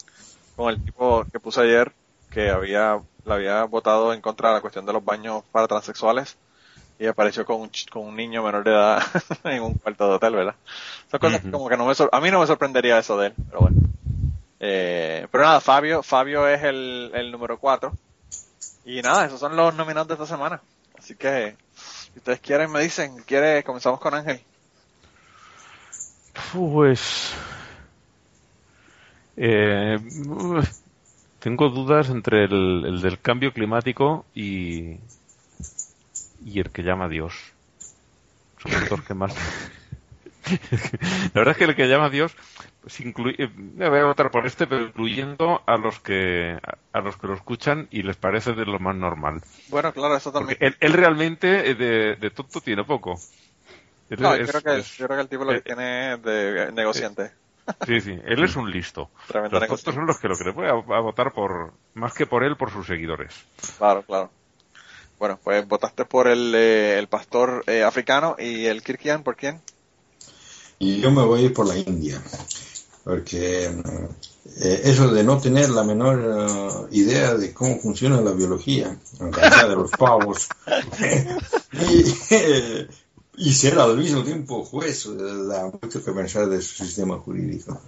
con 0.55 0.69
el 0.69 0.83
tipo 0.85 1.25
que 1.25 1.39
puse 1.39 1.61
ayer, 1.61 1.91
que 2.29 2.51
había, 2.51 3.01
le 3.25 3.33
había 3.33 3.63
votado 3.63 4.13
en 4.13 4.21
contra 4.21 4.49
de 4.49 4.55
la 4.55 4.61
cuestión 4.61 4.85
de 4.85 4.93
los 4.93 5.03
baños 5.03 5.43
para 5.51 5.67
transexuales 5.67 6.37
y 7.01 7.07
apareció 7.07 7.43
con 7.45 7.61
un, 7.61 7.71
con 7.91 8.03
un 8.05 8.15
niño 8.15 8.43
menor 8.43 8.63
de 8.63 8.69
edad 8.71 9.01
en 9.45 9.63
un 9.63 9.73
cuarto 9.73 10.07
de 10.07 10.13
hotel, 10.13 10.35
¿verdad? 10.35 10.55
Son 11.09 11.19
cosas 11.19 11.41
que 11.41 11.49
como 11.51 11.67
que 11.67 11.75
no 11.75 11.85
me 11.87 11.95
sor- 11.95 12.09
a 12.11 12.21
mí 12.21 12.29
no 12.29 12.39
me 12.39 12.45
sorprendería 12.45 12.99
eso 12.99 13.17
de 13.17 13.27
él, 13.27 13.33
pero 13.49 13.61
bueno. 13.61 13.77
Eh, 14.59 15.25
pero 15.31 15.43
nada, 15.43 15.59
Fabio, 15.61 16.03
Fabio 16.03 16.47
es 16.47 16.61
el, 16.63 17.09
el 17.15 17.31
número 17.31 17.57
4. 17.57 17.91
Y 18.85 19.01
nada, 19.01 19.25
esos 19.25 19.39
son 19.39 19.55
los 19.55 19.73
nominados 19.73 20.07
de 20.09 20.13
esta 20.13 20.27
semana. 20.27 20.61
Así 20.95 21.15
que, 21.15 21.55
si 21.75 22.19
ustedes 22.19 22.39
quieren, 22.39 22.71
me 22.71 22.81
dicen, 22.81 23.23
quiere, 23.25 23.63
comenzamos 23.63 23.99
con 23.99 24.13
Ángel. 24.13 24.39
Pues. 26.53 27.33
eh, 29.37 29.97
tengo 31.39 31.69
dudas 31.69 32.09
entre 32.09 32.45
el, 32.45 32.83
el 32.85 33.01
del 33.01 33.19
cambio 33.19 33.53
climático 33.53 34.25
y. 34.35 34.97
y 36.43 36.59
el 36.59 36.71
que 36.71 36.83
llama 36.83 37.05
a 37.05 37.09
Dios. 37.09 37.33
Son 38.61 38.71
los 38.73 38.87
dos 38.87 39.01
que 39.03 39.13
más. 39.13 39.33
La 41.33 41.41
verdad 41.41 41.51
es 41.51 41.57
que 41.57 41.63
el 41.65 41.75
que 41.75 41.87
llama 41.87 42.05
a 42.05 42.09
Dios, 42.09 42.35
pues 42.81 42.99
incluye, 43.01 43.49
me 43.55 43.89
voy 43.89 43.99
a 43.99 44.05
votar 44.05 44.31
por 44.31 44.45
este, 44.45 44.67
pero 44.67 44.83
incluyendo 44.85 45.61
a 45.65 45.77
los 45.77 45.99
que 45.99 46.57
a, 46.93 46.99
los 47.01 47.17
que 47.17 47.27
lo 47.27 47.33
escuchan 47.35 47.87
y 47.91 48.03
les 48.03 48.17
parece 48.17 48.53
de 48.53 48.65
lo 48.65 48.79
más 48.79 48.95
normal. 48.95 49.41
Bueno, 49.69 49.93
claro, 49.93 50.15
eso 50.15 50.31
también. 50.31 50.57
él, 50.61 50.75
él 50.79 50.93
realmente 50.93 51.69
eh, 51.71 51.75
de, 51.75 52.15
de 52.15 52.29
tonto 52.31 52.59
tiene 52.61 52.83
poco. 52.83 53.19
Él 54.09 54.17
No, 54.21 54.35
yo 54.35 54.43
es- 54.43 54.49
creo 54.49 54.61
que, 54.61 54.79
es- 54.79 54.97
yo 54.97 55.05
creo 55.05 55.17
que 55.17 55.21
el 55.23 55.29
tipo 55.29 55.43
lo 55.45 55.51
que 55.53 55.57
eh, 55.57 55.61
tiene 55.61 56.13
es 56.13 56.21
de 56.23 56.71
negociante. 56.73 57.31
Sí, 57.85 57.99
sí, 58.01 58.11
él 58.25 58.43
es 58.43 58.55
un 58.55 58.69
listo. 58.69 59.09
Tremendo 59.27 59.57
Los 59.57 59.67
tontos 59.67 59.95
son 59.95 60.05
los 60.05 60.19
que 60.19 60.27
lo 60.27 60.35
le 60.35 60.51
voy 60.51 60.67
a, 60.67 60.71
a 60.71 60.99
votar 60.99 61.33
por, 61.33 61.73
más 61.93 62.13
que 62.13 62.25
por 62.25 62.43
él, 62.43 62.55
por 62.57 62.69
sus 62.71 62.85
seguidores. 62.87 63.33
Claro, 63.77 64.03
claro. 64.03 64.31
Bueno, 65.21 65.39
pues 65.43 65.67
votaste 65.67 66.03
por 66.03 66.27
el, 66.27 66.51
eh, 66.55 66.97
el 66.97 67.07
pastor 67.07 67.63
eh, 67.67 67.83
africano 67.83 68.35
y 68.39 68.65
el 68.65 68.81
Kirkian, 68.81 69.21
¿por 69.21 69.35
quién? 69.35 69.61
Y 70.79 70.99
yo 70.99 71.11
me 71.11 71.21
voy 71.23 71.41
a 71.41 71.43
ir 71.43 71.53
por 71.53 71.67
la 71.67 71.77
India, 71.77 72.19
porque 73.03 73.65
eh, 73.65 74.81
eso 74.83 75.13
de 75.13 75.23
no 75.23 75.39
tener 75.39 75.69
la 75.69 75.83
menor 75.83 76.89
eh, 76.89 76.97
idea 76.97 77.35
de 77.35 77.53
cómo 77.53 77.79
funciona 77.79 78.19
la 78.19 78.31
biología, 78.31 78.97
sea 79.19 79.67
de 79.67 79.75
los 79.75 79.91
pavos, 79.91 80.49
y, 81.73 83.47
y 83.47 83.53
ser 83.53 83.77
al 83.77 83.97
mismo 83.97 84.23
tiempo 84.23 84.65
juez, 84.65 85.07
da 85.47 85.65
mucho 85.65 86.03
que 86.03 86.11
pensar 86.13 86.49
de 86.49 86.63
su 86.63 86.83
sistema 86.83 87.19
jurídico. 87.19 87.79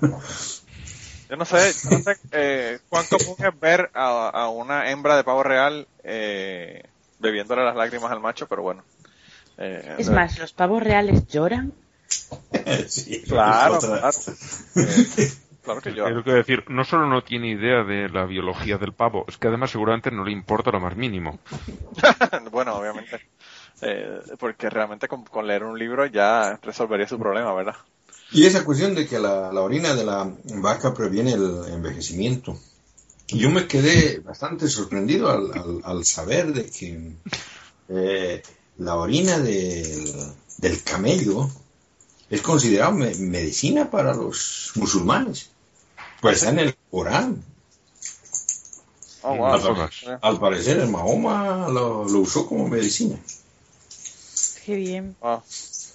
Yo 1.31 1.35
no 1.35 1.45
sé, 1.45 1.73
no 1.89 1.97
sé 1.97 2.15
eh, 2.31 2.80
cuán 2.89 3.07
común 3.07 3.38
es 3.39 3.60
ver 3.60 3.89
a, 3.95 4.30
a 4.30 4.49
una 4.49 4.91
hembra 4.91 5.18
de 5.18 5.23
pavo 5.23 5.41
real 5.41 5.88
eh, 6.03 6.84
bebiéndole 7.24 7.64
las 7.64 7.76
lágrimas 7.76 8.12
al 8.12 8.20
macho, 8.20 8.48
pero 8.48 8.62
bueno. 8.62 8.84
Eh, 9.58 9.95
Es 9.98 10.10
más, 10.10 10.38
los 10.38 10.54
pavos 10.54 10.84
reales 10.84 11.26
lloran. 11.28 11.74
Sí, 12.88 13.24
Claro, 13.24 13.80
claro. 13.80 14.10
Eh, 14.76 15.32
claro 15.64 15.82
que 15.82 15.94
yo. 15.94 16.06
Es 16.08 16.26
decir, 16.26 16.64
no 16.68 16.84
solo 16.84 17.08
no 17.08 17.24
tiene 17.24 17.50
idea 17.50 17.84
de 17.84 18.10
la 18.10 18.26
biología 18.26 18.78
del 18.78 18.94
pavo, 18.94 19.26
es 19.28 19.38
que 19.38 19.48
además 19.48 19.72
seguramente 19.72 20.12
no 20.12 20.24
le 20.24 20.32
importa 20.32 20.70
lo 20.72 20.80
más 20.80 20.95
mínimo. 20.95 21.40
bueno, 22.52 22.76
obviamente. 22.76 23.22
Eh, 23.82 24.20
porque 24.38 24.70
realmente 24.70 25.08
con, 25.08 25.24
con 25.26 25.48
leer 25.48 25.64
un 25.64 25.80
libro 25.80 26.06
ya 26.06 26.60
resolvería 26.62 27.08
su 27.08 27.18
problema, 27.18 27.54
¿verdad? 27.54 27.76
Y 28.32 28.45
esa 28.45 28.64
cuestión 28.64 28.94
de 28.95 29.08
que 29.08 29.20
la, 29.20 29.52
la 29.52 29.62
orina 29.62 29.94
de 29.95 30.06
la 30.06 30.32
vaca 30.62 30.94
previene 30.94 31.34
el 31.34 31.64
envejecimiento. 31.72 32.58
Yo 33.28 33.50
me 33.50 33.68
quedé 33.68 34.20
bastante 34.20 34.68
sorprendido 34.68 35.30
al, 35.32 35.52
al- 35.54 35.82
al 35.84 36.06
saber 36.06 36.54
de 36.54 36.70
que 36.70 37.12
eh, 37.90 38.44
la 38.78 38.95
orina 38.95 39.40
del, 39.40 40.14
del 40.58 40.84
camello 40.84 41.50
es 42.30 42.41
considerada 42.41 42.91
me- 42.91 43.16
medicina 43.16 43.90
para 43.90 44.14
los 44.14 44.72
musulmanes. 44.76 45.50
Pues 46.22 46.38
está 46.38 46.50
en 46.50 46.60
el 46.60 46.76
Corán. 46.91 47.44
Oh, 49.24 49.36
wow. 49.38 49.90
Al, 50.22 50.40
parecer 50.40 50.80
el 50.80 50.90
Mahoma 50.90 51.70
lo, 51.70 52.08
lo 52.08 52.20
usó 52.20 52.45
como 52.45 52.68
medicina. 52.68 53.16
Qué 54.66 54.76
bien. 54.76 55.16
Wow. 55.22 55.41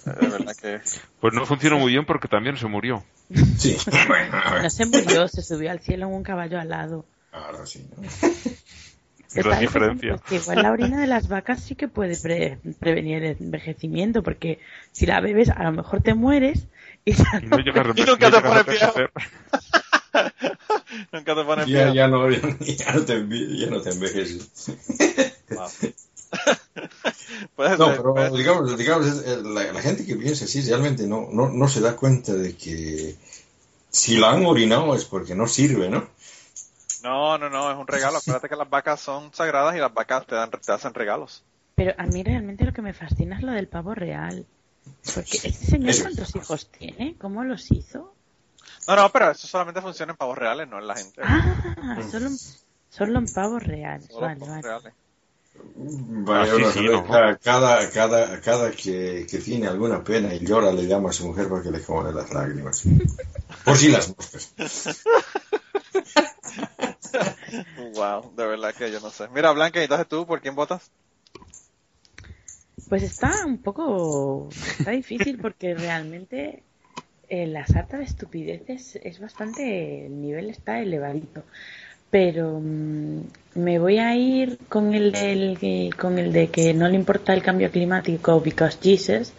De 0.05 0.27
verdad 0.27 0.55
que... 0.55 0.81
Pues 1.21 1.33
no 1.33 1.45
funcionó 1.45 1.77
muy 1.77 1.91
bien 1.91 2.05
porque 2.05 2.27
también 2.27 2.57
se 2.57 2.65
murió. 2.67 3.03
Sí, 3.59 3.77
bueno, 4.07 4.35
a 4.43 4.53
ver. 4.55 4.63
No 4.63 4.69
se 4.71 4.85
murió, 4.87 5.27
se 5.27 5.43
subió 5.43 5.69
al 5.71 5.79
cielo 5.79 6.07
en 6.07 6.13
un 6.13 6.23
caballo 6.23 6.59
alado. 6.59 7.05
Ahora 7.31 7.65
sí. 7.65 7.85
¿no? 7.95 8.03
Es 9.35 9.45
la 9.45 9.59
diferencia. 9.59 10.17
que 10.27 10.37
igual 10.37 10.63
la 10.63 10.71
orina 10.71 10.99
de 10.99 11.05
las 11.05 11.27
vacas 11.27 11.61
sí 11.63 11.75
que 11.75 11.87
puede 11.87 12.17
pre- 12.17 12.57
prevenir 12.79 13.23
el 13.23 13.37
envejecimiento, 13.39 14.23
porque 14.23 14.57
si 14.91 15.05
la 15.05 15.21
bebes 15.21 15.49
a 15.49 15.63
lo 15.65 15.71
mejor 15.71 16.01
te 16.01 16.15
mueres 16.15 16.65
y 17.05 17.13
ya 17.13 17.39
Y 17.39 17.45
no 17.45 17.57
no- 17.57 17.63
llegas 17.63 17.85
a 17.85 17.89
Y 17.95 18.05
nunca 18.05 18.31
te 18.31 18.41
pones 18.41 18.67
envejecer. 18.67 19.11
Nunca 21.13 21.35
te 21.35 21.43
pones 21.43 21.67
Ya, 21.67 21.93
ya, 21.93 22.07
no, 22.07 22.29
ya, 22.31 22.93
no 22.93 23.05
te, 23.05 23.27
ya 23.57 23.69
no 23.69 23.81
te 23.81 23.89
envejeces. 23.91 24.49
No, 27.77 27.95
pero 27.95 28.35
digamos, 28.35 28.77
digamos 28.77 29.23
la, 29.25 29.71
la 29.73 29.81
gente 29.81 30.05
que 30.05 30.15
piensa 30.15 30.45
así 30.45 30.61
realmente 30.61 31.05
no, 31.07 31.29
no, 31.31 31.49
no 31.49 31.67
se 31.67 31.81
da 31.81 31.95
cuenta 31.95 32.33
de 32.33 32.55
que 32.55 33.15
si 33.91 34.17
la 34.17 34.31
han 34.31 34.45
orinado 34.45 34.95
es 34.95 35.05
porque 35.05 35.35
no 35.35 35.47
sirve, 35.47 35.89
¿no? 35.89 36.07
No, 37.01 37.37
no, 37.37 37.49
no, 37.49 37.71
es 37.71 37.77
un 37.77 37.87
regalo. 37.87 38.17
Acuérdate 38.21 38.49
que 38.49 38.55
las 38.55 38.69
vacas 38.69 38.99
son 38.99 39.33
sagradas 39.33 39.75
y 39.75 39.79
las 39.79 39.93
vacas 39.93 40.25
te, 40.25 40.35
dan, 40.35 40.49
te 40.51 40.71
hacen 40.71 40.93
regalos. 40.93 41.43
Pero 41.75 41.93
a 41.97 42.03
mí 42.05 42.23
realmente 42.23 42.65
lo 42.65 42.73
que 42.73 42.81
me 42.81 42.93
fascina 42.93 43.37
es 43.37 43.43
lo 43.43 43.51
del 43.51 43.67
pavo 43.67 43.95
real. 43.95 44.45
Porque 45.13 45.37
este 45.43 45.65
señor 45.65 45.95
cuántos 46.01 46.35
hijos 46.35 46.69
tiene, 46.71 47.15
¿cómo 47.17 47.43
los 47.43 47.71
hizo? 47.71 48.13
No, 48.87 48.95
no, 48.95 49.09
pero 49.09 49.31
eso 49.31 49.47
solamente 49.47 49.81
funciona 49.81 50.11
en 50.11 50.17
pavos 50.17 50.37
reales, 50.37 50.67
no 50.67 50.79
en 50.79 50.87
la 50.87 50.95
gente. 50.95 51.21
Ah, 51.23 51.97
solo, 52.11 52.27
en- 52.27 52.37
solo 52.89 53.19
en 53.19 53.27
pavos 53.27 53.63
reales. 53.63 54.07
Solo 54.07 54.21
Vale, 54.27 54.39
pavos 54.39 54.49
vale. 54.49 54.61
reales. 54.63 54.93
Vaya, 55.81 56.41
Ah, 56.41 56.45
sí, 56.45 56.61
uno 56.61 56.71
sí, 56.71 56.73
sabe, 56.73 56.89
¿no? 56.91 57.03
cada, 57.07 57.37
cada, 57.37 57.89
cada, 57.91 58.41
cada 58.41 58.71
que, 58.71 59.25
que 59.29 59.37
tiene 59.39 59.67
alguna 59.67 60.03
pena 60.03 60.33
y 60.33 60.39
llora 60.45 60.71
le 60.71 60.85
llama 60.85 61.09
a 61.09 61.13
su 61.13 61.25
mujer 61.27 61.47
para 61.49 61.63
que 61.63 61.71
le 61.71 61.81
coma 61.81 62.11
las 62.11 62.33
lágrimas. 62.33 62.83
Por 63.65 63.77
si 63.77 63.89
las 63.89 64.09
moscas. 64.09 64.53
Wow, 67.77 68.31
de 68.35 68.45
verdad 68.45 68.73
que 68.73 68.91
yo 68.91 68.99
no 68.99 69.09
sé. 69.09 69.27
Mira, 69.29 69.51
Blanca, 69.51 69.79
¿y 69.79 69.83
entonces 69.83 70.07
tú 70.07 70.25
por 70.25 70.41
quién 70.41 70.55
votas? 70.55 70.91
Pues 72.89 73.03
está 73.03 73.45
un 73.45 73.59
poco. 73.59 74.49
Está 74.49 74.91
difícil 74.91 75.37
porque 75.39 75.75
realmente 75.75 76.63
eh, 77.29 77.45
la 77.45 77.65
sarta 77.67 77.97
de 77.97 78.03
estupideces 78.03 78.99
es 79.03 79.19
bastante. 79.19 80.07
El 80.07 80.21
nivel 80.21 80.49
está 80.49 80.79
elevadito. 80.79 81.43
Pero 82.09 82.59
mm, 82.59 83.21
me 83.55 83.77
voy 83.77 83.99
a 83.99 84.15
ir 84.15 84.57
con 84.67 84.95
el, 84.95 85.91
con 85.99 86.17
el 86.17 86.33
de 86.33 86.47
que 86.47 86.73
no 86.73 86.87
le 86.87 86.95
importa 86.95 87.33
el 87.33 87.43
cambio 87.43 87.69
climático 87.69 88.41
because 88.41 88.79
Jesus, 88.81 89.33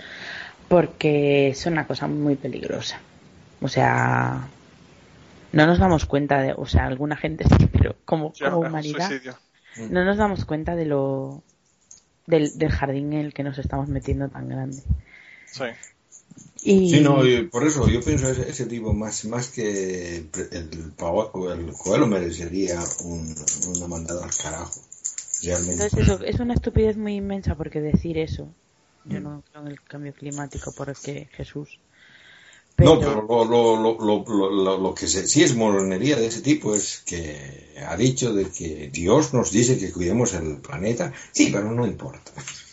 porque 0.69 1.49
es 1.49 1.67
una 1.67 1.87
cosa 1.87 2.07
muy 2.07 2.37
peligrosa. 2.37 3.01
O 3.61 3.69
sea, 3.69 4.49
no 5.53 5.67
nos 5.67 5.79
damos 5.79 6.07
cuenta 6.07 6.41
de. 6.41 6.55
O 6.57 6.67
sea, 6.67 6.87
alguna 6.87 7.17
gente 7.17 7.45
sí, 7.45 7.67
pero 7.73 7.97
como, 8.05 8.33
Sí, 8.35 8.45
como 8.45 8.59
humanidad 8.59 9.09
suicidio. 9.09 9.37
no 9.91 10.05
nos 10.05 10.17
damos 10.17 10.45
cuenta 10.45 10.77
de 10.77 10.87
lo 10.87 11.43
del, 12.27 12.57
del 12.59 12.71
jardín 12.71 13.13
en 13.13 13.21
el 13.27 13.35
que 13.35 13.43
nos 13.43 13.59
estamos 13.59 13.89
metiendo 13.89 14.29
tan 14.29 14.49
grande. 14.49 14.83
Sí. 15.47 15.65
Y 16.63 16.91
Sí, 16.91 17.01
no, 17.01 17.25
y 17.27 17.45
por 17.45 17.67
eso 17.67 17.89
yo 17.89 18.01
pienso 18.03 18.29
ese, 18.29 18.49
ese 18.49 18.67
tipo 18.67 18.93
más, 18.93 19.25
más 19.25 19.49
que 19.49 20.19
el, 20.19 20.31
el, 20.53 20.93
el 20.93 21.73
Coelho 21.73 22.07
merecería 22.07 22.79
un- 23.05 23.35
una 23.77 23.87
mandada 23.89 24.25
al 24.25 24.37
carajo. 24.37 24.71
Realmente. 25.43 25.85
entonces 25.85 26.01
eso 26.07 26.23
es 26.23 26.39
una 26.39 26.53
estupidez 26.53 26.99
muy 26.99 27.15
inmensa 27.15 27.55
porque 27.55 27.81
decir 27.81 28.19
eso, 28.19 28.47
Mm. 29.07 29.11
yo 29.15 29.21
no 29.21 29.43
creo 29.51 29.63
en 29.63 29.69
el 29.69 29.83
cambio 29.83 30.13
climático 30.13 30.73
porque 30.77 31.31
Jesús. 31.33 31.81
No, 32.79 32.99
pero 32.99 33.23
lo, 33.23 33.45
lo, 33.45 33.77
lo, 33.77 33.99
lo, 33.99 34.25
lo, 34.27 34.51
lo- 34.51 34.79
lo 34.79 34.95
que 34.95 35.07
se- 35.07 35.27
sí 35.29 35.43
es 35.43 35.55
moronería 35.55 36.17
de 36.17 36.27
ese 36.27 36.41
tipo 36.41 36.75
es 36.75 37.03
que 37.05 37.75
ha 37.87 37.97
dicho 37.97 38.33
de 38.33 38.51
que 38.51 38.89
Dios 38.91 39.35
nos 39.35 39.51
dice 39.53 39.79
que 39.79 39.93
cuidemos 39.93 40.33
el 40.35 40.59
planeta. 40.59 41.13
Sí, 41.33 41.51
pero 41.53 41.71
no 41.73 41.87
importa. 41.87 42.33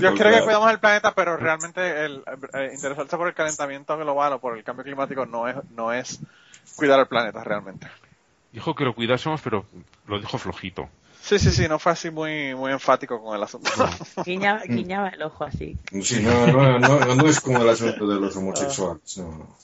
Yo 0.00 0.14
creo 0.14 0.38
que 0.38 0.44
cuidamos 0.44 0.70
el 0.70 0.80
planeta, 0.80 1.14
pero 1.14 1.36
realmente 1.36 2.04
el 2.04 2.22
eh, 2.54 2.70
interesarse 2.74 3.16
por 3.16 3.28
el 3.28 3.34
calentamiento 3.34 3.96
global 3.96 4.34
o 4.34 4.38
por 4.40 4.56
el 4.56 4.64
cambio 4.64 4.84
climático 4.84 5.24
no 5.26 5.48
es, 5.48 5.56
no 5.70 5.92
es 5.92 6.20
cuidar 6.76 7.00
el 7.00 7.06
planeta 7.06 7.42
realmente. 7.44 7.86
Dijo 8.52 8.74
que 8.74 8.84
lo 8.84 8.94
cuidásemos, 8.94 9.40
pero 9.42 9.64
lo 10.06 10.18
dijo 10.18 10.38
flojito. 10.38 10.88
Sí, 11.28 11.38
sí, 11.38 11.50
sí, 11.50 11.68
no 11.68 11.78
fue 11.78 11.92
así 11.92 12.10
muy, 12.10 12.54
muy 12.54 12.72
enfático 12.72 13.22
con 13.22 13.36
el 13.36 13.42
asunto. 13.42 13.68
Guiñaba, 14.24 14.62
guiñaba 14.64 15.08
el 15.10 15.20
ojo 15.22 15.44
así. 15.44 15.76
Sí, 16.00 16.22
no, 16.22 16.46
no, 16.46 16.78
no, 16.78 17.14
no 17.14 17.26
es 17.26 17.38
como 17.40 17.60
el 17.60 17.68
asunto 17.68 18.08
de 18.08 18.18
los 18.18 18.34
homosexuales. 18.34 19.18
No, 19.18 19.56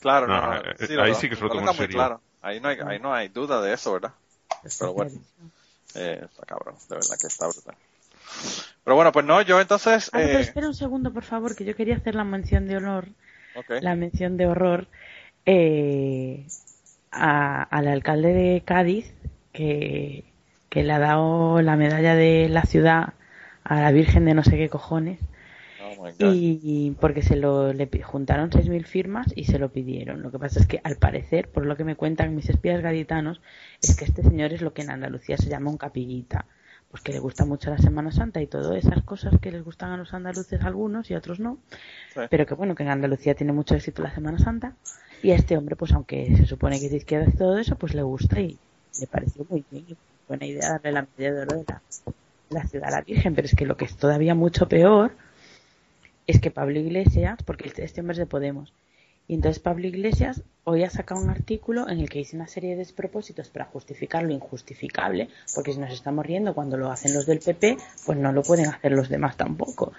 claro, 0.00 0.28
No, 0.28 0.40
no, 0.40 0.54
eh, 0.54 0.74
sí, 0.86 0.94
ahí 0.96 1.14
sí 1.16 1.28
que 1.28 1.34
muy 1.44 1.74
serio. 1.74 1.96
claro. 1.96 2.20
Ahí 2.40 2.60
no 2.60 2.68
hay, 2.68 2.78
ahí 2.86 3.00
no 3.00 3.12
hay 3.12 3.28
duda 3.30 3.60
de 3.60 3.74
eso, 3.74 3.94
¿verdad? 3.94 4.12
Pero 4.78 4.92
bueno, 4.92 5.10
eh, 5.96 6.20
está 6.24 6.46
cabrón, 6.46 6.76
de 6.88 6.94
verdad 6.94 7.18
que 7.20 7.26
está 7.26 7.48
brutal. 7.48 7.74
Pero 8.84 8.94
bueno, 8.94 9.10
pues 9.10 9.26
no, 9.26 9.42
yo 9.42 9.60
entonces, 9.60 10.10
Ah, 10.12 10.18
pero 10.18 10.38
eh, 10.38 10.40
espera 10.42 10.68
un 10.68 10.74
segundo, 10.74 11.12
por 11.12 11.24
favor, 11.24 11.56
que 11.56 11.64
yo 11.64 11.74
quería 11.74 11.96
hacer 11.96 12.14
la 12.14 12.22
mención 12.22 12.68
de 12.68 12.76
honor, 12.76 13.08
la 13.80 13.96
mención 13.96 14.36
de 14.36 14.46
horror 14.46 14.86
eh, 15.46 16.46
a- 17.10 17.64
al 17.64 17.88
alcalde 17.88 18.32
de 18.32 18.62
Cádiz 18.64 19.12
que, 19.52 20.27
que 20.68 20.84
le 20.84 20.92
ha 20.92 20.98
dado 20.98 21.62
la 21.62 21.76
medalla 21.76 22.14
de 22.14 22.48
la 22.48 22.62
ciudad 22.62 23.14
a 23.64 23.80
la 23.80 23.92
Virgen 23.92 24.24
de 24.24 24.34
no 24.34 24.44
sé 24.44 24.56
qué 24.56 24.68
cojones 24.68 25.18
Oh 25.96 26.08
y 26.18 26.96
porque 27.00 27.22
se 27.22 27.36
lo 27.36 27.72
le 27.72 27.88
juntaron 28.02 28.50
6.000 28.50 28.84
firmas 28.84 29.26
y 29.34 29.44
se 29.44 29.58
lo 29.58 29.70
pidieron. 29.70 30.22
Lo 30.22 30.30
que 30.30 30.38
pasa 30.38 30.60
es 30.60 30.66
que 30.66 30.80
al 30.84 30.96
parecer, 30.96 31.48
por 31.48 31.66
lo 31.66 31.76
que 31.76 31.84
me 31.84 31.96
cuentan 31.96 32.34
mis 32.34 32.48
espías 32.48 32.80
gaditanos, 32.82 33.40
es 33.82 33.96
que 33.96 34.04
este 34.04 34.22
señor 34.22 34.52
es 34.52 34.62
lo 34.62 34.72
que 34.72 34.82
en 34.82 34.90
Andalucía 34.90 35.36
se 35.36 35.48
llama 35.48 35.70
un 35.70 35.78
capillita. 35.78 36.46
Pues 36.90 37.02
que 37.02 37.12
le 37.12 37.18
gusta 37.18 37.44
mucho 37.44 37.68
la 37.68 37.78
Semana 37.78 38.12
Santa 38.12 38.40
y 38.40 38.46
todas 38.46 38.82
esas 38.82 39.02
cosas 39.02 39.38
que 39.40 39.52
les 39.52 39.62
gustan 39.62 39.90
a 39.90 39.98
los 39.98 40.14
andaluces 40.14 40.62
algunos 40.62 41.10
y 41.10 41.14
otros 41.14 41.38
no. 41.38 41.58
Sí. 42.14 42.20
Pero 42.30 42.46
que 42.46 42.54
bueno, 42.54 42.74
que 42.74 42.82
en 42.82 42.88
Andalucía 42.88 43.34
tiene 43.34 43.52
mucho 43.52 43.74
éxito 43.74 44.02
la 44.02 44.14
Semana 44.14 44.38
Santa. 44.38 44.74
Y 45.22 45.32
a 45.32 45.34
este 45.34 45.56
hombre, 45.56 45.76
pues 45.76 45.92
aunque 45.92 46.34
se 46.36 46.46
supone 46.46 46.78
que 46.78 46.86
es 46.86 46.92
de 46.92 46.98
izquierda 46.98 47.28
y 47.28 47.36
todo 47.36 47.58
eso, 47.58 47.76
pues 47.76 47.94
le 47.94 48.02
gusta 48.02 48.40
y 48.40 48.56
le 49.00 49.06
pareció 49.06 49.44
muy 49.50 49.64
bien. 49.70 49.84
Buena 50.28 50.46
idea 50.46 50.72
darle 50.72 50.92
la 50.92 51.06
medalla 51.16 51.34
de 51.34 51.42
oro 51.42 51.56
de 51.56 51.64
la, 52.50 52.66
ciudad 52.66 52.88
a 52.88 52.98
la 52.98 53.00
Virgen. 53.00 53.34
Pero 53.34 53.46
es 53.46 53.54
que 53.54 53.66
lo 53.66 53.76
que 53.76 53.86
es 53.86 53.96
todavía 53.96 54.34
mucho 54.34 54.68
peor 54.68 55.12
es 56.26 56.40
que 56.40 56.50
Pablo 56.50 56.78
Iglesias, 56.78 57.38
porque 57.44 57.72
este 57.74 58.00
hombre 58.00 58.12
es 58.12 58.18
de 58.18 58.26
Podemos, 58.26 58.72
y 59.28 59.34
entonces 59.34 59.58
Pablo 59.58 59.86
Iglesias 59.86 60.42
hoy 60.64 60.84
ha 60.84 60.90
sacado 60.90 61.20
un 61.20 61.28
artículo 61.28 61.88
en 61.88 62.00
el 62.00 62.08
que 62.08 62.18
dice 62.18 62.34
una 62.34 62.48
serie 62.48 62.70
de 62.70 62.76
despropósitos 62.76 63.48
para 63.48 63.66
justificar 63.66 64.22
lo 64.22 64.32
injustificable, 64.32 65.28
porque 65.54 65.74
si 65.74 65.78
nos 65.78 65.92
estamos 65.92 66.24
riendo 66.24 66.54
cuando 66.54 66.78
lo 66.78 66.90
hacen 66.90 67.12
los 67.12 67.26
del 67.26 67.38
PP, 67.38 67.76
pues 68.06 68.18
no 68.18 68.32
lo 68.32 68.42
pueden 68.42 68.66
hacer 68.66 68.92
los 68.92 69.10
demás 69.10 69.36
tampoco. 69.36 69.92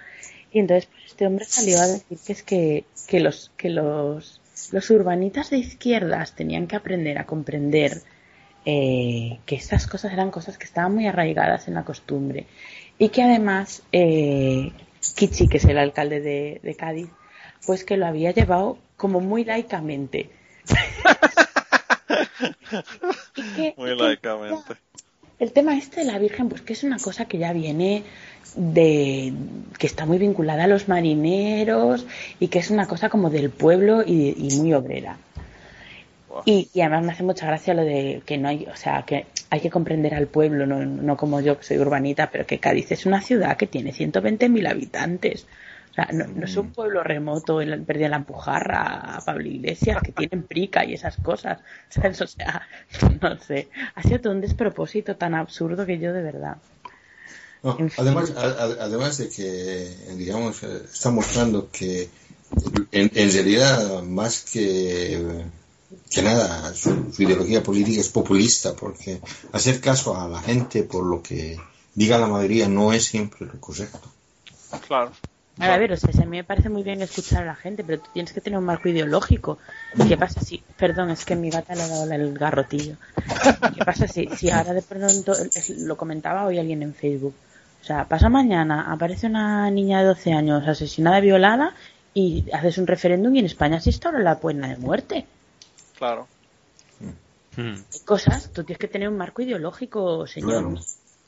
Y 0.52 0.60
entonces 0.60 0.88
pues, 0.88 1.06
este 1.06 1.28
hombre 1.28 1.46
salió 1.46 1.80
a 1.80 1.88
decir 1.88 2.18
que 2.26 2.34
es 2.34 2.44
que, 2.44 2.86
que 3.08 3.20
los 3.20 3.52
que 3.56 3.70
los 3.70 4.90
urbanitas 4.90 5.52
de 5.52 5.58
izquierdas 5.58 6.36
tenían 6.36 6.66
que 6.66 6.76
aprender 6.76 7.20
a 7.20 7.28
comprender 7.28 8.02
eh, 8.65 9.40
que 9.45 9.56
estas 9.56 9.88
cosas 9.88 10.11
eran 10.14 10.31
cosas 10.31 10.57
que 10.57 10.65
estaban 10.65 10.94
muy 10.94 11.07
arraigadas 11.07 11.68
en 11.68 11.73
la 11.76 11.84
costumbre 11.84 12.45
y 12.98 13.10
que 13.10 13.23
además 13.23 13.84
eh, 13.91 14.72
Kichi, 15.15 15.48
que 15.48 15.57
es 15.57 15.65
el 15.65 15.77
alcalde 15.77 16.19
de, 16.22 16.60
de 16.61 16.76
Cádiz, 16.76 17.07
pues 17.65 17.84
que 17.84 17.98
lo 17.98 18.06
había 18.06 18.31
llevado 18.31 18.77
como 18.98 19.19
muy 19.22 19.44
laicamente. 19.45 20.30
Y 23.36 23.41
que- 23.56 23.73
Muy 23.77 23.90
que 23.90 23.95
laicamente. 23.95 24.73
El 25.40 25.53
tema 25.53 25.77
este 25.77 26.02
de 26.02 26.06
la 26.11 26.19
Virgen, 26.19 26.49
pues 26.49 26.61
que 26.61 26.73
es 26.73 26.84
una 26.84 26.98
cosa 26.99 27.23
que 27.26 27.38
ya 27.38 27.53
viene 27.53 28.03
de 28.56 29.31
que 29.77 29.88
está 29.88 30.06
muy 30.06 30.18
vinculada 30.18 30.65
a 30.65 30.68
los 30.68 30.90
marineros 30.90 32.06
y 32.41 32.49
que 32.49 32.60
es 32.60 32.69
una 32.72 32.88
cosa 32.88 33.07
como 33.10 33.30
del 33.30 33.49
pueblo 33.49 34.03
y, 34.06 34.36
y 34.38 34.57
muy 34.60 34.73
obrera. 34.73 35.18
Wow. 36.30 36.44
Y, 36.46 36.70
y 36.74 36.82
además 36.82 37.04
me 37.06 37.12
hace 37.12 37.24
mucha 37.24 37.48
gracia 37.48 37.74
lo 37.74 37.84
de 37.84 38.22
que 38.26 38.38
no 38.38 38.48
hay, 38.50 38.66
o 38.72 38.76
sea, 38.76 39.04
que 39.04 39.26
hay 39.50 39.60
que 39.60 39.70
comprender 39.70 40.14
al 40.14 40.28
pueblo, 40.28 40.66
no, 40.66 40.86
no 40.86 41.18
como 41.18 41.42
yo 41.42 41.58
que 41.58 41.64
soy 41.64 41.80
urbanita, 41.80 42.30
pero 42.32 42.46
que 42.46 42.60
Cádiz 42.60 42.92
es 42.92 43.06
una 43.06 43.22
ciudad 43.22 43.58
que 43.58 43.68
tiene 43.68 43.92
120.000 43.92 44.68
habitantes. 44.68 45.46
O 45.92 45.94
sea, 45.94 46.08
no, 46.14 46.26
no 46.28 46.46
es 46.46 46.56
un 46.56 46.70
pueblo 46.72 47.04
remoto, 47.04 47.62
en 47.62 47.72
la, 47.72 47.78
perdí 47.78 48.08
la 48.08 48.18
empujarra 48.18 49.16
a 49.16 49.22
Pablo 49.26 49.48
Iglesias, 49.48 50.02
que 50.04 50.12
tienen 50.12 50.44
prica 50.44 50.86
y 50.86 50.94
esas 50.94 51.18
cosas. 51.18 51.60
¿sabes? 51.90 52.22
O 52.22 52.28
sea, 52.28 52.68
no 53.22 53.38
sé. 53.40 53.68
Ha 53.96 54.04
sido 54.04 54.22
todo 54.22 54.34
un 54.34 54.42
despropósito 54.42 55.16
tan 55.16 55.34
absurdo 55.34 55.86
que 55.86 55.98
yo 55.98 56.14
de 56.14 56.22
verdad. 56.22 56.58
No, 57.64 57.76
En 57.78 57.92
además, 57.98 58.32
a- 58.38 58.42
a- 58.64 58.86
además 58.86 59.18
de 59.18 59.30
que, 59.30 59.88
digamos, 60.16 60.64
eh, 60.64 60.84
está 60.86 61.10
mostrando 61.10 61.70
que 61.72 62.08
en, 62.92 63.12
en 63.14 63.32
realidad, 63.34 64.02
más 64.04 64.44
que, 64.44 65.20
que 66.10 66.22
nada, 66.22 66.74
su, 66.74 67.11
su 67.11 67.24
ideología 67.24 67.64
política 67.64 68.02
es 68.02 68.10
populista, 68.10 68.74
porque 68.76 69.20
hacer 69.52 69.82
caso 69.82 70.20
a 70.20 70.28
la 70.28 70.41
gente 70.41 70.84
por 70.84 71.06
lo 71.06 71.22
que 71.22 71.57
diga 71.95 72.18
la 72.18 72.28
mayoría 72.28 72.68
no 72.68 72.94
es 72.94 73.06
siempre 73.06 73.45
lo 73.45 73.60
correcto. 73.60 74.02
Claro. 74.88 75.11
A 75.60 75.78
ver, 75.78 75.91
o 75.91 75.98
sea, 75.98 76.14
si 76.14 76.22
a 76.22 76.26
mí 76.26 76.38
me 76.38 76.45
parece 76.45 76.70
muy 76.70 76.84
bien 76.84 77.02
escuchar 77.02 77.44
a 77.44 77.48
la 77.48 77.56
gente, 77.56 77.84
pero 77.84 78.02
tú 78.02 78.10
tienes 78.14 78.32
que 78.32 78.40
tener 78.40 78.57
un 78.57 78.66
marco 78.66 78.88
ideológico. 78.88 79.57
¿Y 79.94 80.07
qué 80.07 80.16
pasa 80.16 80.40
si, 80.40 80.64
perdón, 80.78 81.10
es 81.10 81.26
que 81.26 81.36
mi 81.36 81.49
gata 81.49 81.76
le 81.76 81.82
ha 81.82 81.88
dado 81.88 82.10
el 82.10 82.38
garrotillo. 82.38 82.95
¿Qué 83.76 83.84
pasa 83.84 84.07
si, 84.07 84.28
si 84.38 84.49
ahora 84.49 84.74
de 84.74 84.82
pronto, 84.82 85.34
lo 85.80 85.98
comentaba 85.98 86.45
hoy 86.45 86.60
alguien 86.60 86.82
en 86.82 86.94
Facebook, 86.94 87.34
o 87.82 87.86
sea, 87.86 88.06
pasa 88.06 88.30
mañana, 88.30 88.91
aparece 88.91 89.28
una 89.28 89.70
niña 89.70 89.99
de 89.99 90.06
12 90.06 90.34
años 90.34 90.68
asesinada, 90.68 91.20
violada, 91.20 91.74
y 92.14 92.45
haces 92.53 92.78
un 92.78 92.88
referéndum 92.88 93.36
y 93.36 93.40
en 93.40 93.45
España 93.45 93.80
se 93.82 93.90
instaura 93.90 94.20
la 94.20 94.40
pena 94.40 94.70
de 94.70 94.78
muerte. 94.78 95.26
Claro. 96.00 96.28
Hmm. 97.56 97.74
Hay 97.94 98.00
cosas, 98.06 98.52
tú 98.54 98.64
tienes 98.64 98.80
que 98.80 98.88
tener 98.88 99.10
un 99.10 99.18
marco 99.18 99.42
ideológico, 99.42 100.26
señor. 100.26 100.64
Claro. 100.72 100.78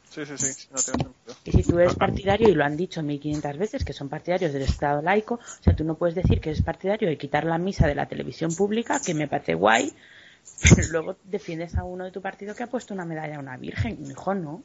Sí, 0.09 0.25
sí, 0.25 0.37
sí, 0.37 0.67
no 0.71 0.77
tiene 0.77 1.03
sentido. 1.03 1.35
Y 1.45 1.51
si 1.51 1.63
tú 1.63 1.79
eres 1.79 1.95
partidario, 1.95 2.49
y 2.49 2.53
lo 2.53 2.65
han 2.65 2.75
dicho 2.75 3.01
1500 3.01 3.57
veces, 3.57 3.85
que 3.85 3.93
son 3.93 4.09
partidarios 4.09 4.51
del 4.51 4.63
Estado 4.63 5.01
laico, 5.01 5.35
o 5.35 5.63
sea, 5.63 5.73
tú 5.75 5.83
no 5.85 5.95
puedes 5.95 6.15
decir 6.15 6.41
que 6.41 6.49
eres 6.49 6.61
partidario 6.61 7.07
de 7.07 7.17
quitar 7.17 7.45
la 7.45 7.57
misa 7.57 7.87
de 7.87 7.95
la 7.95 8.07
televisión 8.07 8.53
pública, 8.53 8.99
que 9.05 9.13
me 9.13 9.27
parece 9.29 9.53
guay, 9.53 9.93
pero 10.61 10.87
luego 10.91 11.15
defiendes 11.23 11.75
a 11.75 11.83
uno 11.85 12.03
de 12.03 12.11
tu 12.11 12.21
partido 12.21 12.53
que 12.55 12.63
ha 12.63 12.67
puesto 12.67 12.93
una 12.93 13.05
medalla 13.05 13.37
a 13.37 13.39
una 13.39 13.55
virgen. 13.57 14.05
Hijo, 14.09 14.33
no. 14.35 14.63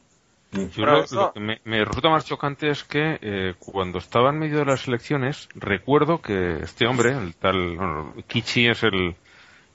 Yo 0.52 0.84
lo, 0.86 1.04
eso- 1.04 1.14
lo 1.16 1.32
que 1.32 1.40
me, 1.40 1.60
me 1.64 1.84
resulta 1.84 2.08
más 2.08 2.24
chocante 2.24 2.68
es 2.70 2.82
que 2.84 3.18
eh, 3.20 3.54
cuando 3.58 3.98
estaba 3.98 4.30
en 4.30 4.38
medio 4.38 4.58
de 4.58 4.64
las 4.64 4.86
elecciones, 4.88 5.48
recuerdo 5.54 6.20
que 6.22 6.58
este 6.62 6.86
hombre, 6.86 7.10
el 7.12 7.34
tal, 7.36 7.76
bueno, 7.76 8.14
Kichi 8.26 8.66
es 8.68 8.82
el, 8.82 9.14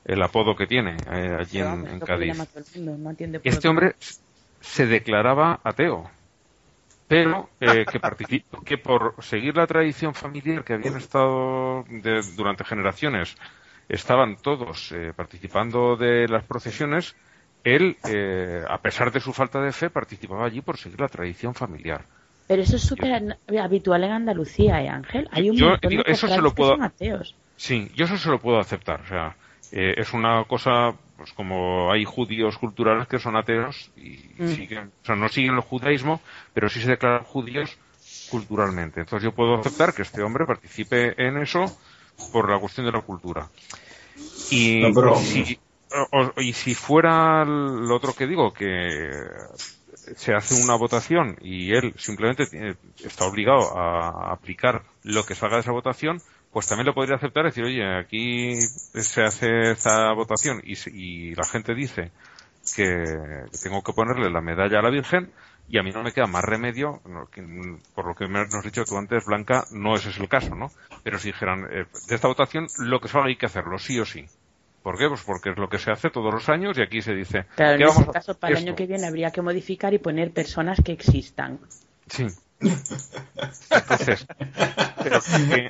el 0.05 0.21
apodo 0.21 0.55
que 0.55 0.67
tiene 0.67 0.97
eh, 1.11 1.37
allí 1.39 1.59
en, 1.59 1.85
Cádiz. 1.99 2.37
mundo, 2.75 2.97
no 2.97 3.39
Este 3.43 3.67
hombre 3.67 3.95
se 4.59 4.85
declaraba 4.85 5.59
ateo, 5.63 6.09
pero 7.07 7.49
eh, 7.59 7.85
que 7.91 7.99
participó, 7.99 8.61
que 8.63 8.77
por 8.77 9.15
seguir 9.19 9.57
la 9.57 9.67
tradición 9.67 10.13
familiar 10.13 10.63
que 10.63 10.73
habían 10.73 10.95
estado 10.97 11.83
de- 11.89 12.21
durante 12.35 12.63
generaciones, 12.63 13.35
estaban 13.89 14.37
todos 14.41 14.91
eh, 14.91 15.11
participando 15.15 15.95
de 15.97 16.27
las 16.27 16.43
procesiones, 16.45 17.15
él, 17.63 17.97
eh, 18.05 18.63
a 18.67 18.81
pesar 18.81 19.11
de 19.11 19.19
su 19.19 19.33
falta 19.33 19.61
de 19.61 19.71
fe, 19.71 19.89
participaba 19.89 20.45
allí 20.45 20.61
por 20.61 20.77
seguir 20.77 20.99
la 21.01 21.09
tradición 21.09 21.53
familiar. 21.53 22.05
Pero 22.47 22.61
eso 22.61 22.75
es 22.77 22.81
súper 22.83 23.37
habitual 23.59 24.03
en 24.03 24.11
Andalucía, 24.11 24.81
¿eh, 24.81 24.89
Ángel? 24.89 25.27
Hay 25.31 25.49
un 25.49 25.57
Yo 25.57 25.67
montón 25.69 25.89
digo, 25.89 26.03
de 26.05 26.11
eso 26.11 26.27
se 26.27 26.41
lo 26.41 26.49
que 26.51 26.55
puedo- 26.55 26.75
son 26.75 26.83
ateos. 26.83 27.35
Sí, 27.57 27.89
yo 27.95 28.05
eso 28.05 28.17
se 28.17 28.29
lo 28.29 28.39
puedo 28.39 28.57
aceptar. 28.59 29.01
O 29.01 29.05
sea, 29.05 29.35
eh, 29.71 29.93
es 29.97 30.13
una 30.13 30.43
cosa, 30.45 30.93
pues 31.17 31.31
como 31.33 31.91
hay 31.91 32.03
judíos 32.05 32.57
culturales 32.57 33.07
que 33.07 33.19
son 33.19 33.35
ateos 33.35 33.91
y 33.95 34.33
Mm. 34.37 34.55
siguen, 34.55 34.91
o 35.01 35.05
sea, 35.05 35.15
no 35.15 35.29
siguen 35.29 35.55
el 35.55 35.61
judaísmo, 35.61 36.21
pero 36.53 36.69
sí 36.69 36.81
se 36.81 36.89
declaran 36.89 37.23
judíos 37.23 37.77
culturalmente. 38.29 38.99
Entonces 39.01 39.23
yo 39.23 39.33
puedo 39.35 39.55
aceptar 39.59 39.93
que 39.93 40.01
este 40.03 40.21
hombre 40.21 40.45
participe 40.45 41.13
en 41.21 41.37
eso 41.37 41.65
por 42.31 42.49
la 42.49 42.59
cuestión 42.59 42.85
de 42.85 42.91
la 42.91 43.01
cultura. 43.01 43.49
Y 44.49 44.81
No, 44.81 44.93
pero- 44.93 45.15
si, 45.15 45.57
o- 46.11 46.17
o- 46.35 46.41
y 46.41 46.53
si 46.53 46.73
fuera 46.75 47.43
lo 47.45 47.95
otro 47.95 48.13
que 48.13 48.27
digo, 48.27 48.53
que 48.53 49.11
se 50.15 50.33
hace 50.33 50.55
una 50.55 50.75
votación 50.75 51.37
y 51.41 51.73
él 51.73 51.93
simplemente 51.97 52.45
tiene- 52.47 52.75
está 53.03 53.25
obligado 53.25 53.77
a 53.77 54.31
aplicar 54.31 54.83
lo 55.03 55.25
que 55.25 55.35
salga 55.35 55.55
de 55.57 55.61
esa 55.61 55.71
votación, 55.71 56.21
pues 56.51 56.67
también 56.67 56.87
lo 56.87 56.93
podría 56.93 57.15
aceptar 57.15 57.45
decir, 57.45 57.63
oye, 57.63 57.83
aquí 57.97 58.59
se 58.59 59.23
hace 59.23 59.71
esta 59.71 60.13
votación 60.13 60.61
y, 60.63 60.75
y 60.89 61.35
la 61.35 61.45
gente 61.45 61.73
dice 61.73 62.11
que 62.75 63.03
tengo 63.63 63.81
que 63.81 63.93
ponerle 63.93 64.29
la 64.29 64.41
medalla 64.41 64.79
a 64.79 64.81
la 64.81 64.89
Virgen 64.89 65.31
y 65.69 65.77
a 65.77 65.83
mí 65.83 65.91
no 65.91 66.03
me 66.03 66.11
queda 66.11 66.27
más 66.27 66.43
remedio, 66.43 67.01
por 67.95 68.05
lo 68.05 68.15
que 68.15 68.27
me 68.27 68.41
has 68.41 68.63
dicho 68.63 68.83
tú 68.83 68.97
antes, 68.97 69.25
Blanca, 69.25 69.63
no 69.71 69.95
ese 69.95 70.09
es 70.09 70.17
el 70.17 70.27
caso, 70.27 70.53
¿no? 70.53 70.69
Pero 71.03 71.17
si 71.17 71.29
dijeran, 71.29 71.65
eh, 71.71 71.85
de 72.09 72.15
esta 72.15 72.27
votación 72.27 72.67
lo 72.79 72.99
que 72.99 73.07
salga 73.07 73.27
hay 73.27 73.37
que 73.37 73.45
hacerlo, 73.45 73.79
sí 73.79 73.97
o 73.99 74.05
sí. 74.05 74.25
¿Por 74.83 74.97
qué? 74.97 75.07
Pues 75.07 75.21
porque 75.21 75.51
es 75.51 75.57
lo 75.57 75.69
que 75.69 75.77
se 75.77 75.91
hace 75.91 76.09
todos 76.09 76.33
los 76.33 76.49
años 76.49 76.77
y 76.77 76.81
aquí 76.81 77.01
se 77.01 77.13
dice, 77.13 77.45
Claro, 77.55 77.77
¿qué 77.77 77.83
en 77.83 77.89
ese 77.89 78.11
caso, 78.11 78.37
para 78.37 78.53
el 78.53 78.63
año 78.63 78.75
que 78.75 78.87
viene 78.87 79.07
habría 79.07 79.31
que 79.31 79.41
modificar 79.41 79.93
y 79.93 79.99
poner 79.99 80.31
personas 80.31 80.81
que 80.83 80.91
existan. 80.91 81.59
Sí. 82.07 82.25
Entonces, 83.71 84.25
pero 85.03 85.21
que, 85.21 85.67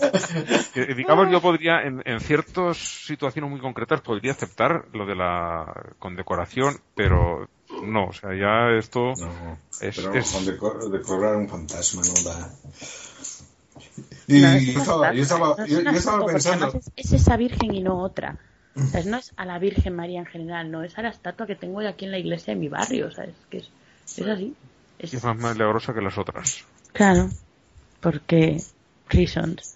que, 0.74 0.94
digamos, 0.96 1.32
yo 1.32 1.42
podría, 1.42 1.84
en, 1.84 2.02
en 2.06 2.20
ciertas 2.20 2.78
situaciones 2.78 3.50
muy 3.50 3.60
concretas, 3.60 4.02
podría 4.02 4.32
aceptar 4.32 4.86
lo 4.94 5.06
de 5.06 5.16
la 5.16 5.72
condecoración, 6.00 6.80
pero 6.96 7.48
no, 7.84 8.06
o 8.08 8.14
sea, 8.14 8.34
ya 8.36 8.78
esto 8.78 9.14
No, 9.18 9.58
es, 9.80 9.96
pero 9.96 10.14
es- 10.14 10.32
con 10.32 10.46
decor- 10.46 10.90
decorar 10.90 11.36
un 11.36 11.48
fantasma 11.48 12.02
no 12.04 12.30
da. 12.30 12.50
Y 14.28 14.42
No, 14.42 14.48
es 14.54 14.66
yo 14.74 14.80
estaba, 14.80 15.14
yo 15.14 15.24
estaba, 15.24 15.56
no 15.58 15.66
yo, 15.66 15.82
yo 15.82 16.26
pensando, 16.26 16.68
Es, 16.68 16.92
es 16.96 17.14
esa 17.14 17.38
Virgen 17.38 17.74
y 17.76 17.82
no 17.82 18.00
otra. 18.02 18.38
O 18.76 18.86
sea, 18.88 19.04
no 19.04 19.18
es 19.18 19.34
a 19.36 19.46
la 19.46 19.60
Virgen 19.60 19.96
María 19.96 20.20
en 20.20 20.26
general, 20.26 20.72
no 20.72 20.84
es 20.84 20.98
a 20.98 21.02
la 21.02 21.10
estatua 21.10 21.46
que 21.46 21.56
tengo 21.56 21.82
yo 21.82 21.90
aquí 21.90 22.06
en 22.06 22.12
la 22.12 22.18
iglesia 22.20 22.54
de 22.54 22.60
mi 22.60 22.70
barrio, 22.70 23.08
o 23.08 23.12
sea, 23.12 23.26
es 23.26 23.36
que 23.50 23.58
es, 23.58 23.70
es 24.18 24.28
así. 24.28 24.56
Es- 24.98 25.14
es 25.14 25.24
más 25.24 25.36
milagrosa 25.36 25.94
que 25.94 26.02
las 26.02 26.18
otras. 26.18 26.64
Claro, 26.94 27.30
porque 28.00 28.62
reasons. 29.10 29.76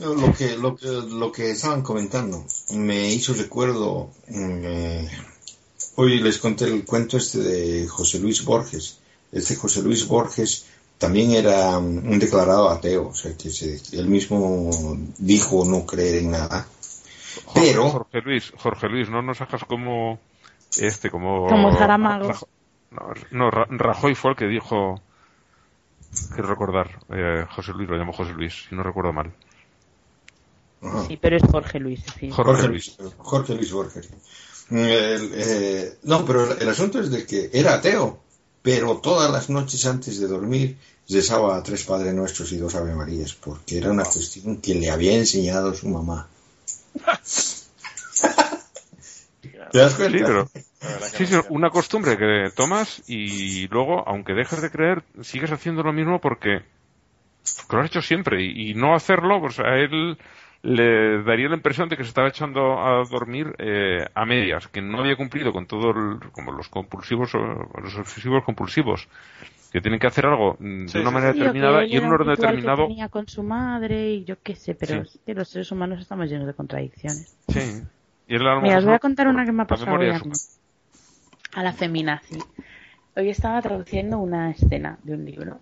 lo 0.00 0.32
que, 0.34 0.56
lo 0.56 0.76
que, 0.76 0.86
lo 0.88 1.30
que 1.32 1.50
estaban 1.50 1.82
comentando 1.82 2.44
me 2.72 3.12
hizo 3.12 3.34
recuerdo, 3.34 4.10
mm, 4.28 4.60
eh, 4.64 5.10
hoy 5.96 6.20
les 6.20 6.38
conté 6.38 6.64
el 6.64 6.84
cuento 6.84 7.16
este 7.16 7.38
de 7.38 7.88
José 7.88 8.18
Luis 8.18 8.44
Borges. 8.44 8.98
Este 9.32 9.56
José 9.56 9.82
Luis 9.82 10.06
Borges 10.06 10.66
también 10.98 11.32
era 11.32 11.76
un 11.78 12.18
declarado 12.18 12.68
ateo, 12.70 13.08
o 13.08 13.14
sea 13.14 13.36
que 13.36 13.50
se- 13.50 13.80
él 13.92 14.06
mismo 14.08 14.70
dijo 15.18 15.64
no 15.64 15.84
creer 15.86 16.16
en 16.22 16.30
nada. 16.30 16.66
Jorge, 17.44 17.60
Pero- 17.72 17.90
Jorge 17.90 18.20
Luis, 18.22 18.52
Jorge 18.56 18.88
Luis, 18.88 19.08
no 19.10 19.20
nos 19.22 19.40
hagas 19.42 19.64
como 19.64 20.18
este, 20.78 21.10
como 21.10 21.46
Como 21.48 21.76
Saramago. 21.76 22.32
No, 22.90 23.02
no, 23.30 23.50
Ra- 23.50 23.66
Rajoy 23.68 24.14
fue 24.14 24.30
el 24.30 24.36
que 24.36 24.46
dijo, 24.46 25.00
quiero 26.32 26.48
recordar, 26.48 26.90
eh, 27.10 27.44
José 27.50 27.72
Luis, 27.72 27.88
lo 27.88 27.96
llamó 27.96 28.12
José 28.12 28.32
Luis, 28.32 28.66
si 28.68 28.74
no 28.74 28.82
recuerdo 28.82 29.12
mal. 29.12 29.32
Ajá. 30.82 31.06
Sí, 31.06 31.16
pero 31.16 31.36
es 31.36 31.42
Jorge 31.42 31.80
Luis, 31.80 32.00
sí. 32.18 32.30
Jorge 32.30 32.52
Jorge 32.52 32.68
Luis. 32.68 32.96
Luis, 32.98 33.14
Jorge 33.18 33.54
Luis 33.54 33.72
Borges. 33.72 34.08
El, 34.70 35.30
eh, 35.34 35.98
no, 36.02 36.24
pero 36.24 36.52
el, 36.52 36.62
el 36.62 36.68
asunto 36.68 37.00
es 37.00 37.10
de 37.10 37.24
que 37.24 37.50
era 37.52 37.74
ateo, 37.74 38.18
pero 38.62 38.98
todas 38.98 39.30
las 39.30 39.48
noches 39.48 39.86
antes 39.86 40.18
de 40.18 40.26
dormir 40.26 40.76
rezaba 41.08 41.56
a 41.56 41.62
tres 41.62 41.84
Padres 41.84 42.14
Nuestros 42.14 42.50
y 42.52 42.58
dos 42.58 42.74
Ave 42.74 42.94
Marías, 42.94 43.34
porque 43.34 43.78
era 43.78 43.90
una 43.90 44.04
cuestión 44.04 44.56
que 44.58 44.74
le 44.74 44.90
había 44.90 45.16
enseñado 45.16 45.72
su 45.72 45.88
mamá. 45.88 46.28
¿Te 49.76 49.82
das 49.82 49.94
cuenta? 49.94 50.18
Sí, 50.18 50.24
pero 50.24 50.48
sí, 50.48 51.24
entiendo. 51.24 51.46
una 51.50 51.70
costumbre 51.70 52.16
que 52.16 52.50
tomas 52.54 53.02
y 53.06 53.68
luego, 53.68 54.08
aunque 54.08 54.32
dejes 54.32 54.62
de 54.62 54.70
creer, 54.70 55.02
sigues 55.20 55.52
haciendo 55.52 55.82
lo 55.82 55.92
mismo 55.92 56.18
porque, 56.20 56.62
lo 57.70 57.80
has 57.80 57.86
hecho 57.86 58.00
siempre 58.00 58.42
y, 58.42 58.70
y 58.70 58.74
no 58.74 58.94
hacerlo, 58.94 59.38
pues 59.40 59.58
a 59.60 59.76
él 59.76 60.16
le 60.62 61.22
daría 61.22 61.48
la 61.48 61.56
impresión 61.56 61.88
de 61.88 61.96
que 61.96 62.04
se 62.04 62.08
estaba 62.08 62.28
echando 62.28 62.80
a 62.80 63.04
dormir 63.04 63.54
eh, 63.58 64.04
a 64.14 64.24
medias, 64.24 64.66
que 64.68 64.80
no 64.80 65.00
había 65.00 65.14
cumplido 65.16 65.52
con 65.52 65.66
todo 65.66 65.90
el, 65.90 66.18
como 66.32 66.52
los 66.52 66.68
compulsivos 66.68 67.34
o 67.34 67.38
los 67.38 67.96
obsesivos 67.98 68.42
compulsivos, 68.44 69.08
que 69.70 69.80
tienen 69.80 70.00
que 70.00 70.06
hacer 70.06 70.26
algo 70.26 70.56
mm, 70.58 70.86
Sí, 70.86 70.94
de 70.94 71.02
una 71.02 71.10
manera 71.10 71.32
Sí, 71.34 71.38
determinada 71.40 71.84
y 71.84 71.96
en 71.96 72.04
un 72.06 72.12
orden 72.14 72.30
ritual 72.30 72.48
que 72.48 72.52
determinado. 72.56 72.88
tenía 72.88 73.08
con 73.08 73.28
su 73.28 73.42
madre 73.42 74.10
y 74.14 74.24
yo 74.24 74.36
qué 74.42 74.54
sé, 74.56 74.74
pero 74.74 74.94
Sí. 74.94 75.00
es 75.16 75.20
que 75.24 75.34
los 75.34 75.48
seres 75.48 75.70
humanos 75.70 76.00
estamos 76.00 76.28
llenos 76.30 76.46
de 76.46 76.54
contradicciones. 76.54 77.36
Sí. 77.48 77.60
Y 78.28 78.34
Mira, 78.62 78.78
os 78.78 78.84
voy 78.84 78.94
a 78.94 78.98
contar 78.98 79.28
una 79.28 79.44
que 79.44 79.52
me 79.52 79.62
ha 79.62 79.66
pasado 79.66 79.98
hoy 79.98 80.08
a 80.10 80.18
su- 80.18 80.26
mí. 80.28 80.32
A 81.54 81.62
la 81.62 81.72
feminazi. 81.72 82.38
Hoy 83.16 83.30
estaba 83.30 83.62
traduciendo 83.62 84.18
una 84.18 84.50
escena 84.50 84.98
de 85.04 85.14
un 85.14 85.24
libro. 85.24 85.58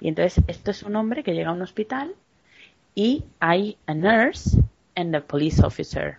Y 0.00 0.08
entonces, 0.08 0.42
esto 0.46 0.70
es 0.70 0.82
un 0.82 0.96
hombre 0.96 1.22
que 1.22 1.34
llega 1.34 1.50
a 1.50 1.52
un 1.52 1.62
hospital 1.62 2.14
y 2.94 3.24
hay 3.40 3.76
a 3.86 3.94
nurse 3.94 4.58
and 4.96 5.14
a 5.14 5.20
police 5.20 5.64
officer. 5.64 6.18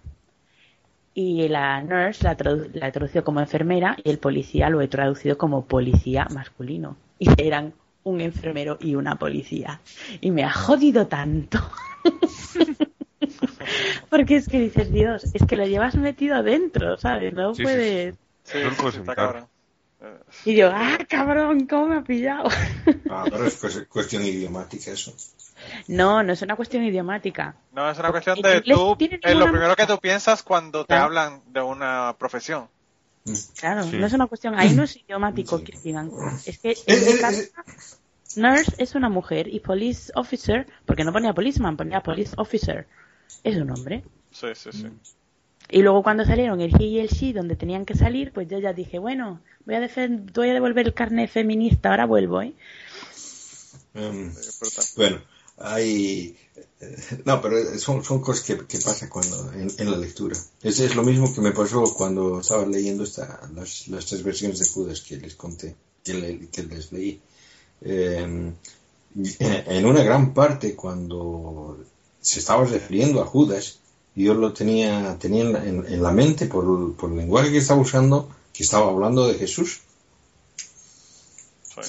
Y 1.14 1.48
la 1.50 1.82
nurse 1.82 2.24
la, 2.24 2.38
tradu- 2.38 2.70
la 2.74 2.88
he 2.88 2.92
traducido 2.92 3.24
como 3.24 3.40
enfermera 3.42 3.98
y 4.04 4.10
el 4.10 4.20
policía 4.20 4.70
lo 4.70 4.80
he 4.82 4.88
traducido 4.88 5.38
como 5.38 5.66
policía 5.66 6.28
masculino. 6.34 6.96
Y 7.18 7.30
eran 7.42 7.74
un 8.04 8.22
enfermero 8.22 8.78
y 8.80 8.96
una 8.96 9.16
policía. 9.16 9.82
Y 10.22 10.32
me 10.32 10.44
ha 10.44 10.52
jodido 10.52 11.08
tanto. 11.08 11.60
Porque 14.10 14.36
es 14.38 14.48
que 14.48 14.60
dices, 14.60 14.92
Dios, 14.92 15.26
es 15.34 15.46
que 15.46 15.56
lo 15.56 15.66
llevas 15.66 15.96
metido 15.96 16.42
dentro, 16.44 16.98
¿sabes? 16.98 17.34
No 17.34 17.54
Sí, 17.54 17.58
sí, 17.58 17.64
puedes. 17.64 18.16
Sí, 18.44 18.58
No 18.64 18.70
lo 18.70 18.76
puedes 18.78 18.96
está 18.96 19.12
evitar. 19.12 19.16
cabrón. 19.16 19.48
Eh, 20.02 20.20
Y 20.46 20.56
yo, 20.56 20.72
ah, 20.74 20.98
cabrón, 21.10 21.68
¿cómo 21.68 21.88
me 21.88 21.96
ha 21.98 22.02
pillado? 22.04 22.50
Ah, 23.10 23.26
pero 23.30 23.46
es 23.46 23.62
cues- 23.62 23.88
cuestión 23.88 24.24
idiomática 24.24 24.92
eso. 24.92 25.14
No, 25.90 26.24
no 26.24 26.32
es 26.32 26.42
una 26.42 26.56
cuestión 26.56 26.84
idiomática. 26.84 27.56
No, 27.74 27.90
es 27.92 28.00
una 28.00 28.12
cuestión 28.12 28.42
de 28.42 28.62
tú, 28.62 28.96
es 29.22 29.36
lo 29.36 29.52
primero 29.52 29.76
que 29.76 29.86
tú 29.86 29.98
piensas 30.00 30.42
cuando 30.42 30.84
te 30.86 30.88
Claro. 30.88 31.04
hablan 31.06 31.42
de 31.52 31.62
una 31.62 32.16
profesión. 32.18 32.70
Claro, 33.60 33.84
Sí. 33.84 33.98
no 33.98 34.08
es 34.08 34.14
una 34.14 34.28
cuestión, 34.28 34.56
ahí 34.58 34.74
no 34.74 34.84
es 34.84 34.96
idiomático, 34.96 35.58
Sí. 35.60 35.66
Kirtigan. 35.66 36.10
Es 36.46 36.58
que 36.60 36.72
Eh, 36.72 36.78
en 36.88 37.06
mi 37.06 37.12
eh, 37.12 37.20
cabeza, 37.20 37.64
nurse 38.38 38.74
es 38.78 38.96
una 38.96 39.10
mujer 39.10 39.50
y 39.50 39.60
police 39.60 40.12
officer, 40.16 40.66
porque 40.86 41.04
no 41.04 41.12
ponía 41.12 41.34
policeman, 41.34 41.76
ponía 41.76 42.00
police 42.02 42.34
officer, 42.38 42.88
es 43.44 43.58
un 43.58 43.72
hombre. 43.72 44.04
Sí, 44.32 44.48
sí, 44.56 44.72
sí. 44.72 44.88
Y 45.72 45.82
luego 45.84 46.02
cuando 46.04 46.26
salieron 46.26 46.62
el 46.62 46.74
he 46.82 46.86
y 46.86 47.00
el 47.00 47.08
she, 47.10 47.34
donde 47.34 47.56
tenían 47.56 47.86
que 47.86 47.96
salir, 47.96 48.32
pues 48.32 48.48
yo 48.48 48.58
ya 48.60 48.74
dije, 48.74 48.98
bueno, 49.00 49.42
voy 49.66 49.76
a, 49.76 49.90
voy 50.34 50.50
a 50.50 50.54
devolver 50.54 50.88
el 50.88 50.94
carnet 50.94 51.30
feminista, 51.30 51.92
ahora 51.92 52.06
vuelvo, 52.06 52.42
¿eh? 52.42 52.54
Em, 53.94 54.34
Sí, 54.34 54.40
es 54.50 54.94
bueno, 54.96 55.22
hay... 55.58 56.36
eh, 56.82 57.22
No, 57.26 57.42
pero 57.42 57.58
son, 57.80 58.04
son 58.04 58.20
cosas 58.22 58.44
que, 58.46 58.66
que 58.66 58.80
pasan 58.80 59.10
cuando 59.10 59.52
en, 59.54 59.70
en 59.78 59.92
la 59.92 59.98
lectura. 59.98 60.38
Ese 60.64 60.86
es 60.86 60.96
lo 60.96 61.04
mismo 61.04 61.34
que 61.34 61.42
me 61.42 61.52
pasó 61.52 61.84
cuando 61.96 62.40
estaba 62.40 62.66
leyendo 62.66 63.04
esta, 63.04 63.40
las, 63.54 63.88
las 63.90 64.06
tres 64.06 64.24
versiones 64.24 64.60
de 64.60 64.68
Judas 64.68 65.02
que 65.02 65.18
les 65.18 65.36
conté. 65.36 65.76
que, 66.04 66.14
le- 66.14 66.48
que 66.50 66.64
les 66.64 66.92
leí. 66.92 67.20
Eh, 67.82 68.52
en 69.40 69.86
una 69.86 70.04
gran 70.04 70.34
parte, 70.34 70.76
cuando 70.76 71.78
se 72.22 72.40
estaba 72.40 72.66
refiriendo 72.66 73.22
a 73.22 73.26
Judas, 73.26 73.80
yo 74.16 74.34
lo 74.34 74.54
tenía, 74.54 75.18
tenía 75.20 75.42
en, 75.44 75.54
la- 75.54 75.64
en- 75.66 76.04
la 76.04 76.12
mente 76.12 76.46
por, 76.48 76.64
el- 76.66 76.94
por 76.96 77.10
el 77.12 77.18
lenguaje 77.18 77.52
que 77.52 77.58
estaba 77.60 77.80
usando, 77.80 78.30
que 78.54 78.64
estaba 78.64 78.88
hablando 78.90 79.28
de 79.28 79.36
Jesús. 79.36 79.82
Sí. 81.64 81.82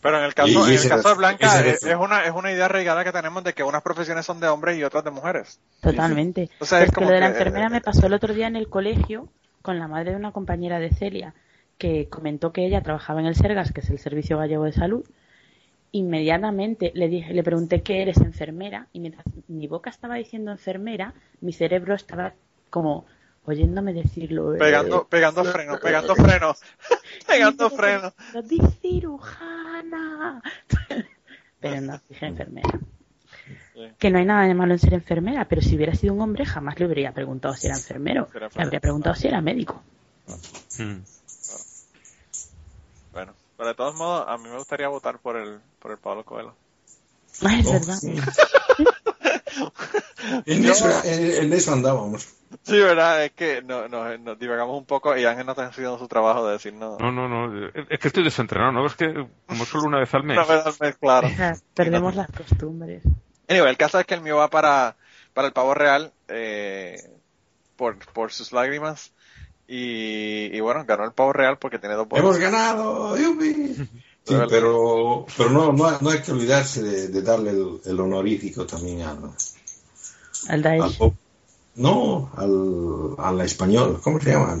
Pero 0.00 0.18
en 0.18 0.24
el 0.24 0.34
caso, 0.34 0.48
Y- 0.48 0.52
y 0.52 0.76
en 0.76 0.82
el 0.82 0.88
caso 0.88 1.08
de 1.08 1.14
Blanca 1.16 1.60
ese 1.60 1.90
es, 1.90 1.96
una, 1.96 2.24
es 2.24 2.32
una 2.32 2.52
idea 2.52 2.66
arraigada 2.66 3.02
que 3.02 3.12
tenemos 3.12 3.42
de 3.42 3.52
que 3.54 3.64
unas 3.64 3.82
profesiones 3.82 4.24
son 4.24 4.38
de 4.40 4.46
hombres 4.48 4.78
y 4.78 4.84
otras 4.84 5.02
de 5.04 5.10
mujeres. 5.10 5.58
Totalmente. 5.80 6.48
O 6.60 6.64
sea, 6.64 6.78
Pero 6.78 6.84
es 6.84 6.88
es 6.88 6.90
que 6.90 6.94
como 6.94 7.08
lo 7.08 7.14
de 7.14 7.20
la 7.20 7.26
que- 7.32 7.38
enfermera 7.38 7.68
me 7.68 7.80
pasó 7.80 8.06
el 8.06 8.12
otro 8.14 8.32
día 8.32 8.46
en 8.46 8.56
el 8.56 8.68
colegio 8.68 9.28
con 9.62 9.78
la 9.78 9.88
madre 9.88 10.10
de 10.12 10.16
una 10.16 10.32
compañera 10.32 10.78
de 10.78 10.90
Celia 10.94 11.34
que 11.76 12.08
comentó 12.08 12.52
que 12.52 12.64
ella 12.66 12.82
trabajaba 12.82 13.20
en 13.20 13.26
el 13.26 13.34
Sergas, 13.34 13.72
que 13.72 13.80
es 13.80 13.90
el 13.90 13.98
Servicio 13.98 14.38
Gallego 14.38 14.64
de 14.64 14.72
Salud. 14.72 15.04
Inmediatamente 15.96 16.92
le 16.94 17.08
dije, 17.08 17.32
le 17.32 17.42
pregunté 17.42 17.80
qué 17.80 18.02
eres 18.02 18.18
enfermera 18.18 18.86
y 18.92 19.00
mientras 19.00 19.24
mi 19.48 19.66
boca 19.66 19.88
estaba 19.88 20.16
diciendo 20.16 20.50
enfermera, 20.50 21.14
mi 21.40 21.54
cerebro 21.54 21.94
estaba 21.94 22.34
como 22.68 23.06
oyéndome 23.46 23.94
decirlo. 23.94 24.54
eh, 24.54 24.58
Pegando, 24.58 25.06
pegando 25.08 25.42
freno, 25.42 25.78
pegando 25.78 26.14
freno, 26.14 26.54
pegando 27.26 27.70
freno. 27.70 28.12
Di 28.44 28.60
cirujana. 28.82 30.42
Pero 31.60 31.80
no, 31.80 31.98
dije 32.10 32.26
enfermera. 32.26 32.78
Sí. 33.72 33.88
Que 33.98 34.10
no 34.10 34.18
hay 34.18 34.26
nada 34.26 34.46
de 34.46 34.54
malo 34.54 34.74
en 34.74 34.78
ser 34.78 34.92
enfermera, 34.92 35.46
pero 35.46 35.62
si 35.62 35.76
hubiera 35.76 35.94
sido 35.94 36.12
un 36.14 36.20
hombre 36.20 36.44
jamás 36.44 36.78
le 36.78 36.84
habría 36.86 37.12
preguntado 37.12 37.54
si 37.54 37.66
era 37.66 37.76
enfermero. 37.76 38.28
Le 38.34 38.62
habría 38.62 38.80
preguntado 38.80 39.14
si 39.14 39.28
era 39.28 39.40
médico. 39.40 39.82
Mm. 40.78 41.00
Bueno, 43.12 43.32
pero 43.56 43.68
de 43.70 43.74
todos 43.74 43.94
modos, 43.94 44.24
a 44.28 44.36
mí 44.38 44.48
me 44.48 44.56
gustaría 44.56 44.88
votar 44.88 45.18
por 45.18 45.36
el, 45.36 45.60
por 45.78 45.92
el 45.92 45.98
Pablo 45.98 46.24
Coelho. 46.24 46.54
Ay, 47.44 47.60
es 47.60 47.66
Oh, 47.66 47.72
verdad. 47.72 47.94
sí. 47.94 48.16
en, 50.46 50.64
eso, 50.64 50.88
en, 51.04 51.44
en 51.44 51.52
eso 51.52 51.72
andábamos. 51.72 52.28
Sí, 52.62 52.78
verdad, 52.78 53.24
es 53.24 53.32
que 53.32 53.62
no- 53.62 53.88
nos, 53.88 54.18
nos 54.20 54.38
divagamos 54.38 54.78
un 54.78 54.84
poco 54.86 55.16
y 55.16 55.24
Ángel 55.24 55.46
no 55.46 55.52
está 55.52 55.66
haciendo 55.66 55.98
su 55.98 56.08
trabajo 56.08 56.46
de 56.46 56.54
decirnos. 56.54 56.98
No, 57.00 57.10
no, 57.12 57.28
no. 57.28 57.66
Es 57.68 57.72
es 57.90 57.98
que 57.98 58.08
estoy 58.08 58.24
desentrenado, 58.24 58.72
¿no? 58.72 58.86
Es 58.86 58.94
que 58.94 59.26
como 59.46 59.64
solo 59.64 59.84
una 59.84 59.98
vez 59.98 60.12
al 60.14 60.24
mes. 60.24 60.38
Una 60.38 60.46
vez 60.56 60.66
al 60.66 60.74
mes, 60.80 60.96
claro. 60.96 61.26
O 61.28 61.30
sea, 61.30 61.56
Perdemos 61.74 62.14
las 62.14 62.30
costumbres. 62.30 63.02
Anyway, 63.48 63.70
el 63.70 63.76
caso 63.76 63.98
es 64.00 64.06
que 64.06 64.14
el 64.14 64.20
mío 64.22 64.36
va 64.36 64.48
para, 64.48 64.96
para 65.34 65.48
el 65.48 65.52
pavo 65.52 65.74
real 65.74 66.12
eh, 66.28 66.96
por, 67.76 67.98
por 68.12 68.32
sus 68.32 68.52
lágrimas. 68.52 69.12
Y, 69.68 70.56
y 70.56 70.60
bueno, 70.60 70.84
ganó 70.86 71.04
el 71.04 71.12
pavo 71.12 71.32
real 71.32 71.58
porque 71.58 71.78
tiene 71.78 71.94
dos 71.96 72.06
¡Hemos 72.12 72.22
votos. 72.22 72.38
ganado! 72.38 73.16
¡Yupi! 73.16 73.74
Sí, 74.24 74.34
Pero- 74.48 75.26
pero, 75.36 75.50
no, 75.50 75.72
no, 75.72 75.98
no 76.00 76.10
hay 76.10 76.20
que 76.20 76.32
olvidarse 76.32 76.82
de, 76.82 77.08
de 77.08 77.22
darle 77.22 77.50
el, 77.50 77.80
el 77.84 78.00
honorífico 78.00 78.66
también 78.66 79.02
al, 79.02 79.18
Al 79.18 79.32
al 80.48 80.62
Daesh. 80.62 80.98
pop- 80.98 81.14
no, 81.76 82.30
al, 82.36 83.14
al 83.18 83.40
español, 83.42 84.00
¿cómo 84.02 84.20
se 84.20 84.30
llama? 84.30 84.58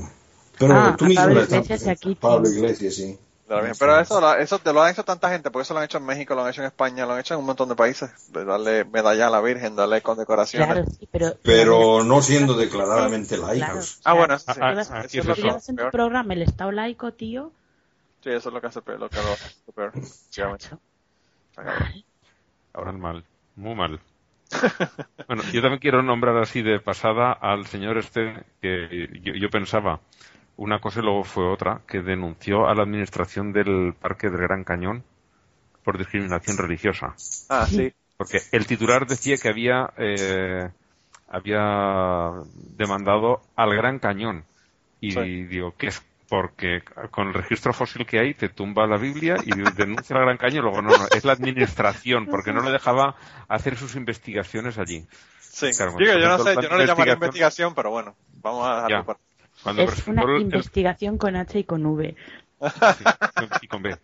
Pero 0.58 0.74
Ah, 0.74 0.94
tú 0.98 1.04
a 1.04 1.08
mismo 1.08 1.22
Pablo 1.24 1.42
Iglesias 1.42 1.82
y 1.86 1.88
aquí, 1.90 2.14
Pablo. 2.14 2.48
Iglesias, 2.48 2.94
sí. 2.94 3.18
Pero, 3.48 3.62
bien, 3.62 3.74
pero 3.78 4.00
eso, 4.00 4.20
lo- 4.20 4.34
eso 4.34 4.58
te 4.58 4.72
lo 4.72 4.82
han 4.82 4.90
hecho 4.90 5.04
tanta 5.04 5.30
gente, 5.30 5.50
porque 5.52 5.62
eso 5.62 5.72
lo 5.74 5.78
han 5.78 5.84
hecho 5.84 5.98
en 5.98 6.04
México, 6.06 6.34
lo 6.34 6.42
han 6.42 6.50
hecho 6.50 6.62
en 6.62 6.66
España, 6.66 7.06
lo 7.06 7.12
han 7.12 7.20
hecho 7.20 7.34
en 7.34 7.40
un 7.40 7.46
montón 7.46 7.68
de 7.68 7.76
países. 7.76 8.10
De 8.32 8.44
darle 8.44 8.84
medalla 8.84 9.28
a 9.28 9.30
la 9.30 9.40
Virgen, 9.40 9.76
darle 9.76 10.02
condecoraciones. 10.02 10.68
Claro, 10.68 10.84
sí, 10.90 11.08
pero... 11.12 11.32
Pero 11.44 12.02
no 12.02 12.22
siendo 12.22 12.54
declaradamente 12.54 13.36
Claro. 13.36 13.54
laicos. 13.58 14.00
Ah, 14.04 14.14
bueno, 14.14 14.34
eso 14.34 14.52
sí. 14.52 14.58
Ah, 14.60 14.66
ah, 14.66 14.70
Llevas- 14.72 14.90
ah, 14.90 14.98
Eso 15.04 15.06
es 15.06 15.14
es 15.28 15.38
lo 15.44 15.58
en 15.68 15.76
tu 15.76 15.90
programa 15.92 16.34
el 16.34 16.42
Estado 16.42 16.72
laico, 16.72 17.12
tío. 17.12 17.52
Sí, 18.24 18.30
eso 18.30 18.48
es 18.48 18.52
lo 18.54 18.60
que 18.60 18.66
hace 18.66 18.82
peor, 18.82 18.98
lo 18.98 19.08
que 19.08 19.16
lo 19.16 19.32
hace 19.32 19.72
peor. 19.72 19.92
efectivamente. 19.94 20.64
Chacho. 20.66 20.80
Mal, 22.74 22.98
mal, 22.98 23.24
muy 23.54 23.74
mal. 23.74 24.00
Bueno, 25.26 25.42
yo 25.52 25.60
también 25.62 25.78
quiero 25.80 26.02
nombrar 26.02 26.36
así 26.38 26.62
de 26.62 26.78
pasada 26.80 27.32
al 27.32 27.66
señor 27.66 27.96
este 27.98 28.44
que 28.60 29.08
yo, 29.22 29.32
yo 29.34 29.50
pensaba 29.50 30.00
una 30.56 30.78
cosa 30.80 31.00
y 31.00 31.02
luego 31.02 31.24
fue 31.24 31.46
otra, 31.50 31.80
que 31.86 32.00
denunció 32.00 32.66
a 32.68 32.74
la 32.74 32.82
administración 32.82 33.52
del 33.52 33.94
Parque 34.00 34.28
del 34.30 34.40
Gran 34.40 34.64
Cañón 34.64 35.04
por 35.84 35.98
discriminación 35.98 36.56
religiosa. 36.56 37.14
Ah, 37.48 37.66
sí. 37.68 37.92
Porque 38.16 38.38
el 38.52 38.66
titular 38.66 39.06
decía 39.06 39.36
que 39.36 39.48
había, 39.48 39.90
eh, 39.98 40.70
había 41.28 42.32
demandado 42.76 43.42
al 43.56 43.74
Gran 43.76 43.98
Cañón. 43.98 44.44
Y 45.00 45.12
Sí. 45.12 45.44
digo, 45.44 45.74
¿qué 45.76 45.88
es? 45.88 46.02
Porque 46.28 46.82
con 47.12 47.28
el 47.28 47.34
registro 47.34 47.72
fósil 47.72 48.04
que 48.04 48.18
hay 48.18 48.34
te 48.34 48.48
tumba 48.48 48.86
la 48.86 48.96
Biblia 48.96 49.36
y 49.44 49.50
denuncia 49.76 50.16
al 50.16 50.22
Gran 50.22 50.38
Cañón. 50.38 50.64
Luego, 50.64 50.82
no, 50.82 50.88
no, 50.90 51.06
es 51.14 51.24
la 51.24 51.32
administración, 51.32 52.26
porque 52.26 52.52
no 52.52 52.62
le 52.62 52.70
dejaba 52.72 53.14
hacer 53.48 53.76
sus 53.76 53.94
investigaciones 53.94 54.76
allí. 54.78 55.06
Sí. 55.38 55.70
Claro, 55.76 55.92
Digo, 55.98 56.12
yo 56.18 56.28
no 56.28 56.38
sé, 56.38 56.54
yo 56.60 56.68
no 56.68 56.78
le 56.78 56.86
llamaría 56.86 57.14
investigación- 57.14 57.74
pero 57.74 57.90
bueno, 57.90 58.14
vamos 58.42 58.66
a 58.66 58.74
dejarlo. 58.86 59.18
Cuando 59.62 59.82
Es 59.82 60.06
una 60.06 60.22
el- 60.22 60.42
investigación 60.42 61.18
con 61.18 61.36
H 61.36 61.58
y 61.58 61.64
con 61.64 61.84
V. 61.86 62.14
sí, 62.60 63.44
y 63.62 63.68
con 63.68 63.82
B. 63.82 63.96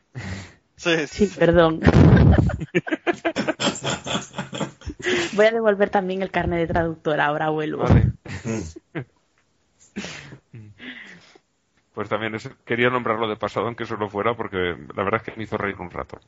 Sí, 0.77 1.07
Sí, 1.07 1.27
perdón. 1.39 1.81
Voy 5.35 5.47
a 5.47 5.51
devolver 5.53 5.91
también 5.91 6.23
el 6.23 6.31
carnet 6.31 6.59
de 6.61 6.67
traductora, 6.67 7.27
ahora 7.27 7.51
vuelvo. 7.51 7.83
Vale. 7.85 8.13
Pues 11.95 12.09
también 12.09 12.35
es- 12.35 12.49
quería 12.65 12.89
nombrarlo 12.89 13.29
de 13.29 13.37
pasado, 13.37 13.67
aunque 13.67 13.85
solo 13.85 14.09
fuera, 14.09 14.35
porque 14.35 14.57
la 14.97 15.03
verdad 15.05 15.21
es 15.21 15.23
que 15.31 15.37
me 15.37 15.45
hizo 15.45 15.59
reír 15.59 15.77
un 15.79 15.91
rato. 15.91 16.19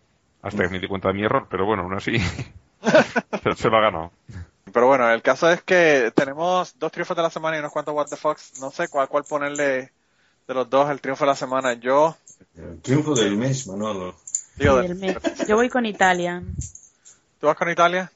Hasta 0.42 0.62
que 0.64 0.68
me 0.68 0.78
di 0.78 0.86
cuenta 0.86 1.08
de 1.08 1.14
mi 1.14 1.24
error, 1.24 1.46
pero 1.50 1.64
bueno, 1.64 1.84
aún 1.84 1.94
así 1.94 2.18
se, 3.42 3.54
se 3.54 3.70
lo 3.70 3.76
ha 3.78 3.80
ganado. 3.80 4.12
Pero 4.74 4.88
bueno, 4.88 5.08
el 5.08 5.22
caso 5.22 5.48
es 5.50 5.62
que 5.62 6.12
tenemos 6.16 6.76
dos 6.80 6.90
triunfos 6.90 7.16
de 7.16 7.22
la 7.22 7.30
semana 7.30 7.56
y 7.56 7.60
unos 7.60 7.70
cuantos 7.70 7.94
What 7.94 8.08
the 8.08 8.16
Fox. 8.16 8.58
No 8.60 8.72
sé 8.72 8.88
cuál, 8.88 9.08
cuál 9.08 9.22
ponerle 9.22 9.92
de 10.48 10.54
los 10.54 10.68
dos 10.68 10.90
el 10.90 11.00
triunfo 11.00 11.24
de 11.24 11.30
la 11.30 11.36
semana. 11.36 11.74
Yo, 11.74 12.16
El 12.56 12.82
triunfo 12.82 13.14
del 13.14 13.36
mes, 13.36 13.68
Manolo. 13.68 14.16
digo, 14.58 14.82
mes. 14.82 15.16
Yo 15.46 15.54
voy 15.54 15.68
con 15.70 15.86
Italia. 15.86 16.42
¿tú 17.38 17.46
vas 17.46 17.56
con 17.56 17.70
Italia? 17.70 18.10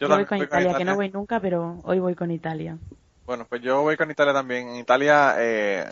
Yo 0.00 0.08
voy 0.08 0.24
también 0.24 0.26
con 0.26 0.38
Italia, 0.40 0.74
que 0.76 0.84
no 0.84 0.96
voy 0.96 1.10
nunca, 1.10 1.38
pero 1.38 1.78
hoy 1.84 2.00
voy 2.00 2.16
con 2.16 2.32
Italia. 2.32 2.76
Bueno, 3.24 3.46
pues 3.48 3.62
yo 3.62 3.82
voy 3.82 3.96
con 3.96 4.10
Italia 4.10 4.32
también. 4.32 4.66
En 4.68 4.76
Italia, 4.76 5.36
eh, 5.38 5.88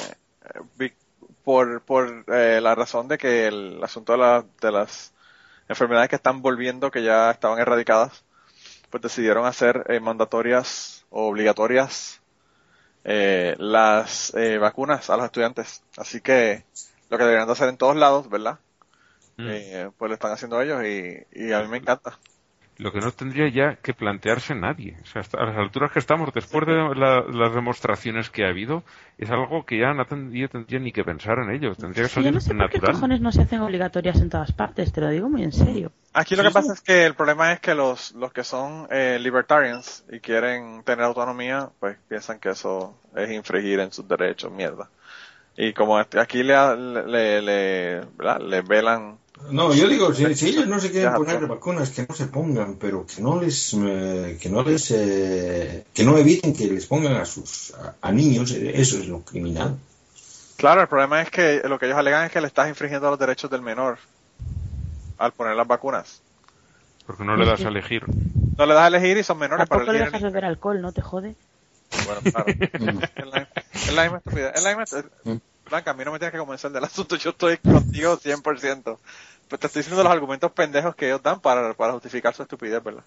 vi- 0.77 0.93
por, 1.45 1.81
por 1.83 2.25
eh, 2.27 2.59
la 2.61 2.75
razón 2.75 3.07
de 3.07 3.19
que 3.19 3.47
el 3.47 3.79
asunto 3.85 4.13
de, 4.15 4.19
la- 4.19 4.45
de 4.61 4.73
las 4.73 5.13
enfermedades 5.69 6.09
que 6.11 6.17
están 6.17 6.43
volviendo, 6.43 6.91
que 6.91 7.05
ya 7.05 7.31
estaban 7.31 7.61
erradicadas, 7.61 8.25
pues 8.91 9.03
decidieron 9.03 9.47
hacer 9.47 9.85
eh, 9.89 10.01
mandatorias 10.01 11.05
o 11.11 11.29
obligatorias 11.29 12.21
eh, 13.05 13.55
las 13.59 14.35
eh, 14.35 14.59
vacunas 14.59 15.09
a 15.11 15.17
los 15.17 15.27
estudiantes. 15.27 15.83
Así 15.97 16.21
que 16.21 16.65
lo 17.09 17.17
que 17.17 17.25
deberían 17.25 17.47
de 17.47 17.53
hacer 17.53 17.69
en 17.69 17.77
todos 17.77 17.97
lados, 17.97 18.29
¿verdad? 18.29 18.59
Mm. 19.37 19.47
Eh, 19.49 19.91
pues 19.97 20.09
lo 20.09 20.15
están 20.15 20.33
haciendo 20.33 20.61
ellos 20.61 20.85
y, 20.85 21.27
y 21.33 21.53
a 21.53 21.63
mí 21.63 21.69
me 21.69 21.79
encanta. 21.79 22.19
Lo 22.79 22.93
que 22.93 23.01
no 23.01 23.11
tendría 23.13 23.49
ya 23.49 23.77
que 23.77 23.93
plantearse 23.95 24.55
nadie. 24.55 24.97
O 25.03 25.07
sea, 25.07 25.21
hasta 25.23 25.39
a 25.41 25.47
las 25.47 25.57
alturas 25.57 25.91
que 25.93 25.99
estamos, 25.99 26.33
después 26.33 26.67
de 26.67 26.75
la- 26.95 27.23
las 27.29 27.55
demostraciones 27.55 28.31
que 28.31 28.45
ha 28.45 28.49
habido, 28.49 28.85
es 29.19 29.31
algo 29.31 29.65
que 29.67 29.79
ya 29.79 29.93
no 29.95 30.07
tendría, 30.07 30.49
tendría 30.49 30.79
ni 30.79 30.93
que 30.93 31.05
pensar 31.05 31.39
en 31.41 31.51
ello. 31.51 31.75
Tendría 31.75 32.05
que 32.05 32.09
Sí, 32.09 32.15
yo 32.23 32.31
salir 32.31 32.33
no 32.33 32.41
sé 32.41 32.55
por 32.55 32.71
qué 32.71 32.81
cojones 32.81 33.21
no 33.21 33.33
se 33.33 33.43
hacen 33.43 33.61
obligatorias 33.61 34.21
en 34.21 34.31
todas 34.31 34.53
partes, 34.53 34.93
te 34.93 35.01
lo 35.01 35.09
digo 35.11 35.29
muy 35.29 35.43
en 35.43 35.53
serio. 35.53 35.93
Aquí 36.13 36.35
lo 36.37 36.43
Sí, 36.43 36.49
que 36.49 36.55
pasa 36.55 36.73
sí. 36.73 36.79
es 36.79 36.81
que 36.81 37.05
el 37.07 37.15
problema 37.15 37.53
es 37.53 37.61
que 37.61 37.75
los, 37.75 38.13
los 38.15 38.33
que 38.33 38.43
son 38.45 38.87
eh, 38.91 39.19
libertarians 39.21 40.05
y 40.11 40.21
quieren 40.21 40.83
tener 40.85 41.05
autonomía, 41.05 41.71
pues 41.81 41.99
piensan 42.09 42.39
que 42.41 42.51
eso 42.51 42.95
es 43.15 43.31
infringir 43.31 43.81
en 43.81 43.93
sus 43.93 44.07
derechos, 44.09 44.51
mierda. 44.51 44.91
Y 45.57 45.73
como 45.75 45.99
aquí 45.99 46.43
le, 46.45 46.55
le, 47.07 47.43
le, 47.43 48.01
le 48.41 48.63
velan, 48.63 49.19
No, 49.51 49.73
yo 49.75 49.89
digo, 49.89 50.13
si, 50.13 50.35
si 50.35 50.49
ellos 50.49 50.67
no 50.67 50.79
se 50.79 50.91
quieren 50.91 51.15
poner 51.15 51.47
vacunas, 51.47 51.91
que 51.91 52.05
no 52.09 52.15
se 52.15 52.27
pongan, 52.27 52.77
pero 52.77 53.07
que 53.07 53.23
no 53.23 53.41
les, 53.41 53.73
eh, 53.75 54.39
que 54.41 54.49
no 54.51 54.63
les, 54.63 54.91
eh, 54.91 55.85
que 55.95 56.05
no 56.05 56.19
eviten 56.19 56.55
que 56.55 56.67
les 56.67 56.87
pongan 56.87 57.15
a 57.15 57.25
sus, 57.25 57.73
a, 57.75 57.95
a 58.03 58.13
niños, 58.13 58.51
eso 58.51 58.99
es 58.99 59.07
lo 59.09 59.21
criminal. 59.23 59.77
claro, 60.57 60.83
el 60.83 60.89
problema 60.89 61.23
es 61.23 61.31
que 61.31 61.63
lo 61.65 61.79
que 61.79 61.87
ellos 61.87 61.99
alegan 61.99 62.27
es 62.27 62.33
que 62.33 62.41
le 62.41 62.47
estás 62.47 62.69
infringiendo 62.69 63.09
los 63.11 63.19
derechos 63.19 63.51
del 63.51 63.63
menor 63.63 63.99
al 65.17 65.33
poner 65.33 65.57
las 65.57 65.67
vacunas. 65.67 66.21
Porque 67.07 67.25
no 67.25 67.37
le 67.37 67.47
das 67.47 67.65
a 67.65 67.69
elegir. 67.69 68.03
No 68.59 68.67
le 68.67 68.75
das 68.75 68.83
a 68.83 68.89
elegir 68.89 69.17
y 69.17 69.23
son 69.23 69.39
menores 69.39 69.67
para 69.67 69.79
Tampoco 69.81 69.93
le 69.93 69.99
elegir. 69.99 70.13
dejas 70.13 70.23
beber 70.33 70.45
alcohol, 70.45 70.81
¿no 70.83 70.93
te 70.93 71.01
jode? 71.01 71.35
Bueno, 72.05 72.21
claro. 72.23 72.45
es, 72.49 73.25
la, 73.33 73.49
es 73.73 73.93
la 73.95 74.03
misma 74.03 74.19
estupidez. 74.19 74.53
Es 74.55 74.63
la 74.63 74.77
misma, 74.77 75.41
Blanca, 75.69 75.91
a 75.93 75.95
mí 75.95 76.05
no 76.05 76.13
me 76.13 76.19
tienes 76.19 76.33
que 76.33 76.39
convencer 76.39 76.71
del 76.73 76.85
asunto, 76.85 77.17
yo 77.17 77.31
estoy 77.31 77.59
contigo 77.59 78.17
100%. 78.17 79.01
Pues 79.49 79.61
te 79.61 79.67
estoy 79.67 79.81
diciendo 79.81 80.03
los 80.03 80.13
argumentos 80.13 80.53
pendejos 80.53 80.95
que 80.95 81.07
ellos 81.07 81.23
dan 81.23 81.41
para, 81.41 81.75
para 81.75 81.93
justificar 81.95 82.35
su 82.35 82.43
estupidez, 82.43 82.83
¿verdad? 82.83 83.05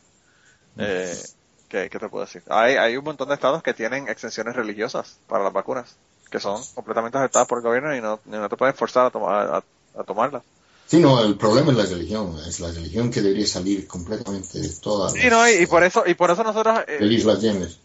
Eh, 0.78 1.24
¿qué, 1.70 1.90
qué 1.90 2.00
te 2.00 2.10
puedo 2.10 2.26
decir? 2.26 2.44
Hay, 2.50 2.76
hay 2.76 2.98
un 2.98 3.04
montón 3.06 3.30
de 3.30 3.36
estados 3.36 3.64
que 3.64 3.74
tienen 3.74 4.08
exenciones 4.10 4.56
religiosas 4.56 5.20
para 5.28 5.44
las 5.44 5.54
vacunas, 5.54 6.00
que 6.30 6.40
son 6.40 6.66
completamente 6.76 7.18
aceptadas 7.18 7.48
por 7.48 7.60
el 7.60 7.64
gobierno 7.64 7.96
y 7.96 8.02
no, 8.02 8.22
y 8.26 8.30
no 8.32 8.50
te 8.50 8.58
pueden 8.58 8.76
forzar 8.76 9.08
a, 9.08 9.12
tomar, 9.12 9.48
a, 9.96 10.00
a 10.00 10.04
tomarlas. 10.04 10.44
Sí, 10.86 11.00
no, 11.00 11.24
el 11.24 11.38
problema 11.38 11.72
es 11.72 11.78
la 11.78 11.86
religión, 11.86 12.38
es 12.48 12.60
la 12.60 12.72
religión 12.72 13.10
que 13.10 13.22
debería 13.22 13.48
salir 13.48 13.88
completamente 13.88 14.60
de 14.60 14.70
todas 14.70 15.14
Sí, 15.14 15.30
no, 15.30 15.48
y, 15.50 15.54
y 15.64 15.66
por 15.68 15.84
eso, 15.84 16.04
y 16.06 16.14
por 16.16 16.32
eso 16.32 16.44
nosotros 16.44 16.80
eh, 16.88 17.00
las 17.00 17.12
islas 17.12 17.80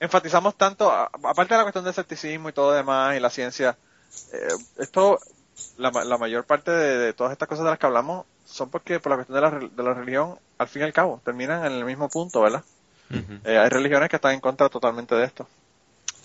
enfatizamos 0.00 0.56
tanto, 0.56 0.90
a- 0.90 1.04
aparte 1.24 1.54
de 1.54 1.58
la 1.58 1.64
cuestión 1.64 1.84
del 1.84 1.90
escepticismo 1.92 2.48
y 2.48 2.52
todo 2.52 2.72
demás, 2.72 3.16
y 3.16 3.20
la 3.20 3.30
ciencia, 3.30 3.78
eh, 4.32 4.48
esto, 4.78 5.20
la, 5.78 5.90
ma- 5.90 6.04
la 6.04 6.18
mayor 6.18 6.44
parte 6.44 6.70
de, 6.70 6.98
de 6.98 7.12
todas 7.12 7.32
estas 7.32 7.48
cosas 7.48 7.64
de 7.64 7.70
las 7.70 7.78
que 7.78 7.86
hablamos 7.86 8.26
son 8.46 8.70
porque 8.70 8.98
por 9.00 9.10
la 9.10 9.16
cuestión 9.16 9.36
de 9.36 9.40
la, 9.42 9.50
de 9.74 9.82
la 9.82 9.94
religión, 9.94 10.38
al 10.58 10.68
fin 10.68 10.82
y 10.82 10.84
al 10.84 10.92
cabo, 10.92 11.20
terminan 11.24 11.64
en 11.66 11.72
el 11.72 11.84
mismo 11.84 12.08
punto, 12.08 12.40
¿verdad? 12.42 12.62
Eh, 13.44 13.58
hay 13.58 13.68
religiones 13.68 14.08
que 14.08 14.16
están 14.16 14.34
en 14.34 14.40
contra 14.40 14.68
totalmente 14.68 15.14
de 15.14 15.24
esto. 15.24 15.46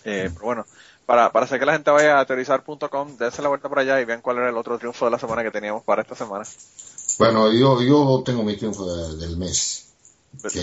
Eh, 0.04 0.30
pero 0.34 0.46
bueno, 0.46 0.66
para, 1.06 1.32
para 1.32 1.46
hacer 1.46 1.60
que 1.60 1.66
la 1.66 1.74
gente 1.74 1.90
vaya 1.92 2.20
a 2.20 2.26
teorizar.com, 2.26 3.18
dense 3.18 3.42
la 3.42 3.50
vuelta 3.50 3.70
por 3.70 3.80
allá 3.80 4.00
y 4.00 4.06
vean 4.06 4.22
cuál 4.22 4.38
era 4.38 4.50
el 4.50 4.58
otro 4.58 4.78
triunfo 4.78 5.06
de 5.06 5.12
la 5.12 5.20
semana 5.20 5.44
que 5.44 5.52
teníamos 5.52 5.84
para 5.84 6.02
esta 6.04 6.16
semana. 6.16 6.46
Bueno, 7.18 7.52
yo, 7.52 7.82
yo 7.82 8.22
tengo 8.26 8.44
mi 8.44 8.56
triunfo 8.56 8.86
de- 8.86 9.18
del 9.18 9.38
mes, 9.38 9.88
que, 10.54 10.60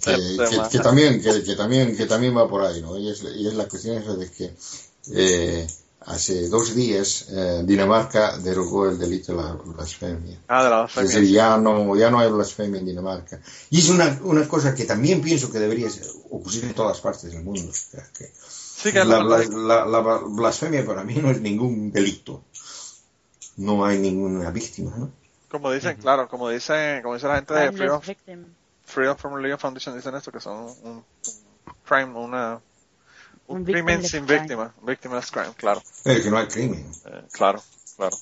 que, 0.00 0.20
que- 0.50 0.56
que 0.70 0.78
también, 0.82 1.22
que, 1.22 1.44
que 1.44 1.56
también, 1.56 1.96
que 1.96 2.06
también 2.06 2.36
va 2.36 2.48
por 2.48 2.62
ahí, 2.62 2.82
¿no? 2.82 2.98
Y 2.98 3.08
es, 3.10 3.22
y 3.22 3.46
es 3.46 3.54
la 3.54 3.68
cuestión 3.68 3.96
esa 3.96 4.14
de 4.16 4.30
que 4.30 4.54
eh, 5.12 5.66
hace 6.06 6.48
dos 6.48 6.74
días 6.74 7.26
eh, 7.30 7.62
Dinamarca 7.64 8.38
derogó 8.38 8.88
el 8.88 8.98
delito 8.98 9.34
de 9.36 9.42
la 9.42 9.52
blasfemia. 9.52 10.38
Ah, 10.48 10.64
de 10.64 10.70
la 10.70 10.84
Es 10.84 10.94
decir, 11.14 11.30
ya 11.30 11.56
no, 11.58 11.96
ya 11.96 12.10
no 12.10 12.18
hay 12.18 12.30
blasfemia 12.30 12.80
en 12.80 12.86
Dinamarca. 12.86 13.40
Y 13.70 13.78
es 13.78 13.88
una, 13.88 14.18
una 14.22 14.46
cosa 14.48 14.74
que 14.74 14.84
también 14.84 15.20
pienso 15.22 15.50
que 15.50 15.58
debería 15.58 15.88
ser 15.90 16.06
ocurrir 16.30 16.64
en 16.64 16.74
todas 16.74 17.00
partes 17.00 17.32
del 17.32 17.42
mundo. 17.42 17.70
O 17.70 17.74
sea, 17.74 18.04
que 18.16 18.30
Sí, 18.36 18.92
que 18.92 19.04
la, 19.04 19.22
la- 19.22 19.38
la- 19.38 19.84
la- 19.86 20.02
la 20.02 20.18
blasfemia 20.26 20.84
para 20.84 21.04
mí 21.04 21.14
no 21.16 21.30
es 21.30 21.40
ningún 21.40 21.90
delito. 21.90 22.42
No 23.56 23.84
hay 23.84 23.98
ninguna 23.98 24.50
víctima, 24.50 24.92
¿no? 24.96 25.10
como 25.50 25.70
dicen, 25.70 25.96
claro, 25.98 26.28
como 26.28 26.48
dicen, 26.48 27.00
como 27.02 27.14
dice 27.14 27.28
la 27.28 27.36
gente 27.36 27.54
de 27.54 27.70
Freedom. 27.72 28.00
Freedom 28.84 29.16
from 29.16 29.34
Religion 29.36 29.58
Foundation 29.60 29.96
dicen 29.96 30.14
esto, 30.16 30.32
que 30.32 30.40
son 30.40 30.64
un, 30.64 30.74
un 30.82 31.04
crime, 31.86 32.12
una, 32.18 32.60
un, 33.46 33.58
Un 33.58 33.64
crimen 33.64 34.02
sin 34.04 34.26
crime. 34.26 34.40
víctima, 34.40 34.74
victimless 34.82 35.30
crime, 35.30 35.54
claro. 35.56 35.82
Es 36.04 36.22
que 36.22 36.30
no 36.30 36.38
hay 36.38 36.46
crimen. 36.48 36.90
Eh, 37.06 37.22
claro, 37.32 37.62
claro. 37.96 38.16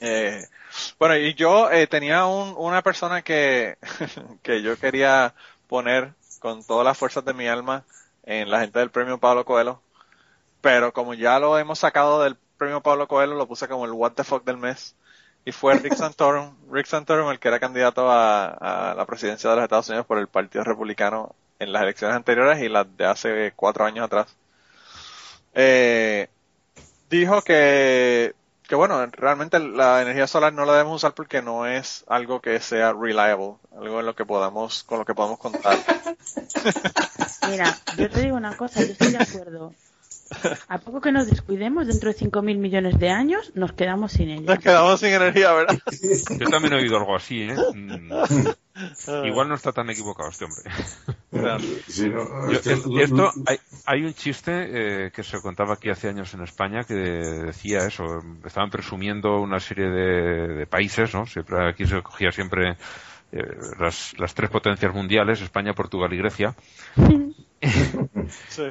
Eh, 0.00 0.46
bueno, 0.98 1.16
y 1.16 1.34
yo 1.34 1.70
eh, 1.70 1.86
tenía 1.86 2.26
un, 2.26 2.54
una 2.56 2.82
persona 2.82 3.22
que, 3.22 3.78
que 4.42 4.62
yo 4.62 4.78
quería 4.78 5.34
poner 5.68 6.14
con 6.40 6.64
todas 6.64 6.84
las 6.84 6.98
fuerzas 6.98 7.24
de 7.24 7.32
mi 7.34 7.46
alma 7.48 7.84
en 8.24 8.50
la 8.50 8.60
gente 8.60 8.78
del 8.78 8.90
premio 8.90 9.18
Pablo 9.18 9.44
Coelho, 9.44 9.80
pero 10.60 10.92
como 10.92 11.14
ya 11.14 11.38
lo 11.38 11.58
hemos 11.58 11.78
sacado 11.78 12.22
del 12.22 12.36
premio 12.58 12.82
Pablo 12.82 13.08
Coelho, 13.08 13.34
lo 13.34 13.46
puse 13.48 13.68
como 13.68 13.84
el 13.84 13.92
what 13.92 14.12
the 14.12 14.24
fuck 14.24 14.44
del 14.44 14.56
mes, 14.56 14.94
y 15.44 15.52
fue 15.52 15.74
Rick 15.78 15.94
Santorum, 15.94 16.54
Rick 16.70 16.86
Santorum 16.86 17.30
el 17.30 17.38
que 17.38 17.48
era 17.48 17.60
candidato 17.60 18.10
a, 18.10 18.90
a 18.90 18.94
la 18.94 19.06
presidencia 19.06 19.50
de 19.50 19.56
los 19.56 19.62
Estados 19.64 19.88
Unidos 19.88 20.06
por 20.06 20.18
el 20.18 20.28
Partido 20.28 20.64
Republicano 20.64 21.34
en 21.64 21.72
las 21.72 21.82
elecciones 21.82 22.16
anteriores 22.16 22.62
y 22.62 22.68
las 22.68 22.86
de 22.96 23.04
hace 23.04 23.52
cuatro 23.56 23.84
años 23.84 24.04
atrás. 24.04 24.34
Eh, 25.54 26.28
dijo 27.10 27.42
que, 27.42 28.34
que 28.68 28.74
bueno, 28.74 29.04
realmente 29.06 29.58
la 29.58 30.02
energía 30.02 30.26
solar 30.26 30.52
no 30.52 30.64
la 30.64 30.72
debemos 30.72 30.96
usar 30.96 31.14
porque 31.14 31.42
no 31.42 31.66
es 31.66 32.04
algo 32.06 32.40
que 32.40 32.60
sea 32.60 32.92
reliable, 32.92 33.54
algo 33.76 34.00
en 34.00 34.06
lo 34.06 34.14
que 34.14 34.24
podamos, 34.24 34.84
con 34.84 34.98
lo 34.98 35.04
que 35.04 35.14
podamos 35.14 35.38
contar. 35.38 35.76
Mira, 37.50 37.76
yo 37.96 38.10
te 38.10 38.22
digo 38.22 38.36
una 38.36 38.56
cosa, 38.56 38.80
yo 38.80 38.92
estoy 38.92 39.12
de 39.12 39.18
acuerdo. 39.18 39.72
A 40.68 40.78
poco 40.78 41.00
que 41.00 41.12
nos 41.12 41.26
descuidemos, 41.28 41.86
dentro 41.86 42.10
de 42.12 42.16
5.000 42.18 42.56
millones 42.58 42.98
de 42.98 43.10
años, 43.10 43.52
nos 43.54 43.72
quedamos 43.72 44.12
sin 44.12 44.30
ella. 44.30 44.54
Nos 44.54 44.58
quedamos 44.58 44.98
sin 45.00 45.10
energía, 45.10 45.52
¿verdad? 45.52 45.78
Yo 46.40 46.48
también 46.50 46.72
he 46.74 46.76
oído 46.76 46.96
algo 46.96 47.14
así, 47.14 47.42
¿eh? 47.42 47.54
Mm. 47.74 48.10
Igual 49.26 49.48
no 49.48 49.54
está 49.54 49.70
tan 49.72 49.88
equivocado 49.90 50.30
este 50.30 50.46
hombre. 50.46 50.62
Sí, 51.86 52.08
no, 52.08 52.50
Yo- 52.50 52.52
es 52.52 52.60
que- 52.62 52.72
es- 52.72 53.10
esto, 53.10 53.30
hay, 53.46 53.58
hay 53.86 54.02
un 54.04 54.14
chiste 54.14 55.06
eh, 55.06 55.10
que 55.14 55.22
se 55.22 55.40
contaba 55.40 55.74
aquí 55.74 55.90
hace 55.90 56.08
años 56.08 56.32
en 56.34 56.42
España 56.42 56.82
que 56.84 56.94
decía 56.94 57.86
eso, 57.86 58.04
estaban 58.44 58.70
presumiendo 58.70 59.38
una 59.40 59.60
serie 59.60 59.88
de, 59.88 60.48
de 60.54 60.66
países, 60.66 61.14
¿no? 61.14 61.26
Siempre, 61.26 61.68
aquí 61.68 61.86
se 61.86 62.02
cogía 62.02 62.32
siempre 62.32 62.76
eh, 63.32 63.42
las, 63.78 64.18
las 64.18 64.34
tres 64.34 64.50
potencias 64.50 64.92
mundiales, 64.92 65.40
España, 65.40 65.72
Portugal 65.74 66.12
y 66.12 66.18
Grecia, 66.18 66.54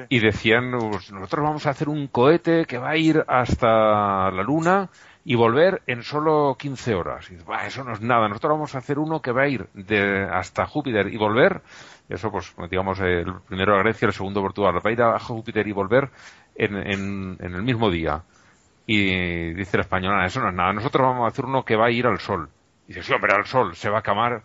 Y 0.08 0.20
decían, 0.20 0.70
pues, 0.90 1.12
nosotros 1.12 1.44
vamos 1.44 1.66
a 1.66 1.70
hacer 1.70 1.88
un 1.88 2.06
cohete 2.08 2.64
que 2.66 2.78
va 2.78 2.90
a 2.90 2.96
ir 2.96 3.24
hasta 3.26 4.30
la 4.30 4.42
Luna 4.42 4.88
y 5.24 5.34
volver 5.36 5.82
en 5.86 6.02
solo 6.02 6.56
15 6.58 6.94
horas. 6.94 7.30
Y 7.30 7.36
"Bah, 7.36 7.66
eso 7.66 7.82
no 7.84 7.92
es 7.92 8.00
nada, 8.00 8.28
nosotros 8.28 8.52
vamos 8.52 8.74
a 8.74 8.78
hacer 8.78 8.98
uno 8.98 9.20
que 9.22 9.32
va 9.32 9.42
a 9.42 9.48
ir 9.48 9.66
de, 9.72 10.24
hasta 10.30 10.66
Júpiter 10.66 11.06
y 11.12 11.16
volver, 11.16 11.62
eso 12.08 12.30
pues 12.30 12.54
digamos 12.70 13.00
el 13.00 13.32
primero 13.48 13.74
a 13.74 13.78
Grecia, 13.78 14.06
el 14.06 14.12
segundo 14.12 14.40
a 14.40 14.42
Portugal, 14.44 14.74
va 14.84 14.90
a 14.90 14.92
ir 14.92 15.02
a 15.02 15.18
Júpiter 15.18 15.66
y 15.66 15.72
volver 15.72 16.10
en, 16.54 16.76
en, 16.76 17.36
en 17.40 17.54
el 17.54 17.62
mismo 17.62 17.90
día. 17.90 18.22
Y 18.86 19.54
dice 19.54 19.78
el 19.78 19.80
español, 19.80 20.14
"Ah, 20.20 20.26
eso 20.26 20.40
no 20.40 20.48
es 20.50 20.54
nada, 20.54 20.72
nosotros 20.74 21.06
vamos 21.06 21.24
a 21.24 21.28
hacer 21.28 21.46
uno 21.46 21.64
que 21.64 21.76
va 21.76 21.86
a 21.86 21.90
ir 21.90 22.06
al 22.06 22.18
Sol. 22.20 22.50
Y 22.86 22.88
dice, 22.88 23.02
sí, 23.02 23.12
hombre, 23.14 23.32
al 23.34 23.46
Sol, 23.46 23.74
se 23.74 23.88
va 23.88 24.00
a 24.00 24.02
quemar, 24.02 24.42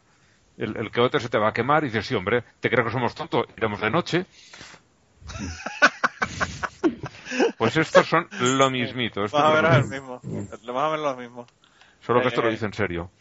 el, 0.57 0.77
el 0.77 0.91
cohete 0.91 1.19
se 1.19 1.27
te 1.27 1.37
va 1.37 1.49
a 1.49 1.53
quemar. 1.53 1.83
Y 1.83 1.87
dice, 1.87 2.01
sí, 2.03 2.15
hombre, 2.15 2.43
¿te 2.61 2.69
crees 2.69 2.85
que 2.85 2.93
somos 2.93 3.13
tontos? 3.13 3.45
Iremos 3.57 3.81
de 3.81 3.89
noche. 3.91 4.25
Pues 7.57 7.75
estos 7.77 8.07
son 8.07 8.27
lo 8.39 8.69
mismito. 8.69 9.23
esto 9.25 9.37
Más 9.37 9.45
o 9.51 9.55
es 9.55 9.61
lo 9.63 9.69
menos 9.69 9.87
mismo. 9.87 10.21
mismo. 10.23 10.47
Más 10.73 10.83
o 10.83 10.91
menos 10.91 10.99
lo 10.99 11.15
mismo. 11.15 11.47
Solo 12.05 12.21
que 12.21 12.27
esto 12.29 12.41
lo 12.41 12.47
Eh, 12.47 12.51
dice 12.51 12.65
en 12.65 12.73
serio. 12.73 13.11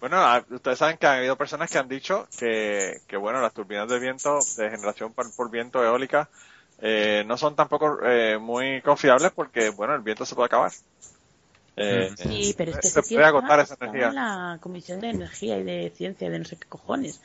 Bueno, 0.00 0.16
ah, 0.18 0.44
ustedes 0.50 0.78
saben 0.78 0.96
que 0.98 1.06
ha 1.06 1.14
habido 1.14 1.36
personas 1.36 1.70
que 1.70 1.78
han 1.78 1.88
dicho 1.88 2.26
que, 2.38 3.00
que 3.06 3.16
bueno, 3.16 3.40
las 3.40 3.52
turbinas 3.54 3.88
de 3.88 4.00
viento, 4.00 4.38
de 4.56 4.70
generación 4.70 5.12
por, 5.12 5.32
por 5.34 5.50
viento 5.50 5.82
eólica, 5.84 6.28
eh, 6.78 7.22
no 7.26 7.36
son 7.36 7.54
tampoco 7.54 7.98
eh, 8.04 8.38
muy 8.38 8.80
confiables 8.82 9.30
porque, 9.32 9.70
bueno, 9.70 9.94
el 9.94 10.00
viento 10.02 10.24
se 10.26 10.34
puede 10.34 10.46
acabar. 10.46 10.72
Eh, 11.76 12.10
Sí, 12.16 12.54
pero 12.56 12.72
es 12.72 12.78
que 12.78 12.88
se 12.88 13.02
tío 13.02 13.16
puede 13.18 13.28
agotar 13.28 13.60
esa 13.60 13.76
energía. 13.80 14.08
en 14.08 14.14
la 14.14 14.58
Comisión 14.60 15.00
de 15.00 15.10
Energía 15.10 15.58
y 15.58 15.62
de 15.62 15.92
Ciencia 15.96 16.28
de 16.30 16.38
no 16.38 16.44
sé 16.44 16.56
qué 16.56 16.68
cojones. 16.68 17.20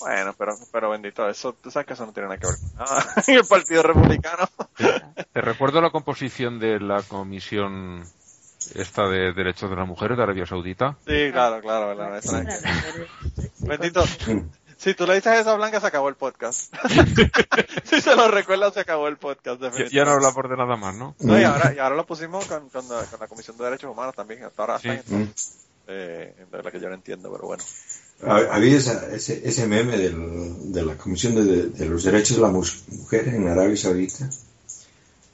Bueno, 0.00 0.34
pero, 0.36 0.56
pero 0.72 0.90
bendito, 0.90 1.28
eso, 1.28 1.54
tú 1.54 1.70
sabes 1.70 1.86
que 1.86 1.94
eso 1.94 2.06
no 2.06 2.12
tiene 2.12 2.28
nada 2.28 2.38
que 2.38 2.46
ver 2.46 2.56
con 2.56 2.74
nada. 2.76 3.04
en 3.26 3.34
el 3.36 3.44
Partido 3.44 3.82
Republicano. 3.82 4.48
Te 5.32 5.40
recuerdo 5.40 5.80
la 5.80 5.90
composición 5.90 6.58
de 6.58 6.80
la 6.80 7.02
comisión 7.02 8.04
esta 8.74 9.08
de 9.08 9.32
derechos 9.32 9.70
de 9.70 9.76
la 9.76 9.84
mujer 9.84 10.16
de 10.16 10.22
Arabia 10.22 10.46
Saudita. 10.46 10.96
Sí, 11.06 11.30
claro, 11.32 11.60
claro, 11.60 12.20
Sí, 12.20 12.36
Bendito. 13.60 14.04
Si 14.82 14.94
tú 14.94 15.06
le 15.06 15.14
dices 15.16 15.40
eso 15.40 15.50
a 15.50 15.56
Blanca, 15.56 15.78
se 15.78 15.86
acabó 15.88 16.08
el 16.08 16.14
podcast. 16.14 16.74
si 17.84 18.00
se 18.00 18.16
lo 18.16 18.28
recuerdas, 18.28 18.72
se 18.72 18.80
acabó 18.80 19.08
el 19.08 19.18
podcast. 19.18 19.60
Ya, 19.60 19.66
definitivamente. 19.68 19.94
ya 19.94 20.04
no 20.06 20.10
habla 20.12 20.32
por 20.32 20.48
de 20.48 20.56
nada 20.56 20.74
más, 20.76 20.94
¿no? 20.94 21.14
No, 21.20 21.38
y 21.38 21.44
ahora, 21.44 21.74
y 21.74 21.78
ahora 21.78 21.96
lo 21.96 22.06
pusimos 22.06 22.46
con, 22.46 22.70
con, 22.70 22.88
la, 22.88 23.04
con 23.04 23.20
la 23.20 23.28
Comisión 23.28 23.58
de 23.58 23.64
Derechos 23.64 23.90
Humanos 23.90 24.14
también. 24.14 24.42
Hasta 24.44 24.62
ahora 24.62 24.78
Sí. 24.78 24.88
en- 24.88 25.34
eh, 25.86 26.34
de 26.38 26.44
verdad 26.50 26.72
que 26.72 26.80
yo 26.80 26.88
no 26.88 26.94
entiendo, 26.94 27.30
pero 27.30 27.46
bueno. 27.46 27.62
Ha- 28.26 28.54
Había 28.54 28.78
esa- 28.78 29.14
ese, 29.14 29.46
ese 29.46 29.66
meme 29.66 29.98
del- 29.98 30.72
de 30.72 30.82
la 30.82 30.96
Comisión 30.96 31.34
de, 31.34 31.66
de 31.66 31.84
los 31.86 32.02
Derechos 32.04 32.36
de 32.36 32.42
la 32.42 32.48
Mujer 32.48 33.28
en 33.28 33.48
Arabia 33.48 33.76
Saudita, 33.76 34.30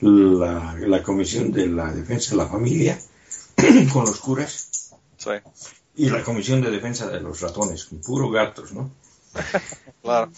la, 0.00 0.74
la 0.78 1.02
Comisión 1.02 1.52
de 1.52 1.66
la 1.68 1.92
Defensa 1.92 2.30
de 2.32 2.36
la 2.38 2.46
Familia 2.48 2.98
con 3.92 4.04
los 4.06 4.18
curas 4.20 4.90
Sí, 5.18 5.30
y 5.96 6.10
la 6.10 6.22
Comisión 6.22 6.60
de 6.62 6.70
Defensa 6.70 7.06
de 7.08 7.20
los 7.20 7.40
Ratones, 7.40 7.84
con 7.86 8.00
puros 8.00 8.32
gatos, 8.32 8.72
¿no? 8.72 8.90
claro. 10.02 10.30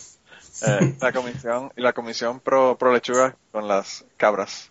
Eh, 0.66 0.94
la 1.00 1.12
comisión 1.12 1.72
y 1.76 1.82
la 1.82 1.92
comisión 1.92 2.40
pro, 2.40 2.76
pro 2.76 2.92
lechuga 2.92 3.36
con 3.52 3.68
las 3.68 4.04
cabras. 4.16 4.70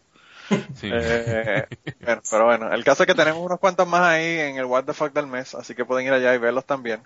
Sí. 0.76 0.90
Eh, 0.92 1.66
bueno, 2.02 2.22
pero 2.30 2.46
bueno, 2.46 2.72
el 2.72 2.84
caso 2.84 3.04
es 3.04 3.08
que 3.08 3.16
tenemos 3.16 3.46
unos 3.46 3.60
cuantos 3.60 3.88
más 3.88 4.02
ahí 4.02 4.40
en 4.40 4.58
el 4.58 4.66
What 4.66 4.86
the 4.86 4.94
Fuck 4.94 5.14
del 5.14 5.28
mes, 5.28 5.56
así 5.56 5.76
que 5.76 5.86
pueden 5.86 6.08
ir 6.08 6.14
allá 6.14 6.34
y 6.34 6.38
verlos 6.38 6.66
también. 6.66 7.02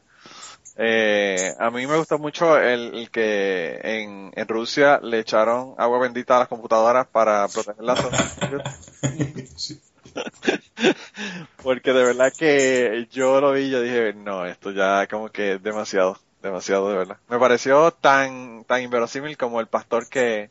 Eh, 0.78 1.54
a 1.60 1.70
mí 1.70 1.86
me 1.86 1.98
gustó 1.98 2.18
mucho 2.18 2.58
el, 2.58 2.96
el 2.96 3.12
que 3.12 3.80
en, 3.84 4.32
en 4.36 4.48
Rusia 4.48 5.00
le 5.02 5.20
echaron 5.20 5.76
agua 5.78 6.00
bendita 6.00 6.38
a 6.38 6.40
las 6.40 6.48
computadoras 6.48 7.08
para 7.08 7.48
proteger 7.48 7.84
la 7.84 7.96
zona. 7.96 8.18
Porque 11.64 11.94
de 11.94 12.04
verdad 12.04 12.34
que 12.38 13.08
yo 13.12 13.42
lo 13.42 13.54
vi 13.54 13.64
y 13.64 13.70
yo 13.70 13.82
dije, 13.82 14.14
no, 14.14 14.46
esto 14.46 14.72
ya 14.72 15.08
como 15.08 15.30
que 15.30 15.54
es 15.54 15.64
demasiado, 15.64 16.18
demasiado 16.42 16.90
de 16.90 16.98
verdad. 16.98 17.18
Me 17.30 17.40
pareció 17.40 17.92
tan, 17.92 18.64
tan 18.66 18.82
inverosímil 18.82 19.38
como 19.38 19.60
el 19.60 19.68
pastor 19.68 20.08
que, 20.08 20.50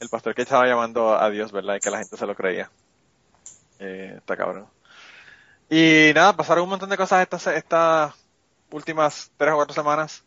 el 0.00 0.08
pastor 0.08 0.34
que 0.34 0.42
estaba 0.42 0.66
llamando 0.66 1.14
a 1.18 1.28
Dios, 1.30 1.52
¿verdad? 1.52 1.76
Y 1.76 1.80
que 1.80 1.90
la 1.90 1.98
gente 1.98 2.16
se 2.16 2.26
lo 2.26 2.34
creía. 2.34 2.70
Eh, 3.78 4.14
está 4.18 4.36
cabrón. 4.36 4.66
Y 5.68 6.12
nada, 6.14 6.36
pasaron 6.36 6.64
un 6.64 6.70
montón 6.70 6.90
de 6.90 6.96
cosas 6.96 7.22
estas, 7.22 7.46
estas 7.48 8.14
últimas 8.70 9.30
tres 9.36 9.52
o 9.52 9.56
cuatro 9.56 9.74
semanas. 9.74 10.24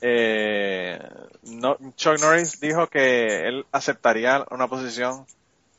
Eh, 0.00 0.98
no- 1.42 1.76
Chuck 1.96 2.20
Norris 2.20 2.60
dijo 2.60 2.86
que 2.86 3.48
él 3.48 3.66
aceptaría 3.72 4.46
una 4.50 4.68
posición 4.68 5.26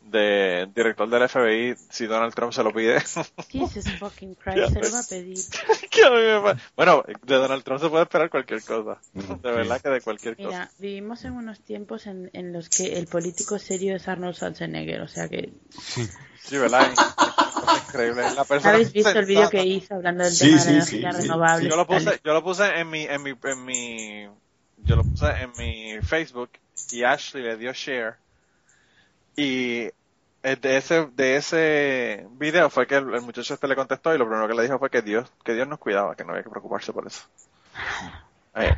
de 0.02 0.68
director 0.74 1.08
del 1.10 1.30
FBI 1.30 1.76
si 1.90 2.06
Donald 2.08 2.34
Trump 2.34 2.52
se 2.52 2.64
lo 2.64 2.74
pide. 2.74 3.00
Jesus 3.50 3.86
fucking 4.00 4.36
Christ, 4.44 4.74
se 4.74 4.80
lo 4.82 4.92
va 4.92 5.00
a 5.00 5.04
pedir. 5.08 5.38
Me 6.44 6.60
bueno, 6.76 7.04
de 7.24 7.36
Donald 7.36 7.64
Trump 7.64 7.82
se 7.82 7.90
puede 7.90 8.04
esperar 8.04 8.30
cualquier 8.30 8.64
cosa. 8.64 8.98
De 9.14 9.52
verdad 9.52 9.82
que 9.82 9.90
de 9.90 10.02
cualquier 10.02 10.36
cosa. 10.36 10.48
Mira, 10.48 10.72
vivimos 10.80 11.24
en 11.26 11.34
unos 11.34 11.60
tiempos 11.62 12.08
en, 12.08 12.30
en 12.34 12.54
los 12.54 12.70
que 12.70 12.98
el 12.98 13.08
político 13.08 13.60
serio 13.60 13.96
es 13.96 14.08
Arnold 14.08 14.36
Schwarzenegger, 14.36 15.02
o 15.02 15.08
sea 15.08 15.28
que... 15.28 15.52
Sí, 16.42 16.58
¿verdad? 16.58 16.92
Es 16.92 17.84
increíble. 17.90 18.24
La 18.36 18.46
persona 18.46 18.74
¿Habéis 18.74 18.94
visto 18.94 19.10
el 19.20 19.26
vídeo 19.26 19.42
sensata. 19.50 19.58
que 19.64 19.68
hizo 19.68 19.94
hablando 19.96 20.24
del 20.24 20.34
Sí, 20.34 20.46
tema 20.52 20.60
sí, 20.62 20.70
de 20.72 20.76
la 20.78 20.86
sí, 20.86 20.96
energía 20.96 21.12
sí. 21.12 21.22
renovable? 21.22 21.70
yo 21.70 21.76
lo 21.76 21.86
puse, 21.88 22.22
yo 22.24 22.34
lo 22.34 22.44
puse 22.44 22.66
en 22.80 22.90
mi, 22.90 23.04
en 23.04 23.22
mi, 23.22 23.34
en 23.44 23.66
mi, 23.66 24.28
yo 24.78 24.96
lo 24.96 25.04
puse 25.04 25.28
en 25.28 25.52
mi 25.58 26.02
Facebook 26.02 26.52
y 26.92 27.04
Ashley 27.04 27.44
le 27.44 27.58
dio 27.58 27.74
share 27.74 28.16
y 29.42 29.90
eh, 30.44 30.56
de 30.56 30.78
ese, 30.78 31.08
de 31.14 31.36
ese 31.38 32.28
video 32.32 32.70
fue 32.70 32.88
que 32.88 32.96
el, 32.96 33.14
el 33.14 33.22
muchacho 33.22 33.54
este 33.54 33.68
le 33.68 33.76
contestó 33.76 34.14
y 34.14 34.18
lo 34.18 34.26
primero 34.28 34.48
que 34.48 34.54
le 34.54 34.64
dijo 34.64 34.80
fue 34.80 34.90
que 34.90 35.02
Dios, 35.02 35.30
que 35.44 35.54
Dios 35.54 35.68
nos 35.68 35.80
cuidaba, 35.80 36.16
que 36.16 36.24
no 36.24 36.32
había 36.32 36.44
que 36.44 36.50
preocuparse 36.50 36.94
por 36.94 37.08
eso. 37.08 37.24
Eh, 38.56 38.74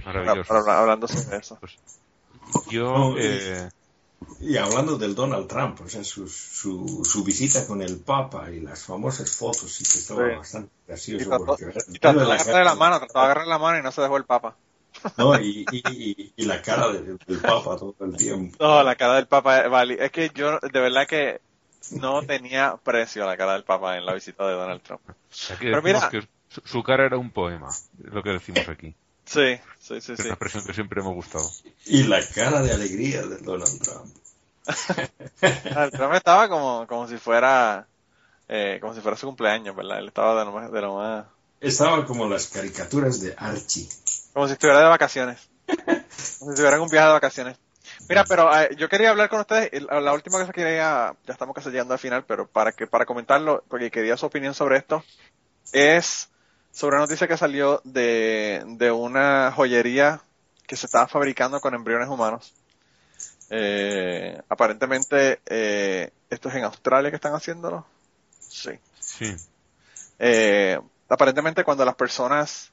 hablando 0.68 1.08
sobre 1.08 1.38
eso. 1.38 1.58
Yo, 2.70 2.94
No, 2.94 3.18
y- 3.18 3.22
eh, 3.22 3.70
Y 4.40 4.58
hablando 4.58 4.98
del 4.98 5.16
Donald 5.16 5.48
Trump, 5.48 5.80
o 5.82 5.90
sea, 5.90 6.04
su, 6.04 6.28
su, 6.28 7.04
su 7.06 7.24
visita 7.24 7.66
con 7.66 7.82
el 7.82 8.00
Papa 8.00 8.52
y 8.52 8.60
las 8.60 8.84
famosas 8.84 9.36
fotos, 9.36 9.80
y 9.82 9.84
que 9.86 10.00
estaba 10.00 10.28
Sí. 10.30 10.36
bastante 10.36 10.72
Y 10.84 10.88
gracioso. 10.88 11.30
trató, 11.30 11.46
porque, 11.46 11.66
y 11.88 12.00
trató 12.00 12.20
de 12.20 12.26
la 12.26 12.34
agarrarle 12.36 12.52
cara- 12.52 12.64
la 12.66 12.76
mano, 12.76 12.98
trató 13.00 13.14
de 13.20 13.26
agarrarle 13.26 13.50
la 13.50 13.60
mano 13.60 13.80
y 13.80 13.82
no 13.84 13.92
se 13.92 14.02
dejó 14.02 14.18
el 14.18 14.26
papa. 14.26 14.58
No, 15.18 15.40
y, 15.40 15.66
y, 15.72 16.34
y, 16.36 16.46
la 16.46 16.62
cara 16.62 16.90
del, 16.92 17.18
del 17.26 17.38
Papa 17.40 17.76
todo 17.78 17.96
el 18.02 18.16
tiempo. 18.18 18.56
No, 18.60 18.84
la 18.84 18.96
cara 18.96 19.16
del 19.16 19.28
papa, 19.28 19.62
eh, 19.66 19.68
vale, 19.68 19.98
es 20.04 20.12
que 20.12 20.30
yo 20.34 20.60
de 20.60 20.80
verdad 20.80 21.08
que 21.08 21.42
no 21.92 22.22
tenía 22.24 22.78
precio 22.84 23.26
la 23.26 23.36
cara 23.38 23.54
del 23.54 23.64
papa 23.64 23.98
en 23.98 24.06
la 24.06 24.14
visita 24.14 24.46
de 24.48 24.54
Donald 24.54 24.82
Trump. 24.82 25.02
aquí 25.10 25.58
Pero 25.60 25.82
mira- 25.82 26.10
que 26.10 26.22
su, 26.50 26.62
su 26.66 26.84
cara 26.84 27.06
era 27.06 27.18
un 27.18 27.32
poema, 27.32 27.70
es 27.70 28.14
lo 28.14 28.22
que 28.22 28.30
decimos 28.32 28.68
aquí. 28.70 28.94
Sí, 29.26 29.58
sí, 29.80 30.02
sí, 30.02 30.12
Es 30.14 30.18
sí. 30.20 30.24
una 30.24 30.30
expresión 30.34 30.66
que 30.66 30.74
siempre 30.74 31.02
me 31.02 31.10
ha 31.10 31.14
gustado. 31.14 31.50
Y 31.86 32.04
la 32.04 32.20
cara 32.28 32.62
de 32.62 32.72
alegría 32.74 33.22
de 33.26 33.38
Donald 33.38 33.82
Trump. 33.82 34.14
El 35.42 35.92
Trump 35.92 36.14
estaba 36.14 36.48
como, 36.50 36.86
como 36.88 37.08
si 37.08 37.18
fuera, 37.18 37.88
eh, 38.48 38.78
como 38.82 38.94
si 38.94 39.02
fuera 39.02 39.18
su 39.18 39.28
cumpleaños, 39.28 39.76
¿verdad? 39.76 40.00
Él 40.00 40.08
estaba 40.10 40.38
de 40.40 40.46
lo 40.46 40.52
más, 40.52 40.72
de 40.72 40.82
lo 40.82 40.96
más, 40.96 41.26
Estaba 41.60 42.06
como 42.06 42.28
las 42.28 42.48
caricaturas 42.48 43.22
de 43.22 43.34
Archie. 43.38 43.88
Como 44.34 44.48
si 44.48 44.54
estuviera 44.54 44.80
de 44.80 44.90
vacaciones. 44.90 45.50
Como 45.68 46.52
si 46.52 46.56
estuviera 46.56 46.76
en 46.76 46.82
un 46.82 46.90
viaje 46.90 47.08
de 47.08 47.14
vacaciones. 47.14 47.58
Mira, 48.10 48.24
pero 48.26 48.56
eh, 48.58 48.76
yo 48.78 48.90
quería 48.90 49.10
hablar 49.10 49.30
con 49.30 49.42
ustedes, 49.42 49.70
la 49.84 50.14
última 50.14 50.40
cosa 50.40 50.52
que 50.52 50.62
quería, 50.62 51.16
ya 51.26 51.34
estamos 51.34 51.56
casi 51.56 51.70
llegando 51.70 51.94
al 51.94 52.00
final, 52.00 52.26
pero 52.26 52.48
para 52.48 52.72
que, 52.72 52.88
para 52.88 53.06
comentarlo, 53.06 53.64
porque 53.68 53.92
quería 53.92 54.18
su 54.18 54.26
opinión 54.26 54.54
sobre 54.54 54.78
esto, 54.78 55.04
es 55.72 56.30
sobre 56.72 56.96
una 56.96 57.06
noticia 57.06 57.28
que 57.28 57.38
salió 57.38 57.82
de, 57.84 58.64
de 58.66 58.92
una 58.92 59.52
joyería 59.56 60.22
que 60.66 60.76
se 60.76 60.86
estaba 60.86 61.08
fabricando 61.08 61.60
con 61.60 61.74
embriones 61.74 62.08
humanos. 62.08 62.54
Eh, 63.50 64.42
aparentemente, 64.48 65.42
eh, 65.46 66.12
esto 66.30 66.48
es 66.48 66.56
en 66.56 66.64
Australia 66.64 67.10
que 67.10 67.18
están 67.18 67.34
haciéndolo. 67.34 67.86
Sí. 68.40 68.72
Sí. 69.00 69.36
Eh, 70.20 70.80
aparentemente 71.10 71.66
cuando 71.66 71.84
las 71.84 71.96
personas 71.96 72.72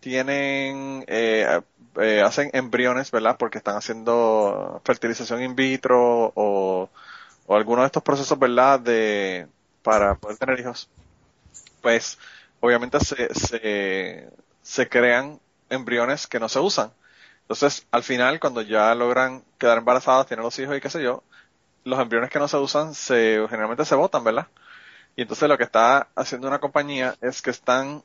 tienen, 0.00 1.04
eh, 1.08 1.60
eh, 2.00 2.22
hacen 2.22 2.50
embriones, 2.52 3.10
¿verdad? 3.10 3.36
Porque 3.38 3.58
están 3.58 3.76
haciendo 3.76 4.80
fertilización 4.84 5.42
in 5.42 5.56
vitro 5.56 6.32
o, 6.34 6.90
o 7.46 7.56
alguno 7.56 7.82
de 7.82 7.86
estos 7.86 8.02
procesos, 8.02 8.38
¿verdad? 8.38 8.80
De, 8.80 9.48
para 9.82 10.14
poder 10.16 10.38
tener 10.38 10.60
hijos. 10.60 10.88
Pues, 11.82 12.18
obviamente 12.60 12.98
se, 13.00 13.34
se, 13.34 14.28
se 14.62 14.88
crean 14.88 15.40
embriones 15.70 16.26
que 16.26 16.40
no 16.40 16.48
se 16.48 16.60
usan. 16.60 16.92
Entonces, 17.42 17.86
al 17.90 18.02
final, 18.02 18.40
cuando 18.40 18.62
ya 18.62 18.94
logran 18.94 19.44
quedar 19.58 19.78
embarazadas, 19.78 20.26
tienen 20.26 20.44
los 20.44 20.58
hijos 20.58 20.76
y 20.76 20.80
qué 20.80 20.90
sé 20.90 21.02
yo, 21.02 21.22
los 21.84 22.00
embriones 22.00 22.30
que 22.30 22.38
no 22.38 22.48
se 22.48 22.56
usan 22.58 22.94
se, 22.94 23.46
generalmente 23.48 23.84
se 23.84 23.94
botan, 23.96 24.24
¿verdad? 24.24 24.48
Y 25.16 25.22
entonces 25.22 25.48
lo 25.48 25.58
que 25.58 25.64
está 25.64 26.08
haciendo 26.16 26.48
una 26.48 26.60
compañía 26.60 27.16
es 27.20 27.42
que 27.42 27.50
están 27.50 28.04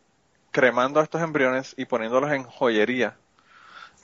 cremando 0.53 1.01
estos 1.01 1.21
embriones 1.21 1.73
y 1.75 1.84
poniéndolos 1.85 2.31
en 2.31 2.43
joyería. 2.43 3.15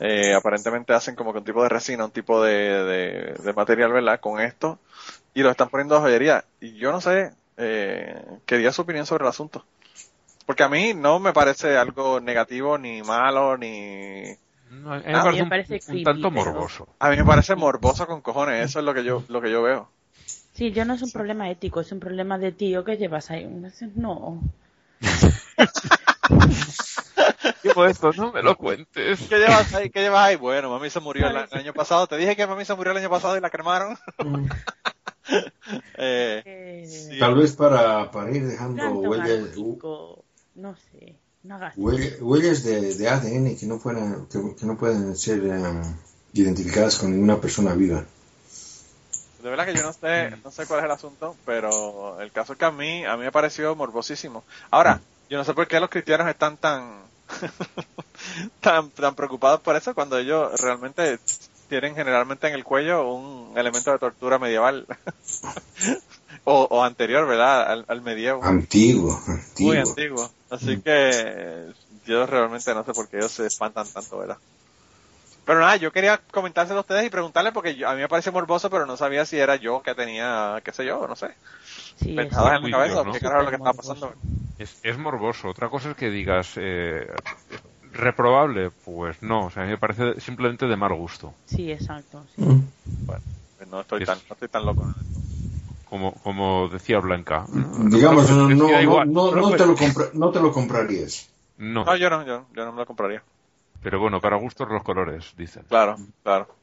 Eh, 0.01 0.33
aparentemente 0.33 0.93
hacen 0.93 1.15
como 1.15 1.31
que 1.31 1.39
un 1.39 1.45
tipo 1.45 1.61
de 1.63 1.69
resina, 1.69 2.03
un 2.05 2.11
tipo 2.11 2.43
de, 2.43 2.53
de, 2.83 3.33
de 3.41 3.53
material, 3.53 3.93
¿verdad? 3.93 4.19
Con 4.19 4.41
esto. 4.41 4.79
Y 5.33 5.43
lo 5.43 5.51
están 5.51 5.69
poniendo 5.69 5.95
en 5.95 6.01
joyería. 6.01 6.43
Y 6.59 6.73
yo 6.73 6.91
no 6.91 6.99
sé, 6.99 7.31
eh, 7.57 8.21
quería 8.45 8.71
su 8.73 8.81
opinión 8.81 9.05
sobre 9.05 9.23
el 9.23 9.29
asunto. 9.29 9.63
Porque 10.45 10.63
a 10.63 10.69
mí 10.69 10.93
no 10.95 11.19
me 11.19 11.31
parece 11.31 11.77
algo 11.77 12.19
negativo, 12.19 12.77
ni 12.77 13.03
malo, 13.03 13.55
ni... 13.57 14.23
No, 14.71 14.93
a 14.93 14.99
mí 14.99 15.03
me 15.05 15.11
parece, 15.13 15.43
me 15.43 15.49
parece 15.49 15.79
un, 15.91 16.03
tanto 16.03 16.29
pero- 16.31 16.45
morboso. 16.45 16.87
A 16.99 17.09
mí 17.09 17.17
me 17.17 17.25
parece 17.25 17.55
morboso 17.55 18.07
con 18.07 18.21
cojones. 18.21 18.65
Eso 18.65 18.79
es 18.79 18.85
lo 18.85 18.93
que 18.93 19.03
yo, 19.03 19.23
lo 19.27 19.41
que 19.41 19.51
yo 19.51 19.61
veo. 19.61 19.89
Sí, 20.53 20.71
yo 20.71 20.85
no 20.85 20.93
es 20.95 21.01
un 21.01 21.11
problema 21.11 21.49
ético, 21.49 21.81
es 21.81 21.91
un 21.91 21.99
problema 21.99 22.37
de 22.37 22.51
tío 22.51 22.83
que 22.83 22.97
llevas 22.97 23.29
ahí. 23.31 23.47
No. 23.95 24.41
Digo 27.63 27.85
esto, 27.85 28.11
no 28.13 28.31
me 28.31 28.41
lo 28.41 28.55
cuentes. 28.57 29.19
¿Qué 29.27 29.37
llevas 29.37 29.73
ahí? 29.73 29.89
¿Qué 29.89 30.01
llevas 30.01 30.27
ahí? 30.27 30.35
Bueno, 30.35 30.69
mami 30.69 30.89
se 30.89 30.99
murió 30.99 31.27
el, 31.27 31.35
el 31.51 31.59
año 31.59 31.73
pasado. 31.73 32.07
Te 32.07 32.17
dije 32.17 32.35
que 32.35 32.47
mami 32.47 32.65
se 32.65 32.75
murió 32.75 32.91
el 32.91 32.97
año 32.99 33.09
pasado 33.09 33.37
y 33.37 33.41
la 33.41 33.49
cremaron. 33.49 33.97
eh, 35.97 36.85
sí, 36.87 37.19
Tal 37.19 37.35
vez 37.35 37.55
para, 37.55 38.11
para 38.11 38.31
ir 38.31 38.47
dejando 38.47 38.89
huellas, 38.99 39.55
No 40.55 40.75
sé, 40.75 41.15
no 41.43 41.55
hagas. 41.55 41.73
huellas 41.77 42.63
de, 42.63 42.95
de 42.95 43.09
ADN 43.09 43.57
que 43.57 43.65
no 43.65 43.79
puedan, 43.79 44.25
que, 44.27 44.55
que 44.55 44.65
no 44.65 44.77
pueden 44.77 45.15
ser 45.15 45.39
em, 45.45 45.81
identificadas 46.33 46.97
con 46.97 47.11
ninguna 47.11 47.39
persona 47.39 47.73
viva. 47.73 48.03
de 49.43 49.49
verdad 49.49 49.65
que 49.65 49.73
yo 49.75 49.83
no 49.83 49.93
sé, 49.93 50.31
no 50.43 50.51
sé 50.51 50.65
cuál 50.65 50.79
es 50.79 50.85
el 50.85 50.91
asunto, 50.91 51.35
pero 51.45 52.19
el 52.21 52.31
caso 52.31 52.53
es 52.53 52.59
que 52.59 52.65
a 52.65 52.71
mí, 52.71 53.05
a 53.05 53.15
mí 53.17 53.23
me 53.23 53.31
pareció 53.31 53.75
morbosísimo. 53.75 54.43
Ahora, 54.71 55.01
yo 55.29 55.37
no 55.37 55.43
sé 55.43 55.53
por 55.53 55.67
qué 55.67 55.79
los 55.79 55.89
cristianos 55.89 56.27
están 56.27 56.57
tan, 56.57 57.03
tan, 58.61 58.89
tan 58.91 59.15
preocupados 59.15 59.61
por 59.61 59.75
eso 59.75 59.93
cuando 59.93 60.17
ellos 60.17 60.59
realmente 60.61 61.19
tienen 61.67 61.95
generalmente 61.95 62.47
en 62.47 62.55
el 62.55 62.63
cuello 62.63 63.13
un 63.13 63.57
elemento 63.57 63.91
de 63.91 63.99
tortura 63.99 64.39
medieval. 64.39 64.85
o, 66.45 66.67
o 66.69 66.83
anterior, 66.83 67.27
¿verdad? 67.27 67.71
Al, 67.71 67.85
al 67.87 68.01
medievo. 68.01 68.43
Antiguo, 68.43 69.13
antiguo. 69.27 69.67
Muy 69.69 69.77
antiguo. 69.77 70.29
Así 70.49 70.81
que 70.81 71.67
yo 72.05 72.25
realmente 72.25 72.73
no 72.73 72.83
sé 72.83 72.93
por 72.93 73.07
qué 73.07 73.17
ellos 73.17 73.31
se 73.31 73.45
espantan 73.45 73.87
tanto, 73.87 74.17
¿verdad? 74.17 74.37
Pero 75.45 75.59
nada, 75.59 75.75
yo 75.77 75.91
quería 75.91 76.19
comentárselo 76.31 76.79
a 76.79 76.81
ustedes 76.81 77.05
y 77.05 77.09
preguntarles 77.09 77.53
porque 77.53 77.75
yo- 77.75 77.87
a 77.89 77.95
mí 77.95 78.01
me 78.01 78.07
parece 78.07 78.31
morboso, 78.31 78.69
pero 78.69 78.85
no 78.85 78.97
sabía 78.97 79.25
si 79.25 79.37
era 79.37 79.55
yo 79.55 79.81
que 79.81 79.95
tenía, 79.95 80.61
qué 80.63 80.71
sé 80.71 80.85
yo, 80.85 81.07
no 81.07 81.15
sé, 81.15 81.27
Sí, 81.95 82.11
es 82.11 82.15
pensadas 82.15 82.57
en 82.57 82.65
mi 82.65 82.71
cabeza 82.71 83.03
¿no? 83.03 83.11
qué 83.13 83.19
carajo 83.19 83.43
lo 83.43 83.49
que 83.49 83.55
estaba 83.55 83.73
pasando. 83.73 84.13
Es, 84.59 84.77
es 84.83 84.97
morboso. 84.97 85.47
Otra 85.47 85.69
cosa 85.69 85.91
es 85.91 85.95
que 85.95 86.09
digas, 86.09 86.53
eh, 86.57 87.07
reprobable, 87.93 88.71
pues 88.83 89.23
no. 89.23 89.45
O 89.45 89.49
sea, 89.49 89.63
a 89.63 89.65
mí 89.65 89.71
me 89.71 89.77
parece 89.77 90.19
simplemente 90.19 90.67
de 90.67 90.75
mal 90.75 90.93
gusto. 90.93 91.33
Sí, 91.45 91.71
exacto. 91.71 92.25
sí. 92.35 92.41
Mm. 92.41 92.67
Bueno, 93.07 93.21
pues 93.55 93.67
no 93.69 93.81
estoy 93.81 94.01
Es- 94.01 94.05
tan, 94.07 94.17
no 94.17 94.33
estoy 94.33 94.47
tan 94.49 94.65
loco. 94.65 94.93
Como, 95.85 96.13
como 96.21 96.67
decía 96.67 96.99
Blanca. 96.99 97.47
Digamos, 97.49 98.29
no, 98.29 98.49
Es 98.49 98.59
que 98.59 98.85
no, 98.85 99.05
no, 99.05 99.31
no, 99.31 99.41
pues- 99.47 99.57
te 99.57 99.65
lo 99.65 99.75
compra- 99.75 100.11
no 100.13 100.31
te 100.31 100.39
lo 100.39 100.51
comprarías. 100.51 101.33
No, 101.57 101.85
No, 101.85 101.95
yo 101.95 102.09
no, 102.09 102.25
yo, 102.25 102.45
yo 102.53 102.65
no 102.65 102.71
me 102.73 102.79
lo 102.79 102.85
compraría. 102.85 103.23
pero 103.81 103.99
bueno, 103.99 104.21
para 104.21 104.35
gustos 104.35 104.67
los 104.69 104.83
colores, 104.83 105.33
dicen. 105.35 105.63
Claro, 105.69 105.97
claro. 106.21 106.55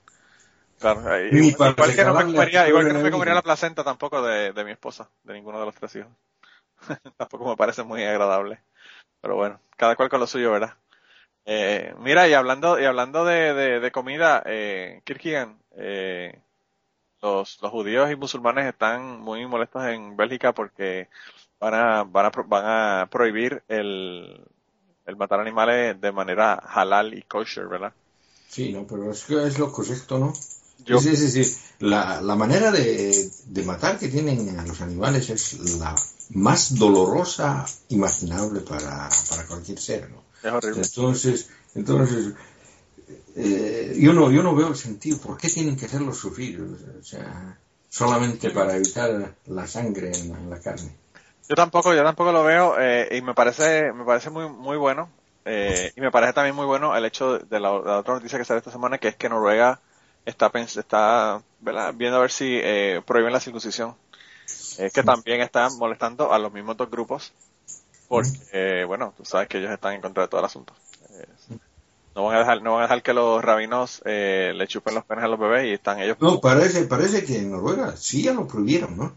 Claro, 0.78 1.14
eh, 1.14 1.30
igual, 1.32 1.74
que 1.74 2.04
no 2.04 2.14
me 2.14 2.24
comería, 2.26 2.68
igual 2.68 2.86
que 2.86 2.92
no 2.92 2.98
me 2.98 3.04
la 3.06 3.10
comería 3.10 3.34
la 3.34 3.42
placenta 3.42 3.82
tampoco 3.82 4.20
de, 4.22 4.52
de 4.52 4.64
mi 4.64 4.72
esposa, 4.72 5.08
de 5.24 5.32
ninguno 5.32 5.58
de 5.58 5.64
los 5.64 5.74
tres 5.74 5.96
hijos. 5.96 6.12
tampoco 7.16 7.48
me 7.48 7.56
parece 7.56 7.82
muy 7.82 8.02
agradable. 8.04 8.60
Pero 9.20 9.36
bueno, 9.36 9.60
cada 9.76 9.96
cual 9.96 10.08
con 10.08 10.20
lo 10.20 10.26
suyo, 10.26 10.52
¿verdad? 10.52 10.74
Eh, 11.44 11.94
mira, 12.00 12.28
y 12.28 12.34
hablando, 12.34 12.80
y 12.80 12.84
hablando 12.84 13.24
de, 13.24 13.90
comida, 13.92 14.42
eh, 14.46 15.00
Kirkigan, 15.04 15.58
eh, 15.76 16.40
los, 17.22 17.60
los 17.62 17.70
judíos 17.70 18.10
y 18.10 18.16
musulmanes 18.16 18.66
están 18.66 19.20
muy 19.20 19.46
molestos 19.46 19.84
en 19.84 20.16
Bélgica 20.16 20.52
porque 20.52 21.08
van 21.60 21.74
a, 21.74 22.04
van 22.04 22.26
a, 22.26 22.30
van 22.30 22.64
a 22.64 23.08
prohibir 23.10 23.62
el, 23.68 24.44
el 25.06 25.16
matar 25.16 25.40
animales 25.40 26.00
de 26.00 26.12
manera 26.12 26.54
halal 26.54 27.14
y 27.14 27.22
kosher, 27.22 27.68
¿verdad? 27.68 27.92
Sí, 28.48 28.72
no, 28.72 28.86
pero 28.86 29.10
es 29.10 29.24
que 29.24 29.42
es 29.44 29.58
lo 29.58 29.70
correcto, 29.72 30.18
¿no? 30.18 30.32
Yo- 30.84 30.98
Sí, 30.98 31.16
sí, 31.16 31.30
sí. 31.30 31.56
La, 31.80 32.20
la 32.20 32.36
manera 32.36 32.70
de, 32.70 33.30
de 33.46 33.62
matar 33.64 33.98
que 33.98 34.08
tienen 34.08 34.58
a 34.58 34.64
los 34.66 34.80
animales 34.80 35.28
es 35.30 35.54
la 35.78 35.94
más 36.30 36.74
dolorosa 36.76 37.64
imaginable 37.88 38.60
para, 38.60 39.08
para 39.28 39.46
cualquier 39.46 39.78
ser, 39.78 40.10
¿no? 40.10 40.22
Es 40.42 40.52
horrible. 40.52 40.82
Entonces, 40.82 41.48
entonces 41.74 42.34
eh, 43.36 43.96
yo 43.98 44.12
no 44.12 44.30
yo 44.30 44.42
no 44.42 44.54
veo 44.54 44.68
el 44.68 44.76
sentido. 44.76 45.18
¿Por 45.18 45.36
qué 45.36 45.48
tienen 45.48 45.76
que 45.76 45.86
hacerlos 45.86 46.18
sufrir? 46.18 46.60
O 47.00 47.04
sea, 47.04 47.58
solamente 47.88 48.50
para 48.50 48.76
evitar 48.76 49.34
la 49.46 49.66
sangre 49.66 50.10
en 50.12 50.32
la, 50.32 50.38
en 50.38 50.50
la 50.50 50.60
carne. 50.60 50.90
Yo 51.48 51.54
tampoco, 51.54 51.94
yo 51.94 52.02
tampoco 52.02 52.32
lo 52.32 52.42
veo 52.44 52.76
eh, 52.80 53.08
y 53.16 53.22
me 53.22 53.34
parece, 53.34 53.92
me 53.92 54.04
parece 54.04 54.30
muy, 54.30 54.48
muy 54.48 54.76
bueno. 54.76 55.08
Eh, 55.44 55.92
y 55.94 56.00
me 56.00 56.10
parece 56.10 56.32
también 56.32 56.56
muy 56.56 56.66
bueno 56.66 56.96
el 56.96 57.04
hecho 57.04 57.38
de 57.38 57.60
la, 57.60 57.70
la 57.78 57.98
otra 57.98 58.14
noticia 58.14 58.36
que 58.38 58.44
sale 58.44 58.58
esta 58.58 58.72
semana, 58.72 58.98
que 58.98 59.08
es 59.08 59.16
que 59.16 59.28
Noruega 59.28 59.80
está, 60.26 60.50
está 60.54 61.42
¿verdad? 61.60 61.94
viendo 61.94 62.18
a 62.18 62.20
ver 62.20 62.30
si 62.30 62.60
eh, 62.62 63.00
prohíben 63.06 63.32
la 63.32 63.40
circuncisión. 63.40 63.94
Es 64.78 64.92
que 64.92 65.02
también 65.02 65.40
están 65.40 65.76
molestando 65.78 66.32
a 66.32 66.38
los 66.38 66.52
mismos 66.52 66.76
dos 66.76 66.90
grupos, 66.90 67.32
porque, 68.08 68.28
eh, 68.52 68.84
bueno, 68.84 69.14
tú 69.16 69.24
sabes 69.24 69.48
que 69.48 69.58
ellos 69.58 69.70
están 69.70 69.94
en 69.94 70.02
contra 70.02 70.24
de 70.24 70.28
todo 70.28 70.40
el 70.40 70.46
asunto. 70.46 70.74
No 72.14 72.24
van 72.24 72.36
a 72.36 72.38
dejar, 72.40 72.62
no 72.62 72.72
van 72.72 72.80
a 72.80 72.82
dejar 72.84 73.02
que 73.02 73.12
los 73.12 73.42
rabinos 73.42 74.02
eh, 74.04 74.52
le 74.54 74.66
chupen 74.66 74.94
los 74.94 75.04
penes 75.04 75.24
a 75.24 75.28
los 75.28 75.38
bebés 75.38 75.66
y 75.66 75.72
están 75.72 76.00
ellos. 76.00 76.16
No, 76.20 76.40
parece, 76.40 76.84
parece 76.84 77.24
que 77.24 77.38
en 77.38 77.50
Noruega 77.50 77.96
sí 77.96 78.22
ya 78.22 78.32
lo 78.32 78.46
prohibieron, 78.46 78.96
¿no? 78.96 79.12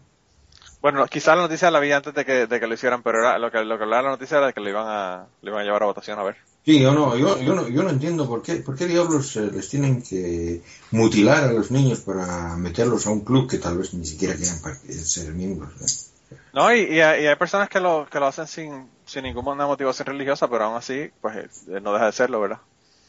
Bueno, 0.82 1.06
quizás 1.06 1.36
la 1.36 1.42
noticia 1.42 1.70
la 1.70 1.80
vi 1.80 1.92
antes 1.92 2.14
de 2.14 2.24
que, 2.24 2.46
de 2.46 2.60
que 2.60 2.66
lo 2.66 2.74
hicieran, 2.74 3.02
pero 3.02 3.20
era, 3.20 3.38
lo 3.38 3.50
que 3.50 3.62
lo 3.64 3.76
que 3.76 3.84
hablaba 3.84 4.02
la 4.02 4.10
noticia 4.10 4.38
era 4.38 4.52
que 4.52 4.60
lo 4.60 4.68
iban 4.70 4.86
a, 4.86 5.26
lo 5.42 5.50
iban 5.50 5.60
a 5.60 5.64
llevar 5.64 5.82
a 5.82 5.86
votación 5.86 6.18
a 6.18 6.22
ver. 6.22 6.36
Sí, 6.70 6.78
yo 6.78 6.92
no, 6.92 7.16
yo, 7.16 7.36
yo 7.42 7.56
no, 7.56 7.66
yo 7.68 7.82
no 7.82 7.90
entiendo 7.90 8.28
por 8.28 8.42
qué, 8.42 8.54
por 8.58 8.76
qué 8.76 8.86
diablos 8.86 9.34
eh, 9.34 9.50
les 9.52 9.68
tienen 9.68 10.02
que 10.02 10.62
mutilar 10.92 11.42
a 11.42 11.52
los 11.52 11.72
niños 11.72 11.98
para 11.98 12.56
meterlos 12.56 13.08
a 13.08 13.10
un 13.10 13.22
club 13.24 13.50
que 13.50 13.58
tal 13.58 13.76
vez 13.76 13.92
ni 13.92 14.06
siquiera 14.06 14.36
quieran 14.36 14.56
eh, 14.86 14.92
ser 14.92 15.32
miembros. 15.32 15.68
¿eh? 15.80 16.36
No, 16.52 16.72
y, 16.72 16.82
y 16.82 17.00
hay, 17.00 17.24
y 17.24 17.26
hay 17.26 17.34
personas 17.34 17.68
que 17.68 17.80
lo, 17.80 18.06
que 18.08 18.20
lo 18.20 18.28
hacen 18.28 18.46
sin, 18.46 18.88
sin 19.04 19.24
ninguna 19.24 19.66
motivación 19.66 20.06
religiosa, 20.06 20.48
pero 20.48 20.66
aún 20.66 20.76
así, 20.76 21.10
pues 21.20 21.38
eh, 21.38 21.80
no 21.82 21.92
deja 21.92 22.06
de 22.06 22.12
serlo, 22.12 22.40
¿verdad? 22.40 22.60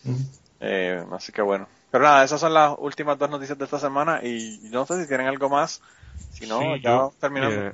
Ujú. 0.05 0.17
Eh, 0.59 1.03
así 1.11 1.31
que 1.31 1.43
bueno. 1.43 1.67
Pero 1.91 2.03
nada, 2.03 2.23
esas 2.23 2.41
son 2.41 2.55
las 2.55 2.73
últimas 2.79 3.19
dos 3.19 3.29
noticias 3.29 3.59
de 3.59 3.65
esta 3.65 3.77
semana 3.77 4.21
y 4.23 4.59
no 4.71 4.87
sé 4.87 4.99
si 5.03 5.07
tienen 5.07 5.27
algo 5.27 5.49
más. 5.49 5.81
Si 6.31 6.47
no, 6.47 6.59
Sí, 6.59 6.81
ya 6.83 6.89
yo, 6.89 7.13
terminamos. 7.19 7.57
eh, 7.57 7.73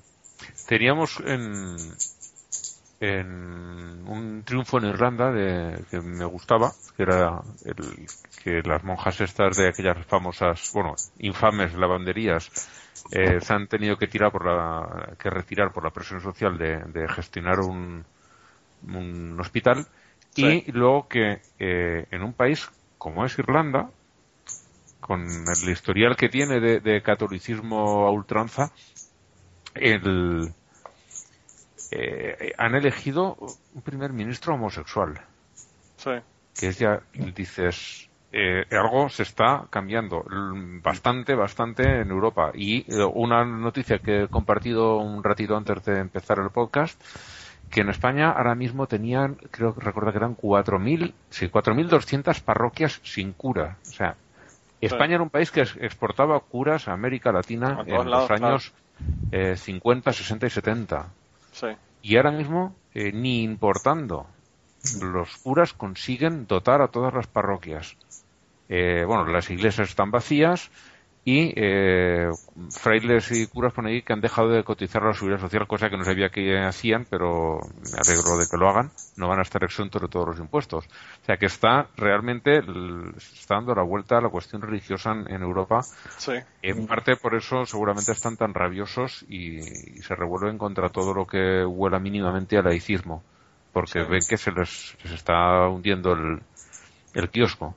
teníamos 0.68 1.12
en, 1.26 1.94
en 3.00 4.08
un 4.08 4.44
triunfo 4.44 4.80
en 4.80 4.86
Irlanda 4.86 5.32
de, 5.32 5.84
que 5.92 6.02
me 6.02 6.26
gustaba, 6.26 6.72
que 6.96 7.04
era 7.04 7.42
el, 7.66 8.08
que 8.44 8.62
las 8.64 8.84
monjas 8.84 9.22
estas 9.22 9.58
de 9.58 9.70
aquellas 9.70 10.06
famosas, 10.08 10.72
bueno, 10.74 10.96
infames 11.20 11.74
lavanderías, 11.76 12.50
eh, 13.12 13.40
se 13.40 13.54
han 13.54 13.68
tenido 13.68 13.98
que 13.98 14.08
tirar 14.08 14.32
por 14.32 14.46
la, 14.46 15.14
que 15.20 15.30
retirar 15.30 15.72
por 15.72 15.84
la 15.84 15.92
presión 15.92 16.22
social 16.22 16.58
de, 16.58 16.80
de 16.86 17.08
gestionar 17.08 17.60
un, 17.60 18.04
un 18.88 19.40
hospital 19.40 19.88
Sí. 20.38 20.64
y 20.68 20.72
luego 20.72 21.08
que 21.08 21.42
eh, 21.58 22.06
en 22.12 22.22
un 22.22 22.34
país 22.34 22.70
como 23.00 23.26
es 23.26 23.38
Irlanda, 23.40 23.90
con 25.00 25.22
el 25.24 25.70
historial 25.70 26.16
que 26.16 26.30
tiene 26.30 26.60
de, 26.60 26.80
de 26.80 27.02
catolicismo 27.02 28.06
a 28.06 28.12
ultranza, 28.12 28.72
el, 29.74 30.54
eh, 31.92 32.54
han 32.58 32.76
elegido 32.76 33.38
un 33.74 33.82
primer 33.82 34.12
ministro 34.14 34.54
homosexual, 34.56 35.20
Sí. 35.98 36.12
que 36.60 36.68
es 36.68 36.80
ya, 36.80 37.02
dices, 37.36 38.10
eh, 38.32 38.66
algo 38.72 39.10
se 39.10 39.24
está 39.24 39.66
cambiando 39.70 40.24
bastante, 40.84 41.34
bastante 41.36 42.02
en 42.02 42.10
Europa. 42.10 42.52
Y 42.54 42.80
eh, 42.92 43.04
una 43.04 43.44
noticia 43.46 44.00
que 44.00 44.24
he 44.24 44.28
compartido 44.28 44.98
un 44.98 45.24
ratito 45.24 45.56
antes 45.56 45.84
de 45.86 46.00
empezar 46.00 46.40
el 46.40 46.50
podcast, 46.50 47.02
que 47.70 47.82
en 47.82 47.90
España 47.90 48.32
ahora 48.32 48.56
mismo 48.56 48.88
tenían, 48.88 49.36
creo 49.52 49.74
que 49.76 49.82
recuerdo 49.82 50.12
que 50.12 50.18
eran 50.18 50.36
4.000, 50.38 51.14
sí, 51.30 51.48
4.200 51.50 52.42
parroquias 52.42 53.00
sin 53.04 53.34
cura. 53.34 53.78
O 53.88 53.92
sea, 53.92 54.16
España 54.80 55.16
era 55.16 55.24
un 55.24 55.30
país 55.30 55.52
que 55.52 55.62
ex- 55.62 55.76
exportaba 55.82 56.40
curas 56.40 56.88
a 56.88 56.94
América 56.94 57.32
Latina 57.32 57.80
A 57.80 57.82
en 57.82 58.10
lados, 58.10 58.30
los 58.30 58.32
años 58.32 58.74
eh, 59.32 59.56
50, 59.58 60.14
60 60.14 60.46
y 60.46 60.50
70. 60.50 61.08
Sí. 61.58 61.68
Y 62.04 62.18
ahora 62.18 62.32
mismo, 62.32 62.76
eh, 62.94 63.12
ni 63.12 63.42
importando, 63.42 64.28
los 65.02 65.38
curas 65.38 65.74
consiguen 65.74 66.46
dotar 66.46 66.82
a 66.82 66.90
todas 66.90 67.14
las 67.14 67.26
parroquias. 67.26 67.98
Eh, 68.70 69.06
bueno, 69.08 69.26
las 69.26 69.50
iglesias 69.50 69.90
están 69.90 70.12
vacías 70.12 70.70
y 71.30 71.52
eh, 71.58 72.30
frailes 72.72 73.30
y 73.34 73.48
curas 73.48 73.74
por 73.74 73.86
ahí 73.86 74.02
que 74.02 74.14
han 74.14 74.22
dejado 74.22 74.48
de 74.48 74.64
cotizar 74.64 75.04
la 75.04 75.14
seguridad 75.14 75.42
social, 75.42 75.68
cosa 75.68 75.90
que 75.90 75.98
no 75.98 76.06
sabía 76.06 76.30
que 76.30 76.58
hacían, 76.58 77.06
pero 77.10 77.60
me 77.92 78.00
alegro 78.00 78.38
de 78.38 78.48
que 78.50 78.56
lo 78.56 78.70
hagan. 78.70 78.92
No 79.18 79.28
van 79.28 79.40
a 79.40 79.42
estar 79.42 79.62
exentos 79.62 80.02
de 80.02 80.08
todos 80.08 80.26
los 80.26 80.40
impuestos. 80.40 80.86
O 80.86 81.26
sea 81.26 81.36
que 81.36 81.48
está 81.48 81.88
realmente, 81.98 82.60
está 83.18 83.56
dando 83.56 83.76
la 83.76 83.84
vuelta 83.84 84.20
a 84.20 84.22
la 84.22 84.30
cuestión 84.30 84.62
religiosa 84.62 85.12
en, 85.12 85.30
en 85.30 85.42
Europa 85.42 85.82
Sí. 86.18 86.32
en 86.62 86.88
parte 86.88 87.18
por 87.18 87.36
eso 87.36 87.66
seguramente 87.66 88.14
están 88.14 88.38
tan 88.38 88.54
rabiosos 88.54 89.26
y, 89.28 89.58
y 89.58 90.02
se 90.04 90.16
revuelven 90.16 90.58
contra 90.58 90.88
todo 90.88 91.14
lo 91.14 91.28
que 91.28 91.66
huela 91.66 92.00
mínimamente 92.00 92.58
a 92.58 92.62
laicismo, 92.62 93.22
porque 93.74 94.00
Sí. 94.00 94.10
ven 94.10 94.22
que 94.30 94.38
se 94.38 94.52
les, 94.54 94.70
se 94.70 94.98
les 95.04 95.12
está 95.12 95.68
hundiendo 95.68 96.14
el, 96.14 96.40
el 97.16 97.30
kiosco. 97.30 97.76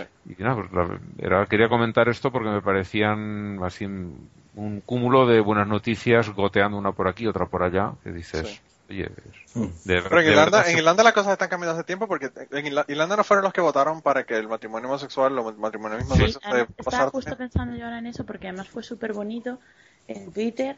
Sí. 0.00 0.34
Y 0.38 0.42
nada, 0.42 0.56
pues 0.56 0.72
la- 0.72 0.98
era, 1.18 1.46
quería 1.46 1.68
comentar 1.68 2.08
esto 2.08 2.30
porque 2.32 2.48
me 2.50 2.60
parecían 2.62 3.58
así 3.62 3.84
un 3.86 4.80
cúmulo 4.86 5.26
de 5.26 5.40
buenas 5.40 5.66
noticias 5.66 6.30
goteando 6.30 6.78
una 6.78 6.92
por 6.92 7.08
aquí, 7.08 7.26
otra 7.26 7.46
por 7.46 7.62
allá, 7.62 7.92
que 8.04 8.12
dices, 8.12 8.48
Sí. 8.48 8.60
oye, 8.90 9.04
es- 9.04 9.56
Mm. 9.56 9.62
de, 9.84 10.02
Pero 10.02 10.20
en 10.20 10.26
Irlanda, 10.28 10.58
en 10.60 10.64
se- 10.72 10.78
Irlanda 10.78 11.02
las 11.04 11.12
cosas 11.12 11.32
están 11.32 11.48
cambiando 11.48 11.74
hace 11.74 11.84
tiempo 11.84 12.06
porque 12.08 12.26
en 12.50 12.66
Irla- 12.66 12.84
Irlanda 12.88 13.16
no 13.16 13.24
fueron 13.24 13.44
los 13.44 13.52
que 13.52 13.60
votaron 13.60 14.02
para 14.02 14.24
que 14.24 14.36
el 14.36 14.48
matrimonio 14.48 14.88
homosexual 14.88 15.36
o 15.38 15.52
matrimonio 15.54 15.98
Sí, 16.00 16.04
homosexual 16.06 16.42
se 16.42 16.48
además, 16.48 16.68
estaba 16.78 17.10
justo 17.10 17.30
también. 17.30 17.48
pensando 17.50 17.76
yo 17.76 17.84
ahora 17.84 17.98
en 17.98 18.06
eso 18.06 18.24
porque 18.26 18.48
además 18.48 18.68
fue 18.68 18.82
súper 18.82 19.12
bonito 19.12 19.58
en 20.08 20.32
Twitter 20.32 20.76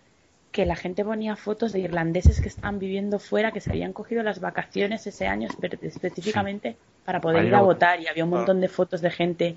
que 0.57 0.65
la 0.65 0.75
gente 0.75 1.05
ponía 1.05 1.37
fotos 1.37 1.75
de 1.75 1.81
irlandeses 1.81 2.41
que 2.41 2.49
estaban 2.49 2.79
viviendo 2.79 3.19
fuera, 3.19 3.53
que 3.53 3.61
se 3.61 3.69
habían 3.71 3.93
cogido 3.93 4.23
las 4.23 4.41
vacaciones 4.41 5.07
ese 5.07 5.27
año 5.27 5.51
espe- 5.51 5.79
específicamente 5.83 6.77
para 7.05 7.21
poder 7.21 7.45
ir 7.45 7.55
a 7.55 7.61
votar. 7.61 7.99
votar 7.99 8.01
y 8.01 8.07
había 8.09 8.25
un 8.25 8.31
montón 8.31 8.63
de 8.63 8.69
fotos 8.69 9.03
de 9.03 9.11
gente, 9.11 9.57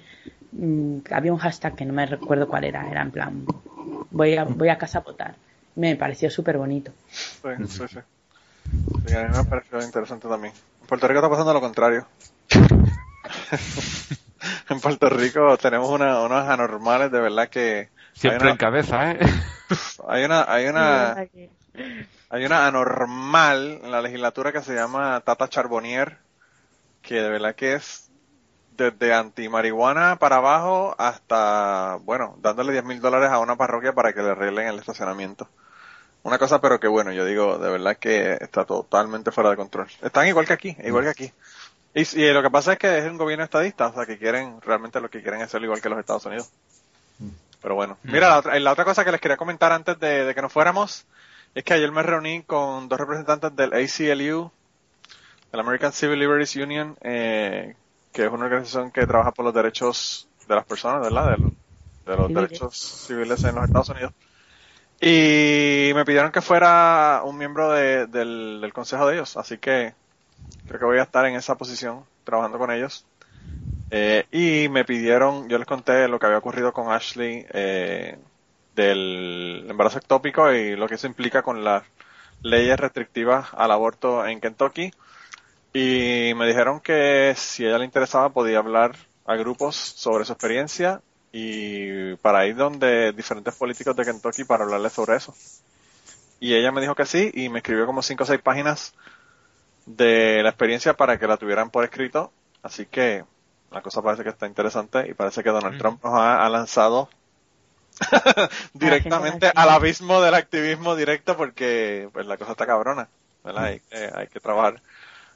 mm, 0.51 0.97
había 1.11 1.31
un 1.31 1.39
hashtag 1.39 1.73
que 1.77 1.85
no 1.85 1.93
me 1.93 2.05
recuerdo 2.05 2.49
cuál 2.49 2.65
era, 2.65 2.85
era 2.91 3.01
en 3.01 3.11
plan, 3.11 3.45
voy 4.11 4.35
a, 4.35 4.43
voy 4.43 4.67
a 4.67 4.77
casa 4.77 4.97
a 4.97 5.01
votar. 5.01 5.35
Me 5.75 5.95
pareció 5.95 6.29
súper 6.29 6.57
bonito. 6.57 6.91
Sí, 7.07 7.47
sí, 7.69 7.83
sí. 7.87 7.99
Sí, 9.07 9.15
a 9.15 9.23
mí 9.23 9.37
me 9.37 9.43
pareció 9.45 9.81
interesante 9.81 10.27
también. 10.27 10.53
En 10.81 10.87
Puerto 10.87 11.07
Rico 11.07 11.19
está 11.19 11.29
pasando 11.29 11.53
lo 11.53 11.61
contrario. 11.61 12.05
en 14.69 14.79
Puerto 14.81 15.09
Rico 15.09 15.57
tenemos 15.57 15.89
una, 15.89 16.21
unos 16.23 16.45
anormales 16.49 17.09
de 17.09 17.21
verdad 17.21 17.47
que 17.47 17.87
siempre 18.19 18.49
en 18.49 18.57
cabeza, 18.57 19.11
¿eh? 19.11 19.19
hay 20.07 20.25
una, 20.25 20.43
hay 20.51 20.67
una, 20.67 21.27
hay 22.29 22.45
una 22.45 22.67
anormal 22.67 23.79
en 23.83 23.91
la 23.91 24.01
legislatura 24.01 24.51
que 24.51 24.61
se 24.61 24.75
llama 24.75 25.21
Tata 25.21 25.47
Charbonnier, 25.47 26.17
que 27.01 27.15
de 27.15 27.29
verdad 27.29 27.55
que 27.55 27.73
es 27.73 28.09
desde 28.75 29.13
anti-marihuana 29.13 30.17
para 30.17 30.37
abajo 30.37 30.95
hasta, 30.97 31.97
bueno, 32.03 32.37
dándole 32.41 32.73
10 32.73 32.85
mil 32.85 33.01
dólares 33.01 33.29
a 33.29 33.39
una 33.39 33.55
parroquia 33.55 33.93
para 33.93 34.13
que 34.13 34.21
le 34.21 34.31
arreglen 34.31 34.67
el 34.67 34.79
estacionamiento. 34.79 35.47
Una 36.23 36.37
cosa, 36.37 36.59
pero 36.59 36.79
que 36.79 36.87
bueno, 36.87 37.13
yo 37.13 37.25
digo, 37.25 37.57
de 37.57 37.69
verdad 37.69 37.97
que 37.97 38.37
está 38.41 38.65
totalmente 38.65 39.31
fuera 39.31 39.49
de 39.49 39.55
control. 39.55 39.87
Están 40.01 40.27
igual 40.27 40.45
que 40.45 40.53
aquí, 40.53 40.75
igual 40.83 41.05
que 41.05 41.09
aquí. 41.09 41.33
Y, 41.93 42.21
y 42.21 42.33
lo 42.33 42.41
que 42.41 42.49
pasa 42.49 42.73
es 42.73 42.79
que 42.79 42.97
es 42.97 43.05
un 43.05 43.17
gobierno 43.17 43.45
estadista, 43.45 43.87
o 43.87 43.93
sea, 43.93 44.05
que 44.05 44.17
quieren, 44.17 44.59
realmente 44.61 44.99
lo 44.99 45.09
que 45.09 45.21
quieren 45.21 45.39
es 45.39 45.47
hacerlo 45.47 45.67
igual 45.67 45.81
que 45.81 45.89
los 45.89 45.99
Estados 45.99 46.25
Unidos. 46.25 46.51
Pero 47.61 47.75
bueno, 47.75 47.97
mira, 48.03 48.29
la 48.29 48.37
otra, 48.39 48.59
la 48.59 48.71
otra 48.71 48.85
cosa 48.85 49.03
que 49.03 49.11
les 49.11 49.19
quería 49.21 49.37
comentar 49.37 49.71
antes 49.71 49.99
de, 49.99 50.25
de 50.25 50.35
que 50.35 50.41
nos 50.41 50.51
fuéramos 50.53 51.05
es 51.55 51.63
que 51.63 51.73
ayer 51.73 51.91
me 51.91 52.03
reuní 52.03 52.43
con 52.43 52.87
dos 52.87 52.99
representantes 52.99 53.55
del 53.55 53.73
ACLU, 53.73 54.51
del 55.51 55.59
American 55.59 55.91
Civil 55.91 56.19
Liberties 56.19 56.55
Union, 56.55 56.97
eh, 57.01 57.75
que 58.13 58.25
es 58.25 58.31
una 58.31 58.45
organización 58.45 58.91
que 58.91 59.05
trabaja 59.07 59.31
por 59.31 59.45
los 59.45 59.53
derechos 59.53 60.27
de 60.47 60.55
las 60.55 60.65
personas, 60.65 61.01
¿verdad? 61.01 61.31
De, 61.31 61.37
los- 61.37 61.53
de 62.05 62.15
los 62.17 62.27
Civiles. 62.27 62.49
derechos 62.49 62.77
civiles 63.07 63.43
en 63.43 63.55
los 63.55 63.63
Estados 63.65 63.89
Unidos. 63.89 64.13
Y 65.01 65.91
me 65.95 66.03
pidieron 66.05 66.31
que 66.31 66.41
fuera 66.41 67.21
un 67.23 67.37
miembro 67.37 67.71
de- 67.71 68.07
del, 68.07 68.59
del 68.61 68.73
consejo 68.73 69.07
de 69.07 69.15
ellos, 69.15 69.37
así 69.37 69.57
que 69.57 69.93
creo 70.67 70.79
que 70.79 70.85
voy 70.85 70.99
a 70.99 71.03
estar 71.03 71.25
en 71.25 71.35
esa 71.35 71.55
posición 71.57 72.03
trabajando 72.23 72.57
con 72.57 72.71
ellos. 72.71 73.05
Eh, 73.91 74.25
y 74.31 74.69
me 74.69 74.85
pidieron, 74.85 75.49
yo 75.49 75.57
les 75.57 75.67
conté 75.67 76.07
lo 76.07 76.19
que 76.19 76.27
había 76.27 76.37
ocurrido 76.37 76.73
con 76.73 76.91
Ashley 76.91 77.45
eh, 77.51 78.17
del 78.75 79.65
embarazo 79.67 79.97
ectópico 79.97 80.51
y 80.51 80.75
lo 80.75 80.87
que 80.87 80.95
eso 80.95 81.07
implica 81.07 81.41
con 81.41 81.63
las 81.63 81.83
leyes 82.41 82.79
restrictivas 82.79 83.47
al 83.53 83.71
aborto 83.71 84.25
en 84.25 84.39
Kentucky. 84.39 84.91
Y 85.73 86.33
me 86.35 86.47
dijeron 86.47 86.79
que 86.79 87.33
si 87.35 87.65
a 87.65 87.69
ella 87.69 87.79
le 87.79 87.85
interesaba 87.85 88.29
podía 88.29 88.59
hablar 88.59 88.95
a 89.25 89.35
grupos 89.35 89.75
sobre 89.75 90.25
su 90.25 90.33
experiencia 90.33 91.01
y 91.31 92.15
para 92.17 92.47
ir 92.47 92.55
donde 92.55 93.11
diferentes 93.11 93.55
políticos 93.55 93.95
de 93.95 94.05
Kentucky 94.05 94.43
para 94.43 94.63
hablarles 94.63 94.93
sobre 94.93 95.17
eso. 95.17 95.35
Y 96.39 96.55
ella 96.55 96.71
me 96.71 96.81
dijo 96.81 96.95
que 96.95 97.05
sí 97.05 97.31
y 97.33 97.49
me 97.49 97.59
escribió 97.59 97.85
como 97.85 98.01
cinco 98.01 98.23
o 98.23 98.27
seis 98.27 98.41
páginas 98.41 98.93
de 99.85 100.41
la 100.41 100.49
experiencia 100.49 100.93
para 100.95 101.19
que 101.19 101.27
la 101.27 101.37
tuvieran 101.37 101.69
por 101.69 101.83
escrito. 101.83 102.31
Así 102.63 102.85
que 102.85 103.23
la 103.71 103.81
cosa 103.81 104.01
parece 104.01 104.23
que 104.23 104.29
está 104.29 104.47
interesante 104.47 105.07
y 105.09 105.13
parece 105.13 105.43
que 105.43 105.49
Donald 105.49 105.75
Mm. 105.75 105.79
Trump 105.79 106.03
nos 106.03 106.13
ha, 106.15 106.45
ha 106.45 106.49
lanzado 106.49 107.09
directamente 108.73 109.51
al 109.53 109.69
abismo 109.69 110.21
del 110.21 110.33
activismo 110.35 110.95
directo 110.95 111.35
porque 111.37 112.09
pues 112.13 112.25
la 112.25 112.37
cosa 112.37 112.51
está 112.51 112.65
cabrona, 112.65 113.07
¿verdad? 113.43 113.65
Hay, 113.65 113.79
que- 113.81 114.11
hay 114.15 114.27
que 114.27 114.39
trabajar. 114.39 114.81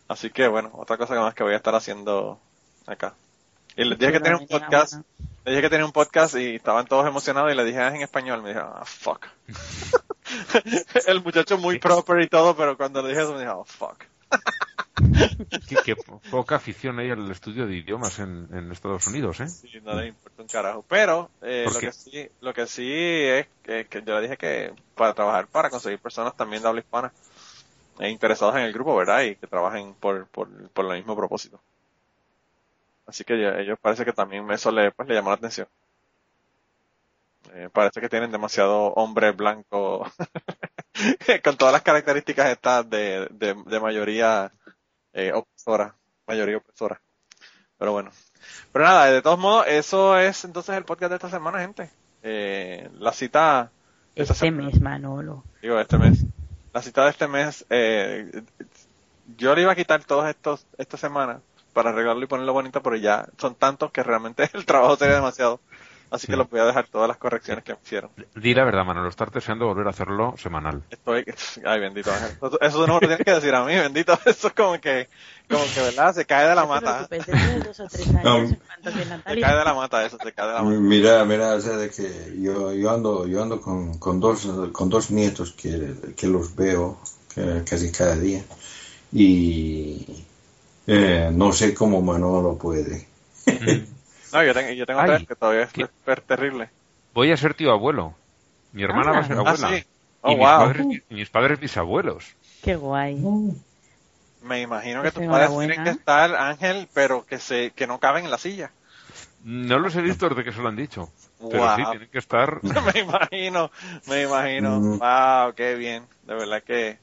Así 0.07 0.30
que 0.30 0.47
bueno, 0.47 0.72
otra 0.73 0.97
cosa 0.97 1.15
más 1.19 1.34
que 1.34 1.43
voy 1.43 1.53
a 1.53 1.57
estar 1.57 1.76
haciendo 1.76 2.39
acá. 2.88 3.14
Y 3.76 3.84
les 3.85 3.97
dije 3.97 4.11
que 4.11 4.19
tenía 4.19 4.38
un 4.38 4.47
podcast, 4.47 4.93
le 5.45 5.51
dije 5.51 5.61
que 5.64 5.69
tenía 5.69 5.85
un 5.85 5.91
podcast 5.91 6.35
y 6.35 6.55
estaban 6.55 6.85
todos 6.85 7.07
emocionados 7.07 7.51
y 7.51 7.55
le 7.55 7.64
dije 7.65 7.80
"Ah, 7.80 7.88
es 7.88 7.95
en 7.95 8.01
español, 8.03 8.41
me 8.43 8.49
dijeron, 8.49 8.72
ah, 8.76 8.85
fuck. 8.85 9.26
El 11.07 11.23
muchacho 11.23 11.57
muy 11.57 11.80
proper 11.80 12.22
y 12.22 12.27
todo, 12.27 12.55
pero 12.55 12.77
cuando 12.77 13.01
le 13.01 13.10
dije 13.10 13.22
eso 13.23 13.34
me 13.34 13.39
dijo, 13.41 13.60
oh, 13.60 13.65
fuck. 13.65 14.03
Qué, 15.68 15.80
qué 15.80 15.95
po- 15.95 16.22
poca 16.30 16.56
afición 16.56 16.99
hay 16.99 17.10
al 17.11 17.30
estudio 17.32 17.68
de 17.68 17.76
idiomas 17.78 18.20
en, 18.20 18.48
en 18.53 18.72
Estados 18.72 19.07
Unidos, 19.07 19.40
¿eh? 19.41 19.53
Sí, 19.61 19.68
no 19.82 19.95
le 19.95 20.07
importa 20.07 20.41
un 20.41 20.48
carajo. 20.49 20.84
Pero 20.88 21.32
eh, 21.41 21.70
¿Por 21.70 21.74
lo 21.74 21.82
qué? 21.82 21.91
que 21.91 21.91
sí, 21.91 22.30
lo 22.40 22.53
que 22.53 22.65
sí 22.68 22.91
es 22.91 23.48
que, 23.61 23.88
que 23.88 24.02
yo 24.03 24.15
le 24.15 24.22
dije 24.24 24.38
que 24.38 24.74
para 24.95 25.14
trabajar, 25.14 25.48
para 25.49 25.70
conseguir 25.70 25.99
personas 25.99 26.36
también 26.36 26.61
de 26.64 26.70
habla 26.70 26.82
hispana 26.82 27.14
e 27.99 28.10
interesados 28.10 28.56
en 28.57 28.64
el 28.64 28.74
grupo, 28.74 28.95
¿verdad? 28.95 29.24
Y 29.24 29.36
que 29.38 29.48
trabajen 29.48 29.95
por, 29.95 30.28
por, 30.30 30.72
por 30.72 30.86
el 30.88 30.99
mismo 30.99 31.15
propósito. 31.18 31.64
Así 33.06 33.24
que 33.24 33.40
ya- 33.40 33.57
ellos 33.61 33.80
parece 33.82 34.03
que 34.03 34.11
también 34.11 34.52
eso 34.52 34.70
le, 34.70 34.91
pues, 34.91 35.07
le 35.07 35.15
llamó 35.15 35.30
la 35.30 35.36
atención. 35.38 35.70
Eh, 37.53 37.70
parece 37.74 37.99
que 38.02 38.10
tienen 38.10 38.32
demasiado 38.32 38.94
hombre 38.94 39.32
blanco 39.32 40.06
con 41.44 41.57
todas 41.57 41.74
las 41.74 41.82
características 41.82 42.49
estas 42.52 42.90
de, 42.90 43.28
de, 43.32 43.56
de 43.65 43.80
mayoría 43.80 44.52
eh, 45.14 45.31
opresora, 45.34 45.95
mayoría 46.27 46.57
opresora. 46.57 47.02
Pero 47.77 47.91
bueno. 47.91 48.11
Pero 48.72 48.85
nada, 48.85 49.06
de 49.06 49.22
todos 49.22 49.40
modos, 49.40 49.65
eso 49.68 50.18
es 50.18 50.44
entonces 50.45 50.76
el 50.76 50.85
podcast 50.85 51.10
de 51.11 51.15
esta 51.15 51.30
semana, 51.30 51.60
gente. 51.60 51.90
Eh, 52.22 52.90
la 52.99 53.11
cita, 53.14 53.72
Este 54.15 54.34
semana- 54.34 54.68
mes, 54.68 54.81
Manolo. 54.81 55.44
digo, 55.61 55.80
este 55.80 55.98
mes. 55.98 56.23
La 56.73 56.81
cita 56.81 57.03
de 57.03 57.10
este 57.11 57.27
mes, 57.27 57.65
eh, 57.69 58.44
yo 59.38 59.53
le 59.56 59.61
iba 59.61 59.72
a 59.72 59.76
quitar 59.76 60.03
todos 60.03 60.27
estos, 60.27 60.65
esta 60.77 60.98
semana 60.98 61.40
para 61.73 61.90
arreglarlo 61.91 62.23
y 62.23 62.27
ponerlo 62.27 62.53
bonito, 62.53 62.81
pero 62.81 62.95
ya 62.95 63.27
son 63.38 63.56
tantos 63.56 63.91
que 63.91 64.03
realmente 64.03 64.49
el 64.53 64.65
trabajo 64.65 64.95
sería 64.95 65.15
demasiado. 65.15 65.60
Así 66.14 66.27
que 66.27 66.34
Sí. 66.34 66.38
los 66.38 66.48
voy 66.49 66.60
a 66.60 66.65
dejar 66.65 66.85
todas 66.88 67.07
las 67.07 67.18
correcciones 67.18 67.64
que 67.64 67.73
me 67.73 67.80
hicieron. 67.84 68.11
Di 68.35 68.53
la 68.53 68.64
verdad, 68.64 68.85
Manolo, 68.85 69.10
estar 69.10 69.31
deseando 69.31 69.65
volver 69.65 69.88
a 69.88 69.90
hacerlo 69.90 70.35
semanal. 70.38 70.84
Estoy, 70.91 71.26
ay 71.65 71.80
bendito 71.80 72.11
Ángel. 72.14 72.38
Eso, 72.40 72.61
eso 72.61 72.77
no 72.88 72.88
me 72.88 72.94
lo 72.94 72.99
tienes 72.99 73.18
que 73.26 73.31
decir 73.34 73.56
a 73.56 73.65
mí, 73.65 73.73
bendito. 73.73 74.14
Eso 74.26 74.48
es 74.49 74.53
como 74.53 74.80
que, 74.80 75.07
como 75.49 75.64
que, 75.73 75.81
¿verdad? 75.81 76.14
Se 76.14 76.26
cae 76.26 76.48
de 76.48 76.53
la 76.56 76.65
mata. 76.68 77.07
Se 77.10 77.18
cae 79.41 79.57
de 79.57 79.64
la 79.65 79.73
mata 79.73 80.06
eso, 80.06 80.18
se 80.23 80.31
cae 80.34 80.48
de 80.48 80.53
la 80.53 80.61
mata. 80.61 80.77
Mira, 80.80 81.26
mira, 81.26 81.56
o 81.56 81.61
sea, 81.61 81.77
de 81.77 81.90
que 81.90 82.35
yo, 82.40 82.72
yo 82.73 82.91
ando, 82.91 83.26
yo 83.27 83.41
ando 83.41 83.60
con, 83.60 83.98
con 83.98 84.19
dos, 84.19 84.48
con 84.72 84.90
dos 84.90 85.10
nietos 85.11 85.53
que, 85.53 85.94
que 86.15 86.27
los 86.27 86.56
veo 86.56 86.99
que- 87.34 87.64
casi 87.68 87.91
cada 87.91 88.15
día 88.15 88.44
y 89.11 90.06
eh, 90.88 91.30
no 91.34 91.52
sé 91.53 91.73
cómo 91.73 92.02
Manolo 92.02 92.57
puede. 92.57 93.07
No, 94.34 94.43
yo 94.43 94.53
tengo, 94.53 94.72
yo 94.72 94.85
tengo 94.85 94.99
Ay, 94.99 95.07
tres 95.10 95.27
que 95.27 95.35
todavía 95.35 95.64
es 95.64 96.23
terrible. 96.26 96.69
Voy 97.14 97.31
a 97.31 97.38
ser 97.38 97.53
tío 97.53 97.72
abuelo. 97.72 98.15
Mi 98.72 98.84
hermana 98.84 99.11
Ah. 99.11 99.14
va 99.14 99.19
a 99.19 99.23
ser 99.23 99.38
Ah, 99.38 99.39
abuela. 99.41 99.69
sí. 99.69 99.85
Oh, 100.22 100.31
y 100.31 100.35
mis, 100.35 100.39
wow. 100.39 100.57
padres, 100.60 100.88
mis 101.10 101.30
padres 101.30 101.60
bisabuelos. 101.60 102.35
Qué 102.64 102.76
guay. 102.76 103.15
Me 104.41 104.61
imagino 104.61 105.01
que 105.03 105.11
Pues 105.11 105.26
tus 105.26 105.31
padres 105.31 105.57
tienen 105.57 105.84
que 105.84 105.89
estar, 105.91 106.35
Ángel, 106.35 106.88
pero 106.93 107.26
que 107.26 107.38
se, 107.39 107.72
que 107.72 107.88
no 107.88 107.99
caben 107.99 108.26
en 108.26 108.31
la 108.31 108.38
silla. 108.38 108.72
No 109.43 109.77
los 109.80 109.95
he 109.95 110.01
visto 110.01 110.27
desde 110.30 110.43
que 110.43 110.53
se 110.53 110.61
lo 110.61 110.69
han 110.69 110.76
dicho. 110.77 111.10
Pero 111.49 111.64
Wow. 111.64 111.76
sí, 111.76 111.84
tienen 111.91 112.10
que 112.10 112.18
estar... 112.19 112.60
me 112.64 112.99
imagino, 113.01 113.69
me 114.07 114.22
imagino. 114.23 114.80
Mm. 114.80 114.99
Wow, 114.99 115.53
qué 115.55 115.76
bien. 115.76 116.05
De 116.23 116.35
verdad 116.35 116.64
que, 116.64 116.97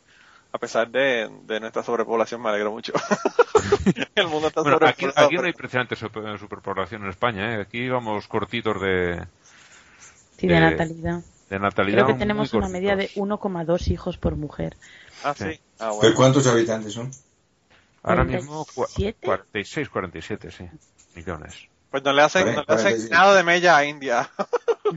a 0.53 0.59
pesar 0.59 0.91
de, 0.91 1.31
de 1.47 1.61
nuestra 1.61 1.83
sobrepoblación, 1.83 2.43
me 2.43 2.49
alegro 2.51 2.71
mucho. 2.73 2.93
El 4.15 4.29
mundo 4.29 4.49
está 4.49 4.63
Bueno, 4.63 4.77
aquí, 4.83 5.03
sobrepoblado. 5.03 5.27
aquí 5.27 5.37
no 5.37 5.43
hay 5.45 5.53
de 5.95 5.97
super- 5.97 6.39
superpoblación 6.39 7.03
en 7.05 7.11
España, 7.11 7.55
¿eh? 7.55 7.61
Aquí 7.63 7.89
vamos 7.89 8.27
cortitos 8.29 8.81
de, 8.81 9.27
Sí, 10.39 10.47
de 10.49 10.57
Eh, 10.57 10.61
natalidad. 10.61 11.21
de 11.51 11.59
natalidad. 11.59 12.05
Creo 12.05 12.07
que 12.09 12.15
tenemos 12.19 12.53
una 12.55 12.69
media 12.69 12.97
de 12.97 13.09
cortitos. 13.15 13.41
1,2 13.41 13.89
hijos 13.93 14.17
por 14.19 14.37
mujer. 14.37 14.77
Ah, 15.25 15.35
sí. 15.37 15.45
Sí. 15.53 15.61
Ah, 15.79 15.91
¿De 15.91 15.97
bueno. 15.97 16.15
cuántos 16.17 16.47
habitantes 16.47 16.93
son? 16.95 17.11
Ahora 18.03 18.25
mismo 18.25 18.65
cua- 18.67 18.89
47. 18.95 19.19
46, 19.27 19.89
47, 19.91 20.51
sí. 20.51 20.65
Millones. 21.15 21.55
Pues 21.91 22.03
no 22.05 22.13
le 22.13 22.23
hacen, 22.23 22.47
no 22.47 22.53
le 22.53 22.59
hacen 22.61 22.67
47. 22.67 23.11
nada 23.15 23.35
de 23.35 23.43
mella 23.43 23.77
a 23.77 23.85
India. 23.85 24.31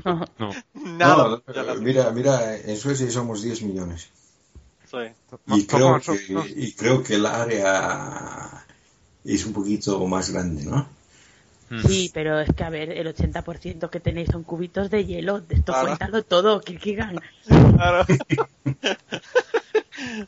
No. 0.05 0.25
No. 0.38 0.49
nada. 0.73 1.41
No, 1.47 1.75
mira, 1.81 2.09
mira, 2.11 2.55
en 2.55 2.77
Suecia 2.77 3.09
somos 3.11 3.41
10 3.41 3.63
millones. 3.63 4.09
Sí. 4.94 4.99
Y 5.48 5.65
creo, 5.65 5.99
que, 5.99 6.53
y 6.56 6.74
creo 6.74 7.02
que 7.03 7.15
el 7.15 7.26
área 7.26 8.64
es 9.26 9.45
un 9.45 9.53
poquito 9.53 10.06
más 10.06 10.30
grande, 10.30 10.65
¿no? 10.65 10.88
Mm. 11.72 11.82
Sí, 11.88 12.11
pero 12.14 12.40
es 12.40 12.53
que 12.56 12.64
a 12.64 12.70
ver, 12.70 12.91
el 12.91 13.07
80% 13.15 13.90
que 13.90 13.99
tenéis 13.99 14.30
son 14.32 14.44
cubitos 14.44 14.91
de 14.91 15.06
hielo. 15.06 15.41
De 15.41 15.56
esto 15.56 15.72
Claro. 15.72 15.88
cuéntalo 15.88 16.24
todo, 16.24 16.61
Kirkigan. 16.61 17.20
Claro. 17.48 18.06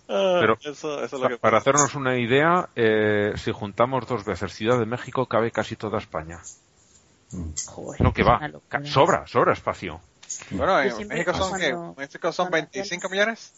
Ah, 0.08 0.38
Pero- 0.40 0.58
eso, 0.64 1.04
eso 1.04 1.16
es 1.18 1.22
lo 1.22 1.28
que 1.28 1.38
Para 1.38 1.58
pasa. 1.60 1.72
hacernos 1.72 1.96
una 1.96 2.18
idea, 2.18 2.70
eh, 2.76 3.34
si 3.36 3.52
juntamos 3.52 4.08
dos 4.08 4.24
veces 4.24 4.54
Ciudad 4.54 4.80
de 4.80 4.86
México, 4.86 5.26
cabe 5.26 5.52
casi 5.52 5.76
toda 5.76 5.98
España. 5.98 6.40
Joder, 7.66 8.00
No, 8.02 8.14
que 8.14 8.24
va. 8.24 8.40
Sobra, 8.86 9.28
sobra 9.28 9.54
espacio. 9.54 10.00
Bueno, 10.52 10.80
en 10.80 11.08
México 11.08 11.34
son, 11.34 11.60
¿qué? 11.60 11.72
cuando- 11.72 11.96
México 11.98 12.32
son 12.32 12.48
cuando 12.50 12.68
hacía 12.70 12.82
25 12.84 13.10
millones. 13.10 13.54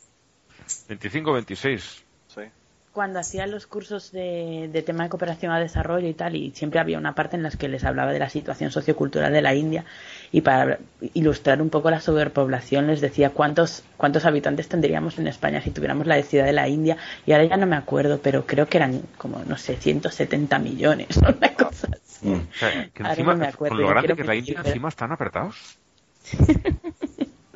25, 0.88 1.34
26. 1.34 2.03
Sí. 2.27 2.41
Cuando 2.91 3.19
hacía 3.19 3.45
los 3.45 3.68
cursos 3.68 4.11
de, 4.11 4.69
de 4.73 4.81
tema 4.81 5.03
de 5.03 5.10
cooperación 5.10 5.52
a 5.52 5.60
desarrollo 5.60 6.07
y 6.07 6.15
tal, 6.15 6.35
y 6.35 6.49
siempre 6.56 6.80
había 6.80 6.98
una 6.98 7.14
parte 7.14 7.35
en 7.35 7.44
la 7.44 7.52
que 7.52 7.68
les 7.68 7.84
hablaba 7.84 8.11
de 8.11 8.18
la 8.18 8.27
situación 8.30 8.72
sociocultural 8.72 9.31
de 9.31 9.41
la 9.44 9.53
India, 9.53 9.85
y 10.31 10.41
para 10.41 10.80
ilustrar 11.14 11.61
un 11.61 11.69
poco 11.69 11.91
la 11.91 12.02
sobrepoblación 12.02 12.88
les 12.88 12.99
decía 12.99 13.30
cuántos, 13.30 13.84
cuántos 13.98 14.26
habitantes 14.26 14.68
tendríamos 14.68 15.19
en 15.19 15.27
España 15.27 15.61
si 15.61 15.69
tuviéramos 15.69 16.07
la 16.07 16.19
ciudad 16.23 16.45
de 16.45 16.53
la 16.53 16.68
India, 16.68 16.98
y 17.27 17.34
ahora 17.34 17.45
ya 17.45 17.57
no 17.57 17.68
me 17.68 17.76
acuerdo, 17.76 18.19
pero 18.19 18.48
creo 18.48 18.65
que 18.68 18.77
eran 18.77 19.03
como, 19.19 19.44
no 19.45 19.57
sé, 19.57 19.77
170 19.77 20.57
millones, 20.57 21.18
una 21.18 21.53
cosa 21.53 21.89
así. 21.94 22.27
Mm. 22.27 22.34
O 22.34 22.53
sea, 22.57 22.89
que 22.89 23.03
Ahora 23.03 23.11
encima, 23.11 23.34
no 23.34 23.39
me 23.39 23.48
acuerdo, 23.48 23.76
con 23.76 23.84
lo 23.84 23.89
grande 23.89 24.15
que 24.15 24.22
es 24.22 24.27
la 24.27 24.35
India, 24.35 24.56
pero- 24.57 24.69
encima 24.69 24.89
están 24.89 25.11
apretados. 25.11 25.77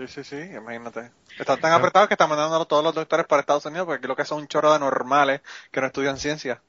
Sí, 0.01 0.07
sí, 0.07 0.23
sí, 0.23 0.55
imagínate. 0.55 1.11
Están 1.37 1.59
tan 1.59 1.73
apretados 1.73 2.07
que 2.07 2.15
están 2.15 2.29
mandando 2.29 2.55
a 2.55 2.65
todos 2.65 2.83
los 2.83 2.95
doctores 2.95 3.27
para 3.27 3.41
Estados 3.41 3.65
Unidos 3.67 3.85
porque 3.85 3.99
aquí 3.99 4.07
lo 4.07 4.15
que 4.15 4.25
son 4.25 4.39
un 4.39 4.47
chorro 4.47 4.73
de 4.73 4.79
normales 4.79 5.41
que 5.69 5.79
no 5.79 5.87
estudian 5.87 6.17
ciencia. 6.17 6.59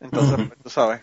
Entonces, 0.00 0.36
pues, 0.36 0.62
tú 0.62 0.70
sabes. 0.70 1.00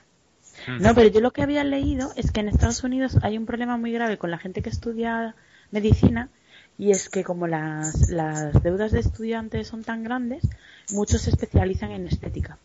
No, 0.80 0.95
pero 0.95 1.10
yo 1.10 1.19
lo 1.19 1.31
que 1.31 1.41
había 1.41 1.65
leído 1.65 2.14
es 2.15 2.31
que 2.31 2.40
en 2.40 2.48
Estados 2.48 2.84
Unidos 2.86 3.18
hay 3.23 3.38
un 3.38 3.45
problema 3.45 3.76
muy 3.76 3.91
grave 3.91 4.18
con 4.18 4.31
la 4.31 4.38
gente 4.38 4.61
que 4.61 4.69
estudia 4.69 5.36
medicina 5.72 6.30
y 6.77 6.91
es 6.91 7.10
que 7.10 7.26
como 7.26 7.45
las, 7.45 8.10
las 8.10 8.64
deudas 8.64 8.94
de 8.94 9.02
estudiantes 9.02 9.68
son 9.68 9.84
tan 9.84 10.03
grandes, 10.06 10.44
muchos 10.91 11.23
se 11.23 11.30
especializan 11.31 11.91
en 11.91 12.07
estética 12.07 12.57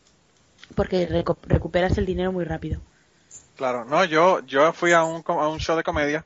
porque 0.76 1.24
recuperas 1.42 1.98
el 1.98 2.06
dinero 2.06 2.30
muy 2.30 2.44
rápido. 2.44 2.80
Claro, 3.56 3.84
no, 3.84 4.04
yo, 4.04 4.40
yo 4.46 4.72
fui 4.72 4.92
a 4.92 5.02
un, 5.02 5.24
a 5.26 5.48
un 5.48 5.58
show 5.58 5.76
de 5.76 5.82
comedia 5.82 6.24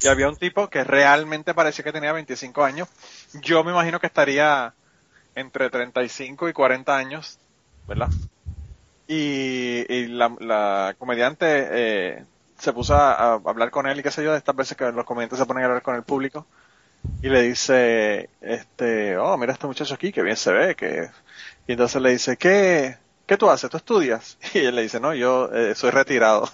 y 0.00 0.08
había 0.08 0.28
un 0.28 0.36
tipo 0.36 0.68
que 0.68 0.84
realmente 0.84 1.54
parecía 1.54 1.84
que 1.84 1.92
tenía 1.92 2.12
25 2.12 2.64
años. 2.64 2.88
Yo 3.42 3.64
me 3.64 3.72
imagino 3.72 4.00
que 4.00 4.06
estaría 4.06 4.74
entre 5.34 5.70
35 5.70 6.48
y 6.48 6.52
40 6.52 6.96
años, 6.96 7.38
¿verdad? 7.86 8.08
Y, 9.06 9.84
y 9.92 10.06
la, 10.08 10.34
la 10.40 10.94
comediante 10.98 11.46
eh, 11.70 12.24
se 12.58 12.72
puso 12.72 12.94
a, 12.94 13.34
hablar 13.34 13.70
con 13.70 13.86
él 13.86 13.98
y 13.98 14.02
qué 14.02 14.10
sé 14.10 14.22
yo, 14.22 14.32
de 14.32 14.38
estas 14.38 14.54
veces 14.54 14.76
que 14.76 14.90
los 14.92 15.04
comediantes 15.04 15.38
se 15.38 15.46
ponen 15.46 15.62
a 15.62 15.66
hablar 15.66 15.82
con 15.82 15.94
el 15.94 16.02
público 16.02 16.46
y 17.22 17.28
le 17.28 17.42
dice, 17.42 18.30
este, 18.40 19.16
oh, 19.16 19.36
mira 19.38 19.52
este 19.52 19.66
muchacho 19.66 19.94
aquí, 19.94 20.12
que 20.12 20.22
bien 20.22 20.36
se 20.36 20.52
ve, 20.52 20.74
que... 20.74 21.08
Y 21.66 21.72
entonces 21.72 22.00
le 22.00 22.10
dice, 22.10 22.36
¿qué, 22.36 22.96
qué 23.28 23.36
tú 23.36 23.48
haces? 23.48 23.70
¿Tú 23.70 23.76
estudias? 23.76 24.38
Y 24.54 24.58
él 24.58 24.74
le 24.74 24.82
dice, 24.82 24.98
no, 24.98 25.14
yo 25.14 25.52
eh, 25.54 25.74
soy 25.76 25.90
retirado. 25.90 26.48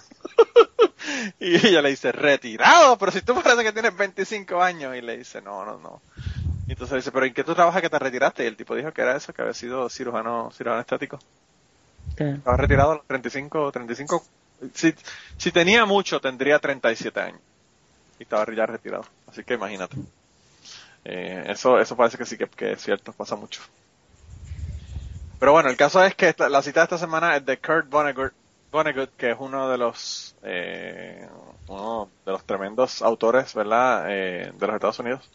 y 1.40 1.54
ella 1.66 1.80
le 1.80 1.90
dice, 1.90 2.12
¿retirado? 2.12 2.98
Pero 2.98 3.12
si 3.12 3.22
tú 3.22 3.34
parece 3.34 3.62
que 3.62 3.72
tienes 3.72 3.96
25 3.96 4.60
años. 4.60 4.94
Y 4.96 5.00
le 5.00 5.16
dice, 5.16 5.40
no, 5.40 5.64
no, 5.64 5.78
no. 5.78 6.02
Y 6.66 6.72
entonces 6.72 6.92
le 6.92 6.98
dice, 6.98 7.12
¿pero 7.12 7.24
en 7.24 7.32
qué 7.32 7.44
tú 7.44 7.54
trabajas 7.54 7.80
que 7.80 7.88
te 7.88 7.98
retiraste? 7.98 8.44
Y 8.44 8.48
el 8.48 8.56
tipo 8.56 8.74
dijo 8.74 8.92
que 8.92 9.02
era 9.02 9.16
eso, 9.16 9.32
que 9.32 9.42
había 9.42 9.54
sido 9.54 9.88
cirujano, 9.88 10.50
cirujano 10.52 10.80
estético. 10.80 11.18
Claro. 12.16 12.36
Estaba 12.36 12.56
retirado 12.56 12.92
a 12.92 12.94
los 12.96 13.06
35, 13.06 13.72
35. 13.72 14.24
Si, 14.74 14.94
si 15.36 15.52
tenía 15.52 15.84
mucho, 15.84 16.20
tendría 16.20 16.58
37 16.58 17.20
años. 17.20 17.40
Y 18.18 18.24
estaba 18.24 18.52
ya 18.52 18.66
retirado. 18.66 19.04
Así 19.28 19.44
que 19.44 19.54
imagínate. 19.54 19.96
Eh, 21.04 21.44
eso, 21.48 21.78
eso 21.78 21.96
parece 21.96 22.18
que 22.18 22.24
sí 22.24 22.36
que, 22.36 22.48
que 22.48 22.72
es 22.72 22.82
cierto, 22.82 23.12
pasa 23.12 23.36
mucho. 23.36 23.62
Pero 25.38 25.52
bueno, 25.52 25.68
el 25.68 25.76
caso 25.76 26.02
es 26.04 26.14
que 26.14 26.28
esta- 26.28 26.48
la 26.48 26.62
cita 26.62 26.80
de 26.80 26.84
esta 26.84 26.98
semana 26.98 27.36
es 27.36 27.44
de 27.44 27.58
Kurt 27.58 27.88
Vonnegut, 27.90 29.10
que 29.16 29.30
es 29.30 29.36
uno 29.38 29.68
de 29.68 29.78
los 29.78 30.36
eh, 30.42 31.28
uno 31.68 32.08
de 32.26 32.32
los 32.32 32.44
tremendos 32.44 33.02
autores, 33.02 33.54
¿verdad?, 33.54 34.04
eh, 34.08 34.52
de 34.54 34.66
los 34.66 34.74
Estados 34.74 34.98
Unidos. 34.98 35.30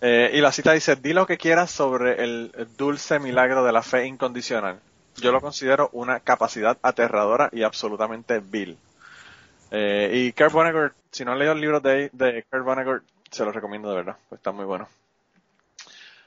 Eh, 0.00 0.30
y 0.34 0.40
la 0.40 0.50
cita 0.52 0.72
dice, 0.72 0.96
di 0.96 1.12
lo 1.12 1.26
que 1.26 1.38
quieras 1.38 1.70
sobre 1.70 2.22
el 2.24 2.52
dulce 2.76 3.18
milagro 3.18 3.64
de 3.64 3.72
la 3.72 3.82
fe 3.82 4.06
incondicional. 4.06 4.80
Yo 5.16 5.30
lo 5.30 5.40
considero 5.40 5.90
una 5.92 6.20
capacidad 6.20 6.76
aterradora 6.82 7.48
y 7.52 7.62
absolutamente 7.62 8.40
vil. 8.40 8.76
Eh, 9.70 10.10
y 10.12 10.32
Kurt 10.32 10.52
Vonnegut, 10.52 10.92
si 11.10 11.24
no 11.24 11.32
han 11.32 11.38
leído 11.38 11.52
el 11.54 11.60
libro 11.60 11.80
de, 11.80 12.10
de 12.12 12.44
Kurt 12.50 12.64
Vonnegut, 12.64 13.02
se 13.30 13.44
los 13.44 13.54
recomiendo 13.54 13.88
de 13.90 13.96
verdad, 13.96 14.16
pues 14.28 14.38
está 14.40 14.52
muy 14.52 14.64
bueno. 14.64 14.88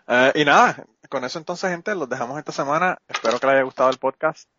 Eh, 0.07 0.32
y 0.36 0.45
nada, 0.45 0.86
con 1.10 1.23
eso 1.23 1.40
entonces, 1.40 1.69
gente, 1.69 1.95
los 1.95 2.10
dejamos 2.10 2.40
esta 2.40 2.52
semana. 2.52 2.98
Espero 3.07 3.40
que 3.40 3.48
les 3.48 3.56
haya 3.56 3.64
gustado 3.64 3.90
el 3.90 3.98
podcast. 3.98 4.49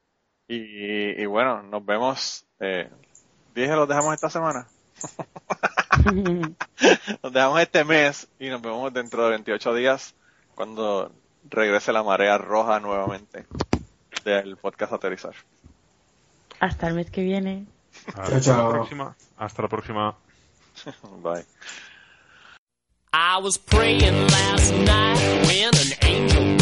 Y, 0.48 1.20
y 1.20 1.26
bueno, 1.26 1.62
nos 1.62 1.84
vemos. 1.84 2.46
Eh, 2.60 2.90
dije, 3.54 3.74
los 3.74 3.88
dejamos 3.88 4.14
esta 4.14 4.30
semana. 4.30 4.68
nos 7.22 7.32
dejamos 7.32 7.60
este 7.60 7.84
mes 7.84 8.28
y 8.38 8.48
nos 8.48 8.62
vemos 8.62 8.92
dentro 8.92 9.24
de 9.24 9.30
28 9.30 9.74
días 9.74 10.14
cuando 10.54 11.12
regrese 11.48 11.92
la 11.92 12.02
marea 12.02 12.38
roja 12.38 12.80
nuevamente 12.80 13.46
del 14.24 14.56
podcast 14.56 14.92
Aterrizar. 14.92 15.34
Hasta 16.60 16.88
el 16.88 16.94
mes 16.94 17.10
que 17.10 17.22
viene. 17.22 17.66
Hasta 18.14 18.40
Chao, 18.40 18.68
la 18.68 18.70
próxima. 18.70 19.16
Hasta 19.36 19.62
la 19.62 19.68
próxima. 19.68 20.16
Bye. 21.22 21.44
I 23.12 23.38
was 23.38 23.56
praying 23.56 24.26
last 24.28 24.72
night 24.72 25.46
when 25.46 25.74
an 25.74 25.92
angel 26.02 26.55